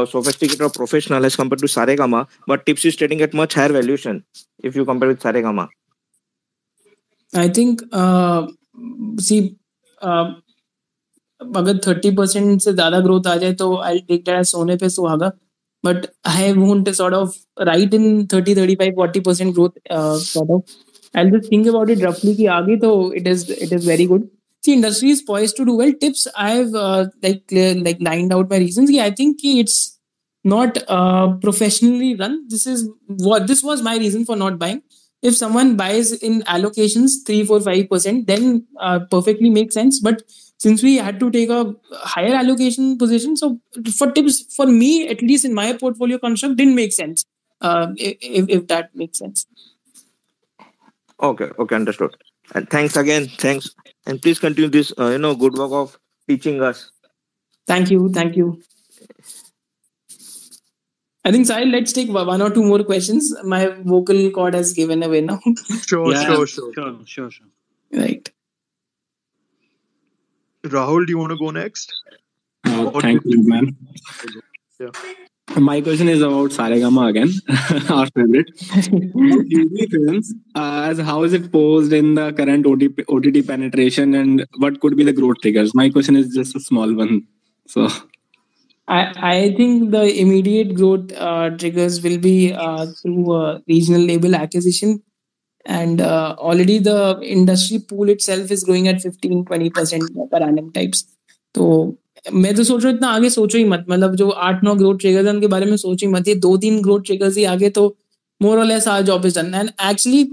sophisticated 0.06 0.62
और 0.62 0.72
professional 0.76 1.24
as 1.24 1.36
compare 1.36 1.60
to 1.60 1.66
Saregama 1.66 2.24
but 2.48 2.64
Tips 2.64 2.86
is 2.86 2.96
trading 2.98 3.20
at 3.20 3.34
much 3.34 3.56
higher 3.58 3.72
valuation 3.72 4.22
if 4.64 4.78
you 4.78 4.84
compare 4.84 5.12
with 5.12 5.68
I 7.32 7.48
think 7.48 7.82
uh, 7.92 8.46
see 9.18 9.56
uh, 10.02 10.30
अगर 11.40 11.78
thirty 11.78 12.10
percent 12.10 12.60
से 12.60 12.72
ज़्यादा 12.72 12.98
growth 13.00 13.26
आ 13.26 13.36
जाए 13.36 13.52
तो 13.52 13.76
I 13.80 13.98
take 13.98 14.24
that 14.24 14.44
सोने 14.44 14.76
पे 14.76 14.88
सुहागा 14.88 15.30
but 15.84 16.06
I 16.28 16.52
won't 16.52 16.88
sort 16.90 17.14
of 17.14 17.36
right 17.62 17.94
in 17.94 18.26
thirty 18.32 18.54
thirty 18.56 18.74
five 18.74 18.92
forty 18.94 19.20
percent 19.20 19.52
growth 19.54 19.78
sort 20.22 20.50
of 20.50 21.18
I 21.18 21.30
just 21.30 21.50
think 21.52 21.68
about 21.68 21.90
it 21.90 22.02
रफली 22.02 22.34
कि 22.34 22.46
आगे 22.56 22.76
तो 22.76 22.90
it 23.14 23.26
is 23.26 23.50
it 23.52 23.72
is 23.72 23.88
very 23.88 24.06
good 24.06 24.28
See, 24.62 24.74
industry 24.74 25.10
is 25.10 25.22
poised 25.22 25.56
to 25.56 25.64
do 25.64 25.74
well. 25.74 25.92
Tips, 25.92 26.26
I've 26.36 26.74
uh, 26.74 27.06
like 27.22 27.44
like 27.50 27.98
lined 28.00 28.32
out 28.32 28.50
my 28.50 28.58
reasons. 28.58 28.90
Yeah, 28.90 29.04
I 29.04 29.10
think 29.10 29.38
it's 29.42 29.98
not 30.44 30.78
uh, 30.88 31.34
professionally 31.36 32.14
run. 32.14 32.46
This 32.48 32.66
is 32.66 32.88
what 33.06 33.46
this 33.46 33.62
was 33.62 33.82
my 33.82 33.96
reason 33.96 34.24
for 34.26 34.36
not 34.36 34.58
buying. 34.58 34.82
If 35.22 35.36
someone 35.36 35.76
buys 35.76 36.12
in 36.12 36.42
allocations 36.42 37.24
three, 37.26 37.44
four, 37.44 37.60
five 37.60 37.88
percent, 37.88 38.26
then 38.26 38.66
uh, 38.78 39.00
perfectly 39.10 39.50
makes 39.50 39.74
sense. 39.74 40.00
But 40.00 40.22
since 40.58 40.82
we 40.82 40.96
had 40.96 41.18
to 41.20 41.30
take 41.30 41.48
a 41.48 41.74
higher 41.92 42.34
allocation 42.34 42.98
position, 42.98 43.36
so 43.36 43.58
for 43.96 44.10
tips, 44.12 44.54
for 44.54 44.66
me 44.66 45.08
at 45.08 45.22
least 45.22 45.44
in 45.44 45.54
my 45.54 45.72
portfolio 45.72 46.18
construct, 46.18 46.56
didn't 46.56 46.74
make 46.74 46.92
sense. 46.92 47.24
Uh, 47.62 47.88
if, 47.96 48.48
if 48.48 48.66
that 48.68 48.94
makes 48.94 49.18
sense. 49.18 49.46
Okay, 51.22 51.50
okay, 51.58 51.74
understood. 51.74 52.16
And 52.54 52.68
thanks 52.68 52.96
again. 52.96 53.28
Thanks. 53.28 53.74
And 54.06 54.20
please 54.20 54.38
continue 54.38 54.70
this, 54.70 54.92
uh, 54.98 55.10
you 55.10 55.18
know, 55.18 55.34
good 55.34 55.54
work 55.54 55.72
of 55.72 55.98
teaching 56.28 56.62
us. 56.62 56.90
Thank 57.66 57.90
you, 57.90 58.08
thank 58.08 58.36
you. 58.36 58.60
I 61.24 61.30
think 61.30 61.46
Sahil, 61.46 61.70
let's 61.70 61.92
take 61.92 62.08
one 62.08 62.40
or 62.42 62.50
two 62.50 62.64
more 62.64 62.82
questions. 62.82 63.32
My 63.44 63.66
vocal 63.84 64.30
cord 64.30 64.54
has 64.54 64.72
given 64.72 65.02
away 65.02 65.20
now. 65.20 65.38
Sure, 65.86 66.12
Yeah, 66.12 66.24
sure, 66.24 66.46
sure. 66.46 66.72
Sure, 66.74 66.98
sure, 67.04 67.30
sure. 67.30 67.46
right. 67.92 68.28
Rahul, 70.64 71.06
do 71.06 71.10
you 71.12 71.18
want 71.18 71.30
to 71.30 71.38
go 71.38 71.50
next? 71.50 71.94
Uh, 72.64 72.90
thank 73.00 73.22
do 73.22 73.30
you, 73.30 73.48
man. 73.48 73.76
Yeah. 74.78 74.88
My 75.56 75.80
question 75.80 76.08
is 76.08 76.22
about 76.22 76.50
Saregama 76.50 77.08
again, 77.08 77.30
our 77.90 78.06
favorite. 78.06 78.50
Films, 79.90 80.34
uh, 80.54 80.88
as 80.90 80.98
how 80.98 81.24
is 81.24 81.32
it 81.32 81.50
posed 81.50 81.92
in 81.92 82.14
the 82.14 82.32
current 82.32 82.64
OTP, 82.66 83.04
OTT 83.08 83.46
penetration, 83.46 84.14
and 84.14 84.46
what 84.58 84.80
could 84.80 84.96
be 84.96 85.02
the 85.04 85.12
growth 85.12 85.38
triggers? 85.42 85.74
My 85.74 85.90
question 85.90 86.16
is 86.16 86.34
just 86.34 86.54
a 86.54 86.60
small 86.60 86.94
one. 86.94 87.26
So, 87.66 87.88
I, 88.86 89.12
I 89.16 89.54
think 89.56 89.90
the 89.90 90.20
immediate 90.20 90.74
growth 90.74 91.12
uh, 91.16 91.50
triggers 91.50 92.02
will 92.02 92.18
be 92.18 92.52
uh, 92.52 92.86
through 93.02 93.32
uh, 93.32 93.58
regional 93.68 94.02
label 94.02 94.34
acquisition. 94.34 95.02
And 95.66 96.00
uh, 96.00 96.36
already 96.38 96.78
the 96.78 97.20
industry 97.22 97.80
pool 97.80 98.08
itself 98.08 98.50
is 98.50 98.64
growing 98.64 98.88
at 98.88 99.02
15 99.02 99.44
20% 99.44 100.30
per 100.30 100.38
annum 100.38 100.72
types. 100.72 101.04
तो 101.54 101.96
मैं 102.32 102.54
तो 102.54 102.64
सोच 102.64 102.84
रहा 102.84 102.92
इतना 102.92 103.08
आगे 103.08 103.30
सोचो 103.30 103.58
ही 103.58 103.64
मत। 103.64 103.84
मतलब 103.88 104.14
जो 104.16 104.28
आठ, 104.28 104.64
नौ 104.64 104.74
ग्रोथ 104.74 104.98
ट्रिगर्स 104.98 105.26
हैं, 105.26 105.32
उनके 105.34 105.46
बारे 105.46 105.66
में 105.66 105.76
सोचो 105.76 106.06
ही 106.06 106.12
मत। 106.12 106.28
ये 106.28 106.34
दो 106.46 106.56
तीन 106.56 106.80
ग्रोथ 106.82 107.02
ट्रिगर्स 107.06 107.36
ही 107.36 107.44
आगे 107.54 107.70
तो 107.70 107.86
मोर 108.40 108.58
और 108.58 108.64
less 108.64 108.88
are 108.88 109.02
job 109.02 109.26
is 109.26 109.38
done 109.38 109.54
and 109.54 109.70
actually 109.90 110.24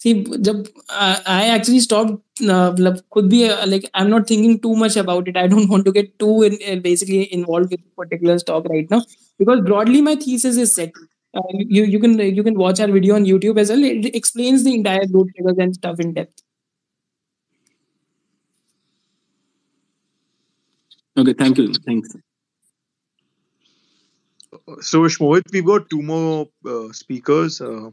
see 0.00 0.12
जब 0.38 0.64
आई 0.90 1.54
एक्चुअली 1.54 1.80
स्टॉप 1.80 2.10
मतलब 2.42 3.00
खुद 3.12 3.28
भी 3.30 3.42
like 3.48 3.86
I 3.94 4.04
am 4.04 4.10
not 4.10 4.28
thinking 4.30 4.58
too 4.62 4.74
much 4.76 4.98
about 4.98 5.28
it 5.28 5.36
I 5.38 5.48
don't 5.48 5.70
want 5.70 5.84
to 5.84 5.92
get 5.92 6.12
to 6.20 6.38
basically 6.82 7.20
involve 7.22 7.68
with 7.70 7.80
particular 7.98 8.38
stock 8.38 8.66
right 8.70 8.92
now 8.92 9.00
because 9.40 9.60
broadly 9.64 10.00
my 10.00 10.16
thesis 10.26 10.58
is 10.58 10.74
set 10.74 10.92
you 11.70 11.82
you 11.90 11.98
can 12.02 12.14
you 12.36 12.42
can 12.46 12.56
watch 12.60 12.80
our 12.84 12.92
video 12.92 13.16
on 13.16 13.26
YouTube 13.26 13.58
as 13.62 13.68
well. 13.72 13.84
It 13.88 14.06
explains 14.18 14.62
the 14.64 14.72
entire 14.78 15.04
growth 15.10 15.28
triggers 15.34 15.60
and 15.64 15.76
stuff 15.76 16.00
in 16.04 16.14
depth. 16.14 16.42
Okay, 21.18 21.34
thank 21.34 21.58
you. 21.58 21.72
Thanks. 21.74 22.16
So, 24.80 25.02
Shmohit, 25.02 25.52
we've 25.52 25.64
got 25.64 25.88
two 25.90 26.02
more 26.02 26.48
uh, 26.66 26.92
speakers 26.92 27.60
uh, 27.60 27.90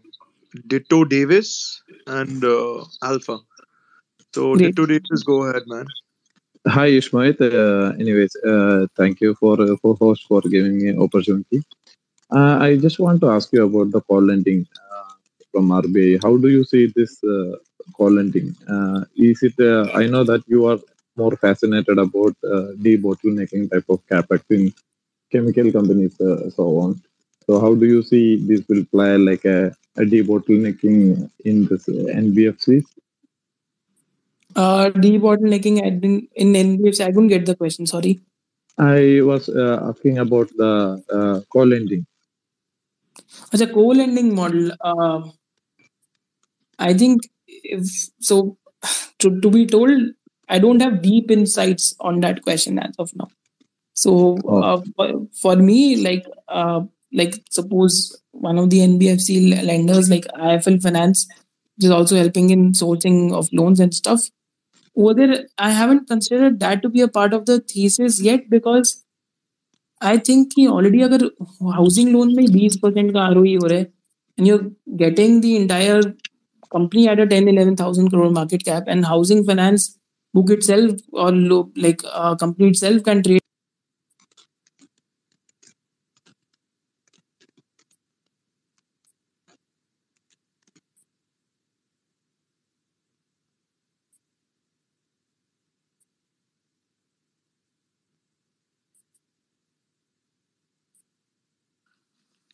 Ditto 0.67 1.03
Davis 1.05 1.81
and 2.07 2.43
uh, 2.43 2.83
Alpha. 3.03 3.39
So, 4.33 4.55
Great. 4.55 4.75
Ditto 4.75 4.85
Davis, 4.85 5.23
go 5.23 5.43
ahead, 5.43 5.63
man. 5.67 5.85
Hi, 6.67 6.89
Ishmohit. 6.89 7.39
Uh, 7.39 7.95
anyways, 7.97 8.35
uh, 8.45 8.87
thank 8.97 9.21
you 9.21 9.35
for 9.35 9.61
uh, 9.61 9.75
for 9.81 9.95
host 9.95 10.25
for 10.27 10.41
giving 10.41 10.77
me 10.77 10.97
opportunity. 10.97 11.61
Uh, 12.29 12.57
I 12.59 12.75
just 12.75 12.99
want 12.99 13.21
to 13.21 13.29
ask 13.29 13.53
you 13.53 13.63
about 13.63 13.91
the 13.91 14.01
call 14.01 14.21
lending 14.21 14.67
uh, 14.91 15.13
from 15.51 15.69
RBI. 15.69 16.21
How 16.21 16.35
do 16.35 16.49
you 16.49 16.65
see 16.65 16.91
this 16.93 17.23
uh, 17.23 17.55
call 17.93 18.11
lending? 18.11 18.53
Uh, 18.67 19.05
is 19.15 19.43
it? 19.43 19.53
Uh, 19.59 19.89
I 19.93 20.07
know 20.07 20.25
that 20.25 20.43
you 20.47 20.65
are 20.67 20.79
more 21.17 21.35
fascinated 21.37 21.97
about 21.97 22.35
uh, 22.43 22.73
debottlenecking 22.85 23.71
type 23.71 23.85
of 23.89 24.05
capex 24.07 24.43
in 24.49 24.73
chemical 25.31 25.71
companies, 25.71 26.19
uh, 26.21 26.49
so 26.49 26.77
on. 26.79 27.01
So, 27.45 27.59
how 27.59 27.75
do 27.75 27.85
you 27.85 28.03
see 28.03 28.35
this 28.35 28.63
will 28.67 28.85
play 28.85 29.17
like 29.17 29.45
a, 29.45 29.75
a 29.95 30.01
debottlenecking 30.01 31.29
in 31.45 31.65
this 31.67 31.87
uh, 31.87 32.13
NBFCs? 32.23 32.83
Uh, 34.55 34.89
debottlenecking 34.89 35.77
in 36.35 36.53
NBFC. 36.53 37.01
I 37.01 37.11
couldn't 37.11 37.27
get 37.27 37.45
the 37.45 37.55
question. 37.55 37.85
Sorry. 37.85 38.19
I 38.77 39.21
was 39.21 39.49
uh, 39.49 39.79
asking 39.89 40.19
about 40.19 40.49
the 40.55 41.03
uh, 41.11 41.41
co-lending. 41.51 42.05
As 43.51 43.61
a 43.61 43.67
co-lending 43.67 44.35
model, 44.35 44.71
uh, 44.81 45.21
I 46.77 46.93
think 46.93 47.21
if 47.47 47.85
so, 48.19 48.57
to, 49.19 49.41
to 49.41 49.49
be 49.49 49.65
told, 49.65 49.91
I 50.49 50.59
don't 50.59 50.81
have 50.81 51.01
deep 51.01 51.31
insights 51.31 51.93
on 51.99 52.21
that 52.21 52.41
question 52.41 52.79
as 52.79 52.95
of 52.97 53.11
now. 53.15 53.27
So 53.93 54.37
oh. 54.45 54.61
uh, 54.61 55.25
for, 55.41 55.55
me, 55.55 55.95
like 55.97 56.25
uh, 56.47 56.81
like 57.11 57.43
suppose 57.49 58.21
one 58.31 58.57
of 58.57 58.69
the 58.69 58.79
NBFC 58.79 59.63
lenders 59.65 60.09
like 60.09 60.25
IIFL 60.25 60.81
Finance, 60.81 61.27
which 61.75 61.85
is 61.85 61.91
also 61.91 62.15
helping 62.15 62.49
in 62.49 62.71
sourcing 62.71 63.33
of 63.33 63.49
loans 63.51 63.79
and 63.79 63.93
stuff. 63.93 64.29
whether 65.05 65.47
I 65.59 65.69
haven't 65.69 66.07
considered 66.07 66.59
that 66.61 66.81
to 66.81 66.89
be 66.89 67.01
a 67.01 67.07
part 67.07 67.33
of 67.33 67.45
the 67.45 67.59
thesis 67.59 68.19
yet 68.19 68.49
because 68.49 69.03
I 70.01 70.17
think 70.17 70.53
he 70.55 70.67
already 70.67 71.03
अगर 71.03 71.29
housing 71.75 72.11
loan 72.13 72.35
में 72.35 72.45
20% 72.45 73.11
का 73.13 73.27
ROE 73.33 73.55
हो 73.63 73.67
रहा 73.67 73.85
and 74.37 74.47
you're 74.47 74.71
getting 75.01 75.37
the 75.41 75.55
entire 75.55 76.01
company 76.75 77.07
at 77.07 77.19
a 77.19 77.27
10 77.27 77.47
11,000 77.47 78.09
crore 78.09 78.31
market 78.31 78.65
cap 78.65 78.87
and 78.87 79.05
housing 79.05 79.43
finance 79.43 79.85
book 80.33 80.49
itself 80.51 80.91
or 81.13 81.31
like 81.75 82.01
uh, 82.11 82.35
company 82.35 82.69
itself 82.69 83.03
can 83.03 83.23
trade 83.23 83.41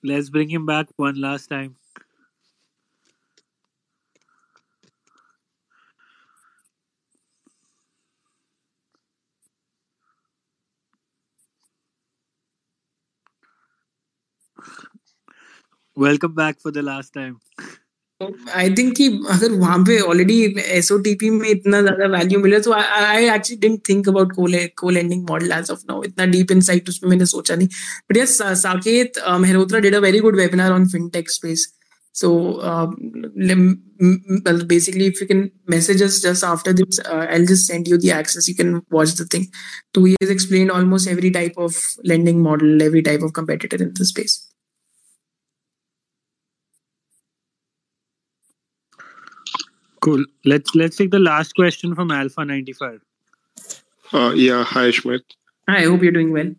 Let's 0.01 0.29
bring 0.29 0.49
him 0.49 0.65
back 0.65 0.87
one 0.97 1.19
last 1.19 1.47
time. 1.47 1.75
Welcome 15.96 16.34
back 16.34 16.60
for 16.60 16.70
the 16.70 16.82
last 16.82 17.12
time. 17.12 17.36
I 18.20 18.70
think 18.78 18.94
कि 18.96 19.06
अगर 19.30 19.52
वहां 19.58 19.84
पे 19.84 19.98
already 20.12 20.36
एसओटीपी 20.76 21.28
में 21.30 21.48
इतना 21.48 21.80
ज्यादा 21.82 22.06
value 22.16 22.38
मिले 22.40 22.58
तो 22.60 22.72
I 22.72 23.26
actually 23.34 23.56
didn't 23.60 23.80
think 23.88 24.08
about 24.08 24.32
को 24.78 24.90
lending 24.90 25.22
model 25.28 25.52
as 25.58 25.70
of 25.70 25.82
now 25.90 26.02
इतना 26.04 26.24
डीप 26.32 26.50
इनसाइट 26.52 26.88
उसमें 26.88 27.08
मैंने 27.10 27.26
सोचा 27.32 27.56
नहीं 27.56 27.68
but 28.10 28.16
yes 28.16 28.36
Saket 28.62 29.18
Mehrotra 29.40 29.80
did 29.86 29.94
a 29.94 29.98
very 30.06 30.20
good 30.26 30.36
webinar 30.36 30.72
on 30.72 30.88
fintech 30.96 31.30
space 31.30 31.66
so 32.14 32.28
uh, 32.68 32.86
lem- 33.48 33.82
m- 34.00 34.24
m- 34.28 34.42
well, 34.44 34.64
basically 34.64 35.06
if 35.06 35.20
you 35.20 35.26
can 35.26 35.42
message 35.66 36.00
us 36.06 36.20
just 36.20 36.42
after 36.44 36.72
this 36.72 36.98
uh, 37.00 37.26
i'll 37.34 37.44
just 37.44 37.66
send 37.66 37.86
you 37.86 37.98
the 37.98 38.10
access 38.10 38.48
you 38.48 38.54
can 38.54 38.72
watch 38.90 39.12
the 39.20 39.26
thing 39.34 39.44
so 39.94 40.04
he 40.04 40.14
has 40.22 40.30
explained 40.30 40.70
almost 40.70 41.08
every 41.08 41.30
type 41.30 41.60
of 41.66 41.78
lending 42.04 42.40
model 42.42 42.82
every 42.82 43.02
type 43.02 43.22
of 43.22 43.32
competitor 43.32 43.80
in 43.86 43.92
the 44.00 44.04
space 44.04 44.34
Cool. 50.03 50.25
Let's 50.43 50.75
let's 50.75 50.97
take 50.97 51.11
the 51.11 51.19
last 51.19 51.55
question 51.55 51.95
from 51.95 52.11
Alpha 52.11 52.43
95. 52.45 53.01
Uh, 54.11 54.33
yeah, 54.35 54.63
hi, 54.63 54.91
Schmidt. 54.91 55.23
i 55.67 55.83
hope 55.83 56.03
you're 56.03 56.11
doing 56.15 56.31
well 56.33 56.49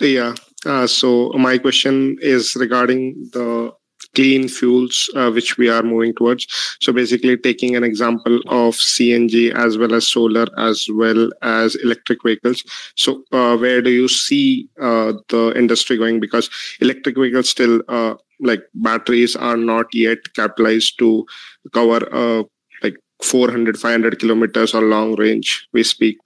Yeah. 0.00 0.34
Uh, 0.64 0.86
so 0.86 1.32
my 1.46 1.58
question 1.58 2.16
is 2.20 2.54
regarding 2.56 3.30
the 3.32 3.72
clean 4.16 4.48
fuels 4.48 5.08
uh, 5.14 5.30
which 5.30 5.56
we 5.58 5.68
are 5.68 5.82
moving 5.82 6.14
towards. 6.14 6.46
So 6.80 6.92
basically, 6.92 7.36
taking 7.36 7.76
an 7.76 7.84
example 7.84 8.40
of 8.48 8.74
CNG 8.74 9.54
as 9.54 9.78
well 9.78 9.94
as 9.94 10.08
solar 10.08 10.46
as 10.58 10.88
well 10.92 11.30
as 11.42 11.76
electric 11.76 12.22
vehicles. 12.24 12.64
So 12.96 13.22
uh, 13.30 13.56
where 13.56 13.82
do 13.82 13.90
you 13.90 14.08
see 14.08 14.68
uh, 14.80 15.12
the 15.28 15.52
industry 15.54 15.98
going? 15.98 16.18
Because 16.18 16.50
electric 16.80 17.16
vehicles 17.16 17.50
still 17.50 17.82
uh, 17.88 18.14
like 18.40 18.62
batteries 18.74 19.36
are 19.36 19.56
not 19.56 19.86
yet 19.92 20.18
capitalized 20.34 20.98
to 20.98 21.26
cover 21.72 22.00
uh, 22.12 22.42
like 22.82 22.96
400 23.22 23.78
500 23.78 24.18
kilometers 24.18 24.74
or 24.74 24.82
long 24.82 25.14
range 25.16 25.66
we 25.72 25.82
speak 25.82 26.18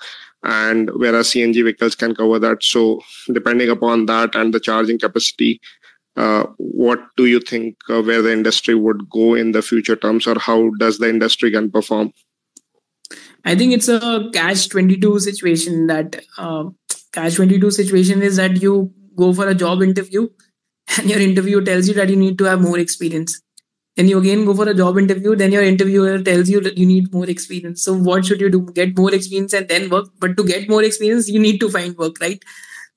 and 0.43 0.91
whereas 0.95 1.29
cng 1.29 1.63
vehicles 1.63 1.95
can 1.95 2.15
cover 2.15 2.39
that 2.39 2.63
so 2.63 3.01
depending 3.33 3.69
upon 3.69 4.07
that 4.07 4.35
and 4.35 4.53
the 4.53 4.61
charging 4.61 4.99
capacity 4.99 5.61
uh, 6.21 6.45
what 6.59 7.05
do 7.17 7.27
you 7.27 7.41
think 7.41 7.77
uh, 7.89 8.03
where 8.03 8.23
the 8.23 8.33
industry 8.33 8.75
would 8.75 9.09
go 9.11 9.35
in 9.35 9.53
the 9.53 9.63
future 9.63 9.97
terms 9.97 10.27
or 10.27 10.39
how 10.39 10.59
does 10.79 10.99
the 10.99 11.09
industry 11.09 11.51
can 11.51 11.71
perform 11.71 12.13
I 13.45 13.55
think 13.55 13.73
it's 13.73 13.89
a 13.89 14.31
catch 14.33 14.69
22 14.69 15.19
situation 15.21 15.87
that 15.87 16.23
uh, 16.39 16.65
catch 17.13 17.37
22 17.37 17.71
situation 17.71 18.23
is 18.23 18.37
that 18.37 18.61
you 18.63 18.93
go 19.17 19.33
for 19.33 19.49
a 19.49 19.55
job 19.55 19.83
interview 19.83 20.29
and 20.99 21.09
your 21.11 21.21
interview 21.21 21.63
tells 21.63 21.89
you 21.89 21.95
that 21.95 22.09
you 22.09 22.17
need 22.17 22.39
to 22.39 22.45
have 22.45 22.61
more 22.61 22.79
experience. 22.79 23.41
Then 23.97 24.09
you 24.09 24.19
again 24.19 24.45
go 24.45 24.55
for 24.55 24.69
a 24.69 24.75
job 24.75 24.99
interview, 24.99 25.35
then 25.37 25.53
your 25.53 25.63
interviewer 25.63 26.23
tells 26.23 26.49
you 26.49 26.61
that 26.61 26.79
you 26.79 26.87
need 26.87 27.13
more 27.13 27.29
experience. 27.29 27.83
So 27.83 27.95
what 27.95 28.25
should 28.25 28.41
you 28.41 28.51
do? 28.51 28.61
Get 28.73 28.97
more 28.97 29.13
experience 29.13 29.53
and 29.53 29.69
then 29.69 29.91
work. 29.91 30.07
But 30.19 30.37
to 30.37 30.45
get 30.45 30.69
more 30.69 30.83
experience, 30.83 31.29
you 31.29 31.41
need 31.41 31.59
to 31.61 31.71
find 31.71 31.97
work, 31.97 32.21
right? 32.21 32.43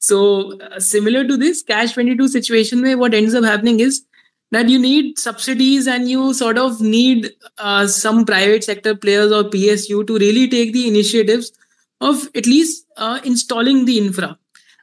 So 0.03 0.59
uh, 0.59 0.81
similar 0.81 1.25
to 1.25 1.37
this 1.37 1.63
cash 1.63 1.93
22 1.93 2.27
situation 2.27 2.81
where 2.81 2.97
what 2.97 3.13
ends 3.13 3.33
up 3.33 3.45
happening 3.45 3.79
is 3.79 4.03
that 4.51 4.67
you 4.67 4.77
need 4.77 5.17
subsidies 5.17 5.87
and 5.87 6.09
you 6.09 6.33
sort 6.33 6.57
of 6.57 6.81
need 6.81 7.31
uh, 7.57 7.87
some 7.87 8.25
private 8.25 8.65
sector 8.65 8.95
players 8.95 9.31
or 9.31 9.45
PSU 9.45 10.05
to 10.05 10.17
really 10.17 10.49
take 10.49 10.73
the 10.73 10.89
initiatives 10.89 11.53
of 12.01 12.27
at 12.35 12.45
least 12.45 12.85
uh, 12.97 13.21
installing 13.23 13.85
the 13.85 13.97
infra. 13.97 14.37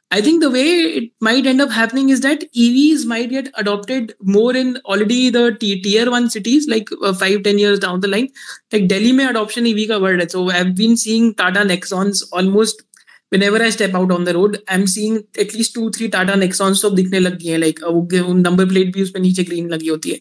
I 0.09 0.21
think 0.21 0.41
the 0.41 0.49
way 0.49 0.67
it 0.99 1.11
might 1.21 1.45
end 1.45 1.61
up 1.61 1.69
happening 1.69 2.09
is 2.09 2.21
that 2.21 2.41
EVs 2.53 3.05
might 3.05 3.29
get 3.29 3.49
adopted 3.53 4.15
more 4.21 4.55
in 4.55 4.77
already 4.85 5.29
the 5.29 5.55
tier 5.55 6.09
one 6.09 6.31
cities, 6.31 6.67
like 6.67 6.89
uh, 7.03 7.13
five, 7.13 7.43
10 7.43 7.59
years 7.59 7.79
down 7.79 7.99
the 7.99 8.09
line. 8.09 8.27
Like 8.73 8.87
Delhi 8.87 9.13
mein 9.13 9.29
adoption 9.29 9.67
EV 9.67 9.87
ka 9.87 9.99
word. 9.99 10.29
So 10.31 10.49
I've 10.49 10.75
been 10.75 10.97
seeing 10.97 11.35
Tata 11.35 11.63
Nexons 11.63 12.23
almost 12.33 12.83
whenever 13.31 13.61
I 13.63 13.69
step 13.69 13.93
out 13.93 14.11
on 14.11 14.23
the 14.25 14.33
road, 14.33 14.61
I'm 14.67 14.85
seeing 14.87 15.23
at 15.39 15.53
least 15.53 15.73
two, 15.73 15.89
three 15.91 16.09
Tata 16.09 16.35
Nexons 16.35 16.81
तो 16.81 16.89
अब 16.89 16.95
दिखने 16.95 17.19
लग 17.19 17.37
गए 17.41 17.51
हैं 17.51 17.59
like 17.59 17.83
uh, 17.83 17.91
वो 17.91 18.33
number 18.33 18.65
plate 18.69 18.93
भी 18.93 19.01
उसमें 19.01 19.21
नीचे 19.21 19.43
ग्रीन 19.43 19.69
लगी 19.69 19.87
होती 19.87 20.11
है 20.11 20.19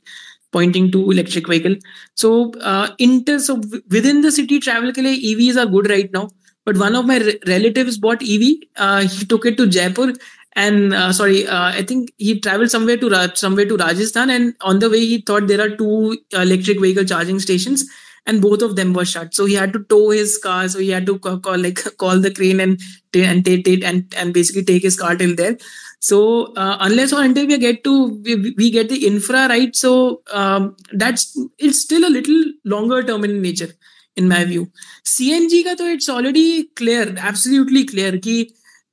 pointing 0.52 0.90
to 0.92 1.00
electric 1.12 1.48
vehicle 1.48 1.74
so 2.20 2.30
uh, 2.70 2.88
inter 2.98 3.38
so 3.38 3.54
within 3.96 4.20
the 4.26 4.32
city 4.36 4.58
travel 4.66 4.92
के 4.94 5.02
लिए 5.02 5.20
EVs 5.32 5.60
are 5.62 5.66
good 5.74 5.88
right 5.90 6.12
now 6.16 6.28
but 6.66 6.76
one 6.76 6.96
of 7.00 7.06
my 7.10 7.18
re- 7.18 7.38
relatives 7.46 7.98
bought 7.98 8.22
EV 8.22 8.48
uh, 8.76 9.00
he 9.02 9.24
took 9.24 9.46
it 9.46 9.56
to 9.56 9.66
Jaipur 9.66 10.12
and 10.56 10.92
uh, 10.92 11.12
sorry 11.12 11.46
uh, 11.46 11.68
I 11.80 11.82
think 11.82 12.10
he 12.16 12.38
traveled 12.40 12.70
somewhere 12.70 12.96
to 12.96 13.08
Ra- 13.08 13.34
somewhere 13.34 13.66
to 13.66 13.76
Rajasthan 13.76 14.30
and 14.30 14.54
on 14.60 14.80
the 14.80 14.90
way 14.90 15.00
he 15.00 15.20
thought 15.20 15.46
there 15.46 15.60
are 15.60 15.70
two 15.82 16.18
electric 16.32 16.80
vehicle 16.80 17.04
charging 17.04 17.38
stations 17.38 17.86
and 18.29 18.41
both 18.41 18.61
of 18.61 18.75
them 18.75 18.93
were 18.93 19.05
shut 19.05 19.33
so 19.33 19.45
he 19.45 19.53
had 19.53 19.73
to 19.73 19.83
tow 19.83 20.09
his 20.09 20.37
car 20.37 20.67
so 20.67 20.79
he 20.79 20.89
had 20.89 21.05
to 21.05 21.17
call, 21.19 21.39
call 21.39 21.57
like 21.57 21.79
call 21.97 22.19
the 22.19 22.31
crane 22.31 22.59
and 22.59 22.79
and 23.13 23.45
take 23.45 23.67
it 23.67 23.83
and 23.83 24.13
and 24.17 24.33
basically 24.33 24.63
take 24.63 24.83
his 24.83 24.99
car 24.99 25.15
till 25.15 25.35
there 25.35 25.57
so 25.99 26.53
uh, 26.55 26.77
unless 26.81 27.13
or 27.13 27.23
until 27.23 27.47
we 27.47 27.57
get 27.57 27.83
to 27.83 27.93
we, 28.23 28.53
we 28.57 28.69
get 28.69 28.89
the 28.89 29.05
infra 29.07 29.47
right 29.47 29.75
so 29.75 30.21
um, 30.31 30.75
that's 30.91 31.37
it's 31.57 31.81
still 31.81 32.07
a 32.07 32.13
little 32.17 32.43
longer 32.63 33.01
term 33.03 33.23
in 33.23 33.41
nature 33.41 33.71
in 34.15 34.27
my 34.27 34.43
view 34.43 34.67
cng 35.03 35.63
ka 35.63 35.75
to 35.75 35.87
it's 35.95 36.09
already 36.09 36.65
clear 36.81 37.15
absolutely 37.17 37.85
clear 37.85 38.17
ki 38.17 38.37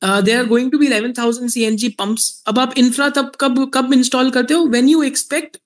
uh, 0.02 0.20
there 0.20 0.43
are 0.43 0.47
going 0.47 0.70
to 0.70 0.78
be 0.78 0.89
11000 0.89 1.52
cng 1.57 1.97
pumps 1.97 2.31
अब 2.47 2.59
आप 2.59 2.75
infra 2.85 3.11
तब 3.19 3.33
कब 3.41 3.70
कब 3.75 3.93
install 3.99 4.33
करते 4.33 4.55
हो 4.55 4.70
when 4.77 4.89
you 4.89 5.02
expect 5.11 5.59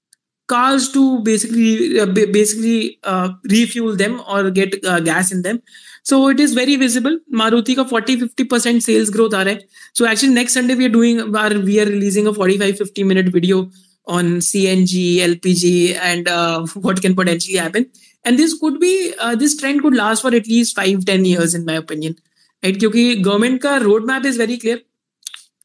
cars 0.54 0.90
to 0.98 1.04
basically 1.28 2.00
uh, 2.00 2.06
basically 2.40 3.00
uh, 3.04 3.30
refuel 3.50 3.96
them 3.96 4.22
or 4.28 4.50
get 4.50 4.84
uh, 4.86 5.00
gas 5.00 5.32
in 5.32 5.42
them. 5.48 5.62
So 6.04 6.20
it 6.30 6.40
is 6.40 6.54
very 6.54 6.76
visible. 6.76 7.18
Maruti 7.42 7.76
ka 7.76 7.86
40 7.86 8.18
50% 8.28 8.82
sales 8.90 9.14
growth 9.18 9.34
are 9.34 9.58
so 9.94 10.08
actually 10.12 10.34
next 10.34 10.60
sunday 10.60 10.76
we 10.76 10.86
are 10.90 10.96
doing 10.98 11.22
our, 11.22 11.50
we 11.70 11.80
are 11.80 11.86
releasing 11.86 12.28
a 12.28 12.34
45 12.34 12.78
50 12.78 13.04
minute 13.04 13.34
video 13.38 13.70
on 14.08 14.32
cng 14.50 14.94
lpg 15.32 15.96
and 16.12 16.28
uh, 16.28 16.66
what 16.88 17.02
can 17.02 17.16
potentially 17.16 17.58
happen. 17.58 17.90
And 18.24 18.38
this 18.38 18.58
could 18.60 18.80
be 18.80 19.14
uh, 19.20 19.36
this 19.36 19.58
trend 19.58 19.82
could 19.82 19.96
last 19.96 20.22
for 20.22 20.36
at 20.36 20.48
least 20.48 20.76
5 20.76 21.06
10 21.06 21.26
years 21.26 21.56
in 21.56 21.66
my 21.66 21.74
opinion. 21.74 22.16
Right? 22.64 22.80
Because 22.80 23.22
government 23.28 23.62
ka 23.62 23.80
roadmap 23.80 24.26
is 24.26 24.38
very 24.38 24.58
clear. 24.58 24.82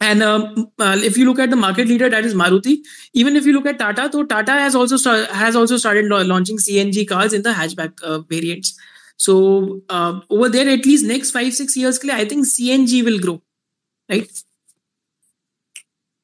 And 0.01 0.23
um, 0.23 0.71
uh, 0.79 0.99
if 0.99 1.17
you 1.17 1.25
look 1.25 1.39
at 1.39 1.51
the 1.51 1.57
market 1.57 1.89
leader, 1.89 2.09
that 2.11 2.25
is 2.25 2.35
Maruti. 2.35 2.79
Even 3.15 3.35
if 3.35 3.47
you 3.47 3.53
look 3.53 3.67
at 3.67 3.79
Tata, 3.79 4.11
so 4.13 4.25
Tata 4.25 4.53
has 4.53 4.75
also 4.75 4.97
start, 4.97 5.31
has 5.31 5.57
also 5.57 5.79
started 5.79 6.07
launching 6.07 6.59
CNG 6.59 7.09
cars 7.09 7.33
in 7.33 7.43
the 7.43 7.51
hatchback 7.51 8.03
uh, 8.03 8.19
variants. 8.21 8.79
So 9.17 9.81
uh, 9.89 10.21
over 10.29 10.51
there, 10.51 10.69
at 10.69 10.85
least 10.85 11.07
next 11.07 11.31
five 11.31 11.55
six 11.55 11.77
years, 11.77 11.99
I 12.05 12.27
think 12.27 12.47
CNG 12.47 13.05
will 13.05 13.19
grow, 13.19 13.43
right? 14.11 14.29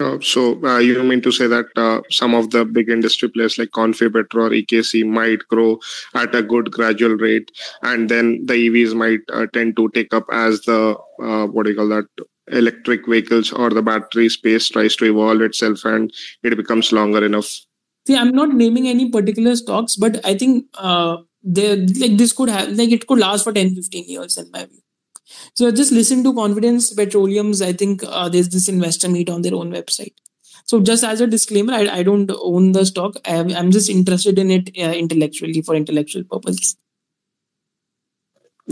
Uh, 0.00 0.18
so 0.20 0.62
uh, 0.64 0.78
you 0.78 1.02
mean 1.02 1.22
to 1.22 1.30
say 1.30 1.46
that 1.46 1.66
uh, 1.76 2.02
some 2.10 2.34
of 2.34 2.50
the 2.50 2.64
big 2.64 2.90
industry 2.90 3.28
players 3.28 3.56
like 3.56 3.70
Confi 3.70 4.12
Petro 4.12 4.46
or 4.46 4.50
EKC 4.50 5.06
might 5.06 5.38
grow 5.48 5.78
at 6.14 6.34
a 6.34 6.42
good 6.42 6.70
gradual 6.72 7.16
rate, 7.16 7.50
and 7.82 8.08
then 8.08 8.44
the 8.44 8.54
EVs 8.54 8.94
might 8.94 9.20
tend 9.52 9.76
to 9.76 9.88
take 9.90 10.12
up 10.12 10.26
as 10.30 10.60
the 10.62 10.96
what 11.18 11.64
do 11.64 11.70
you 11.70 11.76
call 11.76 11.88
that 11.88 12.04
electric 12.52 13.06
vehicles 13.06 13.52
or 13.52 13.70
the 13.70 13.82
battery 13.82 14.28
space 14.28 14.68
tries 14.68 14.96
to 14.96 15.06
evolve 15.06 15.40
itself 15.40 15.84
and 15.84 16.12
it 16.42 16.56
becomes 16.56 16.92
longer 16.92 17.24
enough. 17.24 17.50
See, 18.06 18.16
I'm 18.16 18.32
not 18.32 18.50
naming 18.50 18.88
any 18.88 19.10
particular 19.10 19.54
stocks, 19.56 19.96
but 19.96 20.24
I 20.24 20.36
think 20.36 20.66
uh, 20.74 21.18
they 21.42 21.76
like 21.76 22.16
this 22.16 22.32
could 22.32 22.48
have 22.48 22.70
like 22.70 22.90
it 22.90 23.06
could 23.06 23.18
last 23.18 23.44
for 23.44 23.52
10, 23.52 23.74
15 23.74 24.04
years 24.08 24.36
in 24.36 24.50
my 24.52 24.64
view. 24.66 24.80
So 25.54 25.70
just 25.70 25.92
listen 25.92 26.22
to 26.24 26.34
Confidence 26.34 26.92
Petroleum's. 26.92 27.62
I 27.62 27.72
think 27.72 28.02
uh, 28.06 28.28
there's 28.28 28.48
this 28.48 28.68
investor 28.68 29.08
meet 29.08 29.30
on 29.30 29.42
their 29.42 29.54
own 29.54 29.72
website. 29.72 30.14
So 30.66 30.80
just 30.80 31.04
as 31.04 31.20
a 31.20 31.26
disclaimer, 31.26 31.72
I, 31.72 31.88
I 31.88 32.02
don't 32.02 32.30
own 32.40 32.72
the 32.72 32.84
stock. 32.86 33.16
I, 33.24 33.34
am 33.34 33.70
just 33.70 33.90
interested 33.90 34.38
in 34.38 34.50
it 34.50 34.70
uh, 34.78 34.92
intellectually 34.92 35.62
for 35.62 35.74
intellectual 35.74 36.24
purposes. 36.24 36.76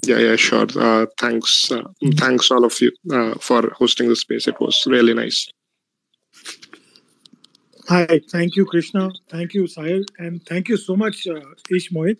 Yeah, 0.07 0.19
yeah, 0.19 0.36
sure. 0.36 0.67
Uh, 0.77 1.07
thanks, 1.19 1.70
uh, 1.73 1.83
thanks 2.17 2.51
all 2.51 2.65
of 2.65 2.81
you 2.81 2.93
uh, 3.12 3.35
for 3.41 3.70
hosting 3.70 4.09
the 4.09 4.17
space. 4.17 4.47
It 4.47 4.60
was 4.60 4.86
really 4.86 5.15
nice. 5.15 5.51
Hi, 7.89 8.20
thank 8.31 8.55
you, 8.55 8.67
Krishna. 8.67 9.10
Thank 9.28 9.52
you, 9.52 9.65
Sahil, 9.65 10.05
and 10.19 10.41
thank 10.47 10.69
you 10.69 10.77
so 10.77 10.94
much, 10.94 11.27
uh, 11.27 11.41
Ishmohit. 11.73 12.19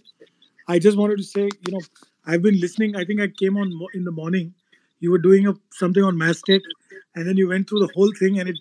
I 0.66 0.81
just 0.81 0.97
wanted 0.97 1.18
to 1.18 1.23
say, 1.23 1.42
you 1.42 1.73
know, 1.73 1.81
I've 2.26 2.42
been 2.42 2.58
listening. 2.58 2.97
I 2.97 3.05
think 3.05 3.20
I 3.20 3.28
came 3.28 3.57
on 3.57 3.73
in 3.94 4.02
the 4.05 4.10
morning. 4.10 4.52
You 4.99 5.12
were 5.12 5.18
doing 5.18 5.47
a, 5.47 5.55
something 5.70 6.02
on 6.02 6.16
Mastek, 6.16 6.60
and 7.15 7.26
then 7.26 7.36
you 7.36 7.49
went 7.49 7.68
through 7.68 7.86
the 7.86 7.92
whole 7.94 8.12
thing, 8.18 8.40
and 8.40 8.49
it, 8.49 8.57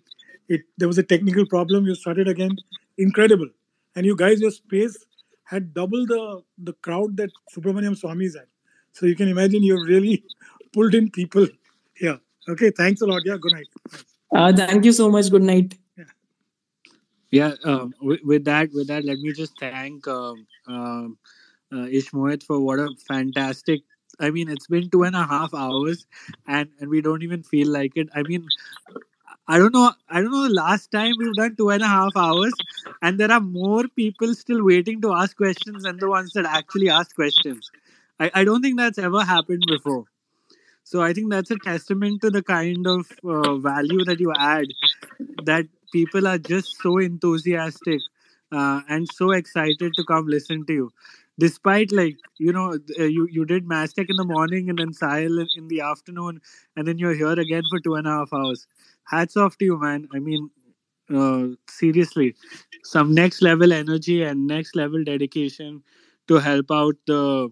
it 0.49 0.61
there 0.77 0.87
was 0.87 0.99
a 0.99 1.03
technical 1.03 1.47
problem. 1.47 1.87
You 1.87 1.95
started 1.95 2.27
again. 2.27 2.55
Incredible, 2.99 3.49
and 3.95 4.05
you 4.05 4.15
guys, 4.15 4.39
your 4.39 4.51
space 4.51 4.97
had 5.45 5.73
double 5.73 6.05
the 6.05 6.43
the 6.59 6.73
crowd 6.73 7.17
that 7.17 7.31
Subramanian 7.55 7.99
Swamy 7.99 8.25
is 8.25 8.35
at. 8.35 8.47
So 8.99 9.05
you 9.05 9.15
can 9.15 9.29
imagine 9.29 9.63
you've 9.63 9.87
really 9.87 10.23
pulled 10.73 10.93
in 10.93 11.09
people 11.09 11.47
here. 11.93 12.19
Okay, 12.49 12.69
thanks 12.69 12.99
a 12.99 13.05
lot. 13.05 13.21
Yeah, 13.25 13.37
good 13.39 13.53
night. 13.53 13.67
Uh, 14.35 14.51
thank 14.51 14.83
you 14.83 14.91
so 14.91 15.09
much. 15.09 15.29
Good 15.31 15.43
night. 15.43 15.75
Yeah, 17.31 17.53
um, 17.63 17.93
with, 18.01 18.19
with 18.25 18.43
that, 18.45 18.69
with 18.73 18.87
that, 18.87 19.05
let 19.05 19.19
me 19.19 19.31
just 19.31 19.53
thank 19.59 20.05
um, 20.07 20.45
um, 20.67 21.17
uh, 21.71 21.85
Ishmohit 21.99 22.43
for 22.43 22.59
what 22.59 22.79
a 22.79 22.89
fantastic. 23.07 23.83
I 24.19 24.31
mean, 24.31 24.49
it's 24.49 24.67
been 24.67 24.89
two 24.89 25.03
and 25.03 25.15
a 25.15 25.23
half 25.23 25.53
hours, 25.53 26.05
and 26.47 26.67
and 26.81 26.89
we 26.89 27.01
don't 27.01 27.23
even 27.23 27.43
feel 27.43 27.69
like 27.69 27.95
it. 27.95 28.09
I 28.13 28.23
mean, 28.23 28.47
I 29.47 29.59
don't 29.59 29.73
know. 29.73 29.93
I 30.09 30.21
don't 30.21 30.31
know. 30.31 30.43
The 30.43 30.55
last 30.55 30.91
time 30.91 31.13
we've 31.19 31.35
done 31.35 31.55
two 31.55 31.69
and 31.69 31.83
a 31.83 31.87
half 31.87 32.17
hours, 32.17 32.53
and 33.01 33.17
there 33.17 33.31
are 33.31 33.39
more 33.39 33.87
people 33.87 34.35
still 34.35 34.65
waiting 34.65 34.99
to 35.01 35.13
ask 35.13 35.37
questions 35.37 35.83
than 35.83 35.97
the 35.97 36.09
ones 36.09 36.33
that 36.33 36.45
actually 36.45 36.89
ask 36.89 37.15
questions. 37.15 37.71
I, 38.19 38.31
I 38.33 38.43
don't 38.43 38.61
think 38.61 38.77
that's 38.77 38.97
ever 38.97 39.23
happened 39.23 39.63
before. 39.67 40.05
So 40.83 41.01
I 41.01 41.13
think 41.13 41.31
that's 41.31 41.51
a 41.51 41.57
testament 41.57 42.21
to 42.21 42.29
the 42.31 42.43
kind 42.43 42.87
of 42.87 43.07
uh, 43.23 43.57
value 43.57 44.03
that 44.05 44.19
you 44.19 44.33
add. 44.37 44.67
That 45.45 45.67
people 45.93 46.27
are 46.27 46.37
just 46.37 46.77
so 46.81 46.97
enthusiastic 46.99 48.01
uh, 48.51 48.81
and 48.89 49.07
so 49.13 49.31
excited 49.31 49.93
to 49.95 50.03
come 50.03 50.27
listen 50.27 50.65
to 50.65 50.73
you 50.73 50.91
despite 51.39 51.91
like 51.91 52.17
you 52.37 52.51
know 52.51 52.77
uh, 52.99 53.03
you 53.03 53.27
you 53.31 53.45
did 53.45 53.65
Mastek 53.65 54.09
in 54.09 54.17
the 54.17 54.25
morning 54.25 54.69
and 54.69 54.79
then 54.79 54.91
Sahil 54.91 55.47
in 55.57 55.67
the 55.67 55.81
afternoon 55.81 56.41
and 56.75 56.87
then 56.87 56.97
you're 56.97 57.13
here 57.13 57.39
again 57.39 57.63
for 57.69 57.79
two 57.79 57.95
and 57.95 58.07
a 58.07 58.11
half 58.11 58.33
hours 58.33 58.67
hats 59.05 59.37
off 59.37 59.57
to 59.57 59.65
you 59.65 59.77
man 59.77 60.07
i 60.13 60.19
mean 60.19 60.49
uh, 61.13 61.47
seriously 61.67 62.35
some 62.83 63.13
next 63.13 63.41
level 63.41 63.73
energy 63.73 64.23
and 64.23 64.47
next 64.47 64.75
level 64.75 65.03
dedication 65.03 65.81
to 66.27 66.35
help 66.35 66.71
out 66.71 66.95
the 67.07 67.49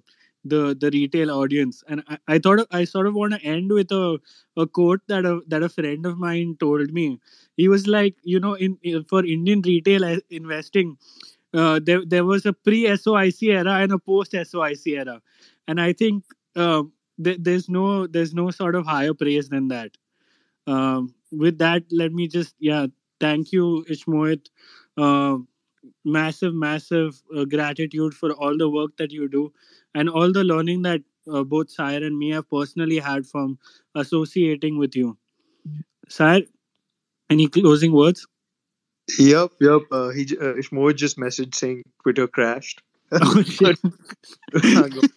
the 0.49 0.75
the 0.79 0.89
retail 0.91 1.31
audience. 1.31 1.83
And 1.87 2.03
i, 2.07 2.17
I 2.27 2.39
thought 2.39 2.65
i 2.71 2.83
sort 2.85 3.07
of 3.07 3.13
want 3.15 3.33
to 3.33 3.41
end 3.41 3.71
with 3.71 3.91
a, 3.91 4.19
a 4.57 4.67
quote 4.67 5.01
that 5.07 5.25
a 5.25 5.41
that 5.47 5.63
a 5.63 5.69
friend 5.69 6.05
of 6.05 6.17
mine 6.17 6.57
told 6.59 6.91
me. 6.93 7.19
He 7.57 7.67
was 7.67 7.87
like 7.87 8.15
you 8.23 8.39
know 8.39 8.53
in, 8.55 8.77
in 8.83 9.03
for 9.05 9.25
indian 9.25 9.61
retail 9.61 10.05
uh, 10.05 10.17
investing 10.29 10.97
uh, 11.53 11.79
there 11.83 12.03
there 12.05 12.25
was 12.25 12.45
a 12.45 12.53
pre 12.53 12.83
soic 13.05 13.41
era 13.43 13.75
and 13.83 13.91
a 13.91 13.99
post 13.99 14.33
soic 14.33 14.85
era. 14.87 15.21
And 15.67 15.81
i 15.81 15.93
think 15.93 16.23
uh, 16.55 16.83
th- 17.23 17.39
there's 17.41 17.69
no 17.69 18.07
there's 18.07 18.33
no 18.33 18.51
sort 18.51 18.75
of 18.75 18.85
higher 18.85 19.13
praise 19.13 19.49
than 19.49 19.67
that. 19.69 19.91
Um, 20.67 21.13
with 21.31 21.57
that 21.59 21.83
let 21.91 22.11
me 22.13 22.27
just 22.27 22.55
yeah 22.59 22.87
thank 23.19 23.51
you 23.51 23.85
ishmohit 23.89 24.47
uh, 24.97 25.37
massive 26.05 26.53
massive 26.53 27.21
uh, 27.35 27.45
gratitude 27.45 28.13
for 28.13 28.31
all 28.33 28.57
the 28.57 28.69
work 28.69 28.97
that 28.97 29.11
you 29.11 29.27
do 29.29 29.53
and 29.97 30.09
all 30.09 30.31
the 30.31 30.43
learning 30.43 30.83
that 30.83 31.01
uh, 31.31 31.43
both 31.43 31.71
Sire 31.71 32.03
and 32.03 32.17
me 32.17 32.31
have 32.31 32.49
personally 32.49 32.99
had 32.99 33.25
from 33.25 33.57
associating 33.95 34.77
with 34.77 34.95
you. 34.95 35.17
Sire, 36.07 36.41
any 37.29 37.47
closing 37.47 37.91
words? 37.91 38.27
Yep, 39.17 39.51
yep. 39.61 39.81
Uh, 39.91 40.09
he 40.09 40.23
uh, 40.39 40.53
Ishmoy 40.61 40.95
just 40.95 41.17
messaged 41.17 41.55
saying 41.55 41.83
Twitter 42.03 42.27
crashed. 42.27 42.81
Oh, 43.11 43.41
shit. 43.41 43.79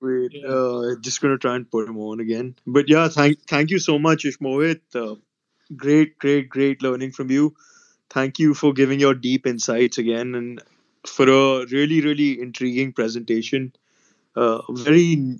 Wait, 0.00 0.32
uh, 0.48 0.94
just 1.00 1.20
gonna 1.20 1.36
try 1.36 1.56
and 1.56 1.68
put 1.68 1.88
him 1.88 1.98
on 1.98 2.20
again. 2.20 2.54
But 2.64 2.88
yeah, 2.88 3.08
thank 3.08 3.40
thank 3.48 3.70
you 3.70 3.80
so 3.80 3.98
much, 3.98 4.24
Ishmohit. 4.24 4.82
Uh, 4.94 5.16
great, 5.76 6.16
great, 6.18 6.48
great 6.48 6.80
learning 6.80 7.10
from 7.10 7.32
you. 7.32 7.54
Thank 8.08 8.38
you 8.38 8.54
for 8.54 8.72
giving 8.72 9.00
your 9.00 9.14
deep 9.14 9.48
insights 9.48 9.98
again 9.98 10.36
and 10.36 10.62
for 11.06 11.28
a 11.28 11.66
really, 11.66 12.00
really 12.00 12.40
intriguing 12.40 12.92
presentation. 12.92 13.72
Uh, 14.36 14.60
very, 14.70 15.38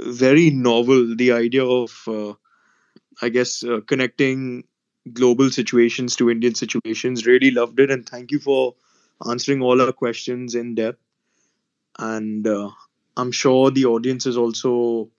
very 0.00 0.50
novel. 0.50 1.16
The 1.16 1.32
idea 1.32 1.64
of, 1.64 2.02
uh, 2.06 2.34
I 3.22 3.28
guess, 3.28 3.64
uh, 3.64 3.80
connecting 3.86 4.64
global 5.12 5.50
situations 5.50 6.16
to 6.16 6.30
Indian 6.30 6.54
situations. 6.54 7.26
Really 7.26 7.50
loved 7.50 7.80
it, 7.80 7.90
and 7.90 8.08
thank 8.08 8.30
you 8.30 8.38
for 8.38 8.74
answering 9.28 9.62
all 9.62 9.80
our 9.80 9.92
questions 9.92 10.54
in 10.54 10.74
depth. 10.74 11.00
And 11.98 12.46
uh, 12.46 12.70
I'm 13.16 13.32
sure 13.32 13.70
the 13.70 13.86
audience 13.86 14.26
is 14.26 14.36
also 14.36 15.10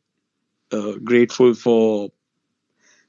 uh, 0.72 0.94
grateful 1.04 1.54
for 1.54 2.12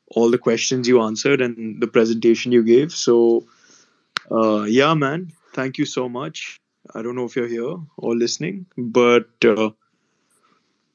all 0.08 0.30
the 0.30 0.38
questions 0.38 0.88
you 0.88 1.00
answered 1.00 1.40
and 1.40 1.80
the 1.80 1.86
presentation 1.86 2.50
you 2.50 2.64
gave. 2.64 2.92
So, 2.92 3.46
uh, 4.30 4.62
yeah, 4.62 4.94
man, 4.94 5.32
thank 5.52 5.78
you 5.78 5.84
so 5.84 6.08
much. 6.08 6.58
I 6.94 7.02
don't 7.02 7.14
know 7.14 7.24
if 7.24 7.36
you're 7.36 7.48
here 7.48 7.76
or 7.96 8.16
listening, 8.16 8.66
but 8.76 9.28
uh, 9.44 9.70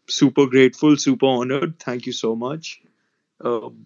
super 0.08 0.48
grateful, 0.48 0.98
super 0.98 1.28
honored. 1.28 1.80
Thank 1.80 2.06
you 2.06 2.14
so 2.14 2.36
much. 2.36 2.82
Um, 3.42 3.86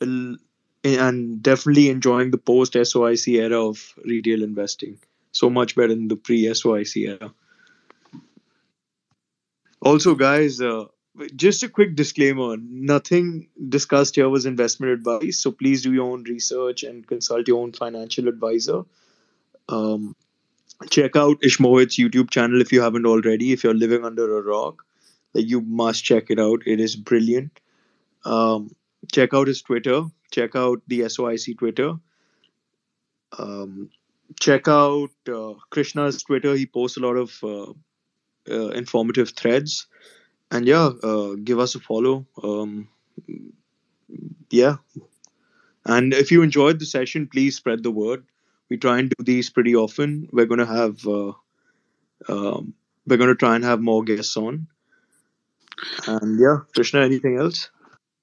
and 0.00 1.42
definitely 1.42 1.88
enjoying 1.88 2.30
the 2.30 2.38
post 2.38 2.74
SOIC 2.74 3.28
era 3.40 3.62
of 3.62 3.94
retail 4.04 4.42
investing. 4.42 4.98
So 5.32 5.50
much 5.50 5.74
better 5.74 5.94
than 5.94 6.08
the 6.08 6.16
pre 6.16 6.44
SOIC 6.44 7.08
era. 7.08 7.32
Also, 9.80 10.14
guys, 10.14 10.60
uh, 10.60 10.84
just 11.36 11.62
a 11.62 11.68
quick 11.68 11.94
disclaimer 11.94 12.56
nothing 12.56 13.48
discussed 13.68 14.16
here 14.16 14.28
was 14.28 14.46
investment 14.46 14.92
advice. 14.92 15.38
So 15.38 15.52
please 15.52 15.82
do 15.82 15.92
your 15.92 16.10
own 16.10 16.24
research 16.24 16.82
and 16.82 17.06
consult 17.06 17.48
your 17.48 17.62
own 17.62 17.72
financial 17.72 18.28
advisor. 18.28 18.84
Um, 19.68 20.16
check 20.90 21.16
out 21.16 21.40
Ishmohit's 21.40 21.96
YouTube 21.96 22.30
channel 22.30 22.60
if 22.60 22.72
you 22.72 22.80
haven't 22.82 23.06
already. 23.06 23.52
If 23.52 23.64
you're 23.64 23.74
living 23.74 24.04
under 24.04 24.38
a 24.38 24.42
rock, 24.42 24.84
like 25.32 25.48
you 25.48 25.60
must 25.60 26.04
check 26.04 26.30
it 26.30 26.38
out. 26.38 26.62
It 26.66 26.80
is 26.80 26.96
brilliant. 26.96 27.60
Um, 28.24 28.74
check 29.12 29.34
out 29.34 29.48
his 29.48 29.62
Twitter. 29.62 30.04
Check 30.30 30.56
out 30.56 30.82
the 30.86 31.00
SOIC 31.00 31.58
Twitter. 31.58 31.94
Um, 33.38 33.90
check 34.40 34.68
out 34.68 35.10
uh, 35.28 35.54
Krishna's 35.70 36.22
Twitter. 36.22 36.54
He 36.54 36.66
posts 36.66 36.96
a 36.96 37.00
lot 37.00 37.16
of 37.16 37.38
uh, 37.42 37.72
uh, 38.50 38.68
informative 38.70 39.30
threads. 39.30 39.86
And 40.50 40.66
yeah, 40.66 40.90
uh, 41.02 41.34
give 41.42 41.58
us 41.58 41.74
a 41.74 41.80
follow. 41.80 42.26
Um, 42.42 42.88
yeah. 44.50 44.76
And 45.86 46.14
if 46.14 46.30
you 46.30 46.42
enjoyed 46.42 46.78
the 46.78 46.86
session, 46.86 47.28
please 47.28 47.56
spread 47.56 47.82
the 47.82 47.90
word. 47.90 48.24
We 48.70 48.76
try 48.78 48.98
and 48.98 49.10
do 49.10 49.24
these 49.24 49.50
pretty 49.50 49.74
often. 49.76 50.28
We're 50.32 50.46
going 50.46 50.60
to 50.60 50.66
have, 50.66 51.06
uh, 51.06 51.32
um, 52.28 52.74
we're 53.06 53.18
going 53.18 53.28
to 53.28 53.34
try 53.34 53.54
and 53.54 53.64
have 53.64 53.80
more 53.80 54.02
guests 54.02 54.36
on. 54.36 54.68
And 56.06 56.40
yeah, 56.40 56.58
Krishna, 56.74 57.00
anything 57.02 57.36
else? 57.38 57.70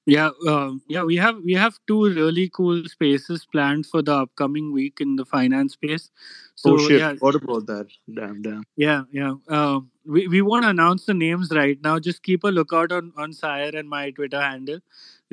Yeah, 0.08 0.32
um, 0.48 0.82
yeah, 0.88 1.04
we 1.04 1.16
have 1.18 1.38
we 1.46 1.54
have 1.54 1.78
two 1.86 2.06
really 2.06 2.50
cool 2.52 2.84
spaces 2.86 3.46
planned 3.46 3.86
for 3.86 4.02
the 4.02 4.14
upcoming 4.16 4.74
week 4.74 5.00
in 5.00 5.16
the 5.16 5.26
finance 5.26 5.74
space. 5.74 6.10
So 6.56 6.74
oh 6.74 6.78
shit! 6.78 7.00
yeah, 7.00 7.14
What 7.20 7.36
about 7.36 7.68
that? 7.68 7.88
Damn, 8.12 8.42
damn. 8.42 8.64
yeah, 8.76 9.04
yeah. 9.12 9.36
Um, 9.48 9.92
we 10.04 10.28
we 10.28 10.42
won't 10.42 10.66
announce 10.66 11.06
the 11.06 11.14
names 11.14 11.52
right 11.52 11.78
now. 11.84 12.00
Just 12.00 12.24
keep 12.24 12.44
a 12.44 12.48
lookout 12.48 12.92
on 12.92 13.14
on 13.16 13.32
Sire 13.32 13.72
and 13.76 13.88
my 13.88 14.10
Twitter 14.10 14.42
handle. 14.42 14.80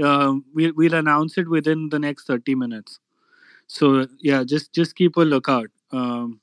Um, 0.03 0.45
we'll 0.55 0.75
we'll 0.77 0.95
announce 0.95 1.39
it 1.39 1.49
within 1.49 1.89
the 1.89 1.99
next 1.99 2.27
thirty 2.27 2.55
minutes. 2.55 3.01
So 3.69 4.07
yeah, 4.21 4.45
just 4.45 4.73
just 4.73 4.97
keep 4.97 5.17
a 5.17 5.21
lookout. 5.21 5.71
Um, 5.93 6.41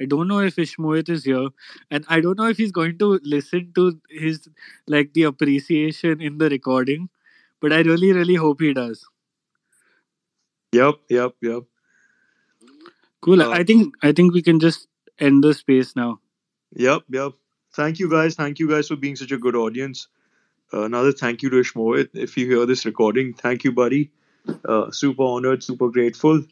I 0.00 0.04
don't 0.04 0.28
know 0.28 0.40
if 0.40 0.56
Ishmohit 0.56 1.08
is 1.08 1.24
here, 1.24 1.48
and 1.90 2.04
I 2.08 2.20
don't 2.20 2.38
know 2.38 2.48
if 2.48 2.58
he's 2.58 2.72
going 2.72 2.98
to 2.98 3.18
listen 3.24 3.72
to 3.74 3.98
his 4.10 4.48
like 4.86 5.14
the 5.14 5.24
appreciation 5.24 6.20
in 6.20 6.38
the 6.38 6.50
recording, 6.50 7.08
but 7.60 7.72
I 7.72 7.80
really 7.80 8.12
really 8.12 8.34
hope 8.34 8.60
he 8.60 8.74
does. 8.74 9.06
Yep, 10.72 10.96
yep, 11.08 11.32
yep. 11.40 11.62
Cool. 13.22 13.42
Uh, 13.42 13.50
I 13.50 13.64
think 13.64 13.94
I 14.02 14.12
think 14.12 14.34
we 14.34 14.42
can 14.42 14.60
just 14.60 14.86
end 15.18 15.42
the 15.42 15.54
space 15.54 15.96
now. 15.96 16.20
Yep, 16.74 17.04
yep. 17.08 17.32
Thank 17.74 17.98
you 17.98 18.10
guys. 18.10 18.34
Thank 18.34 18.58
you 18.58 18.68
guys 18.68 18.88
for 18.88 18.96
being 18.96 19.16
such 19.16 19.32
a 19.32 19.38
good 19.38 19.56
audience. 19.56 20.08
Uh, 20.72 20.82
another 20.82 21.12
thank 21.12 21.42
you 21.42 21.50
to 21.50 21.56
Ishmohit. 21.56 22.10
If 22.14 22.36
you 22.36 22.46
hear 22.46 22.66
this 22.66 22.84
recording, 22.84 23.32
thank 23.32 23.64
you, 23.64 23.72
buddy. 23.72 24.10
Uh, 24.64 24.90
super 24.90 25.22
honored, 25.22 25.62
super 25.62 25.88
grateful, 25.88 26.44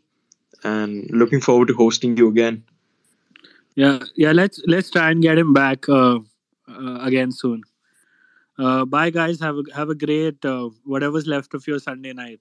and 0.65 1.09
looking 1.11 1.41
forward 1.41 1.69
to 1.69 1.75
hosting 1.75 2.17
you 2.17 2.29
again. 2.29 2.65
Yeah, 3.75 3.99
yeah. 4.17 4.33
Let's 4.33 4.63
let's 4.67 4.91
try 4.91 5.11
and 5.11 5.23
get 5.23 5.39
him 5.39 5.53
back 5.53 5.89
uh, 5.89 6.19
uh, 6.69 6.99
again 7.01 7.33
soon. 7.33 7.63
Uh, 8.59 8.85
bye, 8.85 9.11
guys. 9.11 9.41
Have 9.41 9.57
a 9.57 9.63
have 9.75 9.91
a 9.91 9.95
great 9.95 10.45
uh, 10.45 10.71
whatever's 10.85 11.27
left 11.27 11.55
of 11.55 11.67
your 11.67 11.79
Sunday 11.79 12.13
night. 12.13 12.39